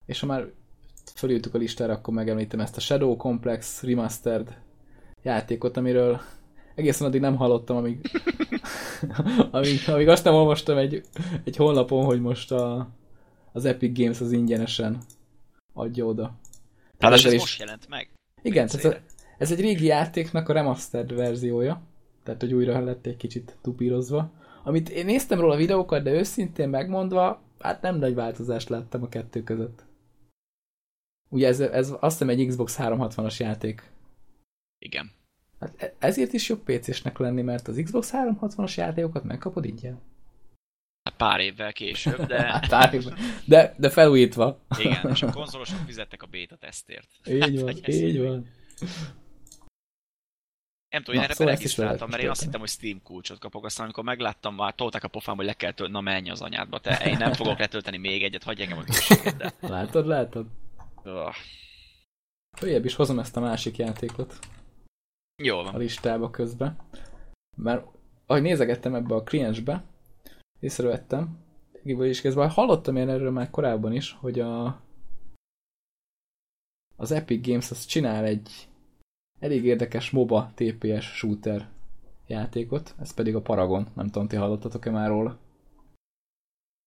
És 0.06 0.20
ha 0.20 0.26
már 0.26 0.52
fölültük 1.14 1.54
a 1.54 1.58
listára, 1.58 1.92
akkor 1.92 2.14
megemlítem 2.14 2.60
ezt 2.60 2.76
a 2.76 2.80
Shadow 2.80 3.16
Complex 3.16 3.82
Remastered 3.82 4.62
játékot, 5.22 5.76
amiről 5.76 6.20
egészen 6.74 7.06
addig 7.06 7.20
nem 7.20 7.36
hallottam, 7.36 7.76
amíg, 7.76 8.10
amíg, 9.50 9.78
amíg 9.86 10.08
azt 10.08 10.24
nem 10.24 10.34
olvastam 10.34 10.76
egy, 10.76 11.02
egy 11.44 11.56
honlapon, 11.56 12.04
hogy 12.04 12.20
most 12.20 12.52
a, 12.52 12.88
az 13.52 13.64
Epic 13.64 13.98
Games 13.98 14.20
az 14.20 14.32
ingyenesen 14.32 14.98
adja 15.72 16.04
oda. 16.04 16.38
Hát 16.98 17.12
ez 17.12 17.32
is... 17.32 17.40
most 17.40 17.60
jelent 17.60 17.88
meg. 17.88 18.08
Igen, 18.42 18.64
ez, 18.64 18.84
a, 18.84 18.96
ez 19.38 19.52
egy 19.52 19.60
régi 19.60 19.84
játéknak 19.84 20.48
a 20.48 20.52
remastered 20.52 21.14
verziója, 21.14 21.82
tehát 22.22 22.40
hogy 22.40 22.54
újra 22.54 22.80
lett 22.80 23.06
egy 23.06 23.16
kicsit 23.16 23.56
tupírozva. 23.62 24.30
Amit 24.64 24.88
én 24.88 25.04
néztem 25.04 25.40
róla 25.40 25.56
videókat, 25.56 26.02
de 26.02 26.12
őszintén 26.12 26.68
megmondva, 26.68 27.42
hát 27.58 27.82
nem 27.82 27.98
nagy 27.98 28.14
változást 28.14 28.68
láttam 28.68 29.02
a 29.02 29.08
kettő 29.08 29.42
között. 29.42 29.84
Ugye 31.28 31.46
ez, 31.46 31.60
ez 31.60 31.90
azt 32.00 32.18
hiszem 32.18 32.28
egy 32.28 32.46
Xbox 32.46 32.76
360-as 32.80 33.36
játék. 33.36 33.90
Igen. 34.80 35.10
Hát 35.60 35.82
e- 35.82 35.94
ezért 35.98 36.32
is 36.32 36.48
jobb 36.48 36.62
PC-snek 36.64 37.18
lenni, 37.18 37.42
mert 37.42 37.68
az 37.68 37.80
Xbox 37.84 38.10
360-as 38.12 38.74
játékokat 38.74 39.24
megkapod 39.24 39.64
ingyen. 39.64 40.00
Hát 41.02 41.16
pár 41.16 41.40
évvel 41.40 41.72
később, 41.72 42.26
de... 42.26 42.42
Hát 42.52 42.68
pár 42.68 42.94
évvel. 42.94 43.16
De, 43.44 43.74
de 43.78 43.90
felújítva. 43.90 44.60
Igen, 44.78 45.10
és 45.10 45.22
a 45.22 45.30
konzolosok 45.40 45.78
fizettek 45.86 46.22
a 46.22 46.26
beta 46.26 46.56
tesztért. 46.56 47.08
Így 47.28 47.60
van, 47.60 47.66
hát, 47.66 47.88
így 47.88 48.20
van. 48.20 48.48
Nem 50.90 51.02
tudom, 51.02 51.20
én 51.20 51.24
erre 51.24 51.34
szóval 51.34 51.54
regisztráltam, 51.54 52.08
mert 52.10 52.22
én 52.22 52.30
azt 52.30 52.42
hittem, 52.42 52.60
hogy 52.60 52.68
Steam 52.68 53.02
kulcsot 53.02 53.38
kapok, 53.38 53.64
aztán 53.64 53.84
amikor 53.84 54.04
megláttam, 54.04 54.54
már 54.54 54.74
tolták 54.74 55.04
a 55.04 55.08
pofám, 55.08 55.36
hogy 55.36 55.44
le 55.44 55.52
kell 55.52 55.72
tölteni, 55.72 55.98
na 55.98 56.00
menj 56.00 56.30
az 56.30 56.40
anyádba, 56.40 56.80
te, 56.80 57.04
én 57.04 57.16
nem 57.16 57.32
fogok 57.32 57.58
letölteni 57.58 57.96
még 57.96 58.22
egyet, 58.22 58.42
hagyj 58.42 58.62
engem 58.62 58.78
a 58.78 58.84
de... 59.36 59.52
Látod, 59.60 60.06
látod? 60.06 60.46
Oh. 61.04 61.34
Följebb 62.58 62.84
is 62.84 62.94
hozom 62.94 63.18
ezt 63.18 63.36
a 63.36 63.40
másik 63.40 63.76
játékot. 63.76 64.38
Jó 65.42 65.56
van. 65.56 65.74
A 65.74 65.78
listába 65.78 66.30
közben. 66.30 66.78
Mert 67.56 67.86
ahogy 68.26 68.42
nézegettem 68.42 68.94
ebbe 68.94 69.14
a 69.14 69.22
kliensbe, 69.22 69.84
észrevettem, 70.60 71.38
is 71.82 72.20
kezdve 72.20 72.48
hallottam 72.48 72.96
én 72.96 73.08
erről 73.08 73.30
már 73.30 73.50
korábban 73.50 73.92
is, 73.92 74.12
hogy 74.12 74.40
a 74.40 74.80
az 76.96 77.10
Epic 77.10 77.46
Games 77.46 77.70
az 77.70 77.84
csinál 77.84 78.24
egy 78.24 78.68
elég 79.38 79.64
érdekes 79.64 80.10
MOBA 80.10 80.52
TPS 80.54 81.04
shooter 81.04 81.68
játékot, 82.26 82.94
ez 82.98 83.14
pedig 83.14 83.34
a 83.34 83.40
Paragon. 83.40 83.88
Nem 83.94 84.06
tudom, 84.06 84.28
ti 84.28 84.36
hallottatok-e 84.36 84.90
már 84.90 85.08
róla? 85.08 85.38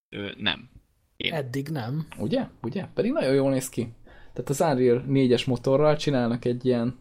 Ö, 0.08 0.30
nem. 0.36 0.70
Én. 1.16 1.32
Eddig 1.32 1.68
nem. 1.68 2.06
Ugye? 2.18 2.48
Ugye? 2.62 2.86
Pedig 2.94 3.12
nagyon 3.12 3.34
jól 3.34 3.50
néz 3.50 3.68
ki. 3.68 3.92
Tehát 4.32 4.50
az 4.50 4.60
Unreal 4.60 5.04
4-es 5.08 5.46
motorral 5.46 5.96
csinálnak 5.96 6.44
egy 6.44 6.64
ilyen 6.64 6.98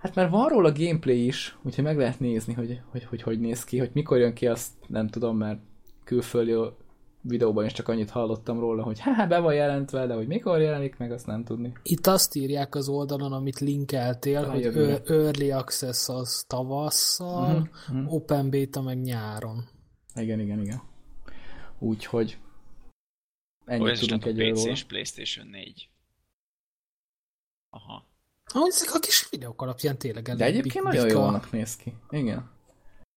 Hát 0.00 0.14
mert 0.14 0.30
van 0.30 0.48
róla 0.48 0.72
gameplay 0.72 1.26
is, 1.26 1.58
úgyhogy 1.62 1.84
meg 1.84 1.96
lehet 1.96 2.20
nézni, 2.20 2.52
hogy 2.52 2.80
hogy, 2.90 3.04
hogy 3.04 3.22
hogy 3.22 3.40
néz 3.40 3.64
ki, 3.64 3.78
hogy 3.78 3.90
mikor 3.92 4.18
jön 4.18 4.34
ki, 4.34 4.46
azt 4.46 4.70
nem 4.86 5.08
tudom, 5.08 5.36
mert 5.36 5.60
külföldi 6.04 6.54
videóban 7.20 7.64
is 7.64 7.72
csak 7.72 7.88
annyit 7.88 8.10
hallottam 8.10 8.60
róla, 8.60 8.82
hogy 8.82 8.98
hát 8.98 9.28
be 9.28 9.38
van 9.38 9.54
jelentve, 9.54 10.06
de 10.06 10.14
hogy 10.14 10.26
mikor 10.26 10.60
jelenik 10.60 10.96
meg, 10.96 11.12
azt 11.12 11.26
nem 11.26 11.44
tudni. 11.44 11.72
Itt 11.82 12.06
azt 12.06 12.34
írják 12.34 12.74
az 12.74 12.88
oldalon, 12.88 13.32
amit 13.32 13.58
linkeltél, 13.58 14.44
a 14.44 14.50
hogy 14.50 14.60
jövőre. 14.60 15.02
Early 15.06 15.50
Access 15.50 16.08
az 16.08 16.44
tavasszal, 16.48 17.50
uh-huh, 17.50 17.68
uh-huh. 17.88 18.12
Open 18.12 18.50
Beta 18.50 18.82
meg 18.82 19.00
nyáron. 19.00 19.64
Igen, 20.14 20.40
igen, 20.40 20.60
igen. 20.60 20.82
Úgyhogy 21.78 22.38
ennyit 23.64 24.00
tudunk 24.00 24.24
egy 24.24 24.52
PC 24.52 24.64
és 24.64 24.84
Playstation 24.84 25.46
4. 25.46 25.88
Aha. 27.70 28.04
Ahogy 28.52 28.70
ezek 28.70 28.94
a 28.94 28.98
kis 28.98 29.28
videók 29.30 29.62
alapján 29.62 29.98
tényleg 29.98 30.22
De 30.22 30.44
egyébként 30.44 30.84
nagyon 30.84 31.08
jónak 31.08 31.52
néz 31.52 31.76
ki. 31.76 31.92
Igen. 32.10 32.50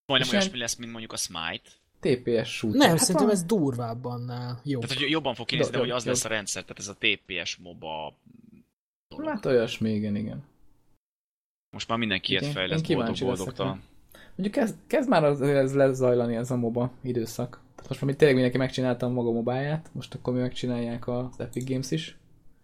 Majdnem 0.06 0.30
olyasmi 0.31 0.57
lesz, 0.57 0.76
mint 0.76 0.91
mondjuk 0.91 1.14
a 1.14 1.18
Smite. 1.18 1.69
TPS 1.99 2.49
shooter. 2.49 2.80
Nem, 2.80 2.89
hát 2.89 2.99
szerintem 2.99 3.26
van... 3.26 3.35
ez 3.35 3.43
durvább 3.43 4.06
annál. 4.06 4.60
Jó. 4.64 4.80
Tehát, 4.80 4.97
hogy 4.97 5.10
jobban 5.10 5.35
fog 5.35 5.45
kinézni, 5.45 5.72
de, 5.72 5.77
de 5.77 5.84
hogy 5.84 5.93
az 5.93 6.06
jobb. 6.06 6.14
lesz 6.14 6.26
a 6.26 6.27
rendszer, 6.27 6.64
tehát 6.64 6.80
ez 6.80 6.88
a 6.88 6.95
TPS 6.99 7.56
MOBA 7.56 8.18
dolog. 9.07 9.27
Hát 9.27 9.45
olyasmi, 9.45 9.89
igen, 9.89 10.15
igen. 10.15 10.43
Most 11.69 11.88
már 11.88 11.97
mindenki 11.97 12.31
ilyet 12.31 12.45
fejleszt, 12.45 12.88
boldog-boldogtalan. 12.88 13.84
Mondjuk 14.35 14.64
kezd, 14.64 14.76
kezd 14.88 15.10
már 15.10 15.23
az, 15.23 15.41
ez 15.41 15.76
lezajlani 15.76 16.35
ez 16.35 16.51
a 16.51 16.56
MOBA 16.56 16.91
időszak. 17.01 17.61
Tehát 17.76 17.89
most 17.89 18.01
már 18.01 18.14
tényleg 18.15 18.35
mindenki 18.35 18.57
megcsinálta 18.57 19.06
a 19.06 19.10
maga 19.10 19.31
mobáját, 19.31 19.89
most 19.91 20.14
akkor 20.14 20.34
mi 20.34 20.39
megcsinálják 20.39 21.07
az 21.07 21.39
Epic 21.39 21.69
Games 21.69 21.91
is. 21.91 22.18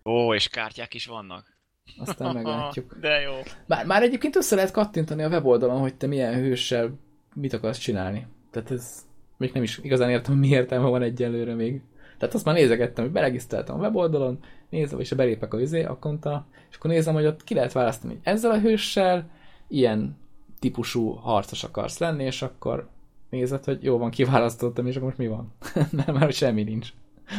Ó, 0.06 0.34
és 0.34 0.48
kártyák 0.48 0.94
is 0.94 1.06
vannak? 1.06 1.55
Aztán 1.98 2.34
meglátjuk. 2.36 2.98
De 3.00 3.20
jó. 3.20 3.34
Már, 3.66 3.86
már 3.86 4.04
egyébként 4.04 4.36
össze 4.36 4.56
lehet 4.56 4.72
kattintani 4.72 5.24
a 5.24 5.30
weboldalon, 5.30 5.80
hogy 5.80 5.96
te 5.96 6.08
milyen 6.08 6.34
hőssel 6.34 7.00
mit 7.34 7.54
akarsz 7.54 7.78
csinálni. 7.78 8.28
Tehát 8.52 8.72
ez 8.72 9.06
még 9.38 9.52
nem 9.54 9.64
is 9.64 9.78
igazán 9.78 10.10
értem, 10.10 10.36
mi 10.36 10.48
értelme 10.48 10.88
van 10.88 11.02
egyelőre 11.02 11.54
még. 11.54 11.82
Tehát 12.18 12.36
azt 12.36 12.46
már 12.46 12.56
nézegettem, 12.56 13.04
hogy 13.04 13.14
beregisztráltam 13.14 13.80
a 13.80 13.82
weboldalon, 13.82 14.40
nézem, 14.70 15.00
és 15.00 15.12
belépek 15.12 15.54
a 15.54 15.60
izé, 15.60 15.84
akkonta, 15.84 16.48
és 16.70 16.76
akkor 16.76 16.90
nézem, 16.90 17.14
hogy 17.14 17.26
ott 17.26 17.44
ki 17.44 17.54
lehet 17.54 17.72
választani, 17.72 18.14
hogy 18.14 18.22
ezzel 18.24 18.52
a 18.52 18.60
hőssel 18.60 19.30
ilyen 19.68 20.18
típusú 20.60 21.10
harcos 21.10 21.64
akarsz 21.64 21.98
lenni, 21.98 22.24
és 22.24 22.42
akkor 22.42 22.90
nézed, 23.30 23.64
hogy 23.64 23.84
jó 23.84 23.98
van, 23.98 24.10
kiválasztottam, 24.10 24.88
és 24.88 24.96
akkor 24.96 25.08
most 25.08 25.18
mi 25.18 25.28
van? 25.28 25.54
nem, 26.06 26.16
már 26.16 26.32
semmi 26.32 26.64
nincs, 26.64 26.90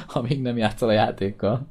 amíg 0.07 0.43
nem 0.43 0.57
játszol 0.57 0.89
a 0.89 0.93
játékkal. 0.93 1.67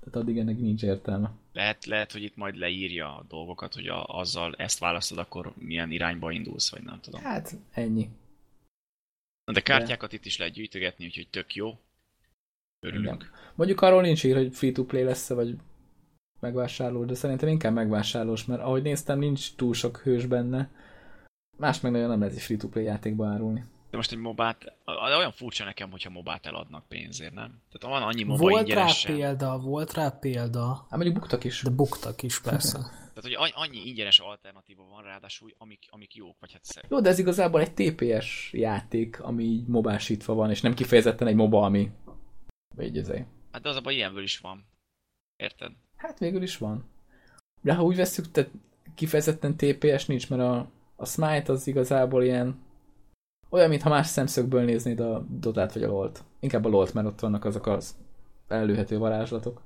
Tehát 0.00 0.16
addig 0.16 0.38
ennek 0.38 0.58
nincs 0.58 0.82
értelme. 0.82 1.30
Lehet, 1.56 1.84
lehet, 1.84 2.12
hogy 2.12 2.22
itt 2.22 2.36
majd 2.36 2.56
leírja 2.56 3.16
a 3.16 3.24
dolgokat, 3.28 3.74
hogy 3.74 3.86
a, 3.86 4.04
azzal 4.04 4.54
ezt 4.54 4.78
választod, 4.78 5.18
akkor 5.18 5.52
milyen 5.58 5.90
irányba 5.90 6.30
indulsz, 6.30 6.70
vagy 6.70 6.82
nem 6.82 7.00
tudom. 7.00 7.20
Hát, 7.20 7.56
ennyi. 7.70 8.08
Na 9.44 9.52
de 9.52 9.60
kártyákat 9.60 10.12
itt 10.12 10.24
is 10.24 10.38
lehet 10.38 10.54
gyűjtögetni, 10.54 11.04
úgyhogy 11.04 11.28
tök 11.28 11.54
jó. 11.54 11.78
Örülünk. 12.80 13.22
Igen. 13.22 13.34
Mondjuk 13.54 13.80
arról 13.80 14.02
nincs 14.02 14.24
ír, 14.24 14.36
hogy 14.36 14.54
free-to-play 14.54 15.02
lesz 15.02 15.28
vagy 15.28 15.56
megvásárló, 16.40 17.04
de 17.04 17.14
szerintem 17.14 17.48
inkább 17.48 17.74
megvásárlós, 17.74 18.44
mert 18.44 18.60
ahogy 18.60 18.82
néztem, 18.82 19.18
nincs 19.18 19.54
túl 19.54 19.74
sok 19.74 19.98
hős 19.98 20.26
benne. 20.26 20.70
Más 21.56 21.80
meg 21.80 21.92
nagyon 21.92 22.08
nem 22.08 22.18
lehet 22.18 22.34
egy 22.34 22.42
free-to-play 22.42 22.84
játékba 22.84 23.26
árulni. 23.26 23.64
De 23.90 23.96
most 23.96 24.12
egy 24.12 24.18
mobát, 24.18 24.72
olyan 25.18 25.32
furcsa 25.32 25.64
nekem, 25.64 25.90
hogyha 25.90 26.10
mobát 26.10 26.46
eladnak 26.46 26.88
pénzért, 26.88 27.34
nem? 27.34 27.60
Tehát 27.72 27.98
van 27.98 28.08
annyi 28.08 28.22
moba 28.22 28.38
Volt 28.38 28.54
rá 28.54 28.60
ingyenesen. 28.60 29.14
példa, 29.14 29.58
volt 29.58 29.92
rá 29.92 30.08
példa, 30.10 30.74
Hát 30.74 30.90
mondjuk 30.90 31.14
buktak 31.14 31.44
is. 31.44 31.62
de 31.62 31.70
buktak 31.70 32.22
is 32.22 32.40
persze. 32.40 32.78
Tehát, 33.14 33.38
hogy 33.38 33.52
annyi 33.54 33.86
ingyenes 33.88 34.18
alternatíva 34.18 34.84
van 34.90 35.02
ráadásul, 35.02 35.54
amik, 35.58 35.86
amik 35.90 36.14
jók, 36.14 36.36
vagy 36.40 36.52
hát 36.52 36.64
szer- 36.64 36.86
Jó, 36.90 37.00
de 37.00 37.08
ez 37.08 37.18
igazából 37.18 37.60
egy 37.60 37.72
TPS 37.74 38.52
játék, 38.52 39.20
ami 39.20 39.44
így 39.44 39.66
mobásítva 39.66 40.34
van, 40.34 40.50
és 40.50 40.60
nem 40.60 40.74
kifejezetten 40.74 41.26
egy 41.26 41.34
moba, 41.34 41.62
ami... 41.62 41.90
Vagy 42.74 42.98
ezért. 42.98 43.26
Hát 43.52 43.62
de 43.62 43.68
az 43.68 43.76
abban 43.76 43.92
ilyenből 43.92 44.22
is 44.22 44.38
van. 44.38 44.66
Érted? 45.36 45.72
Hát 45.96 46.18
végül 46.18 46.42
is 46.42 46.56
van. 46.58 46.90
De 47.62 47.74
ha 47.74 47.82
úgy 47.82 47.96
veszük, 47.96 48.30
tehát 48.30 48.50
kifejezetten 48.94 49.56
TPS 49.56 50.06
nincs, 50.06 50.28
mert 50.30 50.42
a, 50.42 50.70
a 50.96 51.06
Smite 51.06 51.52
az 51.52 51.66
igazából 51.66 52.24
ilyen 52.24 52.64
olyan, 53.50 53.68
mintha 53.68 53.88
más 53.88 54.06
szemszögből 54.06 54.64
néznéd 54.64 55.00
a 55.00 55.26
Dotát 55.28 55.72
vagy 55.72 55.82
a 55.82 55.88
LoL-t. 55.88 56.24
Inkább 56.40 56.64
a 56.64 56.68
LoL-t, 56.68 56.94
mert 56.94 57.06
ott 57.06 57.20
vannak 57.20 57.44
azok 57.44 57.66
az 57.66 57.96
előhető 58.48 58.98
varázslatok. 58.98 59.60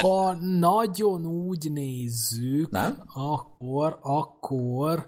Ha 0.00 0.32
nagyon 0.34 1.26
úgy 1.26 1.72
nézzük, 1.72 2.70
Nem? 2.70 3.02
akkor, 3.14 3.98
akkor, 4.02 5.06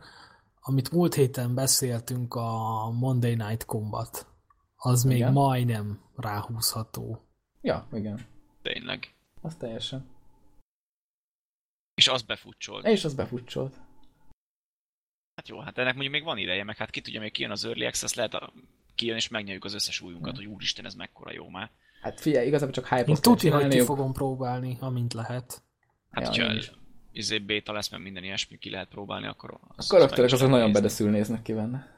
amit 0.61 0.91
múlt 0.93 1.15
héten 1.15 1.55
beszéltünk, 1.55 2.35
a 2.35 2.91
Monday 2.91 3.35
Night 3.35 3.65
Combat, 3.65 4.27
az 4.77 5.05
még 5.05 5.17
Igen. 5.17 5.33
majdnem 5.33 6.01
ráhúzható. 6.17 7.25
Ja, 7.61 7.87
igen. 7.93 8.21
Tényleg. 8.63 9.15
Az 9.41 9.55
teljesen. 9.57 10.07
És 11.95 12.09
az 12.09 12.23
befutcsolt. 12.23 12.87
És 12.87 13.05
az 13.05 13.15
befutcsolt. 13.15 13.81
Hát 15.37 15.49
jó, 15.49 15.61
hát 15.61 15.79
ennek 15.79 15.93
mondjuk 15.93 16.15
még 16.15 16.25
van 16.25 16.39
ideje, 16.39 16.65
meg 16.65 16.77
hát 16.77 16.91
ki 16.91 17.01
tudja, 17.01 17.21
még 17.21 17.33
kijön 17.33 17.51
az 17.51 17.65
Early 17.65 17.87
Access, 17.87 18.15
lehet 18.15 18.35
a, 18.35 18.53
kijön 18.95 19.17
és 19.17 19.29
megnyerjük 19.29 19.65
az 19.65 19.75
összes 19.75 20.01
újunkat, 20.01 20.37
hogy 20.37 20.47
úristen, 20.47 20.85
ez 20.85 20.95
mekkora 20.95 21.33
jó 21.33 21.49
már. 21.49 21.71
Hát 22.03 22.21
figyelj, 22.21 22.47
igazából 22.47 22.75
csak 22.75 22.89
hype 22.89 23.05
Én 23.11 23.17
tuti, 23.21 23.49
hogy 23.49 23.69
ki 23.69 23.81
fogom 23.81 24.13
próbálni, 24.13 24.77
amint 24.81 25.13
lehet. 25.13 25.63
Hát, 26.11 26.37
Ja, 26.37 26.47
hogyha 26.47 26.75
izé 27.15 27.39
beta 27.39 27.73
lesz, 27.73 27.91
meg 27.91 28.01
minden 28.03 28.25
ilyesmi 28.25 28.59
ki 28.59 28.71
lehet 28.71 28.89
próbálni, 28.89 29.27
akkor... 29.27 29.51
A 29.51 29.73
azt 29.77 29.89
karakterek 29.89 30.33
azok 30.33 30.49
nagyon 30.49 30.65
nézni. 30.65 30.81
bedeszül 30.81 31.11
néznek 31.11 31.43
ki 31.43 31.53
benne. 31.53 31.93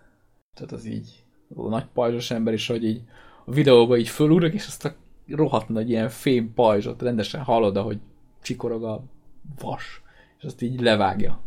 Tehát 0.55 0.73
az 0.73 0.85
így 0.85 1.25
a 1.55 1.69
nagy 1.69 1.85
pajzsos 1.85 2.31
ember 2.31 2.55
is, 2.55 2.67
hogy 2.67 2.85
így 2.85 3.03
a 3.45 3.53
videóban 3.53 3.99
így 3.99 4.09
fölúrok, 4.09 4.53
és 4.53 4.67
azt 4.67 4.85
a 4.85 4.95
rohadt 5.29 5.69
nagy 5.69 5.91
ilyen 5.91 6.09
fém 6.09 6.55
pajzsot 6.55 7.03
rendesen 7.03 7.43
hallod, 7.43 7.77
ahogy 7.77 7.99
csikorog 8.43 8.85
a 8.85 9.05
vas, 9.59 10.03
és 10.39 10.45
azt 10.45 10.63
így 10.63 10.81
levágja. 10.81 11.41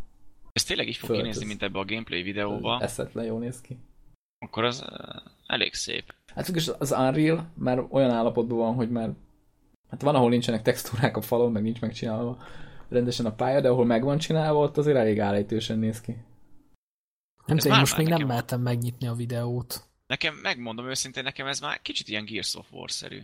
Ez 0.59 0.65
tényleg 0.65 0.87
így 0.87 0.95
fog 0.95 1.15
kinézni, 1.15 1.45
mint 1.45 1.63
ebbe 1.63 1.79
a 1.79 1.85
gameplay 1.85 2.21
videóba, 2.21 2.79
Eszetlen 2.81 3.25
jól 3.25 3.39
néz 3.39 3.61
ki. 3.61 3.77
akkor 4.39 4.63
az 4.63 4.81
uh, 4.81 5.21
elég 5.47 5.73
szép. 5.73 6.13
Hát 6.35 6.45
végülis 6.45 6.69
az 6.77 6.91
Unreal 6.91 7.51
már 7.53 7.85
olyan 7.89 8.11
állapotban 8.11 8.57
van, 8.57 8.73
hogy 8.73 8.89
már 8.89 9.09
hát 9.89 10.01
van, 10.01 10.15
ahol 10.15 10.29
nincsenek 10.29 10.61
textúrák 10.61 11.17
a 11.17 11.21
falon, 11.21 11.51
meg 11.51 11.63
nincs 11.63 11.81
megcsinálva 11.81 12.43
rendesen 12.89 13.25
a 13.25 13.35
pálya, 13.35 13.61
de 13.61 13.69
ahol 13.69 13.85
meg 13.85 14.03
van 14.03 14.17
csinálva, 14.17 14.59
ott 14.59 14.77
azért 14.77 14.97
elég 14.97 15.19
állítősen 15.19 15.79
néz 15.79 16.01
ki. 16.01 16.11
Nem 17.45 17.57
Ez 17.57 17.63
tudom, 17.63 17.71
már 17.77 17.79
most 17.79 17.97
még 17.97 18.07
nem 18.07 18.27
mertem 18.27 18.61
megnyitni 18.61 19.07
a 19.07 19.13
videót. 19.13 19.83
Nekem, 20.07 20.35
megmondom 20.35 20.89
őszintén, 20.89 21.23
nekem 21.23 21.47
ez 21.47 21.59
már 21.59 21.81
kicsit 21.81 22.07
ilyen 22.07 22.25
Gears 22.25 22.55
of 22.55 22.71
War-szerű. 22.71 23.21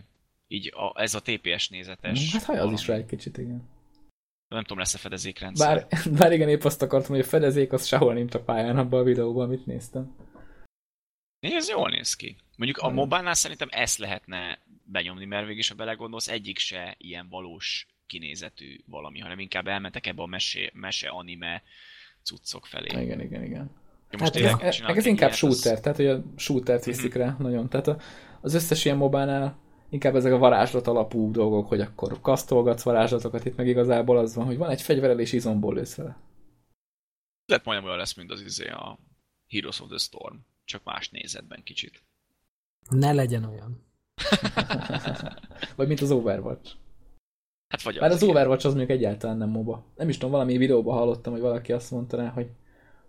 Így 0.48 0.72
a, 0.74 1.02
ez 1.02 1.14
a 1.14 1.20
TPS 1.20 1.68
nézetes. 1.68 2.32
Hát 2.32 2.44
haj 2.44 2.58
az 2.58 2.72
is 2.72 2.80
rá 2.80 2.86
valami. 2.86 3.02
egy 3.02 3.16
kicsit, 3.16 3.38
igen. 3.38 3.68
Nem 4.48 4.62
tudom, 4.62 4.78
lesz-e 4.78 4.98
fedezékrendszer. 4.98 5.86
Bár, 5.88 6.00
bár 6.18 6.32
igen, 6.32 6.48
épp 6.48 6.64
azt 6.64 6.82
akartam, 6.82 7.10
hogy 7.10 7.24
a 7.24 7.28
fedezék 7.28 7.72
az 7.72 7.86
sehol 7.86 8.14
nincs 8.14 8.34
a 8.34 8.40
pályán 8.42 8.78
abban 8.78 9.00
a 9.00 9.04
videóban, 9.04 9.44
amit 9.44 9.66
néztem. 9.66 10.16
Né, 11.40 11.54
Ez 11.54 11.68
jól 11.68 11.88
néz 11.90 12.14
ki. 12.14 12.36
Mondjuk 12.56 12.78
a 12.78 12.88
mobánál 12.88 13.34
szerintem 13.34 13.68
ezt 13.70 13.98
lehetne 13.98 14.58
benyomni, 14.84 15.24
mert 15.24 15.46
végig 15.46 15.66
ha 15.68 15.74
belegondolsz, 15.74 16.28
egyik 16.28 16.58
se 16.58 16.94
ilyen 16.98 17.28
valós 17.28 17.86
kinézetű 18.06 18.76
valami, 18.86 19.18
hanem 19.18 19.38
inkább 19.38 19.66
elmentek 19.66 20.06
ebbe 20.06 20.22
a 20.22 20.26
mese, 20.26 20.70
mese 20.74 21.08
anime 21.08 21.62
cuccok 22.22 22.66
felé. 22.66 23.02
Igen, 23.02 23.20
igen, 23.20 23.42
igen. 23.44 23.70
Ja, 24.10 24.18
Hát 24.18 24.20
most 24.20 24.34
ez- 24.34 24.42
tényleg 24.42 24.62
Ez, 24.62 24.74
csinálnak 24.74 24.96
ez 24.98 25.04
egy 25.04 25.10
inkább 25.10 25.28
ilyet, 25.30 25.42
az- 25.42 25.60
shooter, 25.60 25.80
tehát 25.80 25.96
hogy 25.96 26.06
a 26.06 26.22
shootert 26.36 26.84
viszik 26.84 27.14
rá 27.14 27.36
nagyon. 27.38 27.68
Tehát 27.68 28.02
az 28.40 28.54
összes 28.54 28.84
ilyen 28.84 28.96
mobánál 28.96 29.58
inkább 29.88 30.16
ezek 30.16 30.32
a 30.32 30.38
varázslat 30.38 30.86
alapú 30.86 31.30
dolgok, 31.30 31.68
hogy 31.68 31.80
akkor 31.80 32.20
kasztolgatsz 32.20 32.82
varázslatokat, 32.82 33.44
itt 33.44 33.56
meg 33.56 33.66
igazából 33.66 34.18
az 34.18 34.34
van, 34.34 34.46
hogy 34.46 34.56
van 34.56 34.70
egy 34.70 34.82
fegyvered 34.82 35.18
és 35.18 35.32
izomból 35.32 35.74
lősz 35.74 35.94
vele. 35.94 36.16
Lehet 37.46 37.64
majdnem 37.64 37.86
olyan 37.86 37.98
lesz, 37.98 38.14
mint 38.14 38.30
az 38.30 38.40
izé 38.40 38.68
a 38.68 38.98
Heroes 39.48 39.80
of 39.80 39.88
the 39.88 39.98
Storm, 39.98 40.36
csak 40.64 40.84
más 40.84 41.10
nézetben 41.10 41.62
kicsit. 41.62 42.02
Ne 42.90 43.12
legyen 43.12 43.44
olyan. 43.44 43.84
Vagy 45.76 45.86
mint 45.86 46.00
az 46.00 46.10
Overwatch. 46.10 46.74
Hát 47.68 47.82
vagy 47.82 47.98
Bár 47.98 48.10
az 48.10 48.22
igen. 48.22 48.28
Overwatch 48.34 48.66
az 48.66 48.74
mondjuk 48.74 48.98
egyáltalán 48.98 49.36
nem 49.36 49.48
MOBA. 49.48 49.84
Nem 49.96 50.08
is 50.08 50.14
tudom, 50.14 50.30
valami 50.30 50.56
videóban 50.56 50.96
hallottam, 50.96 51.32
hogy 51.32 51.42
valaki 51.42 51.72
azt 51.72 51.90
mondta 51.90 52.16
rá, 52.16 52.28
hogy 52.28 52.50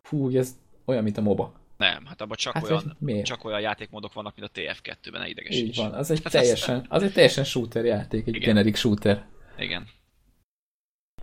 fú, 0.02 0.38
ez 0.38 0.58
olyan, 0.86 1.04
mint 1.04 1.18
a 1.18 1.22
MOBA. 1.22 1.67
Nem, 1.78 2.06
hát 2.06 2.22
abban 2.22 2.38
csak, 2.38 2.54
Hát, 2.54 2.64
olyan, 2.64 2.96
miért? 3.00 3.26
csak 3.26 3.44
olyan 3.44 3.60
játékmódok 3.62 4.14
vannak, 4.14 4.36
mint 4.36 4.48
a 4.58 4.60
TF2-ben, 4.60 5.22
ne 5.22 5.28
idegesíts. 5.28 5.68
Így 5.68 5.76
van, 5.76 5.94
az 5.94 6.12
egy 6.12 6.24
Hát 6.24 6.32
teljesen, 6.32 6.86
az 6.90 7.04
egy 7.04 7.14
teljesen 7.14 7.44
shooter 7.44 7.86
játék, 7.86 8.28
egy 8.28 8.36
Igen. 8.36 8.48
generic 8.48 8.78
shooter. 8.78 9.28
Igen. 9.58 9.88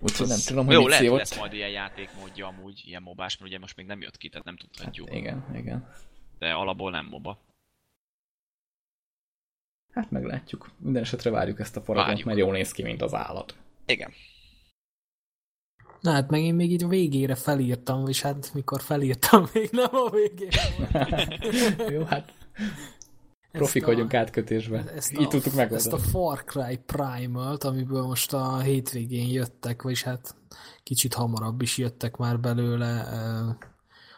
Úgyhogy 0.01 0.27
nem 0.29 0.39
tudom, 0.47 0.65
hogy 0.67 0.75
Jó, 0.75 0.81
lehet, 0.87 0.95
hogy 0.97 1.05
szívott. 1.05 1.19
lesz 1.19 1.39
majd 1.39 1.53
ilyen 1.53 1.71
játékmódja 1.71 2.47
amúgy, 2.47 2.83
ilyen 2.87 3.03
mobás, 3.03 3.37
mert 3.39 3.51
ugye 3.51 3.59
most 3.61 3.77
még 3.77 3.87
nem 3.87 4.01
jött 4.01 4.17
ki, 4.17 4.29
tehát 4.29 4.45
nem 4.45 4.57
tudhatjuk. 4.57 5.09
Hát 5.09 5.17
igen, 5.19 5.45
igen. 5.55 5.89
De 6.39 6.53
alapból 6.53 6.91
nem 6.91 7.07
moba. 7.07 7.39
Hát 9.93 10.11
meglátjuk. 10.11 10.71
Minden 10.79 11.03
esetre 11.03 11.31
várjuk 11.31 11.61
ezt 11.61 11.77
a 11.77 11.83
Várjuk. 11.93 12.25
mert 12.25 12.39
jól 12.39 12.53
néz 12.53 12.73
ki, 12.73 12.83
mint 12.83 13.03
az 13.03 13.15
állat. 13.15 13.57
Igen. 13.87 14.13
Na 16.05 16.11
hát 16.11 16.31
meg 16.31 16.41
én 16.41 16.55
még 16.55 16.71
így 16.73 16.85
a 16.85 16.89
végére 16.89 17.35
felírtam, 17.35 18.09
és 18.09 18.23
hát 18.23 18.51
mikor 18.55 18.81
felírtam, 18.81 19.47
még 19.55 19.69
nem 19.73 19.89
a 19.91 20.11
végére. 20.11 20.63
Jó, 21.91 22.03
hát 22.05 22.33
Ezt 22.59 23.51
profik 23.51 23.83
a- 23.83 23.87
vagyunk 23.87 24.15
átkötésben. 24.15 24.89
Ezt 24.89 25.13
Így 25.13 25.23
a, 25.23 25.29
tudtuk 25.29 25.47
Ezt 25.47 25.57
a 25.57 25.59
megoldani. 25.59 26.03
Far 26.03 26.45
Cry 26.45 26.77
Primal-t, 26.87 27.65
amiből 27.65 28.03
most 28.03 28.33
a 28.33 28.59
hétvégén 28.59 29.29
jöttek, 29.29 29.83
vagyis 29.83 30.03
hát 30.03 30.35
kicsit 30.83 31.15
hamarabb 31.15 31.63
is 31.63 31.79
jöttek 31.79 32.17
már 32.17 32.41
belőle 32.41 33.09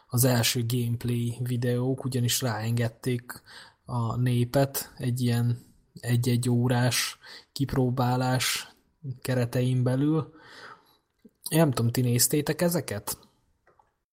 az 0.08 0.24
első 0.24 0.64
gameplay 0.68 1.38
videók, 1.42 2.04
ugyanis 2.04 2.40
ráengedték 2.40 3.42
a 3.84 4.16
népet 4.16 4.92
egy 4.96 5.20
ilyen 5.20 5.58
egy-egy 6.00 6.48
órás 6.48 7.18
kipróbálás 7.52 8.68
keretein 9.22 9.82
belül. 9.82 10.34
Én 11.48 11.58
nem 11.58 11.70
tudom, 11.70 11.90
ti 11.90 12.00
néztétek 12.00 12.60
ezeket? 12.60 13.18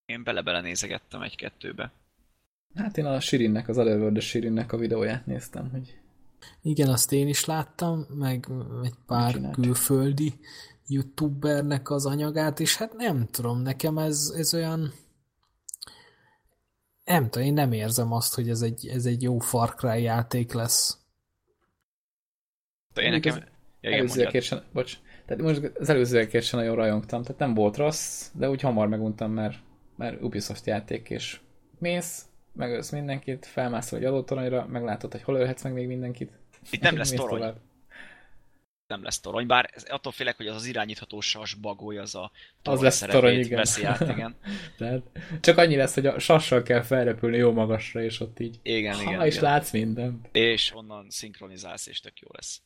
Én 0.05 0.23
bele-bele 0.23 0.61
nézegettem 0.61 1.21
egy-kettőbe. 1.21 1.91
Hát 2.75 2.97
én 2.97 3.05
a 3.05 3.19
Sirinnek, 3.19 3.67
az 3.67 3.77
Otherworld 3.77 4.21
Sirinnek 4.21 4.71
a 4.71 4.77
videóját 4.77 5.25
néztem, 5.25 5.69
hogy 5.69 5.97
Igen, 6.61 6.89
azt 6.89 7.11
én 7.11 7.27
is 7.27 7.45
láttam, 7.45 8.05
meg 8.09 8.47
egy 8.83 8.95
pár 9.05 9.31
csinált? 9.31 9.55
külföldi 9.55 10.33
youtubernek 10.87 11.89
az 11.89 12.05
anyagát, 12.05 12.59
és 12.59 12.77
hát 12.77 12.93
nem 12.93 13.27
tudom, 13.31 13.61
nekem 13.61 13.97
ez, 13.97 14.33
ez 14.35 14.53
olyan 14.53 14.93
nem 17.03 17.29
tudom, 17.29 17.47
én 17.47 17.53
nem 17.53 17.71
érzem 17.71 18.11
azt, 18.11 18.35
hogy 18.35 18.49
ez 18.49 18.61
egy, 18.61 18.87
ez 18.87 19.05
egy 19.05 19.21
jó 19.21 19.39
Far 19.39 19.75
Cry 19.75 20.01
játék 20.01 20.53
lesz. 20.53 20.97
De 22.93 23.01
én 23.01 23.11
nekem, 23.11 23.35
Ja, 23.35 23.89
igen, 23.89 23.99
előzőekért 23.99 24.45
sem, 24.45 24.63
bocs, 24.73 24.97
tehát 25.25 25.43
most 25.43 25.71
az 25.79 25.89
előzőekért 25.89 26.45
sem 26.45 26.59
nagyon 26.59 26.75
rajongtam, 26.75 27.21
tehát 27.23 27.39
nem 27.39 27.53
volt 27.53 27.77
rossz, 27.77 28.29
de 28.33 28.49
úgy 28.49 28.61
hamar 28.61 28.87
meguntam, 28.87 29.31
mert, 29.31 29.55
mert 29.95 30.21
Ubisoft 30.21 30.65
játék, 30.65 31.09
és 31.09 31.39
mész, 31.79 32.25
megölsz 32.53 32.89
mindenkit, 32.89 33.45
felmászol 33.45 33.99
egy 33.99 34.05
adótoronyra, 34.05 34.65
meglátod, 34.65 35.11
hogy 35.11 35.23
hol 35.23 35.35
ölhetsz 35.35 35.63
meg 35.63 35.73
még 35.73 35.87
mindenkit. 35.87 36.31
Itt 36.69 36.81
nem 36.81 36.97
lesz 37.01 37.11
torony. 37.11 37.39
tovább. 37.39 37.57
Nem 38.87 39.03
lesz 39.03 39.19
torony, 39.19 39.47
bár 39.47 39.69
ez- 39.73 39.85
attól 39.89 40.11
félek, 40.11 40.37
hogy 40.37 40.47
az 40.47 40.55
az 40.55 40.65
irányítható 40.65 41.21
sas 41.21 41.53
bagoly, 41.53 41.97
az 41.97 42.15
a 42.15 42.31
torony 42.61 42.83
lesz 42.83 42.95
szerepét 42.95 43.21
torony, 43.21 43.39
igen. 43.39 43.57
veszi 43.57 43.83
át, 43.83 44.01
igen. 44.01 44.35
Tehát 44.77 45.01
csak 45.41 45.57
annyi 45.57 45.75
lesz, 45.75 45.93
hogy 45.93 46.05
a 46.05 46.19
sassal 46.19 46.63
kell 46.63 46.81
felrepülni 46.81 47.37
jó 47.37 47.51
magasra, 47.51 48.03
és 48.03 48.19
ott 48.19 48.39
így. 48.39 48.59
Igen, 48.63 48.95
ha, 48.95 49.01
igen, 49.01 49.25
és 49.25 49.35
igen. 49.35 49.51
látsz 49.51 49.71
mindent. 49.71 50.29
És 50.31 50.73
onnan 50.75 51.09
szinkronizálsz, 51.09 51.87
és 51.87 51.99
tök 51.99 52.19
jó 52.19 52.27
lesz. 52.31 52.61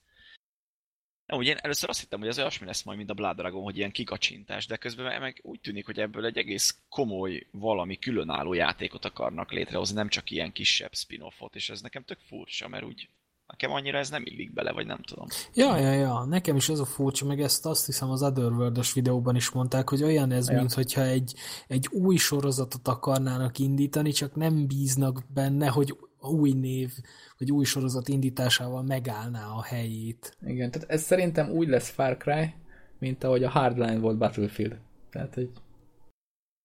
Nem, 1.27 1.39
ugye 1.39 1.49
én 1.51 1.57
először 1.61 1.89
azt 1.89 1.99
hittem, 1.99 2.19
hogy 2.19 2.27
ez 2.27 2.37
olyasmi 2.37 2.65
lesz 2.65 2.83
majd, 2.83 2.97
mint 2.97 3.09
a 3.09 3.13
Blood 3.13 3.35
Dragon, 3.35 3.63
hogy 3.63 3.77
ilyen 3.77 3.91
kikacsintás, 3.91 4.65
de 4.65 4.77
közben 4.77 5.21
meg 5.21 5.39
úgy 5.43 5.59
tűnik, 5.59 5.85
hogy 5.85 5.99
ebből 5.99 6.25
egy 6.25 6.37
egész 6.37 6.77
komoly, 6.89 7.47
valami 7.51 7.97
különálló 7.97 8.53
játékot 8.53 9.05
akarnak 9.05 9.51
létrehozni, 9.51 9.95
nem 9.95 10.09
csak 10.09 10.31
ilyen 10.31 10.51
kisebb 10.51 10.93
spin-offot, 10.93 11.55
és 11.55 11.69
ez 11.69 11.81
nekem 11.81 12.03
tök 12.03 12.19
furcsa, 12.27 12.67
mert 12.67 12.83
úgy 12.83 13.09
nekem 13.47 13.71
annyira 13.71 13.97
ez 13.97 14.09
nem 14.09 14.23
illik 14.25 14.53
bele, 14.53 14.71
vagy 14.71 14.85
nem 14.85 15.01
tudom. 15.01 15.27
Ja, 15.53 15.77
ja, 15.77 15.91
ja, 15.91 16.25
nekem 16.25 16.55
is 16.55 16.69
az 16.69 16.79
a 16.79 16.85
furcsa, 16.85 17.25
meg 17.25 17.41
ezt 17.41 17.65
azt 17.65 17.85
hiszem 17.85 18.09
az 18.09 18.23
otherworld 18.23 18.93
videóban 18.93 19.35
is 19.35 19.49
mondták, 19.49 19.89
hogy 19.89 20.03
olyan 20.03 20.31
ez, 20.31 20.49
Ja. 20.49 20.57
mint 20.57 20.73
hogyha 20.73 21.01
egy, 21.01 21.33
egy 21.67 21.87
új 21.91 22.15
sorozatot 22.15 22.87
akarnának 22.87 23.59
indítani, 23.59 24.11
csak 24.11 24.35
nem 24.35 24.67
bíznak 24.67 25.23
benne, 25.33 25.67
hogy 25.67 25.97
új 26.21 26.51
név, 26.51 26.91
vagy 27.37 27.51
új 27.51 27.65
sorozat 27.65 28.07
indításával 28.07 28.83
megállná 28.83 29.45
a 29.47 29.63
helyét. 29.63 30.37
Igen, 30.45 30.71
tehát 30.71 30.89
ez 30.89 31.01
szerintem 31.01 31.49
úgy 31.49 31.67
lesz 31.67 31.89
Far 31.89 32.17
Cry, 32.17 32.53
mint 32.99 33.23
ahogy 33.23 33.43
a 33.43 33.49
Hardline 33.49 33.97
volt 33.99 34.17
Battlefield. 34.17 34.77
Tehát, 35.11 35.33
hogy 35.33 35.49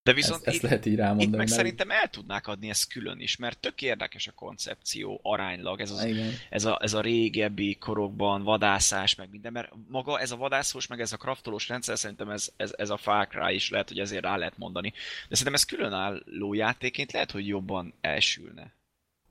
De 0.03 0.11
ezt, 0.11 0.15
viszont 0.17 0.47
ezt 0.47 0.57
itt, 0.57 0.63
lehet 0.63 0.87
így 0.87 0.95
rámondani. 0.97 1.25
itt 1.25 1.31
meg 1.31 1.39
mert- 1.39 1.53
szerintem 1.53 1.91
el 1.91 2.09
tudnák 2.09 2.47
adni 2.47 2.69
ezt 2.69 2.93
külön 2.93 3.21
is, 3.21 3.37
mert 3.37 3.59
tök 3.59 3.83
érdekes 3.83 4.27
a 4.27 4.33
koncepció 4.33 5.21
aránylag, 5.23 5.81
ez 5.81 5.91
az 5.91 6.05
Igen. 6.05 6.31
ez 6.51 6.65
a, 6.65 6.79
ez 6.83 6.95
a 6.95 7.01
régebbi 7.01 7.75
korokban 7.75 8.43
vadászás, 8.43 9.15
meg 9.15 9.31
minden, 9.31 9.53
mert 9.53 9.73
maga 9.89 10.21
ez 10.21 10.31
a 10.31 10.37
vadászós, 10.37 10.87
meg 10.87 11.01
ez 11.01 11.13
a 11.13 11.17
kraftolós 11.17 11.69
rendszer, 11.69 11.99
szerintem 11.99 12.31
ez, 12.31 12.53
ez, 12.57 12.73
ez 12.77 12.91
a 12.91 12.97
Far 12.97 13.27
Cry 13.29 13.55
is 13.55 13.71
lehet, 13.71 13.89
hogy 13.89 13.99
ezért 13.99 14.23
rá 14.23 14.37
lehet 14.37 14.59
mondani. 14.59 14.91
De 15.29 15.35
szerintem 15.37 15.55
ez 15.55 15.65
különálló 15.65 16.55
játékként 16.55 17.13
lehet, 17.13 17.31
hogy 17.31 17.47
jobban 17.47 17.95
elsülne. 18.01 18.73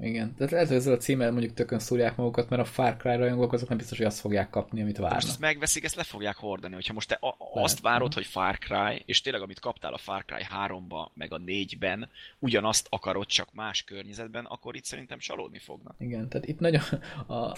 Igen. 0.01 0.35
Tehát 0.35 0.51
lehet, 0.51 0.67
hogy 0.67 0.77
ezzel 0.77 0.93
a 0.93 0.97
címmel 0.97 1.31
mondjuk 1.31 1.53
tökön 1.53 1.79
szúrják 1.79 2.15
magukat, 2.15 2.49
mert 2.49 2.61
a 2.61 2.65
Far 2.65 2.97
Cry 2.97 3.15
rajongók 3.15 3.53
azok 3.53 3.69
nem 3.69 3.77
biztos, 3.77 3.97
hogy 3.97 4.05
azt 4.05 4.19
fogják 4.19 4.49
kapni, 4.49 4.81
amit 4.81 4.93
De 4.95 4.99
most 4.99 5.11
várnak. 5.13 5.29
ezt 5.29 5.39
megveszik, 5.39 5.83
ezt 5.83 5.95
le 5.95 6.03
fogják 6.03 6.35
hordani. 6.35 6.73
Hogyha 6.73 6.93
most 6.93 7.07
te 7.07 7.17
a, 7.21 7.35
Lehet, 7.39 7.63
azt 7.69 7.79
várod, 7.81 8.01
aha. 8.11 8.13
hogy 8.13 8.25
Far 8.25 8.57
Cry, 8.57 9.03
és 9.05 9.21
tényleg 9.21 9.41
amit 9.41 9.59
kaptál 9.59 9.93
a 9.93 9.97
Far 9.97 10.25
Cry 10.25 10.45
3-ba, 10.65 11.07
meg 11.13 11.33
a 11.33 11.37
4-ben, 11.37 12.09
ugyanazt 12.39 12.87
akarod, 12.89 13.25
csak 13.25 13.53
más 13.53 13.83
környezetben, 13.83 14.45
akkor 14.45 14.75
itt 14.75 14.85
szerintem 14.85 15.19
csalódni 15.19 15.59
fognak. 15.59 15.95
Igen, 15.97 16.29
tehát 16.29 16.47
itt 16.47 16.59
nagyon 16.59 16.81
a, 17.27 17.55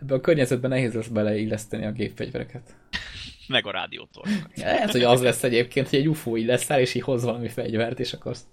ebben 0.00 0.18
a 0.18 0.20
környezetben 0.20 0.70
nehéz 0.70 0.94
lesz 0.94 1.06
beleilleszteni 1.06 1.84
a 1.84 1.92
gépfegyvereket. 1.92 2.74
Meg 3.48 3.66
a 3.66 3.70
rádiótornokat. 3.70 4.56
Lehet, 4.56 4.90
hogy 4.90 5.02
az 5.02 5.20
lesz 5.22 5.42
egyébként, 5.42 5.88
hogy 5.88 5.98
egy 5.98 6.08
UFO 6.08 6.36
így 6.36 6.46
lesz 6.46 6.68
és 6.68 6.94
így 6.94 7.02
hoz 7.02 7.24
valami 7.24 7.48
fegyvert, 7.48 8.00
és 8.00 8.12
akkor 8.12 8.30
azt... 8.30 8.44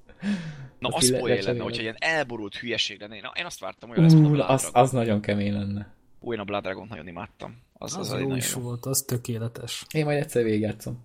Na, 0.81 0.89
az 0.95 1.11
le- 1.11 1.19
poén 1.19 1.43
lenne, 1.43 1.63
hogyha 1.63 1.81
ilyen 1.81 1.95
elborult 1.99 2.55
hülyeség 2.55 2.99
lenne. 2.99 3.19
Na, 3.21 3.31
én 3.35 3.45
azt 3.45 3.59
vártam, 3.59 3.89
hogy 3.89 3.97
lesz, 3.97 4.13
Ú, 4.13 4.29
Blood 4.29 4.49
az, 4.49 4.69
az 4.73 4.91
nagyon 4.91 5.21
kemény 5.21 5.53
lenne. 5.53 5.93
Ó, 6.21 6.33
én 6.33 6.39
a 6.39 6.43
Blood 6.43 6.61
Dragon 6.63 6.87
nagyon 6.89 7.07
imádtam. 7.07 7.61
Az, 7.73 7.95
Az, 7.97 8.11
az, 8.11 8.19
jó 8.19 8.23
nagyon 8.23 8.37
is 8.37 8.55
jó. 8.55 8.61
volt, 8.61 8.85
az 8.85 9.01
tökéletes. 9.07 9.85
Én 9.93 10.05
majd 10.05 10.17
egyszer 10.21 10.43
végigjátszom. 10.43 11.03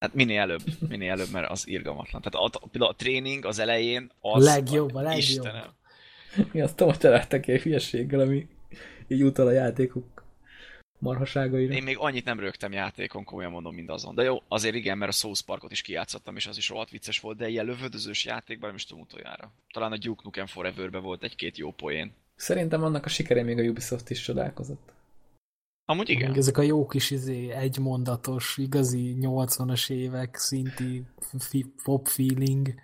Hát 0.00 0.14
minél 0.14 0.40
előbb, 0.40 0.62
minél 0.88 1.10
előbb, 1.10 1.30
mert 1.32 1.50
az 1.50 1.68
irgalmatlan. 1.68 2.22
Tehát 2.22 2.48
a, 2.54 2.58
például 2.70 2.92
a 2.92 2.96
tréning 2.96 3.44
az 3.44 3.58
elején 3.58 4.10
az... 4.20 4.44
Legjobb, 4.44 4.94
a 4.94 5.00
legjobb. 5.00 5.18
Istenem. 5.18 5.68
Mi 6.52 6.60
azt 6.60 6.80
most 6.80 7.00
telettek 7.00 7.46
egy 7.46 7.60
hülyeséggel, 7.62 8.20
ami 8.20 8.46
így 9.08 9.22
utal 9.22 9.46
a 9.46 9.50
játékuk 9.50 10.21
marhaságaira. 11.02 11.72
Én 11.72 11.82
még 11.82 11.96
annyit 11.98 12.24
nem 12.24 12.40
rögtem 12.40 12.72
játékon, 12.72 13.24
komolyan 13.24 13.50
mondom, 13.50 13.74
mint 13.74 13.90
azon. 13.90 14.14
De 14.14 14.22
jó, 14.22 14.42
azért 14.48 14.74
igen, 14.74 14.98
mert 14.98 15.10
a 15.10 15.14
South 15.14 15.40
Parkot 15.40 15.72
is 15.72 15.82
kijátszottam, 15.82 16.36
és 16.36 16.46
az 16.46 16.56
is 16.56 16.68
rohadt 16.68 16.90
vicces 16.90 17.20
volt, 17.20 17.36
de 17.36 17.48
ilyen 17.48 17.64
lövöldözős 17.64 18.24
játékban 18.24 18.68
nem 18.68 18.76
is 18.76 18.84
tudom 18.84 19.02
utoljára. 19.02 19.52
Talán 19.72 19.92
a 19.92 19.96
Duke 19.96 20.20
Nukem 20.24 20.46
forever 20.46 21.00
volt 21.00 21.22
egy-két 21.22 21.58
jó 21.58 21.70
poén. 21.70 22.12
Szerintem 22.36 22.82
annak 22.82 23.04
a 23.04 23.08
sikerén 23.08 23.44
még 23.44 23.58
a 23.58 23.62
Ubisoft 23.62 24.10
is 24.10 24.20
csodálkozott. 24.20 24.92
Amúgy 25.84 26.08
igen. 26.08 26.28
Még 26.28 26.38
ezek 26.38 26.58
a 26.58 26.62
jó 26.62 26.86
kis 26.86 27.10
izé, 27.10 27.50
egymondatos, 27.50 28.58
igazi 28.58 29.16
80-as 29.20 29.90
évek 29.90 30.36
szinti 30.36 31.04
pop 31.84 32.06
feeling. 32.06 32.74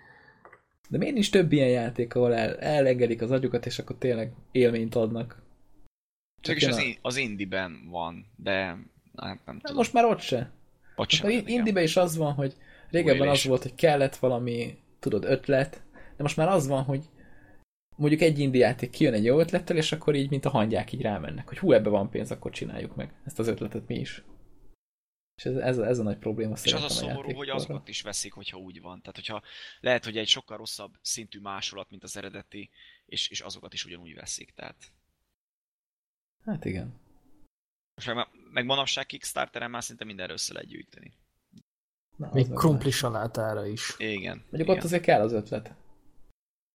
De 0.89 0.97
miért 0.97 1.13
nincs 1.13 1.31
több 1.31 1.51
ilyen 1.51 1.69
játék, 1.69 2.15
ahol 2.15 2.33
el, 2.33 2.57
elengedik 2.57 3.21
az 3.21 3.31
agyukat, 3.31 3.65
és 3.65 3.79
akkor 3.79 3.95
tényleg 3.99 4.33
élményt 4.51 4.95
adnak? 4.95 5.41
Csak 6.41 6.55
is 6.55 6.63
az, 6.65 6.77
a- 6.77 6.97
az 7.01 7.15
indie-ben 7.17 7.87
van, 7.89 8.25
de 8.35 8.53
hát 9.15 9.45
nem 9.45 9.59
tudom. 9.59 9.75
most 9.75 9.93
már 9.93 10.05
ott 10.05 10.19
se. 10.19 10.51
Ott 10.95 11.09
sem 11.09 11.25
a 11.25 11.29
van, 11.29 11.39
igen. 11.39 11.53
Indibe 11.57 11.83
is 11.83 11.97
az 11.97 12.15
van, 12.17 12.33
hogy 12.33 12.55
régebben 12.89 13.21
az 13.21 13.27
Újlés. 13.27 13.43
volt, 13.43 13.61
hogy 13.61 13.75
kellett 13.75 14.15
valami, 14.15 14.77
tudod, 14.99 15.23
ötlet, 15.23 15.81
de 15.93 16.23
most 16.23 16.37
már 16.37 16.47
az 16.47 16.67
van, 16.67 16.83
hogy 16.83 17.03
mondjuk 17.95 18.21
egy 18.21 18.39
indie 18.39 18.65
játék 18.65 18.89
kijön 18.89 19.13
egy 19.13 19.23
jó 19.23 19.39
ötlettel, 19.39 19.77
és 19.77 19.91
akkor 19.91 20.15
így, 20.15 20.29
mint 20.29 20.45
a 20.45 20.49
hangyák 20.49 20.91
így 20.91 21.01
rámennek, 21.01 21.47
hogy 21.47 21.57
hú, 21.57 21.71
ebbe 21.73 21.89
van 21.89 22.09
pénz, 22.09 22.31
akkor 22.31 22.51
csináljuk 22.51 22.95
meg 22.95 23.13
ezt 23.25 23.39
az 23.39 23.47
ötletet 23.47 23.87
mi 23.87 23.95
is. 23.95 24.23
És 25.35 25.45
ez, 25.45 25.55
ez, 25.55 25.77
a, 25.77 25.85
ez 25.85 25.99
a 25.99 26.03
nagy 26.03 26.17
probléma 26.17 26.55
És 26.63 26.73
az 26.73 26.83
a 26.83 26.89
szomorú, 26.89 27.15
hogy 27.15 27.25
játékkorra. 27.27 27.53
azokat 27.53 27.87
is 27.87 28.01
veszik, 28.01 28.33
hogyha 28.33 28.57
úgy 28.57 28.81
van. 28.81 28.99
Tehát, 29.01 29.15
hogyha 29.15 29.41
lehet, 29.79 30.05
hogy 30.05 30.17
egy 30.17 30.27
sokkal 30.27 30.57
rosszabb 30.57 30.93
szintű 31.01 31.39
másolat, 31.39 31.89
mint 31.89 32.03
az 32.03 32.17
eredeti, 32.17 32.69
és, 33.05 33.29
és 33.29 33.39
azokat 33.41 33.73
is 33.73 33.85
ugyanúgy 33.85 34.13
veszik. 34.15 34.51
Tehát 34.55 34.75
Hát 36.45 36.65
igen. 36.65 36.93
most 37.95 38.13
meg, 38.13 38.27
meg 38.51 38.65
manapság 38.65 39.05
Kickstarteren 39.05 39.69
már 39.69 39.83
szinte 39.83 40.05
mindenre 40.05 40.33
össze 40.33 40.53
lehet 40.53 40.69
gyűjteni. 40.69 41.13
Na, 42.15 42.27
az 42.27 42.33
Még 42.33 42.53
krumpli 42.53 42.91
salátára 42.91 43.65
is. 43.65 43.95
Igen. 43.97 44.37
Mondjuk 44.37 44.61
igen. 44.61 44.75
ott 44.75 44.83
azért 44.83 45.03
kell 45.03 45.21
az 45.21 45.33
ötlet. 45.33 45.75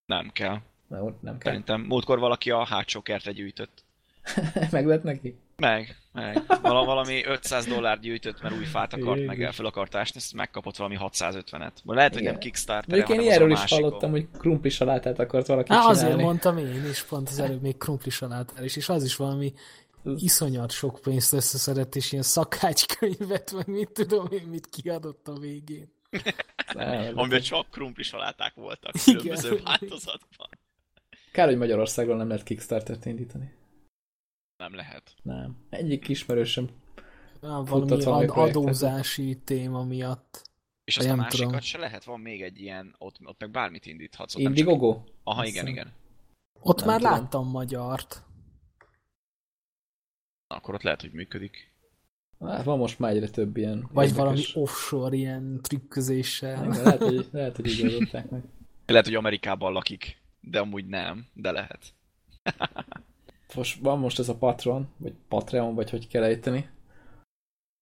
Nem 0.06 0.30
kell. 0.32 0.60
Na, 0.86 1.02
nem 1.20 1.38
kell. 1.38 1.52
Szerintem 1.52 1.80
múltkor 1.80 2.18
valaki 2.18 2.50
a 2.50 2.64
hátsó 2.64 3.02
kertre 3.02 3.32
gyűjtött. 3.32 3.84
meg 4.70 4.86
lett 4.86 5.02
neki? 5.02 5.38
Meg, 5.56 5.96
meg. 6.12 6.42
Val- 6.46 6.86
valami 6.86 7.24
500 7.24 7.66
dollár 7.66 8.00
gyűjtött, 8.00 8.42
mert 8.42 8.56
új 8.56 8.64
fát 8.64 8.92
akart, 8.92 9.26
meg 9.26 9.42
el 9.42 9.52
fel 9.52 9.66
akart 9.66 9.94
ásni, 9.94 10.16
ezt 10.20 10.32
megkapott 10.34 10.76
valami 10.76 10.96
650-et. 11.00 11.72
Vagy 11.84 11.96
lehet, 11.96 12.12
hogy 12.12 12.20
Igen. 12.20 12.32
nem 12.32 12.42
Kickstarter, 12.42 12.96
Mondjuk 12.96 13.18
én 13.18 13.24
ilyenről 13.24 13.50
is 13.50 13.70
hallottam, 13.70 14.10
hogy 14.10 14.28
krumpli 14.38 14.70
salátát 14.70 15.18
akart 15.18 15.46
valaki 15.46 15.72
Á, 15.72 15.76
csinálni. 15.76 15.98
azért 15.98 16.16
mondtam 16.16 16.58
én 16.58 16.84
is, 16.90 17.02
pont 17.02 17.28
az 17.28 17.38
előbb 17.38 17.62
még 17.62 17.76
krumpli 17.76 18.10
salátára 18.10 18.64
is, 18.64 18.76
és 18.76 18.88
az 18.88 19.04
is 19.04 19.16
valami 19.16 19.52
iszonyat 20.16 20.70
sok 20.70 21.00
pénzt 21.02 21.32
összeszedett, 21.32 21.94
és 21.94 22.12
ilyen 22.12 22.24
szakácskönyvet, 22.24 23.52
meg 23.52 23.66
mit 23.66 23.90
tudom 23.90 24.26
én, 24.30 24.46
mit 24.50 24.68
kiadott 24.68 25.28
a 25.28 25.38
végén. 25.38 25.92
Amiben 27.14 27.40
csak 27.40 27.70
krumpli 27.70 28.02
saláták 28.02 28.54
voltak 28.54 28.94
Igen. 29.06 29.20
különböző 29.20 29.60
változatban. 29.64 30.48
Kár, 31.32 31.46
hogy 31.46 31.56
Magyarországról 31.56 32.16
nem 32.16 32.28
lehet 32.28 32.42
Kickstarter-t 32.42 33.04
indítani. 33.06 33.52
Nem 34.64 34.74
lehet. 34.74 35.14
Nem. 35.22 35.56
Egyik 35.70 36.08
ismerősöm. 36.08 36.68
Valami 37.40 38.02
valami 38.04 38.26
ad- 38.26 38.30
adózási 38.36 39.38
téma 39.44 39.84
miatt. 39.84 40.50
És 40.84 40.96
azt 40.96 41.08
a 41.08 41.14
másikat 41.14 41.46
tudom. 41.46 41.60
se 41.60 41.78
lehet, 41.78 42.04
van 42.04 42.20
még 42.20 42.42
egy 42.42 42.60
ilyen, 42.60 42.94
ott, 42.98 43.16
ott 43.24 43.40
meg 43.40 43.50
bármit 43.50 43.86
indíthatsz. 43.86 44.34
Ott 44.34 44.42
nem 44.42 44.54
csak... 44.54 44.58
Indiegogo? 44.58 45.02
Aha, 45.22 45.40
Azt 45.40 45.50
igen, 45.50 45.66
igen. 45.66 45.92
Ott 46.60 46.78
Nem 46.78 46.86
már 46.86 47.00
tudom. 47.00 47.12
láttam 47.12 47.48
magyart. 47.48 48.22
Na, 50.48 50.56
akkor 50.56 50.74
ott 50.74 50.82
lehet, 50.82 51.00
hogy 51.00 51.12
működik. 51.12 51.72
Hát 52.40 52.64
van 52.64 52.78
most 52.78 52.98
már 52.98 53.10
egyre 53.12 53.28
több 53.28 53.56
ilyen 53.56 53.88
Vagy 53.92 54.06
érdekes- 54.08 54.16
valami 54.16 54.42
offshore 54.54 55.16
ilyen 55.16 55.58
trükközéssel. 55.62 56.64
Igen, 56.64 56.82
lehet, 56.82 57.02
hogy, 57.02 57.28
lehet, 57.32 57.56
hogy 57.56 57.66
így 57.66 57.82
oldották 57.82 58.30
meg. 58.30 58.42
Lehet, 58.86 59.04
hogy 59.06 59.14
Amerikában 59.14 59.72
lakik, 59.72 60.22
de 60.40 60.60
amúgy 60.60 60.86
nem, 60.86 61.26
de 61.34 61.50
lehet. 61.52 61.94
Most, 63.54 63.80
van 63.80 63.98
most 63.98 64.18
ez 64.18 64.28
a 64.28 64.36
Patron, 64.36 64.88
vagy 64.96 65.14
Patreon, 65.28 65.74
vagy 65.74 65.90
hogy 65.90 66.08
kell 66.08 66.22
ejteni, 66.22 66.68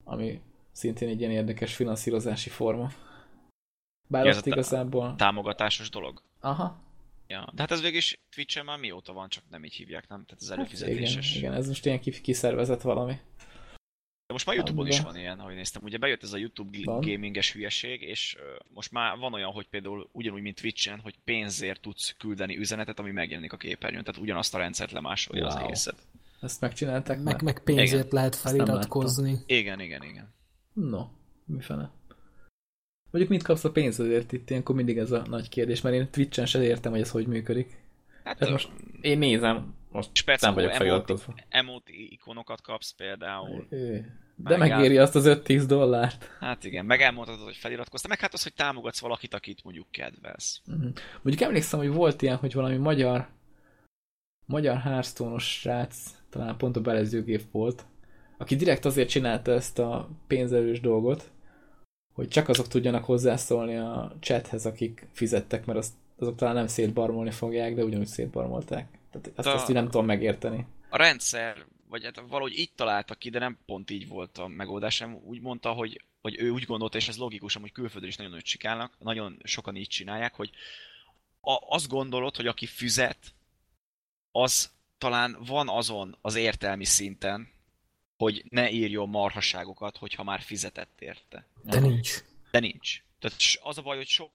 ami 0.03 0.41
szintén 0.71 1.09
egy 1.09 1.19
ilyen 1.19 1.31
érdekes 1.31 1.75
finanszírozási 1.75 2.49
forma. 2.49 2.91
Bár 4.09 4.27
ez 4.27 4.35
tá- 4.35 4.45
igazából... 4.45 5.15
Támogatásos 5.17 5.89
dolog. 5.89 6.21
Aha. 6.39 6.81
Ja. 7.27 7.49
De 7.53 7.61
hát 7.61 7.71
ez 7.71 7.81
végig 7.81 7.97
is 7.97 8.15
Twitch-en 8.35 8.65
már 8.65 8.79
mióta 8.79 9.13
van, 9.13 9.29
csak 9.29 9.43
nem 9.49 9.63
így 9.63 9.73
hívják, 9.73 10.07
nem? 10.07 10.25
Tehát 10.25 10.41
az 10.41 10.49
Hát 10.49 10.57
előfizetéses. 10.57 11.29
igen, 11.35 11.39
igen, 11.49 11.53
ez 11.61 11.67
most 11.67 11.85
ilyen 11.85 11.99
ki- 11.99 12.21
kiszervezett 12.21 12.81
valami. 12.81 13.19
De 14.27 14.33
most 14.33 14.45
már 14.45 14.55
Youtube-on 14.55 14.87
is 14.87 14.99
van 15.01 15.17
ilyen, 15.17 15.39
ahogy 15.39 15.55
néztem. 15.55 15.81
Ugye 15.83 15.97
bejött 15.97 16.23
ez 16.23 16.33
a 16.33 16.37
YouTube 16.37 16.77
Van. 16.83 16.99
gaminges 17.01 17.51
hülyeség, 17.53 18.01
és 18.01 18.37
most 18.73 18.91
már 18.91 19.17
van 19.17 19.33
olyan, 19.33 19.51
hogy 19.51 19.67
például 19.69 20.09
ugyanúgy, 20.11 20.41
mint 20.41 20.61
Twitch-en, 20.61 20.99
hogy 20.99 21.15
pénzért 21.23 21.81
tudsz 21.81 22.15
küldeni 22.17 22.57
üzenetet, 22.57 22.99
ami 22.99 23.11
megjelenik 23.11 23.53
a 23.53 23.57
képernyőn. 23.57 24.03
Tehát 24.03 24.21
ugyanazt 24.21 24.55
a 24.55 24.57
rendszert 24.57 24.91
lemásolja 24.91 25.45
az 25.47 25.53
Wow. 25.55 25.63
egészet. 25.63 25.95
Ezt 26.41 26.61
megcsinálták 26.61 27.17
Meg, 27.17 27.33
már? 27.33 27.41
meg 27.43 27.63
pénzért 27.63 27.91
Igen. 27.91 28.07
lehet 28.11 28.35
feliratkozni. 28.35 29.37
Igen, 29.45 29.79
igen, 29.79 30.03
igen. 30.03 30.33
No, 30.73 31.07
mi 31.45 31.61
fene. 31.61 31.91
Mondjuk 33.11 33.33
mit 33.33 33.43
kapsz 33.43 33.63
a 33.63 33.71
pénzedért 33.71 34.31
itt, 34.31 34.49
ilyenkor 34.49 34.75
mindig 34.75 34.97
ez 34.97 35.11
a 35.11 35.25
nagy 35.27 35.49
kérdés, 35.49 35.81
mert 35.81 35.95
én 35.95 36.09
Twitch-en 36.11 36.45
sem 36.45 36.61
értem, 36.61 36.91
hogy 36.91 37.01
ez 37.01 37.09
hogy 37.11 37.27
működik. 37.27 37.81
Hát 38.23 38.37
Tehát 38.37 38.53
most 38.53 38.69
én 39.01 39.17
nézem, 39.17 39.73
most 39.93 40.41
nem 40.41 40.53
vagyok 40.53 40.71
feliratkozva. 40.71 41.33
emot 41.49 41.83
ikonokat 41.89 42.61
kapsz 42.61 42.91
például. 42.91 43.67
De 44.35 44.57
Meg 44.57 44.69
megéri 44.69 44.97
azt 44.97 45.15
az 45.15 45.23
5-10 45.27 45.63
dollárt. 45.67 46.29
Hát 46.39 46.63
igen, 46.63 46.85
meg 46.85 47.01
elmondhatod, 47.01 47.43
hogy 47.43 47.55
feliratkoztál, 47.55 48.09
meg 48.09 48.19
hát 48.19 48.33
az, 48.33 48.43
hogy 48.43 48.53
támogatsz 48.53 48.99
valakit, 48.99 49.33
akit 49.33 49.63
mondjuk 49.63 49.87
kedvelsz. 49.91 50.61
Mhm. 50.65 50.87
Mondjuk 51.21 51.47
emlékszem, 51.47 51.79
hogy 51.79 51.91
volt 51.91 52.21
ilyen, 52.21 52.37
hogy 52.37 52.53
valami 52.53 52.77
magyar 52.77 53.27
magyar 54.45 54.77
Hearthstone-os 54.77 55.59
srác, 55.59 55.97
talán 56.29 56.57
pont 56.57 56.75
a 56.75 56.81
belezőgép 56.81 57.51
volt, 57.51 57.85
aki 58.37 58.55
direkt 58.55 58.85
azért 58.85 59.09
csinálta 59.09 59.51
ezt 59.51 59.79
a 59.79 60.09
pénzelős 60.27 60.79
dolgot, 60.79 61.31
hogy 62.13 62.27
csak 62.27 62.49
azok 62.49 62.67
tudjanak 62.67 63.03
hozzászólni 63.03 63.77
a 63.77 64.15
chathez, 64.19 64.65
akik 64.65 65.07
fizettek, 65.11 65.65
mert 65.65 65.79
azt, 65.79 65.93
azok 66.17 66.35
talán 66.35 66.55
nem 66.55 66.67
szétbarmolni 66.67 67.31
fogják, 67.31 67.75
de 67.75 67.83
ugyanúgy 67.83 68.07
szétbarmolták. 68.07 68.87
Tehát 69.21 69.37
azt, 69.37 69.47
A- 69.47 69.53
azt 69.53 69.69
így 69.69 69.75
nem 69.75 69.85
tudom 69.85 70.05
megérteni. 70.05 70.65
A 70.89 70.97
rendszer, 70.97 71.65
vagy 71.89 72.03
hát 72.03 72.23
valahogy 72.27 72.57
így 72.57 72.71
találtak 72.75 73.19
ki, 73.19 73.29
de 73.29 73.39
nem 73.39 73.57
pont 73.65 73.89
így 73.89 74.07
volt 74.07 74.37
a 74.37 74.47
megoldás, 74.47 74.99
hanem 74.99 75.15
úgy 75.15 75.41
mondta, 75.41 75.71
hogy, 75.71 76.01
hogy 76.21 76.39
ő 76.39 76.49
úgy 76.49 76.63
gondolta, 76.63 76.97
és 76.97 77.07
ez 77.07 77.17
logikus, 77.17 77.53
hogy 77.53 77.71
külföldön 77.71 78.09
is 78.09 78.15
nagyon 78.15 78.31
nagyot 78.31 78.45
csinálnak, 78.45 78.95
nagyon 78.99 79.39
sokan 79.43 79.75
így 79.75 79.87
csinálják, 79.87 80.33
hogy 80.35 80.49
a, 81.41 81.57
azt 81.69 81.87
gondolod, 81.87 82.35
hogy 82.35 82.47
aki 82.47 82.65
fizet, 82.65 83.33
az 84.31 84.71
talán 84.97 85.37
van 85.45 85.69
azon 85.69 86.17
az 86.21 86.35
értelmi 86.35 86.85
szinten, 86.85 87.51
hogy 88.17 88.43
ne 88.49 88.69
írjon 88.69 89.09
marhaságokat, 89.09 89.97
hogyha 89.97 90.23
már 90.23 90.41
fizetett 90.41 91.01
érte. 91.01 91.47
De 91.63 91.79
nincs. 91.79 92.23
De 92.51 92.59
nincs. 92.59 93.03
Tehát 93.19 93.37
az 93.61 93.77
a 93.77 93.81
baj, 93.81 93.97
hogy 93.97 94.07
sok 94.07 94.31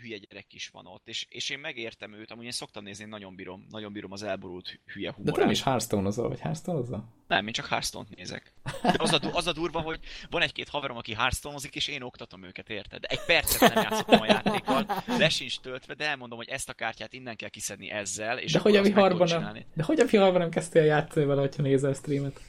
hülye 0.00 0.16
gyerek 0.16 0.52
is 0.54 0.68
van 0.68 0.86
ott, 0.86 1.08
és, 1.08 1.26
és 1.28 1.50
én 1.50 1.58
megértem 1.58 2.12
őt, 2.12 2.30
amúgy 2.30 2.44
én 2.44 2.50
szoktam 2.50 2.84
nézni, 2.84 3.02
én 3.02 3.08
nagyon 3.08 3.34
bírom, 3.34 3.66
nagyon 3.70 3.92
bírom 3.92 4.12
az 4.12 4.22
elborult 4.22 4.80
hülye 4.92 5.08
De 5.10 5.14
humorát. 5.16 5.34
te 5.34 5.40
nem 5.40 5.50
is 5.50 5.62
Hearthstone-ozol, 5.62 6.28
vagy 6.28 6.38
Hearthstone-ozol? 6.38 7.04
Nem, 7.26 7.46
én 7.46 7.52
csak 7.52 7.66
Hearthstone-t 7.66 8.16
nézek. 8.16 8.52
De 8.82 8.94
az 9.04 9.12
a, 9.12 9.20
az 9.32 9.46
a 9.46 9.52
durva, 9.52 9.80
hogy 9.80 10.00
van 10.30 10.42
egy-két 10.42 10.68
haverom, 10.68 10.96
aki 10.96 11.14
Hearthstone-ozik, 11.14 11.74
és 11.74 11.88
én 11.88 12.02
oktatom 12.02 12.42
őket, 12.44 12.70
érted? 12.70 13.00
De 13.00 13.08
egy 13.08 13.24
percet 13.26 13.74
nem 13.74 13.82
játszottam 13.82 14.20
a 14.20 14.26
játékkal, 14.26 14.86
le 15.06 15.28
sincs 15.28 15.60
töltve, 15.60 15.94
de 15.94 16.06
elmondom, 16.06 16.38
hogy 16.38 16.48
ezt 16.48 16.68
a 16.68 16.72
kártyát 16.72 17.12
innen 17.12 17.36
kell 17.36 17.48
kiszedni 17.48 17.90
ezzel, 17.90 18.38
és 18.38 18.52
De 18.52 18.58
hogy 18.58 18.76
a 18.76 18.82
viharban 18.82 19.28
nem, 19.28 19.64
de 19.74 19.82
hogy 19.82 20.00
a 20.00 20.04
viharban 20.04 20.40
nem 20.40 20.50
kezdtél 20.50 20.84
játszani 20.84 21.26
vele, 21.26 21.40
hogyha 21.40 21.62
nézel 21.62 21.92
streamet? 21.92 22.40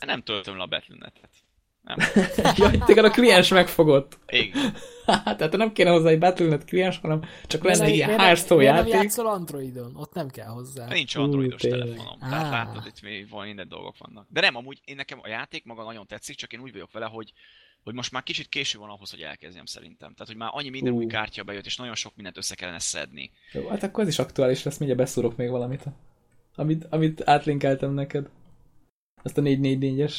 Nem 0.00 0.22
töltöm 0.22 0.56
le 0.56 0.62
a 0.62 0.66
Battle.net-et. 0.66 1.43
Nem. 1.84 1.96
Jaj, 2.56 2.78
téged 2.86 3.04
a 3.04 3.10
kliens 3.10 3.48
megfogott. 3.48 4.18
Igen. 4.26 4.74
Tehát 5.36 5.56
nem 5.56 5.72
kéne 5.72 5.90
hozzá 5.90 6.08
egy 6.08 6.18
Battle.net 6.18 6.64
kliens, 6.64 6.98
hanem 6.98 7.22
csak 7.46 7.64
lenne 7.64 7.84
egy 7.84 8.00
Hearthstone 8.00 8.60
miért 8.60 8.74
nem 8.74 8.86
játék. 8.86 9.02
játszol 9.02 9.26
Androidon? 9.26 9.96
Ott 9.96 10.14
nem 10.14 10.28
kell 10.28 10.46
hozzá. 10.46 10.86
Nincs 10.88 11.14
androidos 11.14 11.60
tényleg. 11.60 11.80
telefonom. 11.80 12.18
Tehát 12.18 12.50
látod, 12.50 12.86
itt 12.86 13.02
még 13.02 13.28
van 13.28 13.46
minden 13.46 13.68
dolgok 13.68 13.94
vannak. 13.98 14.26
De 14.30 14.40
nem, 14.40 14.56
amúgy 14.56 14.80
én 14.84 14.96
nekem 14.96 15.18
a 15.22 15.28
játék 15.28 15.64
maga 15.64 15.84
nagyon 15.84 16.06
tetszik, 16.06 16.36
csak 16.36 16.52
én 16.52 16.60
úgy 16.60 16.72
vagyok 16.72 16.92
vele, 16.92 17.06
hogy 17.06 17.32
hogy 17.84 17.94
most 17.94 18.12
már 18.12 18.22
kicsit 18.22 18.48
késő 18.48 18.78
van 18.78 18.90
ahhoz, 18.90 19.10
hogy 19.10 19.20
elkezdjem 19.20 19.66
szerintem. 19.66 20.12
Tehát, 20.12 20.26
hogy 20.26 20.36
már 20.36 20.50
annyi 20.52 20.68
minden 20.68 20.92
Ú. 20.92 20.96
új 20.96 21.06
kártya 21.06 21.42
bejött, 21.42 21.66
és 21.66 21.76
nagyon 21.76 21.94
sok 21.94 22.12
mindent 22.14 22.36
össze 22.36 22.54
kellene 22.54 22.78
szedni. 22.78 23.30
Jó, 23.52 23.68
hát 23.68 23.82
akkor 23.82 24.02
ez 24.02 24.08
is 24.08 24.18
aktuális 24.18 24.62
lesz, 24.62 24.78
mindjárt 24.78 25.02
beszúrok 25.02 25.36
még 25.36 25.48
valamit. 25.50 25.82
Amit, 26.54 26.84
amit 26.90 27.28
átlinkeltem 27.28 27.92
neked. 27.92 28.28
Azt 29.22 29.38
a 29.38 29.42
444-es 29.42 30.14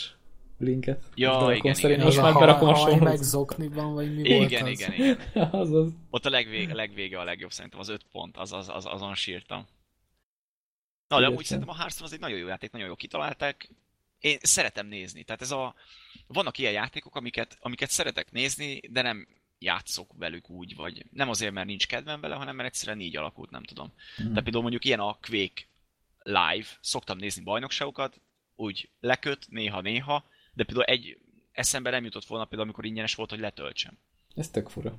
linket. 0.58 1.04
Ja, 1.16 1.54
igen, 1.54 1.76
igen. 1.78 2.00
Most 2.00 2.22
már 2.22 2.34
berakom 2.34 2.68
a 2.68 2.72
haj- 2.72 2.82
haj 2.82 2.92
sorhoz. 2.92 3.10
meg 3.10 3.22
zokniban, 3.22 3.94
vagy 3.94 4.16
mi 4.16 4.30
volt 4.30 4.52
Igen, 4.52 4.64
az? 4.64 4.70
igen, 4.70 4.94
igen. 4.94 5.18
Azaz. 5.62 5.92
Ott 6.10 6.26
a 6.26 6.30
legvége, 6.30 6.72
a 6.72 6.76
legvége 6.76 7.20
a 7.20 7.24
legjobb 7.24 7.52
szerintem, 7.52 7.80
az 7.80 7.90
5 7.90 8.06
pont, 8.12 8.38
az, 8.38 8.52
az, 8.52 8.70
az, 8.70 8.86
azon 8.86 9.16
sírtam. 9.16 9.68
Na, 11.08 11.20
de 11.20 11.28
Értem. 11.28 11.44
szerintem 11.44 11.74
a 11.74 11.78
Hearthstone 11.78 12.08
az 12.08 12.14
egy 12.14 12.20
nagyon 12.20 12.38
jó 12.40 12.48
játék, 12.48 12.72
nagyon 12.72 12.88
jó 12.88 12.96
kitalálták. 12.96 13.70
Én 14.20 14.38
szeretem 14.42 14.88
nézni, 14.88 15.24
tehát 15.24 15.42
ez 15.42 15.52
a... 15.52 15.76
Vannak 16.28 16.58
ilyen 16.58 16.72
játékok, 16.72 17.16
amiket, 17.16 17.58
amiket 17.60 17.90
szeretek 17.90 18.32
nézni, 18.32 18.80
de 18.90 19.02
nem 19.02 19.28
játszok 19.60 20.12
velük 20.18 20.50
úgy, 20.50 20.76
vagy 20.76 21.06
nem 21.12 21.30
azért, 21.30 21.54
mert 21.54 21.68
nincs 21.68 21.88
kedvem 21.88 22.22
vele, 22.22 22.36
hanem 22.36 22.56
mert 22.56 22.68
egyszerűen 22.70 23.00
így 23.00 23.18
alakult, 23.18 23.50
nem 23.50 23.64
tudom. 23.64 23.94
Mhm. 24.18 24.34
De 24.34 24.42
például 24.42 24.62
mondjuk 24.62 24.86
ilyen 24.86 25.00
a 25.00 25.18
Quake 25.22 25.62
live, 26.24 26.68
szoktam 26.82 27.18
nézni 27.18 27.44
bajnokságokat, 27.44 28.22
úgy 28.56 28.90
leköt 29.00 29.46
néha-néha, 29.50 30.26
de 30.56 30.64
például 30.64 30.86
egy 30.86 31.18
eszembe 31.52 31.90
nem 31.90 32.04
jutott 32.04 32.26
volna 32.26 32.46
például, 32.46 32.68
amikor 32.70 32.86
ingyenes 32.86 33.16
volt, 33.16 33.30
hogy 33.30 33.40
letöltsem. 33.40 33.98
Ez 34.36 34.50
tök 34.50 34.70
fura. 34.70 34.94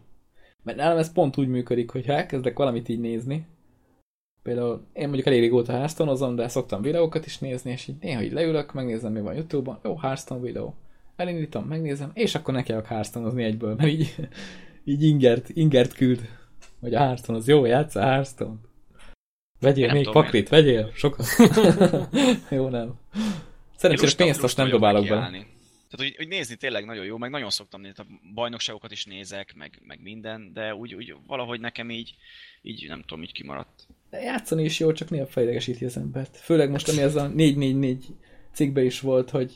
Mert 0.63 0.79
nálam 0.79 0.99
ez 0.99 1.13
pont 1.13 1.37
úgy 1.37 1.49
működik, 1.49 1.91
hogy 1.91 2.07
ha 2.07 2.13
elkezdek 2.13 2.57
valamit 2.57 2.89
így 2.89 3.01
nézni, 3.01 3.47
például 4.43 4.87
én 4.93 5.05
mondjuk 5.05 5.27
elég 5.27 5.41
régóta 5.41 5.73
hearthstone 5.73 6.35
de 6.35 6.49
szoktam 6.49 6.83
videókat 6.83 7.27
is 7.27 7.39
nézni, 7.39 7.71
és 7.71 7.89
így 7.89 7.97
néha 8.01 8.23
így 8.23 8.33
leülök, 8.33 8.73
megnézem, 8.73 9.13
mi 9.13 9.21
van 9.21 9.35
Youtube-on, 9.35 9.79
jó, 9.83 9.97
Hearthstone 9.97 10.41
videó. 10.41 10.75
Elindítom, 11.17 11.65
megnézem, 11.65 12.11
és 12.15 12.35
akkor 12.35 12.55
nekiállok 12.55 12.87
hearthstone 12.87 13.45
egyből, 13.45 13.75
mert 13.75 13.91
így, 13.91 14.15
így 14.85 15.03
ingert, 15.03 15.49
ingert 15.49 15.93
küld. 15.93 16.29
Hogy 16.81 16.95
a 16.95 16.99
Hearthstone 16.99 17.39
az 17.39 17.49
jó, 17.49 17.65
játsz 17.65 17.95
a 17.95 18.03
hearthstone 18.03 18.57
Vegyél 19.61 19.89
Én 19.89 19.93
még 19.93 20.11
paklit, 20.11 20.49
vegyél, 20.49 20.91
sokat. 20.95 21.27
jó, 22.51 22.69
nem. 22.69 22.95
Szerencsére 23.77 24.13
pénzt 24.17 24.31
azt 24.31 24.41
lusta 24.41 24.63
nem 24.63 24.71
dobálok 24.71 25.09
bele. 25.09 25.31
Tehát, 25.91 26.15
hogy, 26.15 26.17
hogy, 26.17 26.29
nézni 26.29 26.57
tényleg 26.57 26.85
nagyon 26.85 27.05
jó, 27.05 27.17
meg 27.17 27.31
nagyon 27.31 27.51
szoktam 27.51 27.81
nézni, 27.81 27.97
tehát 27.97 28.13
bajnokságokat 28.35 28.93
is 28.93 29.05
nézek, 29.05 29.55
meg, 29.57 29.81
meg 29.87 30.03
minden, 30.03 30.53
de 30.53 30.75
úgy, 30.75 30.95
úgy 30.95 31.15
valahogy 31.27 31.61
nekem 31.61 31.91
így, 31.91 32.15
így 32.63 32.85
nem 32.89 33.01
tudom, 33.01 33.23
így 33.23 33.33
kimaradt. 33.33 33.87
De 34.11 34.21
játszani 34.21 34.65
is 34.65 34.79
jó, 34.79 34.93
csak 34.93 35.11
néha 35.11 35.27
fejlegesíti 35.27 35.85
az 35.85 35.97
embert. 35.97 36.37
Főleg 36.37 36.71
most, 36.71 36.89
ami 36.89 37.01
ez 37.01 37.17
a 37.17 37.27
444 37.27 38.07
cikkbe 38.53 38.83
is 38.85 39.01
volt, 39.01 39.31
hogy 39.31 39.55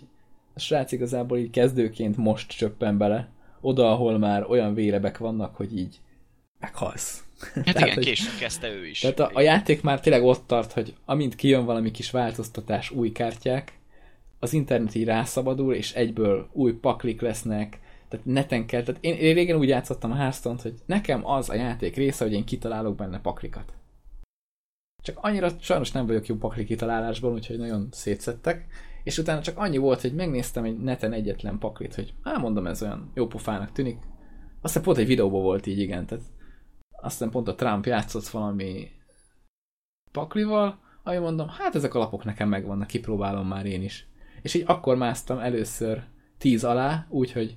a 0.54 0.60
srác 0.60 0.92
igazából 0.92 1.38
így 1.38 1.50
kezdőként 1.50 2.16
most 2.16 2.56
csöppen 2.56 2.98
bele, 2.98 3.30
oda, 3.60 3.92
ahol 3.92 4.18
már 4.18 4.46
olyan 4.48 4.74
vérebek 4.74 5.18
vannak, 5.18 5.56
hogy 5.56 5.78
így 5.78 5.96
meghalsz. 6.58 7.24
Hát 7.54 7.64
Tehát, 7.64 7.80
igen, 7.80 7.94
hogy- 7.94 8.04
későn 8.04 8.38
kezdte 8.38 8.68
ő 8.68 8.86
is. 8.86 9.00
Tehát 9.00 9.20
a, 9.20 9.30
a 9.32 9.40
játék 9.40 9.82
már 9.82 10.00
tényleg 10.00 10.24
ott 10.24 10.46
tart, 10.46 10.72
hogy 10.72 10.94
amint 11.04 11.34
kijön 11.34 11.64
valami 11.64 11.90
kis 11.90 12.10
változtatás, 12.10 12.90
új 12.90 13.12
kártyák, 13.12 13.79
az 14.40 14.52
internet 14.52 14.94
így 14.94 15.04
rászabadul, 15.04 15.74
és 15.74 15.94
egyből 15.94 16.48
új 16.52 16.72
paklik 16.72 17.20
lesznek, 17.20 17.80
tehát 18.08 18.26
neten 18.26 18.66
kell, 18.66 18.82
tehát 18.82 19.04
én, 19.04 19.14
én 19.14 19.34
régen 19.34 19.58
úgy 19.58 19.68
játszottam 19.68 20.10
a 20.10 20.14
hearthstone 20.14 20.58
hogy 20.62 20.74
nekem 20.86 21.26
az 21.26 21.48
a 21.48 21.54
játék 21.54 21.96
része, 21.96 22.24
hogy 22.24 22.32
én 22.32 22.44
kitalálok 22.44 22.96
benne 22.96 23.20
paklikat. 23.20 23.72
Csak 25.02 25.18
annyira 25.20 25.50
sajnos 25.60 25.92
nem 25.92 26.06
vagyok 26.06 26.26
jó 26.26 26.36
pakli 26.36 26.64
kitalálásban, 26.64 27.32
úgyhogy 27.32 27.58
nagyon 27.58 27.88
szétszettek, 27.90 28.66
és 29.04 29.18
utána 29.18 29.40
csak 29.40 29.58
annyi 29.58 29.76
volt, 29.76 30.00
hogy 30.00 30.14
megnéztem 30.14 30.64
egy 30.64 30.78
neten 30.78 31.12
egyetlen 31.12 31.58
paklit, 31.58 31.94
hogy 31.94 32.14
á, 32.22 32.36
mondom, 32.36 32.66
ez 32.66 32.82
olyan 32.82 33.10
jó 33.14 33.26
pofának 33.26 33.72
tűnik. 33.72 33.98
Aztán 34.60 34.82
pont 34.82 34.98
egy 34.98 35.06
videóban 35.06 35.42
volt 35.42 35.66
így, 35.66 35.78
igen, 35.78 36.06
tehát 36.06 36.24
aztán 37.02 37.30
pont 37.30 37.48
a 37.48 37.54
Trump 37.54 37.86
játszott 37.86 38.28
valami 38.28 38.90
paklival, 40.12 40.78
ami 41.02 41.16
mondom, 41.16 41.48
hát 41.48 41.74
ezek 41.74 41.94
a 41.94 41.98
lapok 41.98 42.24
nekem 42.24 42.48
megvannak, 42.48 42.86
kipróbálom 42.86 43.46
már 43.46 43.66
én 43.66 43.82
is. 43.82 44.09
És 44.42 44.54
így 44.54 44.64
akkor 44.66 44.96
másztam 44.96 45.38
először 45.38 46.04
10 46.38 46.64
alá, 46.64 47.06
úgyhogy 47.08 47.56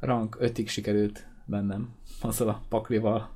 rank 0.00 0.36
5-ig 0.40 0.68
sikerült 0.68 1.26
bennem 1.44 1.94
azzal 2.20 2.48
a 2.48 2.62
paklival. 2.68 3.30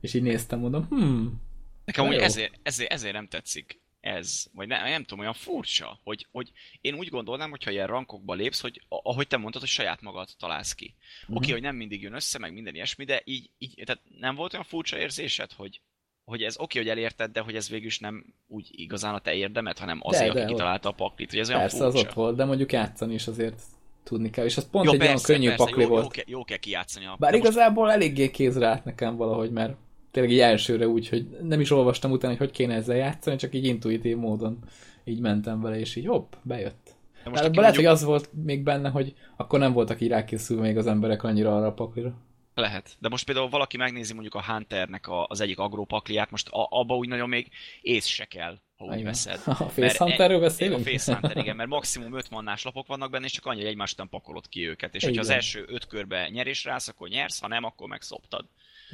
És 0.00 0.14
így 0.14 0.22
néztem, 0.22 0.58
mondom, 0.58 0.86
hmm, 0.86 1.40
Nekem 1.84 2.06
úgy 2.06 2.14
ezért, 2.14 2.58
ezért, 2.62 2.92
ezért 2.92 3.14
nem 3.14 3.28
tetszik 3.28 3.80
ez, 4.00 4.46
vagy 4.52 4.66
nem, 4.66 4.84
nem 4.84 5.02
tudom, 5.02 5.18
olyan 5.18 5.32
furcsa, 5.32 6.00
hogy, 6.04 6.26
hogy 6.30 6.52
én 6.80 6.94
úgy 6.94 7.08
gondolnám, 7.08 7.50
hogyha 7.50 7.70
ilyen 7.70 7.86
rankokba 7.86 8.34
lépsz, 8.34 8.60
hogy 8.60 8.82
ahogy 8.88 9.26
te 9.26 9.36
mondtad, 9.36 9.60
hogy 9.60 9.70
saját 9.70 10.00
magad 10.00 10.28
találsz 10.38 10.72
ki. 10.72 10.94
Oké, 11.22 11.34
okay, 11.34 11.50
hogy 11.50 11.60
nem 11.60 11.76
mindig 11.76 12.02
jön 12.02 12.14
össze, 12.14 12.38
meg 12.38 12.52
minden 12.52 12.74
ilyesmi, 12.74 13.04
de 13.04 13.22
így, 13.24 13.50
így 13.58 13.82
tehát 13.84 14.02
nem 14.18 14.34
volt 14.34 14.52
olyan 14.52 14.64
furcsa 14.64 14.98
érzésed, 14.98 15.52
hogy, 15.52 15.80
hogy 16.24 16.42
ez 16.42 16.58
oké, 16.58 16.78
hogy 16.78 16.88
elérted, 16.88 17.30
de 17.32 17.40
hogy 17.40 17.54
ez 17.54 17.68
végül 17.68 17.86
is 17.86 17.98
nem 17.98 18.24
úgy 18.48 18.68
igazán 18.70 19.14
a 19.14 19.18
te 19.18 19.34
érdemed, 19.34 19.78
hanem 19.78 19.98
azért, 20.02 20.24
de, 20.24 20.30
aki 20.30 20.40
ott- 20.40 20.46
kitalálta 20.48 20.88
a 20.88 20.92
paklit, 20.92 21.30
hogy 21.30 21.38
ez 21.38 21.48
olyan 21.48 21.60
persze 21.60 21.76
furcsa. 21.76 21.98
az 21.98 22.04
ott 22.04 22.12
volt, 22.12 22.36
de 22.36 22.44
mondjuk 22.44 22.72
játszani 22.72 23.14
is 23.14 23.26
azért 23.26 23.60
tudni 24.02 24.30
kell, 24.30 24.44
és 24.44 24.56
az 24.56 24.68
pont 24.70 24.84
Jó, 24.86 24.92
egy 24.92 25.00
olyan 25.00 25.12
persze, 25.12 25.32
könnyű 25.32 25.48
persze, 25.48 25.64
pakli 25.64 25.82
jó, 25.82 25.88
volt. 25.88 26.02
Jó, 26.02 26.08
kell, 26.08 26.24
jó 26.26 26.44
kell 26.44 26.56
kijátszani 26.56 27.04
a... 27.06 27.16
Bár 27.18 27.30
de 27.30 27.36
most- 27.38 27.50
igazából 27.50 27.90
eléggé 27.92 28.30
kézre 28.30 28.66
állt 28.66 28.84
nekem 28.84 29.16
valahogy, 29.16 29.50
mert 29.50 29.74
tényleg 30.10 30.32
így 30.32 30.38
elsőre 30.40 30.88
úgy, 30.88 31.08
hogy 31.08 31.26
nem 31.42 31.60
is 31.60 31.70
olvastam 31.70 32.10
utána, 32.10 32.32
hogy 32.36 32.46
hogy 32.46 32.56
kéne 32.56 32.74
ezzel 32.74 32.96
játszani, 32.96 33.36
csak 33.36 33.54
így 33.54 33.64
intuitív 33.64 34.16
módon 34.16 34.58
így 35.04 35.20
mentem 35.20 35.60
vele, 35.60 35.78
és 35.78 35.96
így 35.96 36.06
hopp, 36.06 36.32
bejött. 36.42 36.84
de 37.24 37.30
Most 37.30 37.42
lehet, 37.42 37.56
hogy 37.56 37.64
mondjuk- 37.64 37.86
az 37.86 38.04
volt 38.04 38.28
még 38.44 38.62
benne, 38.62 38.88
hogy 38.88 39.14
akkor 39.36 39.58
nem 39.58 39.72
voltak 39.72 40.00
így 40.00 40.08
rákészülve 40.08 40.62
még 40.62 40.76
az 40.76 40.86
emberek 40.86 41.22
annyira 41.22 41.56
arra 41.56 41.66
a 41.66 41.72
paklira. 41.72 42.14
Lehet. 42.54 42.96
De 42.98 43.08
most 43.08 43.24
például 43.24 43.48
valaki 43.48 43.76
megnézi 43.76 44.12
mondjuk 44.12 44.34
a 44.34 44.42
Hunternek 44.42 45.06
a, 45.06 45.26
az 45.26 45.40
egyik 45.40 45.58
agrópakliát, 45.58 46.30
most 46.30 46.48
a, 46.48 46.66
abba 46.70 46.96
úgy 46.96 47.08
nagyon 47.08 47.28
még 47.28 47.48
ész 47.80 48.06
se 48.06 48.24
kell, 48.24 48.58
ha 48.76 48.84
úgy 48.84 49.02
veszed. 49.02 49.40
A 49.46 49.54
Face 49.54 50.04
Hunterről 50.04 50.40
beszélünk? 50.40 50.86
A 50.86 50.90
Face 50.90 51.12
Hunter, 51.12 51.36
igen, 51.36 51.56
mert 51.56 51.68
maximum 51.78 52.16
5 52.16 52.30
mannás 52.30 52.62
lapok 52.62 52.86
vannak 52.86 53.10
benne, 53.10 53.24
és 53.24 53.32
csak 53.32 53.46
annyi, 53.46 53.60
hogy 53.60 53.70
egymás 53.70 53.92
után 53.92 54.08
pakolod 54.08 54.48
ki 54.48 54.68
őket. 54.68 54.94
És 54.94 55.04
hogyha 55.04 55.20
az 55.20 55.30
első 55.30 55.64
5 55.68 55.86
körbe 55.86 56.28
nyerésre 56.28 56.72
állsz, 56.72 56.88
akkor 56.88 57.08
nyersz, 57.08 57.40
ha 57.40 57.48
nem, 57.48 57.64
akkor 57.64 57.88
megszoptad. 57.88 58.44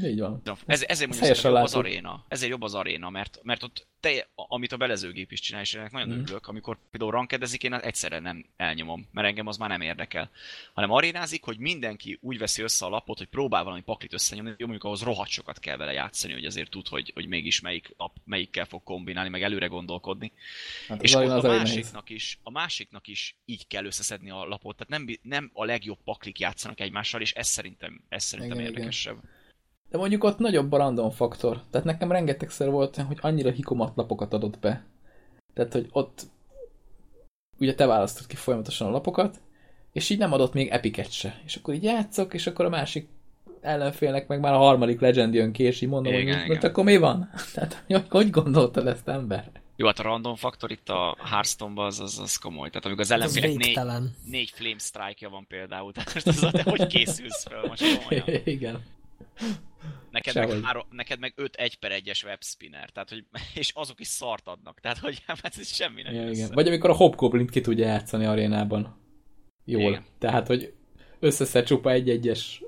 Így 0.02 0.20
van. 0.20 0.42
Ez, 0.66 0.82
ezért 0.82 1.10
mondjuk 1.10 1.30
ez 1.30 1.42
jobb 1.42 1.54
az 1.54 1.74
aréna. 1.74 2.24
Ezért 2.28 2.50
jobb 2.50 2.62
az 2.62 2.74
aréna, 2.74 3.10
mert, 3.10 3.40
mert 3.42 3.62
ott 3.62 3.86
te, 4.00 4.28
amit 4.34 4.72
a 4.72 4.76
belezőgép 4.76 5.32
is 5.32 5.40
csinál, 5.40 5.62
és 5.62 5.74
ennek 5.74 5.92
nagyon 5.92 6.08
mm. 6.08 6.20
örülök, 6.20 6.46
amikor 6.46 6.78
például 6.90 7.10
rankedezik, 7.10 7.62
én 7.62 7.74
egyszerre 7.74 8.18
nem 8.18 8.44
elnyomom, 8.56 9.08
mert 9.12 9.26
engem 9.26 9.46
az 9.46 9.56
már 9.56 9.68
nem 9.68 9.80
érdekel. 9.80 10.30
Hanem 10.74 10.90
arénázik, 10.90 11.44
hogy 11.44 11.58
mindenki 11.58 12.18
úgy 12.20 12.38
veszi 12.38 12.62
össze 12.62 12.86
a 12.86 12.88
lapot, 12.88 13.18
hogy 13.18 13.26
próbál 13.26 13.64
valami 13.64 13.82
paklit 13.82 14.12
összenyomni, 14.12 14.50
jó, 14.50 14.66
mondjuk 14.66 14.84
ahhoz 14.84 15.02
rohadt 15.02 15.30
sokat 15.30 15.58
kell 15.58 15.76
vele 15.76 15.92
játszani, 15.92 16.32
hogy 16.32 16.44
azért 16.44 16.70
tud, 16.70 16.88
hogy, 16.88 17.10
hogy 17.14 17.26
mégis 17.26 17.60
melyik 17.60 17.94
lap 17.96 18.16
melyikkel 18.24 18.64
fog 18.64 18.82
kombinálni, 18.82 19.30
meg 19.30 19.42
előre 19.42 19.66
gondolkodni. 19.66 20.32
Hát 20.88 21.02
és 21.02 21.14
az 21.14 21.44
a, 21.44 21.48
másiknak 21.48 22.10
is, 22.10 22.38
a 22.42 22.50
másiknak 22.50 23.06
is 23.06 23.36
így 23.44 23.66
kell 23.66 23.84
összeszedni 23.84 24.30
a 24.30 24.44
lapot, 24.44 24.76
tehát 24.76 25.04
nem, 25.04 25.16
nem 25.22 25.50
a 25.52 25.64
legjobb 25.64 25.98
paklik 26.04 26.38
játszanak 26.38 26.80
egymással, 26.80 27.20
és 27.20 27.32
ez 27.32 27.46
szerintem, 27.46 28.00
ez 28.08 28.24
szerintem 28.24 28.58
igen, 28.58 28.70
érdekesebb. 28.70 29.16
Igen. 29.16 29.38
De 29.90 29.98
mondjuk 29.98 30.24
ott 30.24 30.39
nagyobb 30.39 30.73
a 30.73 30.77
random 30.77 31.10
faktor. 31.10 31.62
Tehát 31.70 31.86
nekem 31.86 32.12
rengetegszer 32.12 32.70
volt 32.70 32.97
hogy 32.97 33.19
annyira 33.20 33.51
hikomat 33.51 33.97
lapokat 33.97 34.32
adott 34.32 34.59
be. 34.59 34.85
Tehát, 35.55 35.73
hogy 35.73 35.89
ott 35.93 36.23
ugye 37.59 37.74
te 37.74 37.86
választod 37.86 38.27
ki 38.27 38.36
folyamatosan 38.36 38.89
a 38.89 38.90
lapokat, 38.90 39.40
és 39.93 40.10
így 40.10 40.19
nem 40.19 40.32
adott 40.32 40.52
még 40.52 40.69
epiket 40.69 41.10
se. 41.10 41.40
És 41.44 41.56
akkor 41.56 41.74
így 41.74 41.82
játszok, 41.82 42.35
és 42.35 42.47
akkor 42.47 42.65
a 42.65 42.69
másik 42.69 43.09
ellenfélnek 43.60 44.27
meg 44.27 44.40
már 44.40 44.52
a 44.52 44.59
harmadik 44.59 45.01
legend 45.01 45.35
jön 45.35 45.52
ki, 45.52 45.62
és 45.62 45.81
így 45.81 45.89
mondom, 45.89 46.12
igen, 46.12 46.40
hogy 46.40 46.56
igen. 46.56 46.70
akkor 46.70 46.85
mi 46.85 46.97
van? 46.97 47.31
Tehát, 47.55 47.85
hogy, 47.86 48.05
hogy 48.09 48.31
gondoltad 48.31 48.86
ezt 48.86 49.09
ember? 49.09 49.51
Jó, 49.77 49.86
hát 49.86 49.98
a 49.98 50.02
random 50.02 50.35
faktor 50.35 50.70
itt 50.70 50.89
a 50.89 51.16
Hearthstone-ban 51.24 51.86
az, 51.86 52.01
az, 52.01 52.19
az 52.19 52.36
komoly. 52.36 52.69
Tehát 52.69 52.85
amikor 52.85 53.02
az 53.02 53.10
ellenfélek 53.10 53.56
négy, 53.56 53.81
négy 54.24 54.51
flame 54.51 54.78
strike-ja 54.78 55.31
van 55.31 55.47
például, 55.47 55.93
tehát 55.93 56.15
most 56.15 56.27
az, 56.27 56.62
hogy 56.62 56.86
készülsz 56.86 57.44
fel 57.48 57.66
most 57.69 57.98
komolyan? 57.98 58.27
Igen. 58.44 58.82
Neked 60.11 60.35
meg, 60.35 60.62
három, 60.62 60.82
neked 60.90 61.19
meg 61.19 61.32
5 61.36 61.55
1 61.55 61.78
per 61.78 61.93
1-es 62.05 62.24
webspinner, 62.24 62.90
tehát, 62.90 63.09
hogy, 63.09 63.24
és 63.55 63.73
azok 63.74 64.01
is 64.01 64.07
szart 64.07 64.49
adnak, 64.49 64.81
tehát 64.81 64.99
hogy 64.99 65.23
hát 65.27 65.57
ez 65.59 65.74
semmi 65.74 66.03
nem 66.03 66.15
ja, 66.15 66.31
igen. 66.31 66.51
Vagy 66.53 66.66
amikor 66.66 66.90
a 66.90 66.95
Hobgoblin 66.95 67.47
ki 67.47 67.61
tudja 67.61 67.86
játszani 67.86 68.24
arénában. 68.24 68.97
Jól. 69.65 69.90
Igen. 69.90 70.05
Tehát, 70.19 70.47
hogy 70.47 70.73
összeszed 71.19 71.66
csupa 71.66 71.90
egy-egyes 71.90 72.62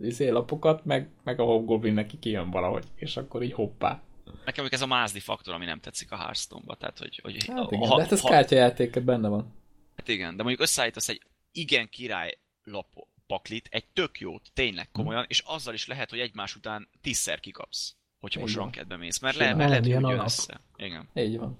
izé, 0.00 0.28
lapokat, 0.28 0.84
meg, 0.84 1.08
meg 1.24 1.40
a 1.40 1.44
Hobgoblin 1.44 1.94
neki 1.94 2.18
kijön 2.18 2.50
valahogy, 2.50 2.84
és 2.94 3.16
akkor 3.16 3.42
így 3.42 3.52
hoppá. 3.52 4.02
Nekem 4.44 4.66
ez 4.70 4.82
a 4.82 4.86
mázdi 4.86 5.20
faktor, 5.20 5.54
ami 5.54 5.64
nem 5.64 5.80
tetszik 5.80 6.12
a 6.12 6.16
Hearthstone-ba, 6.16 6.74
tehát 6.74 6.98
hogy... 6.98 7.20
hogy 7.22 7.46
hát 7.46 7.72
igen, 7.72 7.88
ha, 7.88 7.96
de 7.96 8.02
hát 8.02 8.12
ez 8.12 8.20
ha, 8.20 8.28
kártyajáték, 8.28 9.04
benne 9.04 9.28
van. 9.28 9.54
Hát 9.96 10.08
igen, 10.08 10.36
de 10.36 10.42
mondjuk 10.42 10.62
összeállítasz 10.62 11.08
egy 11.08 11.22
igen 11.52 11.88
király 11.88 12.38
lapot, 12.64 13.08
paklit, 13.28 13.68
egy 13.70 13.86
tök 13.92 14.20
jót, 14.20 14.50
tényleg 14.54 14.90
komolyan, 14.92 15.24
és 15.28 15.42
azzal 15.46 15.74
is 15.74 15.86
lehet, 15.86 16.10
hogy 16.10 16.18
egymás 16.18 16.56
után 16.56 16.88
tízszer 17.00 17.40
kikapsz, 17.40 17.96
hogyha 18.20 18.40
most 18.40 18.56
rankedbe 18.56 18.96
mész, 18.96 19.18
mert, 19.18 19.36
le, 19.36 19.54
lehet, 19.54 19.78
hogy 19.78 19.88
jön 19.88 20.04
össze. 20.04 20.60
Igen. 20.76 21.08
Így 21.14 21.38
van. 21.38 21.58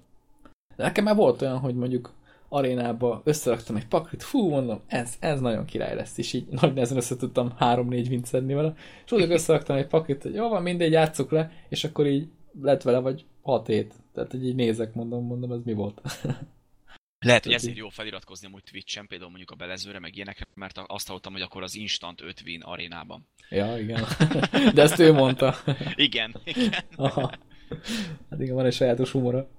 De 0.75 0.83
nekem 0.83 1.03
már 1.03 1.15
volt 1.15 1.41
olyan, 1.41 1.59
hogy 1.59 1.75
mondjuk 1.75 2.13
arénába 2.49 3.21
összeraktam 3.23 3.75
egy 3.75 3.87
paklit, 3.87 4.23
fú, 4.23 4.49
mondom, 4.49 4.81
ez, 4.87 5.15
ez 5.19 5.39
nagyon 5.39 5.65
király 5.65 5.95
lesz, 5.95 6.17
és 6.17 6.33
így 6.33 6.47
nagy 6.47 6.73
nehezen 6.73 6.97
össze 6.97 7.15
tudtam 7.15 7.53
három-négy 7.57 8.09
vint 8.09 8.25
szedni 8.25 8.53
vele, 8.53 8.73
és 9.05 9.11
oda 9.11 9.27
összeraktam 9.27 9.75
egy 9.75 9.87
paklit, 9.87 10.23
hogy 10.23 10.33
jó 10.33 10.49
van, 10.49 10.61
mindegy, 10.61 10.91
játsszuk 10.91 11.31
le, 11.31 11.51
és 11.69 11.83
akkor 11.83 12.07
így 12.07 12.27
lett 12.61 12.81
vele 12.81 12.99
vagy 12.99 13.25
hat 13.41 13.67
hét. 13.67 13.93
Tehát, 14.13 14.31
hogy 14.31 14.45
így 14.45 14.55
nézek, 14.55 14.93
mondom, 14.93 15.25
mondom, 15.25 15.51
ez 15.51 15.63
mi 15.63 15.73
volt. 15.73 16.01
Lehet, 17.19 17.43
hogy 17.43 17.53
ezért 17.53 17.77
jó 17.77 17.89
feliratkozni 17.89 18.47
amúgy 18.47 18.63
Twitch-en, 18.63 19.07
például 19.07 19.29
mondjuk 19.29 19.51
a 19.51 19.55
belezőre, 19.55 19.99
meg 19.99 20.15
ilyenekre, 20.15 20.45
mert 20.53 20.77
azt 20.87 21.07
hallottam, 21.07 21.31
hogy 21.31 21.41
akkor 21.41 21.63
az 21.63 21.75
instant 21.75 22.21
5 22.21 22.41
win 22.45 22.61
arénában. 22.61 23.27
Ja, 23.49 23.77
igen. 23.77 24.03
De 24.75 24.81
ezt 24.81 24.99
ő 24.99 25.13
mondta. 25.13 25.55
igen, 25.95 26.35
igen. 26.43 26.73
Aha. 26.95 27.31
Hát 28.29 28.39
igen, 28.39 28.55
van 28.55 28.65
egy 28.65 28.73
sajátos 28.73 29.11
humora. 29.11 29.49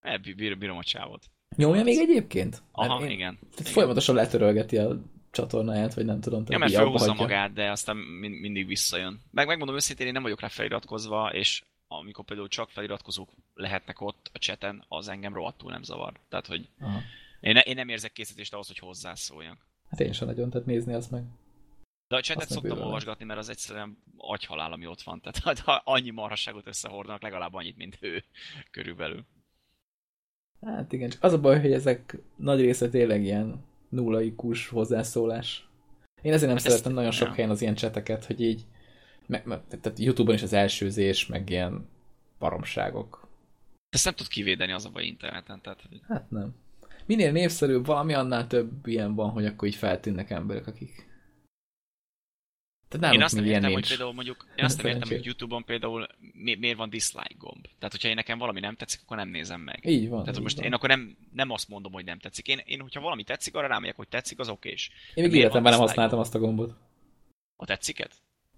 E, 0.00 0.18
bírom, 0.18 0.58
bírom 0.58 0.76
a 0.76 0.82
csávot. 0.82 1.30
Nyomja 1.56 1.82
még 1.82 1.98
egyébként? 1.98 2.62
Aha, 2.72 3.04
én, 3.04 3.10
igen. 3.10 3.38
Tehát 3.38 3.60
igen. 3.60 3.72
Folyamatosan 3.72 4.14
letörölgeti 4.14 4.76
a 4.76 5.00
csatornáját, 5.30 5.94
vagy 5.94 6.04
nem 6.04 6.20
tudom. 6.20 6.44
Ja, 6.48 6.58
mert 6.58 6.72
felhúzza 6.72 7.14
magát, 7.14 7.52
de 7.52 7.70
aztán 7.70 7.96
mindig 7.96 8.66
visszajön. 8.66 9.20
Meg 9.30 9.46
megmondom 9.46 9.76
őszintén, 9.76 10.06
én 10.06 10.12
nem 10.12 10.22
vagyok 10.22 10.40
rá 10.40 10.48
feliratkozva, 10.48 11.32
és 11.32 11.62
amikor 11.88 12.24
például 12.24 12.48
csak 12.48 12.70
feliratkozók 12.70 13.30
lehetnek 13.54 14.00
ott 14.00 14.30
a 14.32 14.38
cseten, 14.38 14.84
az 14.88 15.08
engem 15.08 15.34
rohadtul 15.34 15.70
nem 15.70 15.82
zavar. 15.82 16.20
Tehát, 16.28 16.46
hogy 16.46 16.68
én, 17.40 17.56
én 17.56 17.74
nem 17.74 17.88
érzek 17.88 18.12
készítést 18.12 18.52
ahhoz, 18.52 18.66
hogy 18.66 18.78
hozzászóljak. 18.78 19.66
Hát 19.90 20.00
én 20.00 20.12
sem 20.12 20.28
nagyon, 20.28 20.50
tehát 20.50 20.66
nézni 20.66 20.94
azt 20.94 21.10
meg. 21.10 21.24
De 22.08 22.16
a 22.16 22.20
csetet 22.20 22.48
szoktam 22.48 22.70
bőven. 22.70 22.86
olvasgatni, 22.86 23.24
mert 23.24 23.38
az 23.38 23.48
egyszerűen 23.48 24.02
agyhalál, 24.16 24.72
ami 24.72 24.86
ott 24.86 25.02
van. 25.02 25.20
Tehát 25.20 25.58
ha 25.58 25.82
annyi 25.84 26.10
marhasságot 26.10 26.66
összehordanak, 26.66 27.22
legalább 27.22 27.54
annyit, 27.54 27.76
mint 27.76 27.98
ő 28.00 28.24
körülbelül. 28.70 29.24
Hát 30.60 30.92
igen, 30.92 31.10
csak 31.10 31.22
az 31.22 31.32
a 31.32 31.40
baj, 31.40 31.60
hogy 31.60 31.72
ezek 31.72 32.18
nagy 32.36 32.60
része 32.60 32.88
tényleg 32.88 33.22
ilyen 33.22 33.64
nullaikus 33.88 34.68
hozzászólás. 34.68 35.68
Én 36.22 36.32
ezért 36.32 36.52
nem 36.52 36.56
hát 36.58 36.68
szeretem 36.70 36.92
nagyon 36.92 37.10
sok 37.10 37.34
helyen 37.34 37.50
az 37.50 37.62
ilyen 37.62 37.74
cseteket, 37.74 38.24
hogy 38.24 38.40
így 38.40 38.66
meg, 39.26 39.46
meg, 39.46 39.60
tehát 39.68 39.98
Youtube-on 39.98 40.36
is 40.36 40.42
az 40.42 40.52
elsőzés, 40.52 41.26
meg 41.26 41.50
ilyen 41.50 41.88
baromságok. 42.38 43.28
Ezt 43.88 44.04
nem 44.04 44.14
tud 44.14 44.28
kivédeni 44.28 44.72
az 44.72 44.84
a 44.84 44.90
baj 44.90 45.04
interneten, 45.04 45.60
tehát... 45.60 45.82
Hát 46.08 46.30
nem. 46.30 46.54
Minél 47.06 47.32
népszerűbb 47.32 47.86
valami, 47.86 48.14
annál 48.14 48.46
több 48.46 48.86
ilyen 48.86 49.14
van, 49.14 49.30
hogy 49.30 49.46
akkor 49.46 49.68
így 49.68 49.74
feltűnnek 49.74 50.30
emberek, 50.30 50.66
akik 50.66 51.12
tehát 52.98 53.14
én 53.14 53.22
azt 53.22 53.34
nem 53.34 53.44
értem, 53.44 53.70
nincs. 53.70 53.74
hogy 53.74 53.88
például 53.88 54.12
mondjuk, 54.12 54.46
én 54.56 54.64
azt 54.64 54.82
nem 54.82 54.92
értem, 54.92 55.08
hogy 55.08 55.24
YouTube-on 55.24 55.64
például 55.64 56.06
mi, 56.32 56.54
miért 56.54 56.76
van 56.76 56.90
dislike 56.90 57.34
gomb. 57.38 57.62
Tehát, 57.62 57.90
hogyha 57.90 58.08
én 58.08 58.14
nekem 58.14 58.38
valami 58.38 58.60
nem 58.60 58.76
tetszik, 58.76 59.00
akkor 59.04 59.16
nem 59.16 59.28
nézem 59.28 59.60
meg. 59.60 59.86
Így 59.86 60.08
van. 60.08 60.20
Tehát 60.20 60.36
így 60.36 60.42
most 60.42 60.56
van. 60.56 60.64
én 60.64 60.72
akkor 60.72 60.88
nem, 60.88 61.16
nem 61.32 61.50
azt 61.50 61.68
mondom, 61.68 61.92
hogy 61.92 62.04
nem 62.04 62.18
tetszik. 62.18 62.48
Én, 62.48 62.60
én 62.64 62.80
hogyha 62.80 63.00
valami 63.00 63.22
tetszik, 63.22 63.54
arra 63.54 63.66
rámegyek, 63.66 63.96
hogy 63.96 64.08
tetszik, 64.08 64.38
az 64.38 64.48
okés. 64.48 64.90
Én 65.14 65.24
még 65.24 65.34
életemben 65.34 65.72
nem 65.72 65.80
használtam 65.80 66.18
gomb? 66.18 66.24
azt 66.24 66.34
a 66.34 66.38
gombot. 66.38 66.74
A 67.56 67.64
tetsziket? 67.64 68.14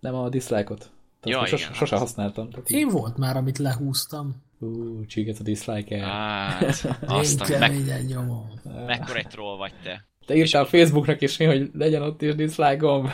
Nem 0.07 0.15
a 0.15 0.29
dislike-ot. 0.29 0.91
Ja, 1.23 1.43
igen, 1.47 1.47
sos, 1.47 1.71
sose 1.73 1.97
használtam. 1.97 2.51
Tehát 2.51 2.71
Én 2.71 2.89
volt 2.89 3.17
már, 3.17 3.37
amit 3.37 3.59
lehúztam. 3.59 4.43
Ú, 4.59 5.07
csíket 5.07 5.39
a 5.39 5.43
dislike 5.43 5.97
el. 5.97 6.09
Hát, 6.09 6.99
azt 7.07 7.41
Én 7.41 7.59
keményen 7.59 8.05
nyomom. 8.05 8.51
Mekkora 8.87 9.19
egy 9.19 9.27
troll 9.27 9.57
vagy 9.57 9.73
te. 9.83 10.05
Te 10.27 10.37
írtál 10.37 10.63
a 10.63 10.67
Facebooknak 10.67 11.21
is, 11.21 11.37
hogy 11.37 11.71
legyen 11.73 12.03
ott 12.03 12.23
is 12.23 12.35
dislike 12.35 12.77
gomb. 12.77 13.09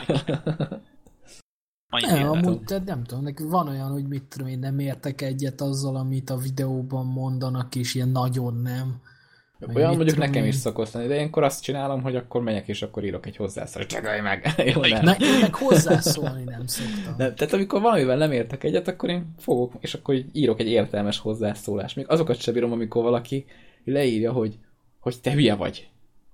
nem, 1.89 2.29
amúgy, 2.29 2.63
te 2.63 2.81
nem 2.85 3.03
tudom, 3.03 3.23
neki 3.23 3.43
van 3.43 3.67
olyan, 3.67 3.91
hogy 3.91 4.07
mit 4.07 4.23
tudom 4.23 4.47
én, 4.47 4.59
nem 4.59 4.79
értek 4.79 5.21
egyet 5.21 5.61
azzal, 5.61 5.95
amit 5.95 6.29
a 6.29 6.37
videóban 6.37 7.05
mondanak, 7.05 7.75
és 7.75 7.95
ilyen 7.95 8.09
nagyon 8.09 8.61
nem. 8.61 9.01
Olyan 9.73 9.95
mondjuk 9.95 10.17
nekem 10.17 10.43
én... 10.43 10.47
is 10.47 10.55
szokott 10.55 10.91
lenni, 10.91 11.07
de 11.07 11.13
ilyenkor 11.13 11.43
azt 11.43 11.63
csinálom, 11.63 12.01
hogy 12.01 12.15
akkor 12.15 12.41
megyek, 12.41 12.67
és 12.67 12.81
akkor 12.81 13.03
írok 13.03 13.25
egy 13.25 13.35
hozzászólást. 13.35 13.89
Csakolj 13.89 14.19
meg! 14.19 14.53
Jó, 14.75 14.81
nem. 14.81 15.03
Ne, 15.03 15.15
én 15.15 15.39
meg 15.41 15.55
hozzászólni 15.55 16.43
nem 16.43 16.67
szoktam. 16.67 17.15
Nem, 17.17 17.35
tehát 17.35 17.53
amikor 17.53 17.81
valamivel 17.81 18.17
nem 18.17 18.31
értek 18.31 18.63
egyet, 18.63 18.87
akkor 18.87 19.09
én 19.09 19.33
fogok, 19.37 19.73
és 19.79 19.93
akkor 19.93 20.15
írok 20.31 20.59
egy 20.59 20.67
értelmes 20.67 21.19
hozzászólást. 21.19 21.95
Még 21.95 22.05
azokat 22.09 22.41
sem 22.41 22.53
bírom, 22.53 22.71
amikor 22.71 23.03
valaki 23.03 23.45
leírja, 23.83 24.31
hogy, 24.31 24.57
hogy 24.99 25.21
te 25.21 25.31
hülye 25.31 25.55
vagy. 25.55 25.87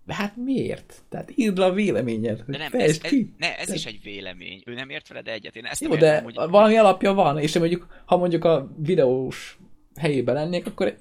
De 0.05 0.15
hát 0.15 0.35
miért? 0.35 1.01
Tehát 1.09 1.31
írd 1.35 1.57
le 1.57 1.65
a 1.65 1.71
véleményed. 1.71 2.43
De 2.47 2.57
nem, 2.57 2.69
ez, 2.71 2.99
ez, 3.01 3.11
ne, 3.37 3.57
ez 3.57 3.67
de... 3.67 3.73
is 3.73 3.85
egy 3.85 3.99
vélemény. 4.03 4.61
Ő 4.65 4.73
nem 4.73 4.89
ért 4.89 5.07
veled 5.07 5.27
egyet. 5.27 5.55
Én 5.55 5.65
ezt 5.65 5.81
Jó, 5.81 5.95
de 5.95 6.05
értem, 6.05 6.23
hogy... 6.23 6.35
valami 6.49 6.77
alapja 6.77 7.13
van, 7.13 7.37
és 7.37 7.57
mondjuk, 7.57 7.87
ha 8.05 8.17
mondjuk 8.17 8.45
a 8.45 8.71
videós 8.77 9.57
helyében 9.95 10.35
lennék, 10.35 10.65
akkor 10.65 10.97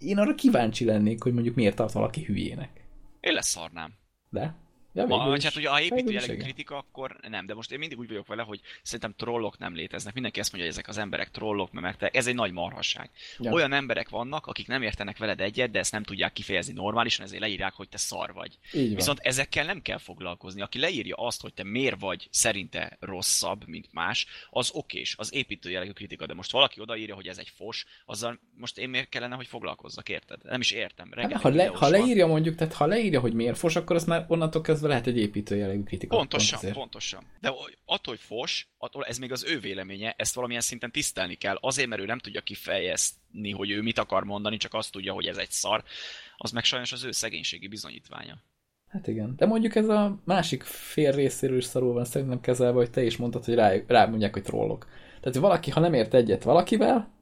én 0.00 0.18
arra 0.18 0.34
kíváncsi 0.34 0.84
lennék, 0.84 1.22
hogy 1.22 1.32
mondjuk 1.32 1.54
miért 1.54 1.76
tart 1.76 1.92
valaki 1.92 2.24
hülyének. 2.24 2.84
Én 3.20 3.32
leszarnám. 3.32 3.92
De? 4.30 4.54
Ja, 5.00 5.06
Ma, 5.06 5.30
hát, 5.30 5.52
hogy 5.52 5.64
ha 5.64 5.80
építő 5.80 6.12
jellegű 6.12 6.36
kritika, 6.36 6.76
akkor 6.76 7.16
nem, 7.28 7.46
de 7.46 7.54
most 7.54 7.72
én 7.72 7.78
mindig 7.78 7.98
úgy 7.98 8.08
vagyok 8.08 8.26
vele, 8.26 8.42
hogy 8.42 8.60
szerintem 8.82 9.14
trollok 9.16 9.58
nem 9.58 9.74
léteznek. 9.74 10.14
Mindenki 10.14 10.40
azt 10.40 10.52
mondja, 10.52 10.70
hogy 10.70 10.78
ezek 10.78 10.90
az 10.90 10.98
emberek 10.98 11.30
trollok, 11.30 11.72
mert 11.72 12.02
ez 12.02 12.26
egy 12.26 12.34
nagy 12.34 12.52
marhasság. 12.52 13.10
Ja. 13.38 13.52
Olyan 13.52 13.72
emberek 13.72 14.08
vannak, 14.08 14.46
akik 14.46 14.66
nem 14.66 14.82
értenek 14.82 15.18
veled 15.18 15.40
egyet, 15.40 15.70
de 15.70 15.78
ezt 15.78 15.92
nem 15.92 16.02
tudják 16.02 16.32
kifejezni 16.32 16.72
normálisan, 16.72 17.24
ezért 17.24 17.40
leírják, 17.40 17.72
hogy 17.72 17.88
te 17.88 17.96
szar 17.96 18.32
vagy. 18.32 18.58
Így 18.72 18.94
Viszont 18.94 19.18
van. 19.18 19.26
ezekkel 19.26 19.64
nem 19.64 19.82
kell 19.82 19.98
foglalkozni. 19.98 20.60
Aki 20.60 20.78
leírja 20.78 21.16
azt, 21.16 21.40
hogy 21.40 21.54
te 21.54 21.64
miért 21.64 22.00
vagy 22.00 22.28
szerinte 22.30 22.96
rosszabb, 23.00 23.66
mint 23.66 23.88
más, 23.92 24.26
az 24.50 24.70
okés, 24.72 25.14
az 25.18 25.34
építő 25.34 25.70
jellegű 25.70 25.90
kritika. 25.90 26.26
De 26.26 26.34
most 26.34 26.52
valaki 26.52 26.80
odaírja, 26.80 27.14
hogy 27.14 27.26
ez 27.26 27.38
egy 27.38 27.52
fos, 27.56 27.86
azzal 28.06 28.38
most 28.56 28.78
én 28.78 28.88
miért 28.88 29.08
kellene, 29.08 29.34
hogy 29.34 29.46
foglalkozzak, 29.46 30.08
érted? 30.08 30.38
Nem 30.44 30.60
is 30.60 30.70
értem. 30.70 31.12
Hát, 31.16 31.32
ha, 31.32 31.48
le, 31.48 31.66
ha 31.66 31.88
leírja 31.88 32.26
mondjuk, 32.26 32.54
tehát 32.54 32.74
ha 32.74 32.86
leírja, 32.86 33.20
hogy 33.20 33.32
miért 33.32 33.58
fos, 33.58 33.76
akkor 33.76 33.96
az 33.96 34.04
már 34.04 34.24
onnantól 34.28 34.62
kezdve 34.62 34.88
lehet 34.90 35.06
egy 35.06 35.18
építő 35.18 35.56
jellegű 35.56 35.82
kritika. 35.82 36.16
Pontosan, 36.16 36.50
pont 36.50 36.62
ezért. 36.62 36.78
pontosan. 36.78 37.24
De 37.40 37.48
attól, 37.84 38.14
hogy 38.14 38.20
fos, 38.20 38.68
attól 38.78 39.04
ez 39.04 39.18
még 39.18 39.32
az 39.32 39.44
ő 39.44 39.58
véleménye, 39.58 40.14
ezt 40.16 40.34
valamilyen 40.34 40.62
szinten 40.62 40.90
tisztelni 40.90 41.34
kell. 41.34 41.58
Azért, 41.60 41.88
mert 41.88 42.02
ő 42.02 42.04
nem 42.04 42.18
tudja 42.18 42.40
kifejezni, 42.40 43.50
hogy 43.50 43.70
ő 43.70 43.82
mit 43.82 43.98
akar 43.98 44.24
mondani, 44.24 44.56
csak 44.56 44.74
azt 44.74 44.92
tudja, 44.92 45.12
hogy 45.12 45.26
ez 45.26 45.36
egy 45.36 45.50
szar. 45.50 45.84
Az 46.36 46.50
meg 46.50 46.64
sajnos 46.64 46.92
az 46.92 47.04
ő 47.04 47.10
szegénységi 47.10 47.68
bizonyítványa. 47.68 48.38
Hát 48.88 49.06
igen. 49.06 49.34
De 49.36 49.46
mondjuk 49.46 49.74
ez 49.74 49.88
a 49.88 50.20
másik 50.24 50.62
fél 50.62 51.12
részéről 51.12 51.56
is 51.56 51.64
szarul 51.64 51.92
van 51.92 52.04
szerintem 52.04 52.40
kezelve, 52.40 52.78
hogy 52.78 52.90
te 52.90 53.02
is 53.02 53.16
mondtad, 53.16 53.44
hogy 53.44 53.54
rá, 53.54 53.72
rá 53.86 54.06
mondják, 54.06 54.32
hogy 54.32 54.42
trollok. 54.42 54.86
Tehát, 55.20 55.38
valaki, 55.38 55.70
ha 55.70 55.80
nem 55.80 55.94
ért 55.94 56.14
egyet 56.14 56.42
valakivel, 56.42 57.12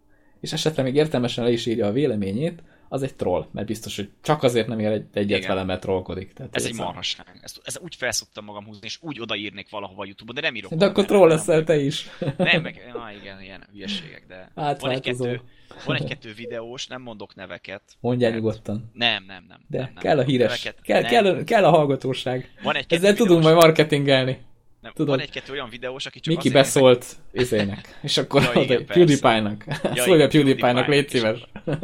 és 0.40 0.52
esetleg 0.52 0.84
még 0.84 0.94
értelmesen 0.94 1.44
le 1.44 1.50
is 1.50 1.66
írja 1.66 1.86
a 1.86 1.92
véleményét, 1.92 2.62
az 2.88 3.02
egy 3.02 3.14
troll, 3.14 3.46
mert 3.52 3.66
biztos, 3.66 3.96
hogy 3.96 4.10
csak 4.22 4.42
azért 4.42 4.66
nem 4.66 4.78
ér 4.78 4.90
egy, 4.90 5.04
egyet 5.12 5.38
Igen. 5.38 5.48
vele, 5.50 5.64
mert 5.64 5.80
trollkodik. 5.80 6.32
Tehát 6.32 6.56
Ez 6.56 6.64
egy 6.64 6.74
marhasság. 6.74 7.40
Ezt, 7.42 7.60
ezt 7.64 7.80
úgy 7.82 7.94
felszoktam 7.94 8.44
magam 8.44 8.64
húzni, 8.64 8.86
és 8.86 8.98
úgy 9.00 9.20
odaírnék 9.20 9.70
valahova 9.70 10.02
a 10.02 10.04
Youtube-on, 10.04 10.34
de 10.34 10.40
nem 10.40 10.54
írok. 10.54 10.74
De 10.74 10.86
akkor 10.86 11.04
troll 11.04 11.28
leszel 11.28 11.64
te 11.64 11.76
is. 11.76 12.06
Nem, 12.36 12.62
meg, 12.62 12.90
na 12.94 13.12
igen, 13.20 13.42
ilyen 13.42 13.66
hülyeségek, 13.72 14.24
de 14.28 14.50
van 14.54 14.64
egy, 14.66 14.70
Átváltozol. 14.74 15.26
kettő, 15.26 15.42
van 15.84 15.96
egy-kettő 15.96 16.32
videós, 16.32 16.86
nem 16.86 17.02
mondok 17.02 17.34
neveket. 17.34 17.82
Mondjál 18.00 18.30
mert- 18.30 18.42
nyugodtan. 18.42 18.90
Nem, 18.92 19.24
nem, 19.24 19.44
nem. 19.48 19.60
De 19.68 19.78
nem, 19.78 19.90
nem 19.94 20.02
kell 20.02 20.18
a 20.18 20.22
híres, 20.22 20.62
neveket. 20.62 20.84
kell, 20.84 21.00
nem, 21.00 21.10
kell, 21.10 21.44
kell 21.44 21.64
a 21.64 21.70
hallgatóság. 21.70 22.50
Van 22.62 22.76
egy 22.76 22.86
Ezzel 22.88 23.14
tudunk 23.14 23.42
majd 23.42 23.54
marketingelni. 23.56 24.38
Nem, 24.80 24.92
tudod. 24.92 25.16
Van 25.16 25.20
egy-kettő 25.20 25.52
olyan 25.52 25.68
videós, 25.68 26.06
aki 26.06 26.20
csak 26.20 26.34
Miki 26.34 26.50
beszólt 26.50 27.16
izének, 27.32 27.98
és 28.02 28.16
akkor 28.16 28.42
Ja, 28.54 28.62
igen. 28.62 28.86
PewDiePie-nak. 28.86 29.64
Ja, 29.94 30.02
Szólj 30.06 30.22
a 30.22 30.28
PewDiePie-nak, 30.28 30.86
légy 30.86 31.08
szíves. 31.08 31.40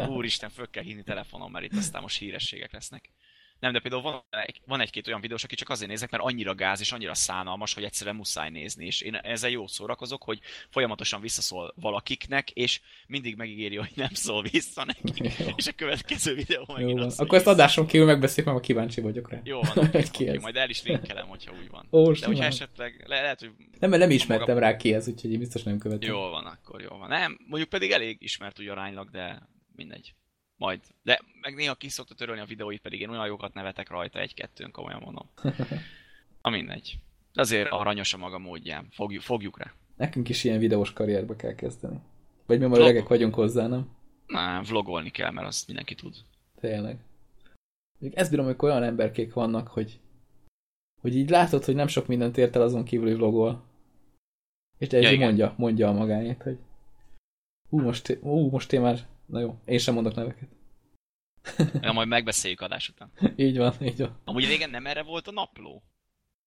Úristen, 0.09 0.51
föl 0.51 0.71
kell 0.71 0.83
hívni 0.83 1.03
telefonon, 1.03 1.51
mert 1.51 1.65
itt 1.65 1.75
aztán 1.77 2.03
most 2.03 2.19
hírességek 2.19 2.73
lesznek. 2.73 3.11
Nem, 3.65 3.73
de 3.73 3.81
például 3.81 4.03
van, 4.03 4.25
van 4.67 4.81
egy-két 4.81 5.07
olyan 5.07 5.21
videós, 5.21 5.45
aki 5.45 5.55
csak 5.55 5.69
azért 5.69 5.91
nézek, 5.91 6.11
mert 6.11 6.23
annyira 6.23 6.55
gáz 6.55 6.81
és 6.81 6.93
annyira 6.93 7.15
szánalmas, 7.15 7.75
hogy 7.75 7.85
egyszerűen 7.85 8.17
muszáj 8.17 8.51
nézni. 8.51 8.87
És 8.87 9.01
én 9.01 9.15
ezzel 9.15 9.51
jót 9.51 9.69
szórakozok, 9.69 10.23
hogy 10.23 10.41
folyamatosan 10.71 11.21
visszaszól 11.21 11.73
valakiknek, 11.77 12.51
és 12.51 12.81
mindig 13.07 13.37
megígéri, 13.37 13.77
hogy 13.77 13.91
nem 13.95 14.09
szól 14.13 14.43
vissza 14.43 14.85
neki. 14.85 15.23
Jó. 15.45 15.47
És 15.57 15.67
a 15.67 15.73
következő 15.73 16.35
videó 16.35 16.65
Jó 16.69 16.75
megint 16.75 16.99
van. 16.99 17.07
az, 17.07 17.21
Akkor 17.21 17.39
ezt 17.39 17.47
adáson 17.47 17.87
kívül 17.87 18.07
megbeszéljük, 18.07 18.53
mert 18.53 18.65
kíváncsi 18.67 19.01
vagyok 19.01 19.31
rá. 19.31 19.41
Jó 19.45 19.61
van, 19.75 19.91
Ki 20.13 20.29
ez? 20.29 20.43
majd 20.43 20.57
el 20.57 20.71
is 20.71 20.83
linkelem, 20.83 21.27
hogyha 21.27 21.53
úgy 21.53 21.71
van. 21.71 21.87
Ó, 21.91 22.13
De 22.13 22.27
hogyha 22.27 22.45
esetleg, 22.45 23.05
le, 23.07 23.21
lehet, 23.21 23.41
hogy 23.41 23.51
Nem, 23.79 23.91
mert 23.91 24.03
nem 24.03 24.11
ismertem 24.11 24.55
maga- 24.55 24.71
rá 24.71 24.77
ki 24.77 24.95
ez, 24.95 25.09
úgyhogy 25.09 25.33
én 25.33 25.39
biztos 25.39 25.63
nem 25.63 25.79
követem. 25.79 26.11
Jó 26.11 26.19
van, 26.29 26.47
akkor 26.47 26.81
jó 26.83 26.97
van. 26.97 27.09
Nem, 27.09 27.39
mondjuk 27.47 27.71
pedig 27.71 27.91
elég 27.91 28.17
ismert 28.21 28.61
úgy 28.61 28.69
aránylag, 28.69 29.11
de 29.11 29.49
mindegy. 29.77 30.15
Majd. 30.57 30.81
De 31.03 31.21
meg 31.41 31.55
néha 31.55 31.75
ki 31.75 31.89
szokta 31.89 32.15
törölni 32.15 32.41
a 32.41 32.45
videóit, 32.45 32.81
pedig 32.81 33.01
én 33.01 33.09
olyan 33.09 33.27
jókat 33.27 33.55
nevetek 33.55 33.89
rajta, 33.89 34.19
egy-kettőn, 34.19 34.71
komolyan 34.71 35.01
mondom. 35.05 35.29
Na 36.43 36.51
mindegy. 36.51 36.99
De 37.33 37.41
azért 37.41 37.71
aranyos 37.71 38.13
a 38.13 38.17
maga 38.17 38.39
módján. 38.39 38.89
Fogjuk, 38.91 39.23
fogjuk 39.23 39.59
rá. 39.59 39.73
Nekünk 39.97 40.29
is 40.29 40.45
ilyen 40.45 40.59
videós 40.59 40.93
karrierbe 40.93 41.37
kell 41.37 41.55
kezdeni. 41.55 41.99
Vagy 42.47 42.59
mi 42.59 42.67
ma 42.67 42.75
Vlog. 42.75 42.87
öregek 42.87 43.09
vagyunk 43.09 43.35
hozzá, 43.35 43.67
nem? 43.67 43.89
Na, 44.27 44.63
vlogolni 44.63 45.11
kell, 45.11 45.31
mert 45.31 45.47
azt 45.47 45.67
mindenki 45.67 45.95
tud. 45.95 46.17
Tényleg. 46.61 46.99
Még 47.99 48.15
ezt 48.15 48.31
bírom, 48.31 48.45
hogy 48.45 48.57
olyan 48.59 48.83
emberkék 48.83 49.33
vannak, 49.33 49.69
hogy 49.69 50.01
hogy 51.01 51.17
így 51.17 51.31
látod, 51.31 51.65
hogy 51.65 51.75
nem 51.75 51.87
sok 51.87 52.07
mindent 52.07 52.37
ért 52.37 52.57
el 52.57 52.63
azon 52.63 52.85
kívül, 52.85 53.07
hogy 53.09 53.17
vlogol. 53.17 53.65
És 54.79 54.89
de 54.89 55.01
Ja, 55.01 55.19
mondja, 55.19 55.55
mondja 55.57 55.89
a 55.89 55.93
magáét, 55.93 56.43
hogy 56.43 56.59
hú, 57.69 57.81
most, 57.81 58.19
hú, 58.23 58.51
most 58.51 58.73
én 58.73 58.81
már, 58.81 59.07
na 59.27 59.41
jó, 59.41 59.59
én 59.65 59.79
sem 59.79 59.95
mondok 59.95 60.15
neveket. 60.15 60.49
Ja, 61.81 61.93
majd 61.93 62.09
megbeszéljük 62.09 62.61
adás 62.61 62.89
után. 62.89 63.11
így 63.37 63.57
van, 63.59 63.75
így 63.83 63.99
van. 63.99 64.21
Amúgy 64.25 64.47
régen 64.47 64.71
nem 64.71 64.87
erre 64.87 65.03
volt 65.03 65.29
a 65.29 65.33
napló? 65.33 65.83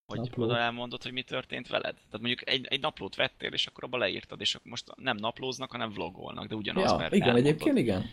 Hogy 0.06 0.18
Napló? 0.18 0.44
oda 0.44 0.58
elmondod, 0.58 1.02
hogy 1.02 1.12
mi 1.12 1.22
történt 1.22 1.68
veled? 1.68 1.94
Tehát 1.94 2.10
mondjuk 2.20 2.48
egy, 2.50 2.66
egy 2.70 2.80
naplót 2.80 3.14
vettél, 3.16 3.52
és 3.52 3.66
akkor 3.66 3.84
abba 3.84 3.96
leírtad, 3.98 4.40
és 4.40 4.54
akkor 4.54 4.70
most 4.70 4.84
nem 4.96 5.16
naplóznak, 5.16 5.70
hanem 5.70 5.90
vlogolnak, 5.90 6.46
de 6.46 6.54
ugyanaz, 6.54 6.90
Ja, 6.90 6.96
mert 6.96 7.12
igen, 7.12 7.28
elmondod. 7.28 7.50
egyébként 7.50 7.78
igen. 7.78 8.04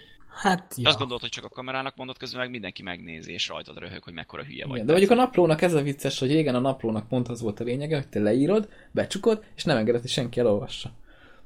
Hát, 0.41 0.73
Ja. 0.77 0.87
Azt 0.89 0.97
gondolod, 0.97 1.21
hogy 1.21 1.29
csak 1.31 1.43
a 1.43 1.49
kamerának 1.49 1.95
mondod, 1.95 2.17
közben 2.17 2.39
meg 2.41 2.49
mindenki 2.49 2.83
megnézi, 2.83 3.31
és 3.33 3.47
rajtad 3.47 3.77
röhög, 3.77 4.03
hogy 4.03 4.13
mekkora 4.13 4.43
hülye 4.43 4.65
vagy. 4.65 4.73
igen. 4.73 4.85
De 4.85 4.91
mondjuk 4.91 5.11
a 5.11 5.15
naplónak 5.21 5.61
ez 5.61 5.73
a 5.73 5.81
vicces, 5.81 6.19
hogy 6.19 6.31
régen 6.31 6.55
a 6.55 6.59
naplónak 6.59 7.07
pont 7.07 7.27
az 7.27 7.41
volt 7.41 7.59
a 7.59 7.63
lényege, 7.63 7.95
hogy 7.95 8.07
te 8.07 8.19
leírod, 8.19 8.69
becsukod, 8.91 9.43
és 9.55 9.63
nem 9.63 9.77
engeded, 9.77 10.01
hogy 10.01 10.09
senki 10.09 10.39
elolvassa. 10.39 10.91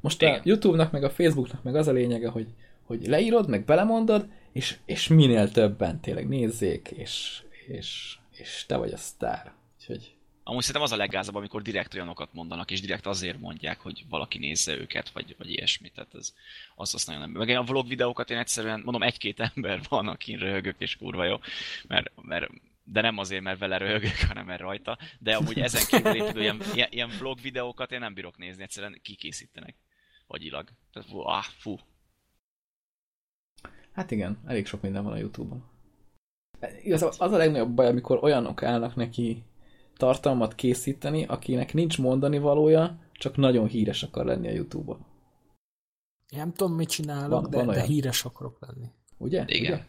Most 0.02 0.22
a 0.22 0.26
Igen. 0.26 0.42
YouTube-nak, 0.44 0.92
meg 0.92 1.04
a 1.04 1.10
Facebook-nak 1.10 1.64
meg 1.64 1.76
az 1.76 1.88
a 1.88 1.92
lényege, 1.92 2.30
hogy, 2.30 2.48
hogy 2.90 3.08
leírod, 3.08 3.50
meg 3.50 3.66
belemondod, 3.66 4.28
és, 4.52 4.78
és 4.86 5.08
minél 5.08 5.52
többen 5.52 6.00
tényleg 6.00 6.28
nézzék, 6.28 6.88
és, 6.88 7.42
és, 7.68 8.18
és 8.32 8.64
te 8.68 8.78
vagy 8.78 8.92
a 8.92 8.98
sztár. 8.98 9.54
Úgyhogy 9.80 10.14
Amúgy 10.44 10.62
szerintem 10.64 10.92
az 10.92 10.92
a 10.92 11.02
leggázabb, 11.02 11.36
amikor 11.36 11.62
direkt 11.62 11.94
olyanokat 11.94 12.34
mondanak, 12.34 12.72
és 12.72 12.82
direkt 12.82 13.06
azért 13.06 13.40
mondják, 13.40 13.80
hogy 13.80 14.06
valaki 14.10 14.38
nézze 14.38 14.78
őket, 14.78 15.10
vagy, 15.10 15.36
vagy 15.38 15.50
ilyesmit. 15.50 15.94
Tehát 15.94 16.16
ez, 16.16 16.34
az 16.76 16.94
azt 16.94 17.08
nagyon 17.08 17.22
nem. 17.22 17.32
Meg 17.32 17.50
a 17.50 17.64
vlog 17.64 17.88
videókat 17.88 18.30
én 18.30 18.38
egyszerűen, 18.38 18.82
mondom, 18.84 19.04
egy-két 19.04 19.40
ember 19.56 19.82
van, 19.90 20.08
akin 20.08 20.38
röhögök, 20.38 20.76
és 20.78 20.98
kurva 20.98 21.26
jó, 21.26 21.40
mert, 21.88 22.12
mert 22.22 22.50
de 22.84 23.02
nem 23.02 23.18
azért, 23.18 23.42
mert 23.42 23.60
vele 23.60 23.78
röhögök, 23.78 24.18
hanem 24.28 24.46
mert 24.46 24.62
rajta. 24.62 24.98
De 25.20 25.36
amúgy 25.36 25.60
ezen 25.60 25.86
kívül 25.88 26.16
épülő 26.22 26.42
ilyen, 26.42 26.62
ilyen, 26.90 27.10
vlog 27.20 27.42
videókat 27.42 27.92
én 27.92 28.00
nem 28.00 28.14
bírok 28.14 28.38
nézni, 28.38 28.64
egyszerűen 28.64 29.00
kikészítenek 29.02 29.76
agyilag. 30.28 30.70
Tehát 30.94 31.10
ah, 31.12 31.44
fú. 31.44 31.80
Hát 33.94 34.12
igen, 34.12 34.38
elég 34.46 34.66
sok 34.66 34.82
minden 34.82 35.04
van 35.04 35.14
a 35.14 35.18
Youtube-on. 35.18 35.64
Igazából 36.84 37.16
az 37.18 37.32
a 37.32 37.38
legnagyobb 37.38 37.72
baj, 37.72 37.88
amikor 37.88 38.24
olyanok 38.24 38.64
állnak 38.64 38.96
neki 38.96 39.44
tartalmat 39.98 40.56
készíteni, 40.56 41.26
akinek 41.26 41.74
nincs 41.74 41.98
mondani 41.98 42.40
valója, 42.40 43.00
csak 43.12 43.38
nagyon 43.38 43.68
híres 43.68 44.04
akar 44.04 44.26
lenni 44.26 44.48
a 44.48 44.52
Youtube-on. 44.52 45.06
Én 46.30 46.40
nem 46.40 46.54
tudom, 46.54 46.74
mit 46.76 46.90
csinálok, 46.90 47.30
Van- 47.30 47.52
van, 47.52 47.66
van 47.66 47.74
de, 47.76 47.80
de 47.82 47.86
híres 47.88 48.26
akarok 48.26 48.58
lenni. 48.60 48.88
Ugye? 49.18 49.44
Igen. 49.48 49.74
Ugye? 49.74 49.84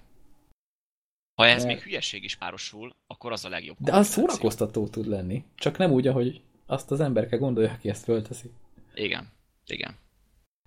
Ha 1.35 1.47
ez 1.47 1.63
De- 1.63 1.69
még 1.69 1.79
hülyeség 1.79 2.25
is 2.25 2.37
párosul, 2.37 2.95
akkor 3.07 3.33
az 3.33 3.45
a 3.45 3.49
legjobb. 3.49 3.77
De 3.81 3.95
az 3.97 4.07
szórakoztató 4.07 4.89
tud 4.89 5.07
lenni. 5.07 5.45
Csak 5.55 5.79
nem 5.79 5.91
úgy, 5.93 6.07
ahogy 6.07 6.43
azt 6.67 6.91
az 6.91 7.01
ember 7.01 7.29
kell 7.29 7.39
gondolja, 7.39 7.73
aki 7.73 7.89
ezt 7.89 8.05
fölteszi. 8.05 8.51
Igen, 8.95 9.29
igen. 9.67 9.97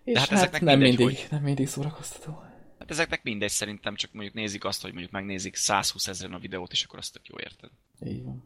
És 0.04 0.18
hát 0.18 0.28
hát, 0.28 0.38
ezeknek 0.38 0.62
nem, 0.62 0.80
mindegy, 0.80 0.98
mindig, 0.98 1.18
hogy- 1.20 1.28
nem 1.32 1.44
mindig 1.44 1.68
szórakoztató. 1.68 2.44
Hát 2.84 2.92
ezeknek 2.92 3.24
mindegy 3.24 3.50
szerintem, 3.50 3.96
csak 3.96 4.14
mondjuk 4.14 4.36
nézik 4.36 4.66
azt, 4.66 4.82
hogy 4.82 4.92
mondjuk 4.92 5.12
megnézik 5.12 5.56
120 5.56 6.08
ezeren 6.08 6.34
a 6.34 6.40
videót, 6.40 6.72
és 6.72 6.84
akkor 6.84 7.00
azt 7.00 7.14
tök 7.14 7.28
jó 7.28 7.40
érted. 7.40 7.70
Így 8.06 8.24
van. 8.24 8.44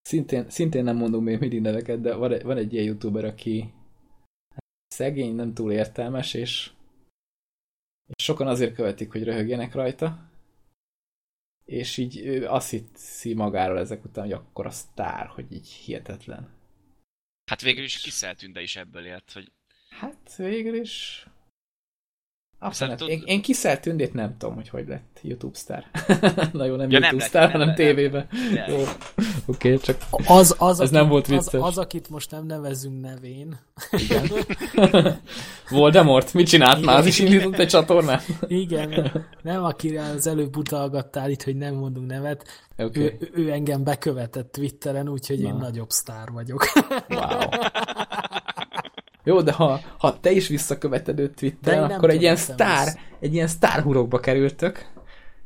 Szintén, 0.00 0.50
szintén 0.50 0.84
nem 0.84 0.96
mondom 0.96 1.24
még 1.24 1.38
mindig 1.38 1.60
neveket, 1.60 2.00
de 2.00 2.14
van 2.14 2.32
egy, 2.32 2.42
van 2.42 2.56
egy 2.56 2.72
ilyen 2.72 2.84
youtuber, 2.84 3.24
aki 3.24 3.72
szegény, 4.86 5.34
nem 5.34 5.54
túl 5.54 5.72
értelmes, 5.72 6.34
és, 6.34 6.70
és 8.06 8.24
sokan 8.24 8.46
azért 8.46 8.74
követik, 8.74 9.12
hogy 9.12 9.24
röhögjenek 9.24 9.74
rajta, 9.74 10.30
és 11.64 11.96
így 11.96 12.18
ő 12.18 12.48
azt 12.48 12.70
hiszi 12.70 13.34
magáról 13.34 13.78
ezek 13.78 14.04
után, 14.04 14.24
hogy 14.24 14.32
akkor 14.32 14.66
a 14.66 14.70
sztár, 14.70 15.26
hogy 15.26 15.52
így 15.52 15.68
hihetetlen. 15.68 16.48
Hát 17.50 17.60
végül 17.60 17.84
is 17.84 18.00
Kiszeltünde 18.00 18.62
is 18.62 18.76
ebből 18.76 19.06
élt, 19.06 19.32
hogy 19.32 19.52
Hát 19.88 20.36
végül 20.36 20.74
is... 20.74 21.26
Viszont 22.68 23.00
én, 23.00 23.22
én 23.24 23.42
Kiszelt 23.42 23.80
Tündét 23.80 24.14
nem 24.14 24.36
tudom, 24.38 24.54
hogy 24.54 24.68
hogy 24.68 24.88
lett 24.88 25.18
YouTube 25.22 25.56
sztár. 25.56 25.84
Na 26.52 26.64
jó, 26.64 26.76
nem 26.76 26.90
Ja, 26.90 26.98
nem 26.98 27.02
YouTube 27.10 27.24
sztár, 27.28 27.42
nem 27.42 27.50
hanem 27.52 27.66
lett. 27.66 27.76
tévébe. 27.76 28.26
De- 28.54 28.66
Jó, 28.68 28.82
oké, 29.46 29.76
csak 29.76 29.96
Az, 30.26 30.54
az, 30.58 30.70
Ez 30.70 30.78
akit, 30.80 30.90
nem 30.92 31.08
volt 31.08 31.24
az, 31.24 31.30
vicces. 31.30 31.60
az, 31.62 31.78
akit 31.78 32.08
most 32.10 32.30
nem 32.30 32.46
nevezünk 32.46 33.00
nevén. 33.00 33.58
igen. 33.90 34.30
Voldemort, 35.70 36.34
mit 36.34 36.46
csinált 36.48 36.84
már? 36.84 36.96
Az 36.98 37.06
is 37.06 37.18
indított 37.18 37.58
egy 37.58 37.68
csatornát? 37.68 38.22
Igen, 38.46 39.12
nem 39.42 39.64
akire 39.64 40.02
az 40.02 40.26
előbb 40.26 40.56
utalgattál 40.56 41.30
itt, 41.30 41.42
hogy 41.42 41.56
nem 41.56 41.74
mondunk 41.74 42.06
nevet. 42.10 42.44
Oké, 42.76 43.00
Ő, 43.20 43.30
ő 43.34 43.50
engem 43.52 43.84
bekövetett 43.84 44.52
Twitteren, 44.52 45.08
úgyhogy 45.08 45.40
én 45.40 45.52
Na. 45.54 45.58
nagyobb 45.58 45.90
sztár 45.90 46.28
vagyok. 46.32 46.64
wow. 47.08 47.20
Jó, 49.24 49.40
de 49.42 49.52
ha, 49.52 49.80
ha 49.98 50.20
te 50.20 50.30
is 50.30 50.48
visszaköveted 50.48 51.18
őt 51.18 51.34
Twitteren, 51.36 51.90
akkor 51.90 52.10
egy 52.10 52.22
ilyen 52.22 52.36
sztár, 52.36 52.86
ezt. 52.86 52.98
egy 53.20 53.34
ilyen 53.34 53.46
sztár 53.46 53.82
hurokba 53.82 54.20
kerültök, 54.20 54.92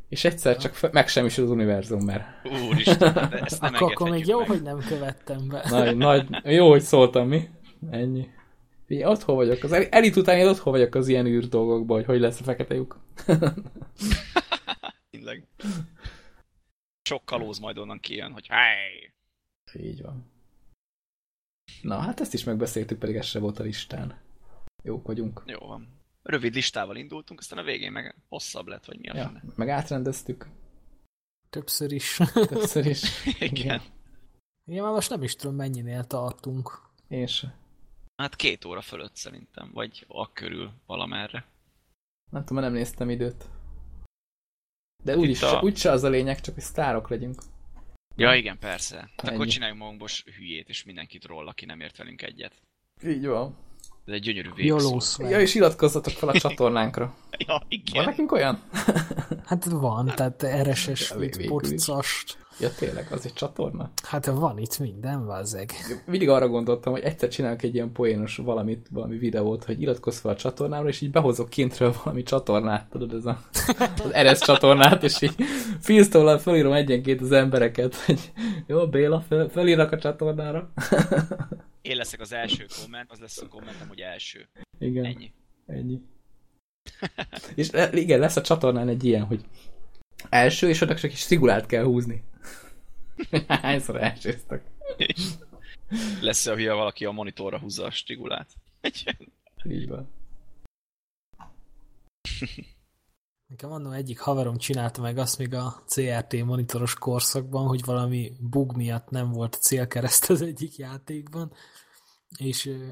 és 0.09 0.25
egyszer 0.25 0.57
csak 0.57 0.75
fe- 0.75 0.93
megsemmisül 0.93 1.45
az 1.45 1.51
univerzum, 1.51 2.05
mert 2.05 2.25
úristen, 2.69 3.33
ezt 3.33 3.61
nem 3.61 3.75
akkor, 3.75 3.91
akkor 3.93 4.11
még 4.11 4.27
jó, 4.27 4.39
meg. 4.39 4.49
hogy 4.49 4.63
nem 4.63 4.79
követtem 4.89 5.49
be. 5.49 5.65
nagy, 5.71 5.97
nagy, 5.97 6.27
jó, 6.45 6.69
hogy 6.69 6.83
szóltam, 6.83 7.29
mi? 7.29 7.49
Ennyi. 7.91 8.29
Én 8.87 9.07
otthon 9.07 9.37
vagyok. 9.37 9.63
Az 9.63 9.73
el- 9.73 9.87
elit 9.91 10.17
után 10.17 10.39
én 10.39 10.47
otthon 10.49 10.73
vagyok 10.73 10.95
az 10.95 11.09
ilyen 11.09 11.27
űr 11.27 11.49
dolgokban, 11.49 11.97
hogy 11.97 12.07
hogy 12.07 12.21
lesz 12.21 12.41
a 12.41 12.45
fekete 12.45 12.75
lyuk. 12.75 12.99
Tényleg. 15.11 15.47
Sok 17.03 17.25
kalóz 17.25 17.59
majd 17.59 17.79
onnan 17.79 18.01
kijön, 18.01 18.33
hogy 18.33 18.47
hely! 18.49 19.13
Így 19.87 20.03
van. 20.03 20.33
Na, 21.83 21.99
hát 22.01 22.21
ezt 22.21 22.35
is 22.35 22.45
megbeszéltük, 22.45 22.99
pedig 22.99 23.17
ez 23.17 23.27
se 23.27 23.39
volt 23.39 23.59
a 23.59 23.63
listán. 23.63 24.19
Jók 24.83 25.07
vagyunk. 25.07 25.43
Jó 25.47 25.59
van. 25.67 25.89
Rövid 26.23 26.55
listával 26.55 26.97
indultunk, 26.97 27.41
aztán 27.41 27.59
a 27.59 27.63
végén 27.63 27.93
meg 27.93 28.15
hosszabb 28.29 28.67
lett, 28.67 28.85
vagy 28.85 28.99
mi 28.99 29.09
a 29.09 29.17
Ja, 29.17 29.25
fene. 29.25 29.43
meg 29.57 29.69
átrendeztük 29.69 30.49
Többször 31.51 31.93
is. 31.93 32.17
többször 32.33 32.87
is. 32.87 33.03
Igen. 33.51 33.83
Igen, 34.65 34.83
már 34.83 34.93
most 34.93 35.11
nem 35.11 35.23
is 35.23 35.37
tudom, 35.37 35.57
mennyinél 35.57 36.05
tartunk. 36.05 36.83
Én 37.09 37.27
se. 37.27 37.55
Hát 38.17 38.37
két 38.37 38.65
óra 38.65 38.81
fölött 38.81 39.17
szerintem, 39.17 39.71
vagy 39.73 40.05
a 40.09 40.33
körül 40.33 40.73
valamerre. 40.87 41.47
Nem 42.31 42.45
tudom, 42.45 42.63
nem 42.63 42.73
néztem 42.73 43.11
időt. 43.11 43.45
De 45.05 45.11
Hát 45.13 45.21
úgyis, 45.21 45.43
a- 45.43 45.61
úgyse 45.63 45.91
az 45.91 46.03
a 46.03 46.09
lényeg, 46.09 46.41
csak 46.41 46.55
hogy 46.55 46.63
sztárok 46.63 47.09
legyünk. 47.09 47.43
Ja, 48.19 48.35
igen, 48.35 48.59
persze. 48.59 48.97
Hát 48.97 49.29
akkor 49.29 49.41
Ennyi. 49.41 49.51
csináljunk 49.51 49.81
magunkból 49.81 50.09
hülyét, 50.37 50.69
és 50.69 50.85
mindenkit 50.85 51.25
roll, 51.25 51.47
aki 51.47 51.65
nem 51.65 51.81
ért 51.81 51.97
velünk 51.97 52.23
egyet. 52.23 52.63
Így 53.05 53.27
van. 53.27 53.57
Ez 54.09 54.15
egy 54.15 54.21
gyönyörű 54.21 54.49
végszó. 54.55 55.29
Ja, 55.29 55.41
és 55.41 55.55
iratkozzatok 55.55 56.13
fel 56.13 56.29
a 56.29 56.39
csatornánkra. 56.39 57.15
Ja, 57.39 57.47
Van 57.47 57.63
igen. 57.69 58.05
nekünk 58.05 58.33
olyan? 58.33 58.59
Hát 59.45 59.65
van, 59.65 60.13
tehát 60.17 60.47
RSS, 60.63 61.15
podcast. 61.49 62.39
Ja, 62.61 62.71
tényleg, 62.79 63.07
az 63.11 63.25
egy 63.25 63.33
csatorna. 63.33 63.91
Hát 64.03 64.27
van 64.27 64.59
itt 64.59 64.79
minden, 64.79 65.27
vázzeg. 65.27 65.73
Mindig 66.07 66.29
arra 66.29 66.49
gondoltam, 66.49 66.93
hogy 66.93 67.03
egyszer 67.03 67.29
csinálok 67.29 67.63
egy 67.63 67.75
ilyen 67.75 67.93
poénos 67.93 68.37
valamit, 68.37 68.87
valami 68.91 69.17
videót, 69.17 69.65
hogy 69.65 69.83
iratkozz 69.83 70.19
fel 70.19 70.31
a 70.31 70.37
csatornámra, 70.37 70.89
és 70.89 71.01
így 71.01 71.11
behozok 71.11 71.49
kintről 71.49 71.95
valami 72.05 72.23
csatornát, 72.23 72.91
tudod, 72.91 73.13
ez 73.13 73.27
a, 73.27 73.41
az 74.05 74.13
RS 74.23 74.39
csatornát, 74.39 75.03
és 75.03 75.23
így 75.23 75.35
filztollal 75.81 76.39
felírom 76.39 76.73
egyenként 76.73 77.21
az 77.21 77.33
embereket, 77.33 77.95
hogy 77.95 78.33
jó, 78.67 78.89
Béla, 78.89 79.25
fel, 79.29 79.49
felírnak 79.49 79.93
a 79.93 79.99
csatornára. 79.99 80.71
Én 81.89 81.97
leszek 81.97 82.21
az 82.21 82.33
első 82.33 82.67
komment, 82.81 83.11
az 83.11 83.19
lesz 83.19 83.39
a 83.39 83.49
kommentem, 83.49 83.89
hogy 83.89 84.01
első. 84.01 84.49
Igen. 84.79 85.05
Ennyi. 85.05 85.33
Ennyi. 85.67 86.01
és 87.55 87.71
le- 87.71 87.93
igen, 87.93 88.19
lesz 88.19 88.37
a 88.37 88.41
csatornán 88.41 88.89
egy 88.89 89.05
ilyen, 89.05 89.25
hogy 89.25 89.45
első, 90.29 90.69
és 90.69 90.81
oda 90.81 90.95
csak 90.95 91.13
is 91.13 91.19
szigulát 91.19 91.67
kell 91.67 91.85
húzni. 91.85 92.23
Hányszor 93.49 94.03
elsőztek? 94.03 94.65
Lesz 96.21 96.47
a 96.47 96.55
hülye 96.55 96.73
valaki 96.73 97.05
a 97.05 97.11
monitorra 97.11 97.59
húzza 97.59 97.85
a 97.85 97.91
stigulát. 97.91 98.55
Így 99.71 99.89
van. 99.89 100.09
Nekem 103.47 103.73
annó 103.73 103.91
egyik 103.91 104.19
haverom 104.19 104.57
csinálta 104.57 105.01
meg 105.01 105.19
azt 105.19 105.39
még 105.39 105.55
a 105.55 105.83
CRT 105.87 106.45
monitoros 106.45 106.95
korszakban, 106.95 107.67
hogy 107.67 107.85
valami 107.85 108.33
bug 108.41 108.77
miatt 108.77 109.11
nem 109.11 109.31
volt 109.31 109.59
célkereszt 109.61 110.31
az 110.31 110.43
egyik 110.43 110.77
játékban, 110.77 111.53
és 112.37 112.67
ö, 112.67 112.89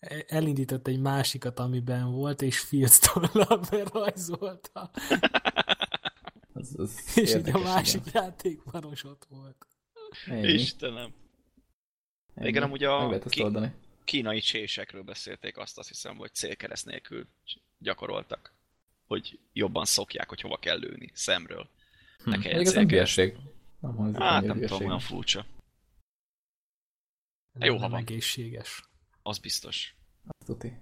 elindított 0.26 0.86
egy 0.86 1.00
másikat, 1.00 1.58
amiben 1.58 2.10
volt, 2.12 2.42
és 2.42 2.58
filctollal 2.58 3.60
berajzolta, 3.70 4.90
Az, 6.52 6.74
az 6.76 7.00
és 7.18 7.34
így 7.34 7.48
a 7.52 7.58
másik 7.58 8.02
játékban 8.12 8.92
is 8.92 9.04
ott 9.04 9.26
volt. 9.28 9.66
igen. 10.26 10.38
Ennyi. 10.38 10.52
Istenem. 10.52 11.12
Ennyi. 12.34 12.48
Igen, 12.48 12.62
amúgy 12.62 12.84
a- 12.84 13.18
ki- 13.18 13.42
oldani. 13.42 13.74
Kínai 14.04 14.40
csésekről 14.40 15.02
beszélték 15.02 15.56
azt, 15.56 15.78
azt 15.78 15.88
hiszem, 15.88 16.16
hogy 16.16 16.34
célkereszt 16.34 16.86
nélkül 16.86 17.26
gyakoroltak. 17.78 18.52
Hogy 19.06 19.38
jobban 19.52 19.84
szokják, 19.84 20.28
hogy 20.28 20.40
hova 20.40 20.56
kell 20.56 20.78
lőni. 20.78 21.10
Szemről. 21.14 21.68
Hm. 22.24 22.30
Ne 22.30 22.38
kelljen 22.38 22.60
ez 22.60 22.72
nem 22.72 22.74
célkereszt. 22.88 23.14
hülyeség. 23.14 23.36
Nem 23.80 23.94
hangzik 23.96 24.20
Hát 24.22 24.44
nem 24.44 24.60
tudom, 24.60 24.86
olyan 24.86 24.98
furcsa. 25.00 25.46
Jó, 27.58 27.76
ha 27.76 27.88
van. 27.88 28.00
egészséges. 28.00 28.88
Az 29.22 29.38
biztos. 29.38 29.94
Azt 30.26 30.46
tuti. 30.46 30.72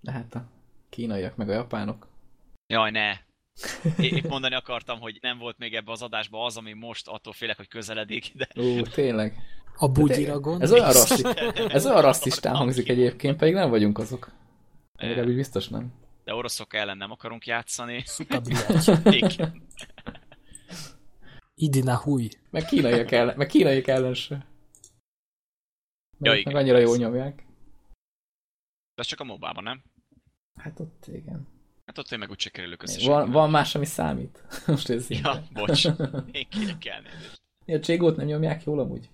De 0.00 0.12
hát 0.12 0.34
a 0.34 0.48
kínaiak 0.88 1.36
meg 1.36 1.48
a 1.48 1.52
japánok. 1.52 2.08
Jaj, 2.66 2.90
ne! 2.90 3.10
É- 3.98 4.12
Épp 4.12 4.26
mondani 4.26 4.54
akartam, 4.54 5.00
hogy 5.00 5.18
nem 5.20 5.38
volt 5.38 5.58
még 5.58 5.74
ebbe 5.74 5.92
az 5.92 6.02
adásba 6.02 6.44
az, 6.44 6.56
ami 6.56 6.72
most 6.72 7.08
attól 7.08 7.32
félek, 7.32 7.56
hogy 7.56 7.68
közeledik, 7.68 8.32
de 8.34 8.48
Ó, 8.60 8.82
tényleg. 8.82 9.36
A 9.76 9.88
bugyira 9.88 10.40
gondolsz? 10.40 10.62
Ez 10.62 10.72
olyan, 10.72 10.92
rasszi... 10.92 11.24
ez 11.74 11.86
olyan 11.86 12.00
rasszistán 12.02 12.56
hangzik 12.56 12.88
egyébként, 12.88 13.36
pedig 13.36 13.54
nem 13.54 13.70
vagyunk 13.70 13.98
azok. 13.98 14.32
Legalábbis 14.92 15.34
biztos 15.34 15.68
nem. 15.68 15.92
de 16.24 16.34
oroszok 16.34 16.74
ellen 16.74 16.96
nem 16.96 17.10
akarunk 17.10 17.46
játszani. 17.46 18.04
Idina 21.54 21.96
húj. 21.96 22.28
Meg 22.50 22.64
kínaiak 22.64 23.10
ellen, 23.10 23.36
meg 23.36 23.46
kínaiak 23.46 23.86
ellen 23.86 24.14
se. 24.14 24.46
Ja, 26.20 26.34
igen, 26.34 26.52
meg 26.52 26.62
annyira 26.62 26.78
jól 26.78 26.96
nyomják. 26.96 27.36
De 28.94 29.02
ez 29.02 29.06
csak 29.06 29.20
a 29.20 29.24
mobában, 29.24 29.62
nem? 29.62 29.82
Hát 30.54 30.80
ott 30.80 31.06
igen. 31.06 31.48
Hát 31.86 31.98
ott 31.98 32.10
én 32.10 32.18
meg 32.18 32.30
úgy 32.30 32.40
se 32.40 32.50
kerülök 32.50 32.82
össze. 32.82 33.08
Van, 33.08 33.30
van 33.30 33.50
más, 33.50 33.74
ami 33.74 33.84
számít. 33.84 34.44
Most 34.66 34.88
ez 34.90 35.10
Ja, 35.10 35.42
bocs. 35.52 35.84
Én 36.30 36.48
kérek 36.48 36.84
elnézést. 36.84 37.42
A 37.66 37.78
cségót 37.78 38.16
nem 38.16 38.26
nyomják 38.26 38.64
jól 38.64 38.80
amúgy? 38.80 39.10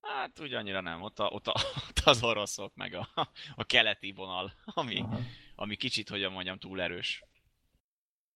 Hát 0.00 0.40
úgy 0.40 0.54
annyira 0.54 0.80
nem. 0.80 1.02
Ott, 1.02 1.18
a, 1.18 1.24
ott, 1.24 1.46
a, 1.46 1.54
ott 1.88 1.98
az 2.04 2.22
oroszok, 2.22 2.74
meg 2.74 2.94
a, 2.94 3.08
a 3.54 3.64
keleti 3.64 4.12
vonal, 4.12 4.52
ami, 4.64 5.00
Aha. 5.00 5.18
ami 5.54 5.76
kicsit, 5.76 6.08
hogyan 6.08 6.32
mondjam, 6.32 6.58
túl 6.58 6.80
erős. 6.80 7.24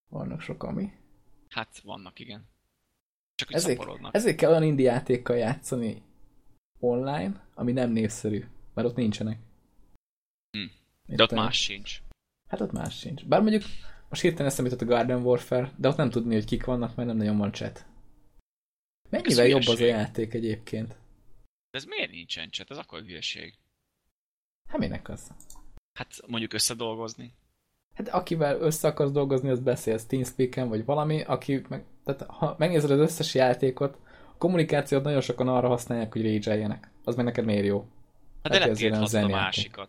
Vannak 0.09 0.40
sok 0.40 0.62
ami. 0.62 0.93
Hát 1.49 1.81
vannak, 1.81 2.19
igen. 2.19 2.51
Csak 3.35 3.53
Ezért, 3.53 3.78
szaporodnak. 3.78 4.15
ezért 4.15 4.36
kell 4.36 4.51
olyan 4.51 4.62
indie 4.62 4.93
játékkal 4.93 5.36
játszani 5.36 6.03
online, 6.83 7.47
ami 7.55 7.73
nem 7.73 7.91
népszerű, 7.91 8.45
mert 8.75 8.89
ott 8.89 8.97
nincsenek. 8.97 9.39
Hm. 10.51 11.15
De 11.17 11.23
ott 11.23 11.31
más 11.31 11.63
sincs. 11.63 12.03
Hát 12.49 12.61
ott 12.61 12.73
más 12.73 12.99
sincs. 12.99 13.25
Bár 13.25 13.41
mondjuk 13.41 13.63
most 14.09 14.23
hirtelen 14.23 14.51
eszembe 14.51 14.71
jutott 14.71 14.89
a 14.89 14.91
Garden 14.91 15.23
Warfare, 15.23 15.73
de 15.77 15.89
ott 15.89 15.97
nem 15.97 16.11
tudni, 16.11 16.35
hogy 16.35 16.45
kik 16.45 16.65
vannak, 16.65 16.95
mert 16.95 17.09
nem 17.09 17.17
nagyon 17.17 17.37
van 17.37 17.53
chat. 17.53 17.87
Mennyivel 19.11 19.47
jobb 19.47 19.67
az 19.67 19.81
a 19.81 19.85
játék 19.85 20.35
egyébként? 20.35 20.89
De 21.71 21.79
ez 21.79 21.85
miért 21.85 22.11
nincsen 22.11 22.51
chat? 22.51 22.71
Ez 22.71 22.77
akkor 22.77 23.01
hülyeség. 23.01 23.55
Hát 24.69 24.79
minek 24.79 25.09
az? 25.09 25.31
Hát 25.93 26.21
mondjuk 26.27 26.53
összedolgozni. 26.53 27.35
Hát 27.95 28.09
akivel 28.09 28.61
össze 28.61 28.89
akarsz 28.89 29.11
dolgozni, 29.11 29.49
az 29.49 29.61
beszélsz 29.61 30.07
Teamspeak-en, 30.07 30.69
vagy 30.69 30.85
valami, 30.85 31.23
aki 31.23 31.63
meg, 31.69 31.85
tehát 32.05 32.23
ha 32.23 32.55
megnézed 32.59 32.91
az 32.91 32.99
összes 32.99 33.35
játékot, 33.35 33.99
kommunikációt 34.43 35.02
nagyon 35.02 35.20
sokan 35.20 35.48
arra 35.48 35.69
használják, 35.69 36.12
hogy 36.12 36.44
rage 36.44 36.81
Az 37.05 37.14
meg 37.14 37.24
neked 37.24 37.44
miért 37.44 37.64
jó? 37.64 37.86
Hát 38.43 38.52
de 38.52 38.66
letilthatod 38.66 39.23
a 39.23 39.28
másikat. 39.28 39.89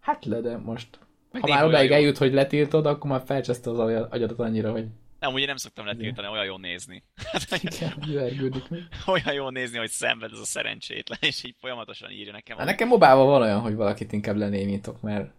Hát 0.00 0.24
le, 0.24 0.40
de 0.40 0.56
most. 0.56 0.98
Meg 1.30 1.42
ha 1.42 1.48
már 1.48 1.64
odáig 1.64 1.90
jó. 1.90 1.96
eljut, 1.96 2.18
hogy 2.18 2.32
letiltod, 2.32 2.86
akkor 2.86 3.10
már 3.10 3.22
felcseszte 3.24 3.70
az 3.70 3.78
agya- 3.78 4.12
agyadat 4.12 4.38
annyira, 4.38 4.70
hogy 4.70 4.86
Nem, 5.20 5.32
ugye 5.32 5.46
nem 5.46 5.56
szoktam 5.56 5.86
letiltani, 5.86 6.28
olyan 6.28 6.44
jó 6.44 6.56
nézni. 6.56 7.02
Igen, 7.62 7.92
olyan 9.14 9.32
jó 9.32 9.50
nézni, 9.50 9.78
hogy 9.78 9.90
szenved 9.90 10.32
ez 10.32 10.38
a 10.38 10.44
szerencsétlen, 10.44 11.18
és 11.20 11.44
így 11.44 11.54
folyamatosan 11.58 12.10
írja 12.10 12.32
nekem. 12.32 12.56
Hát 12.56 12.66
nekem 12.66 12.88
mobában 12.88 13.26
van 13.26 13.42
olyan, 13.42 13.60
hogy 13.60 13.74
valakit 13.74 14.12
inkább 14.12 14.36
lenémítok, 14.36 15.00
mert, 15.00 15.30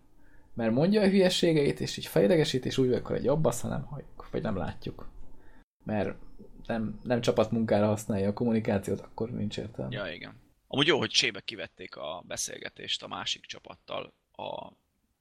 mert 0.53 0.71
mondja 0.71 1.01
a 1.01 1.07
hülyeségeit, 1.07 1.79
és 1.79 1.97
így 1.97 2.05
fejlegesít, 2.05 2.65
és 2.65 2.77
úgy 2.77 2.87
vagyok, 2.87 3.05
hogy 3.05 3.23
jobb 3.23 3.45
az, 3.45 3.61
ha 3.61 3.67
nem 3.67 3.85
halljuk, 3.85 4.27
vagy 4.31 4.41
nem 4.41 4.57
látjuk. 4.57 5.07
Mert 5.85 6.15
nem, 6.67 6.99
nem 7.03 7.21
csapatmunkára 7.21 7.85
használja 7.85 8.29
a 8.29 8.33
kommunikációt, 8.33 8.99
akkor 8.99 9.31
nincs 9.31 9.57
értelme. 9.57 9.95
Ja, 9.95 10.13
igen. 10.13 10.41
Amúgy 10.67 10.87
jó, 10.87 10.97
hogy 10.97 11.09
csébe 11.09 11.41
kivették 11.41 11.95
a 11.95 12.23
beszélgetést 12.27 13.03
a 13.03 13.07
másik 13.07 13.45
csapattal 13.45 14.13
a 14.31 14.71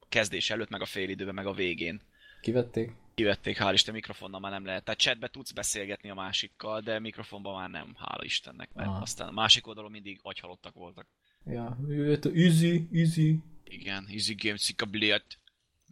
kezdés 0.09 0.51
előtt, 0.51 0.69
meg 0.69 0.81
a 0.81 0.87
félidőben, 0.87 1.35
meg 1.35 1.47
a 1.47 1.53
végén. 1.53 2.01
Kivették? 2.41 2.93
Kivették, 3.15 3.57
hál' 3.61 3.73
Isten, 3.73 3.95
mikrofonnal 3.95 4.41
már 4.41 4.53
nem 4.53 4.65
lehet. 4.65 4.85
Tehát 4.85 5.01
chatbe 5.01 5.29
tudsz 5.29 5.53
beszélgetni 5.53 6.11
a 6.11 6.15
másikkal, 6.15 6.81
de 6.81 6.99
mikrofonban 6.99 7.55
már 7.55 7.71
nem, 7.71 7.95
hála 7.99 8.25
Istennek, 8.25 8.73
mert 8.75 8.89
Aha. 8.89 9.01
aztán 9.01 9.29
a 9.29 9.33
másik 9.33 9.67
oldalon 9.67 9.91
mindig 9.91 10.19
agyhalottak 10.23 10.75
voltak. 10.75 11.07
Ja, 11.47 11.79
easy, 12.35 12.89
easy. 12.93 13.39
Igen, 13.65 14.07
easy 14.09 14.35
game, 14.35 14.57
szika 14.57 14.87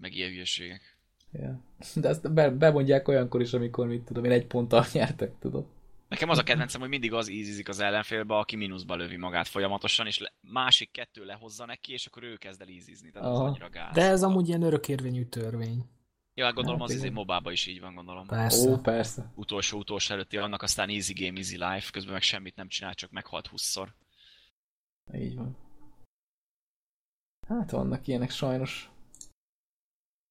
meg 0.01 0.15
ilyen 0.15 0.31
hülyeségek. 0.31 0.99
Ja. 1.33 1.61
De 1.95 2.09
ezt 2.09 2.33
be, 2.33 2.51
bemondják 2.51 3.09
olyankor 3.09 3.41
is, 3.41 3.53
amikor, 3.53 3.87
mit 3.87 4.03
tudom 4.03 4.25
én, 4.25 4.31
egy 4.31 4.47
ponttal 4.47 4.85
nyertek, 4.93 5.39
tudod. 5.39 5.67
Nekem 6.09 6.29
az 6.29 6.39
a 6.39 6.43
kedvencem, 6.43 6.81
hogy 6.81 6.89
mindig 6.89 7.13
az 7.13 7.31
ízizik 7.31 7.69
az 7.69 7.81
ellenfélbe, 7.81 8.37
aki 8.37 8.57
mínuszba 8.57 8.97
lövi 8.97 9.17
magát 9.17 9.49
folyamatosan, 9.49 10.07
és 10.07 10.19
le, 10.19 10.33
másik 10.41 10.91
kettő 10.91 11.25
lehozza 11.25 11.67
neki, 11.67 11.93
és 11.93 12.07
akkor 12.07 12.23
ő 12.23 12.37
kezd 12.37 12.61
el 12.61 12.69
ízizni. 12.69 13.11
Tehát 13.11 13.29
az 13.29 13.35
Aha. 13.35 13.47
annyira 13.47 13.69
gáz. 13.71 13.95
De 13.95 14.03
ez 14.03 14.23
amúgy 14.23 14.49
ilyen 14.49 14.63
örökérvényű 14.63 15.25
törvény. 15.25 15.85
Ja, 16.35 16.45
hát 16.45 16.55
gondolom 16.55 16.81
Hát 16.81 16.89
az 16.89 16.95
izé 16.95 17.05
igen. 17.05 17.15
mobában 17.17 17.53
is 17.53 17.67
így 17.67 17.81
van, 17.81 17.95
gondolom. 17.95 18.27
Persze. 18.27 18.69
Ó, 18.69 18.77
persze. 18.77 19.33
Utolsó 19.35 19.79
utolsó 19.79 20.15
előtti 20.15 20.37
annak 20.37 20.63
aztán 20.63 20.89
easy 20.89 21.13
game, 21.13 21.37
easy 21.37 21.57
life, 21.57 21.91
közben 21.91 22.13
meg 22.13 22.23
semmit 22.23 22.57
nem 22.57 22.69
csinál, 22.69 22.95
csak 22.95 23.11
meghalt 23.11 23.51
20-szor. 23.53 23.89
Így 25.15 25.35
van. 25.37 25.57
Hát 27.49 27.71
vannak 27.71 28.07
ilyenek 28.07 28.31
sajnos. 28.31 28.91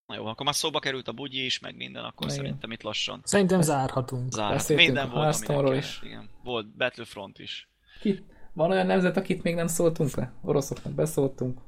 Na 0.10 0.16
jó, 0.16 0.26
akkor 0.26 0.46
már 0.46 0.56
szóba 0.56 0.80
került 0.80 1.08
a 1.08 1.12
bugyi 1.12 1.46
is, 1.46 1.60
meg 1.60 1.76
minden, 1.76 2.04
akkor 2.04 2.26
Igen. 2.28 2.38
szerintem 2.38 2.72
itt 2.72 2.82
lassan 2.82 3.22
Szerintem 3.24 3.62
zárhatunk. 3.62 4.32
zár. 4.32 4.52
Beszéltünk 4.52 4.88
Minden 4.88 5.10
a 5.10 5.14
volt, 5.14 5.50
ami 5.50 5.78
is. 5.78 6.00
Igen. 6.04 6.30
Volt 6.44 6.68
Battlefront 6.78 7.40
is. 7.40 7.70
Ki? 8.02 8.26
Van 8.54 8.72
olyan 8.72 8.86
nemzet, 8.86 9.18
akit 9.18 9.44
még 9.44 9.56
nem 9.56 9.68
szóltunk 9.68 10.16
le? 10.16 10.34
Oroszoknak 10.42 10.94
beszóltunk. 10.94 11.60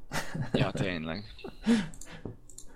Ja, 0.54 0.72
tényleg. 0.72 1.24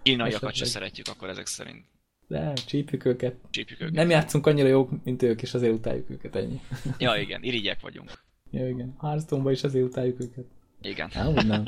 Kínaiakat 0.02 0.54
se 0.54 0.66
szeretjük 0.66 1.08
akkor 1.08 1.30
ezek 1.30 1.46
szerint. 1.46 1.86
De 2.28 2.54
csípjük 2.54 3.06
őket. 3.06 3.36
Csípjük 3.50 3.82
őket. 3.82 3.94
Nem 3.94 4.10
játszunk 4.10 4.46
annyira 4.48 4.68
jók, 4.68 5.04
mint 5.04 5.22
ők, 5.22 5.42
és 5.42 5.54
azért 5.54 5.74
utáljuk 5.74 6.10
őket, 6.10 6.36
ennyi. 6.36 6.62
Ja, 6.98 7.16
igen, 7.16 7.44
irigyek 7.44 7.82
vagyunk. 7.82 8.12
Ja, 8.52 8.70
igen. 8.70 8.96
hearthstone 9.00 9.52
is 9.52 9.64
azért 9.64 9.86
utáljuk 9.86 10.20
őket. 10.22 10.46
Igen. 10.82 11.10
Nem, 11.14 11.28
úgy 11.28 11.48
nem. 11.56 11.66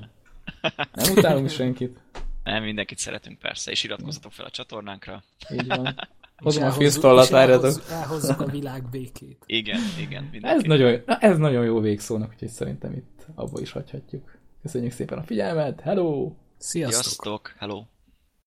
Nem 0.93 1.11
utálunk 1.15 1.49
senkit. 1.49 1.99
Nem, 2.47 2.63
mindenkit 2.63 2.97
szeretünk 2.97 3.39
persze, 3.39 3.71
és 3.71 3.83
iratkozzatok 3.83 4.31
fel 4.31 4.45
a 4.45 4.49
csatornánkra. 4.49 5.23
Így 5.53 5.67
van. 5.67 5.95
Hozom 6.43 6.63
a 6.63 6.71
fűztollat, 6.71 7.29
várjatok. 7.29 7.83
elhozzuk- 7.89 8.39
a 8.41 8.45
világ 8.45 8.89
békét. 8.89 9.43
Igen, 9.45 9.79
igen, 9.99 10.29
Ez 10.41 10.61
nagyon, 10.63 11.01
na, 11.05 11.17
ez 11.17 11.37
nagyon 11.37 11.65
jó 11.65 11.79
végszónak, 11.79 12.29
úgyhogy 12.33 12.47
szerintem 12.49 12.93
itt 12.93 13.25
abba 13.35 13.61
is 13.61 13.71
hagyhatjuk. 13.71 14.37
Köszönjük 14.61 14.91
szépen 14.91 15.17
a 15.17 15.23
figyelmet, 15.23 15.81
hello! 15.81 16.31
Sziasztok! 16.57 17.03
Sziasztok, 17.03 17.53
hello! 17.57 17.83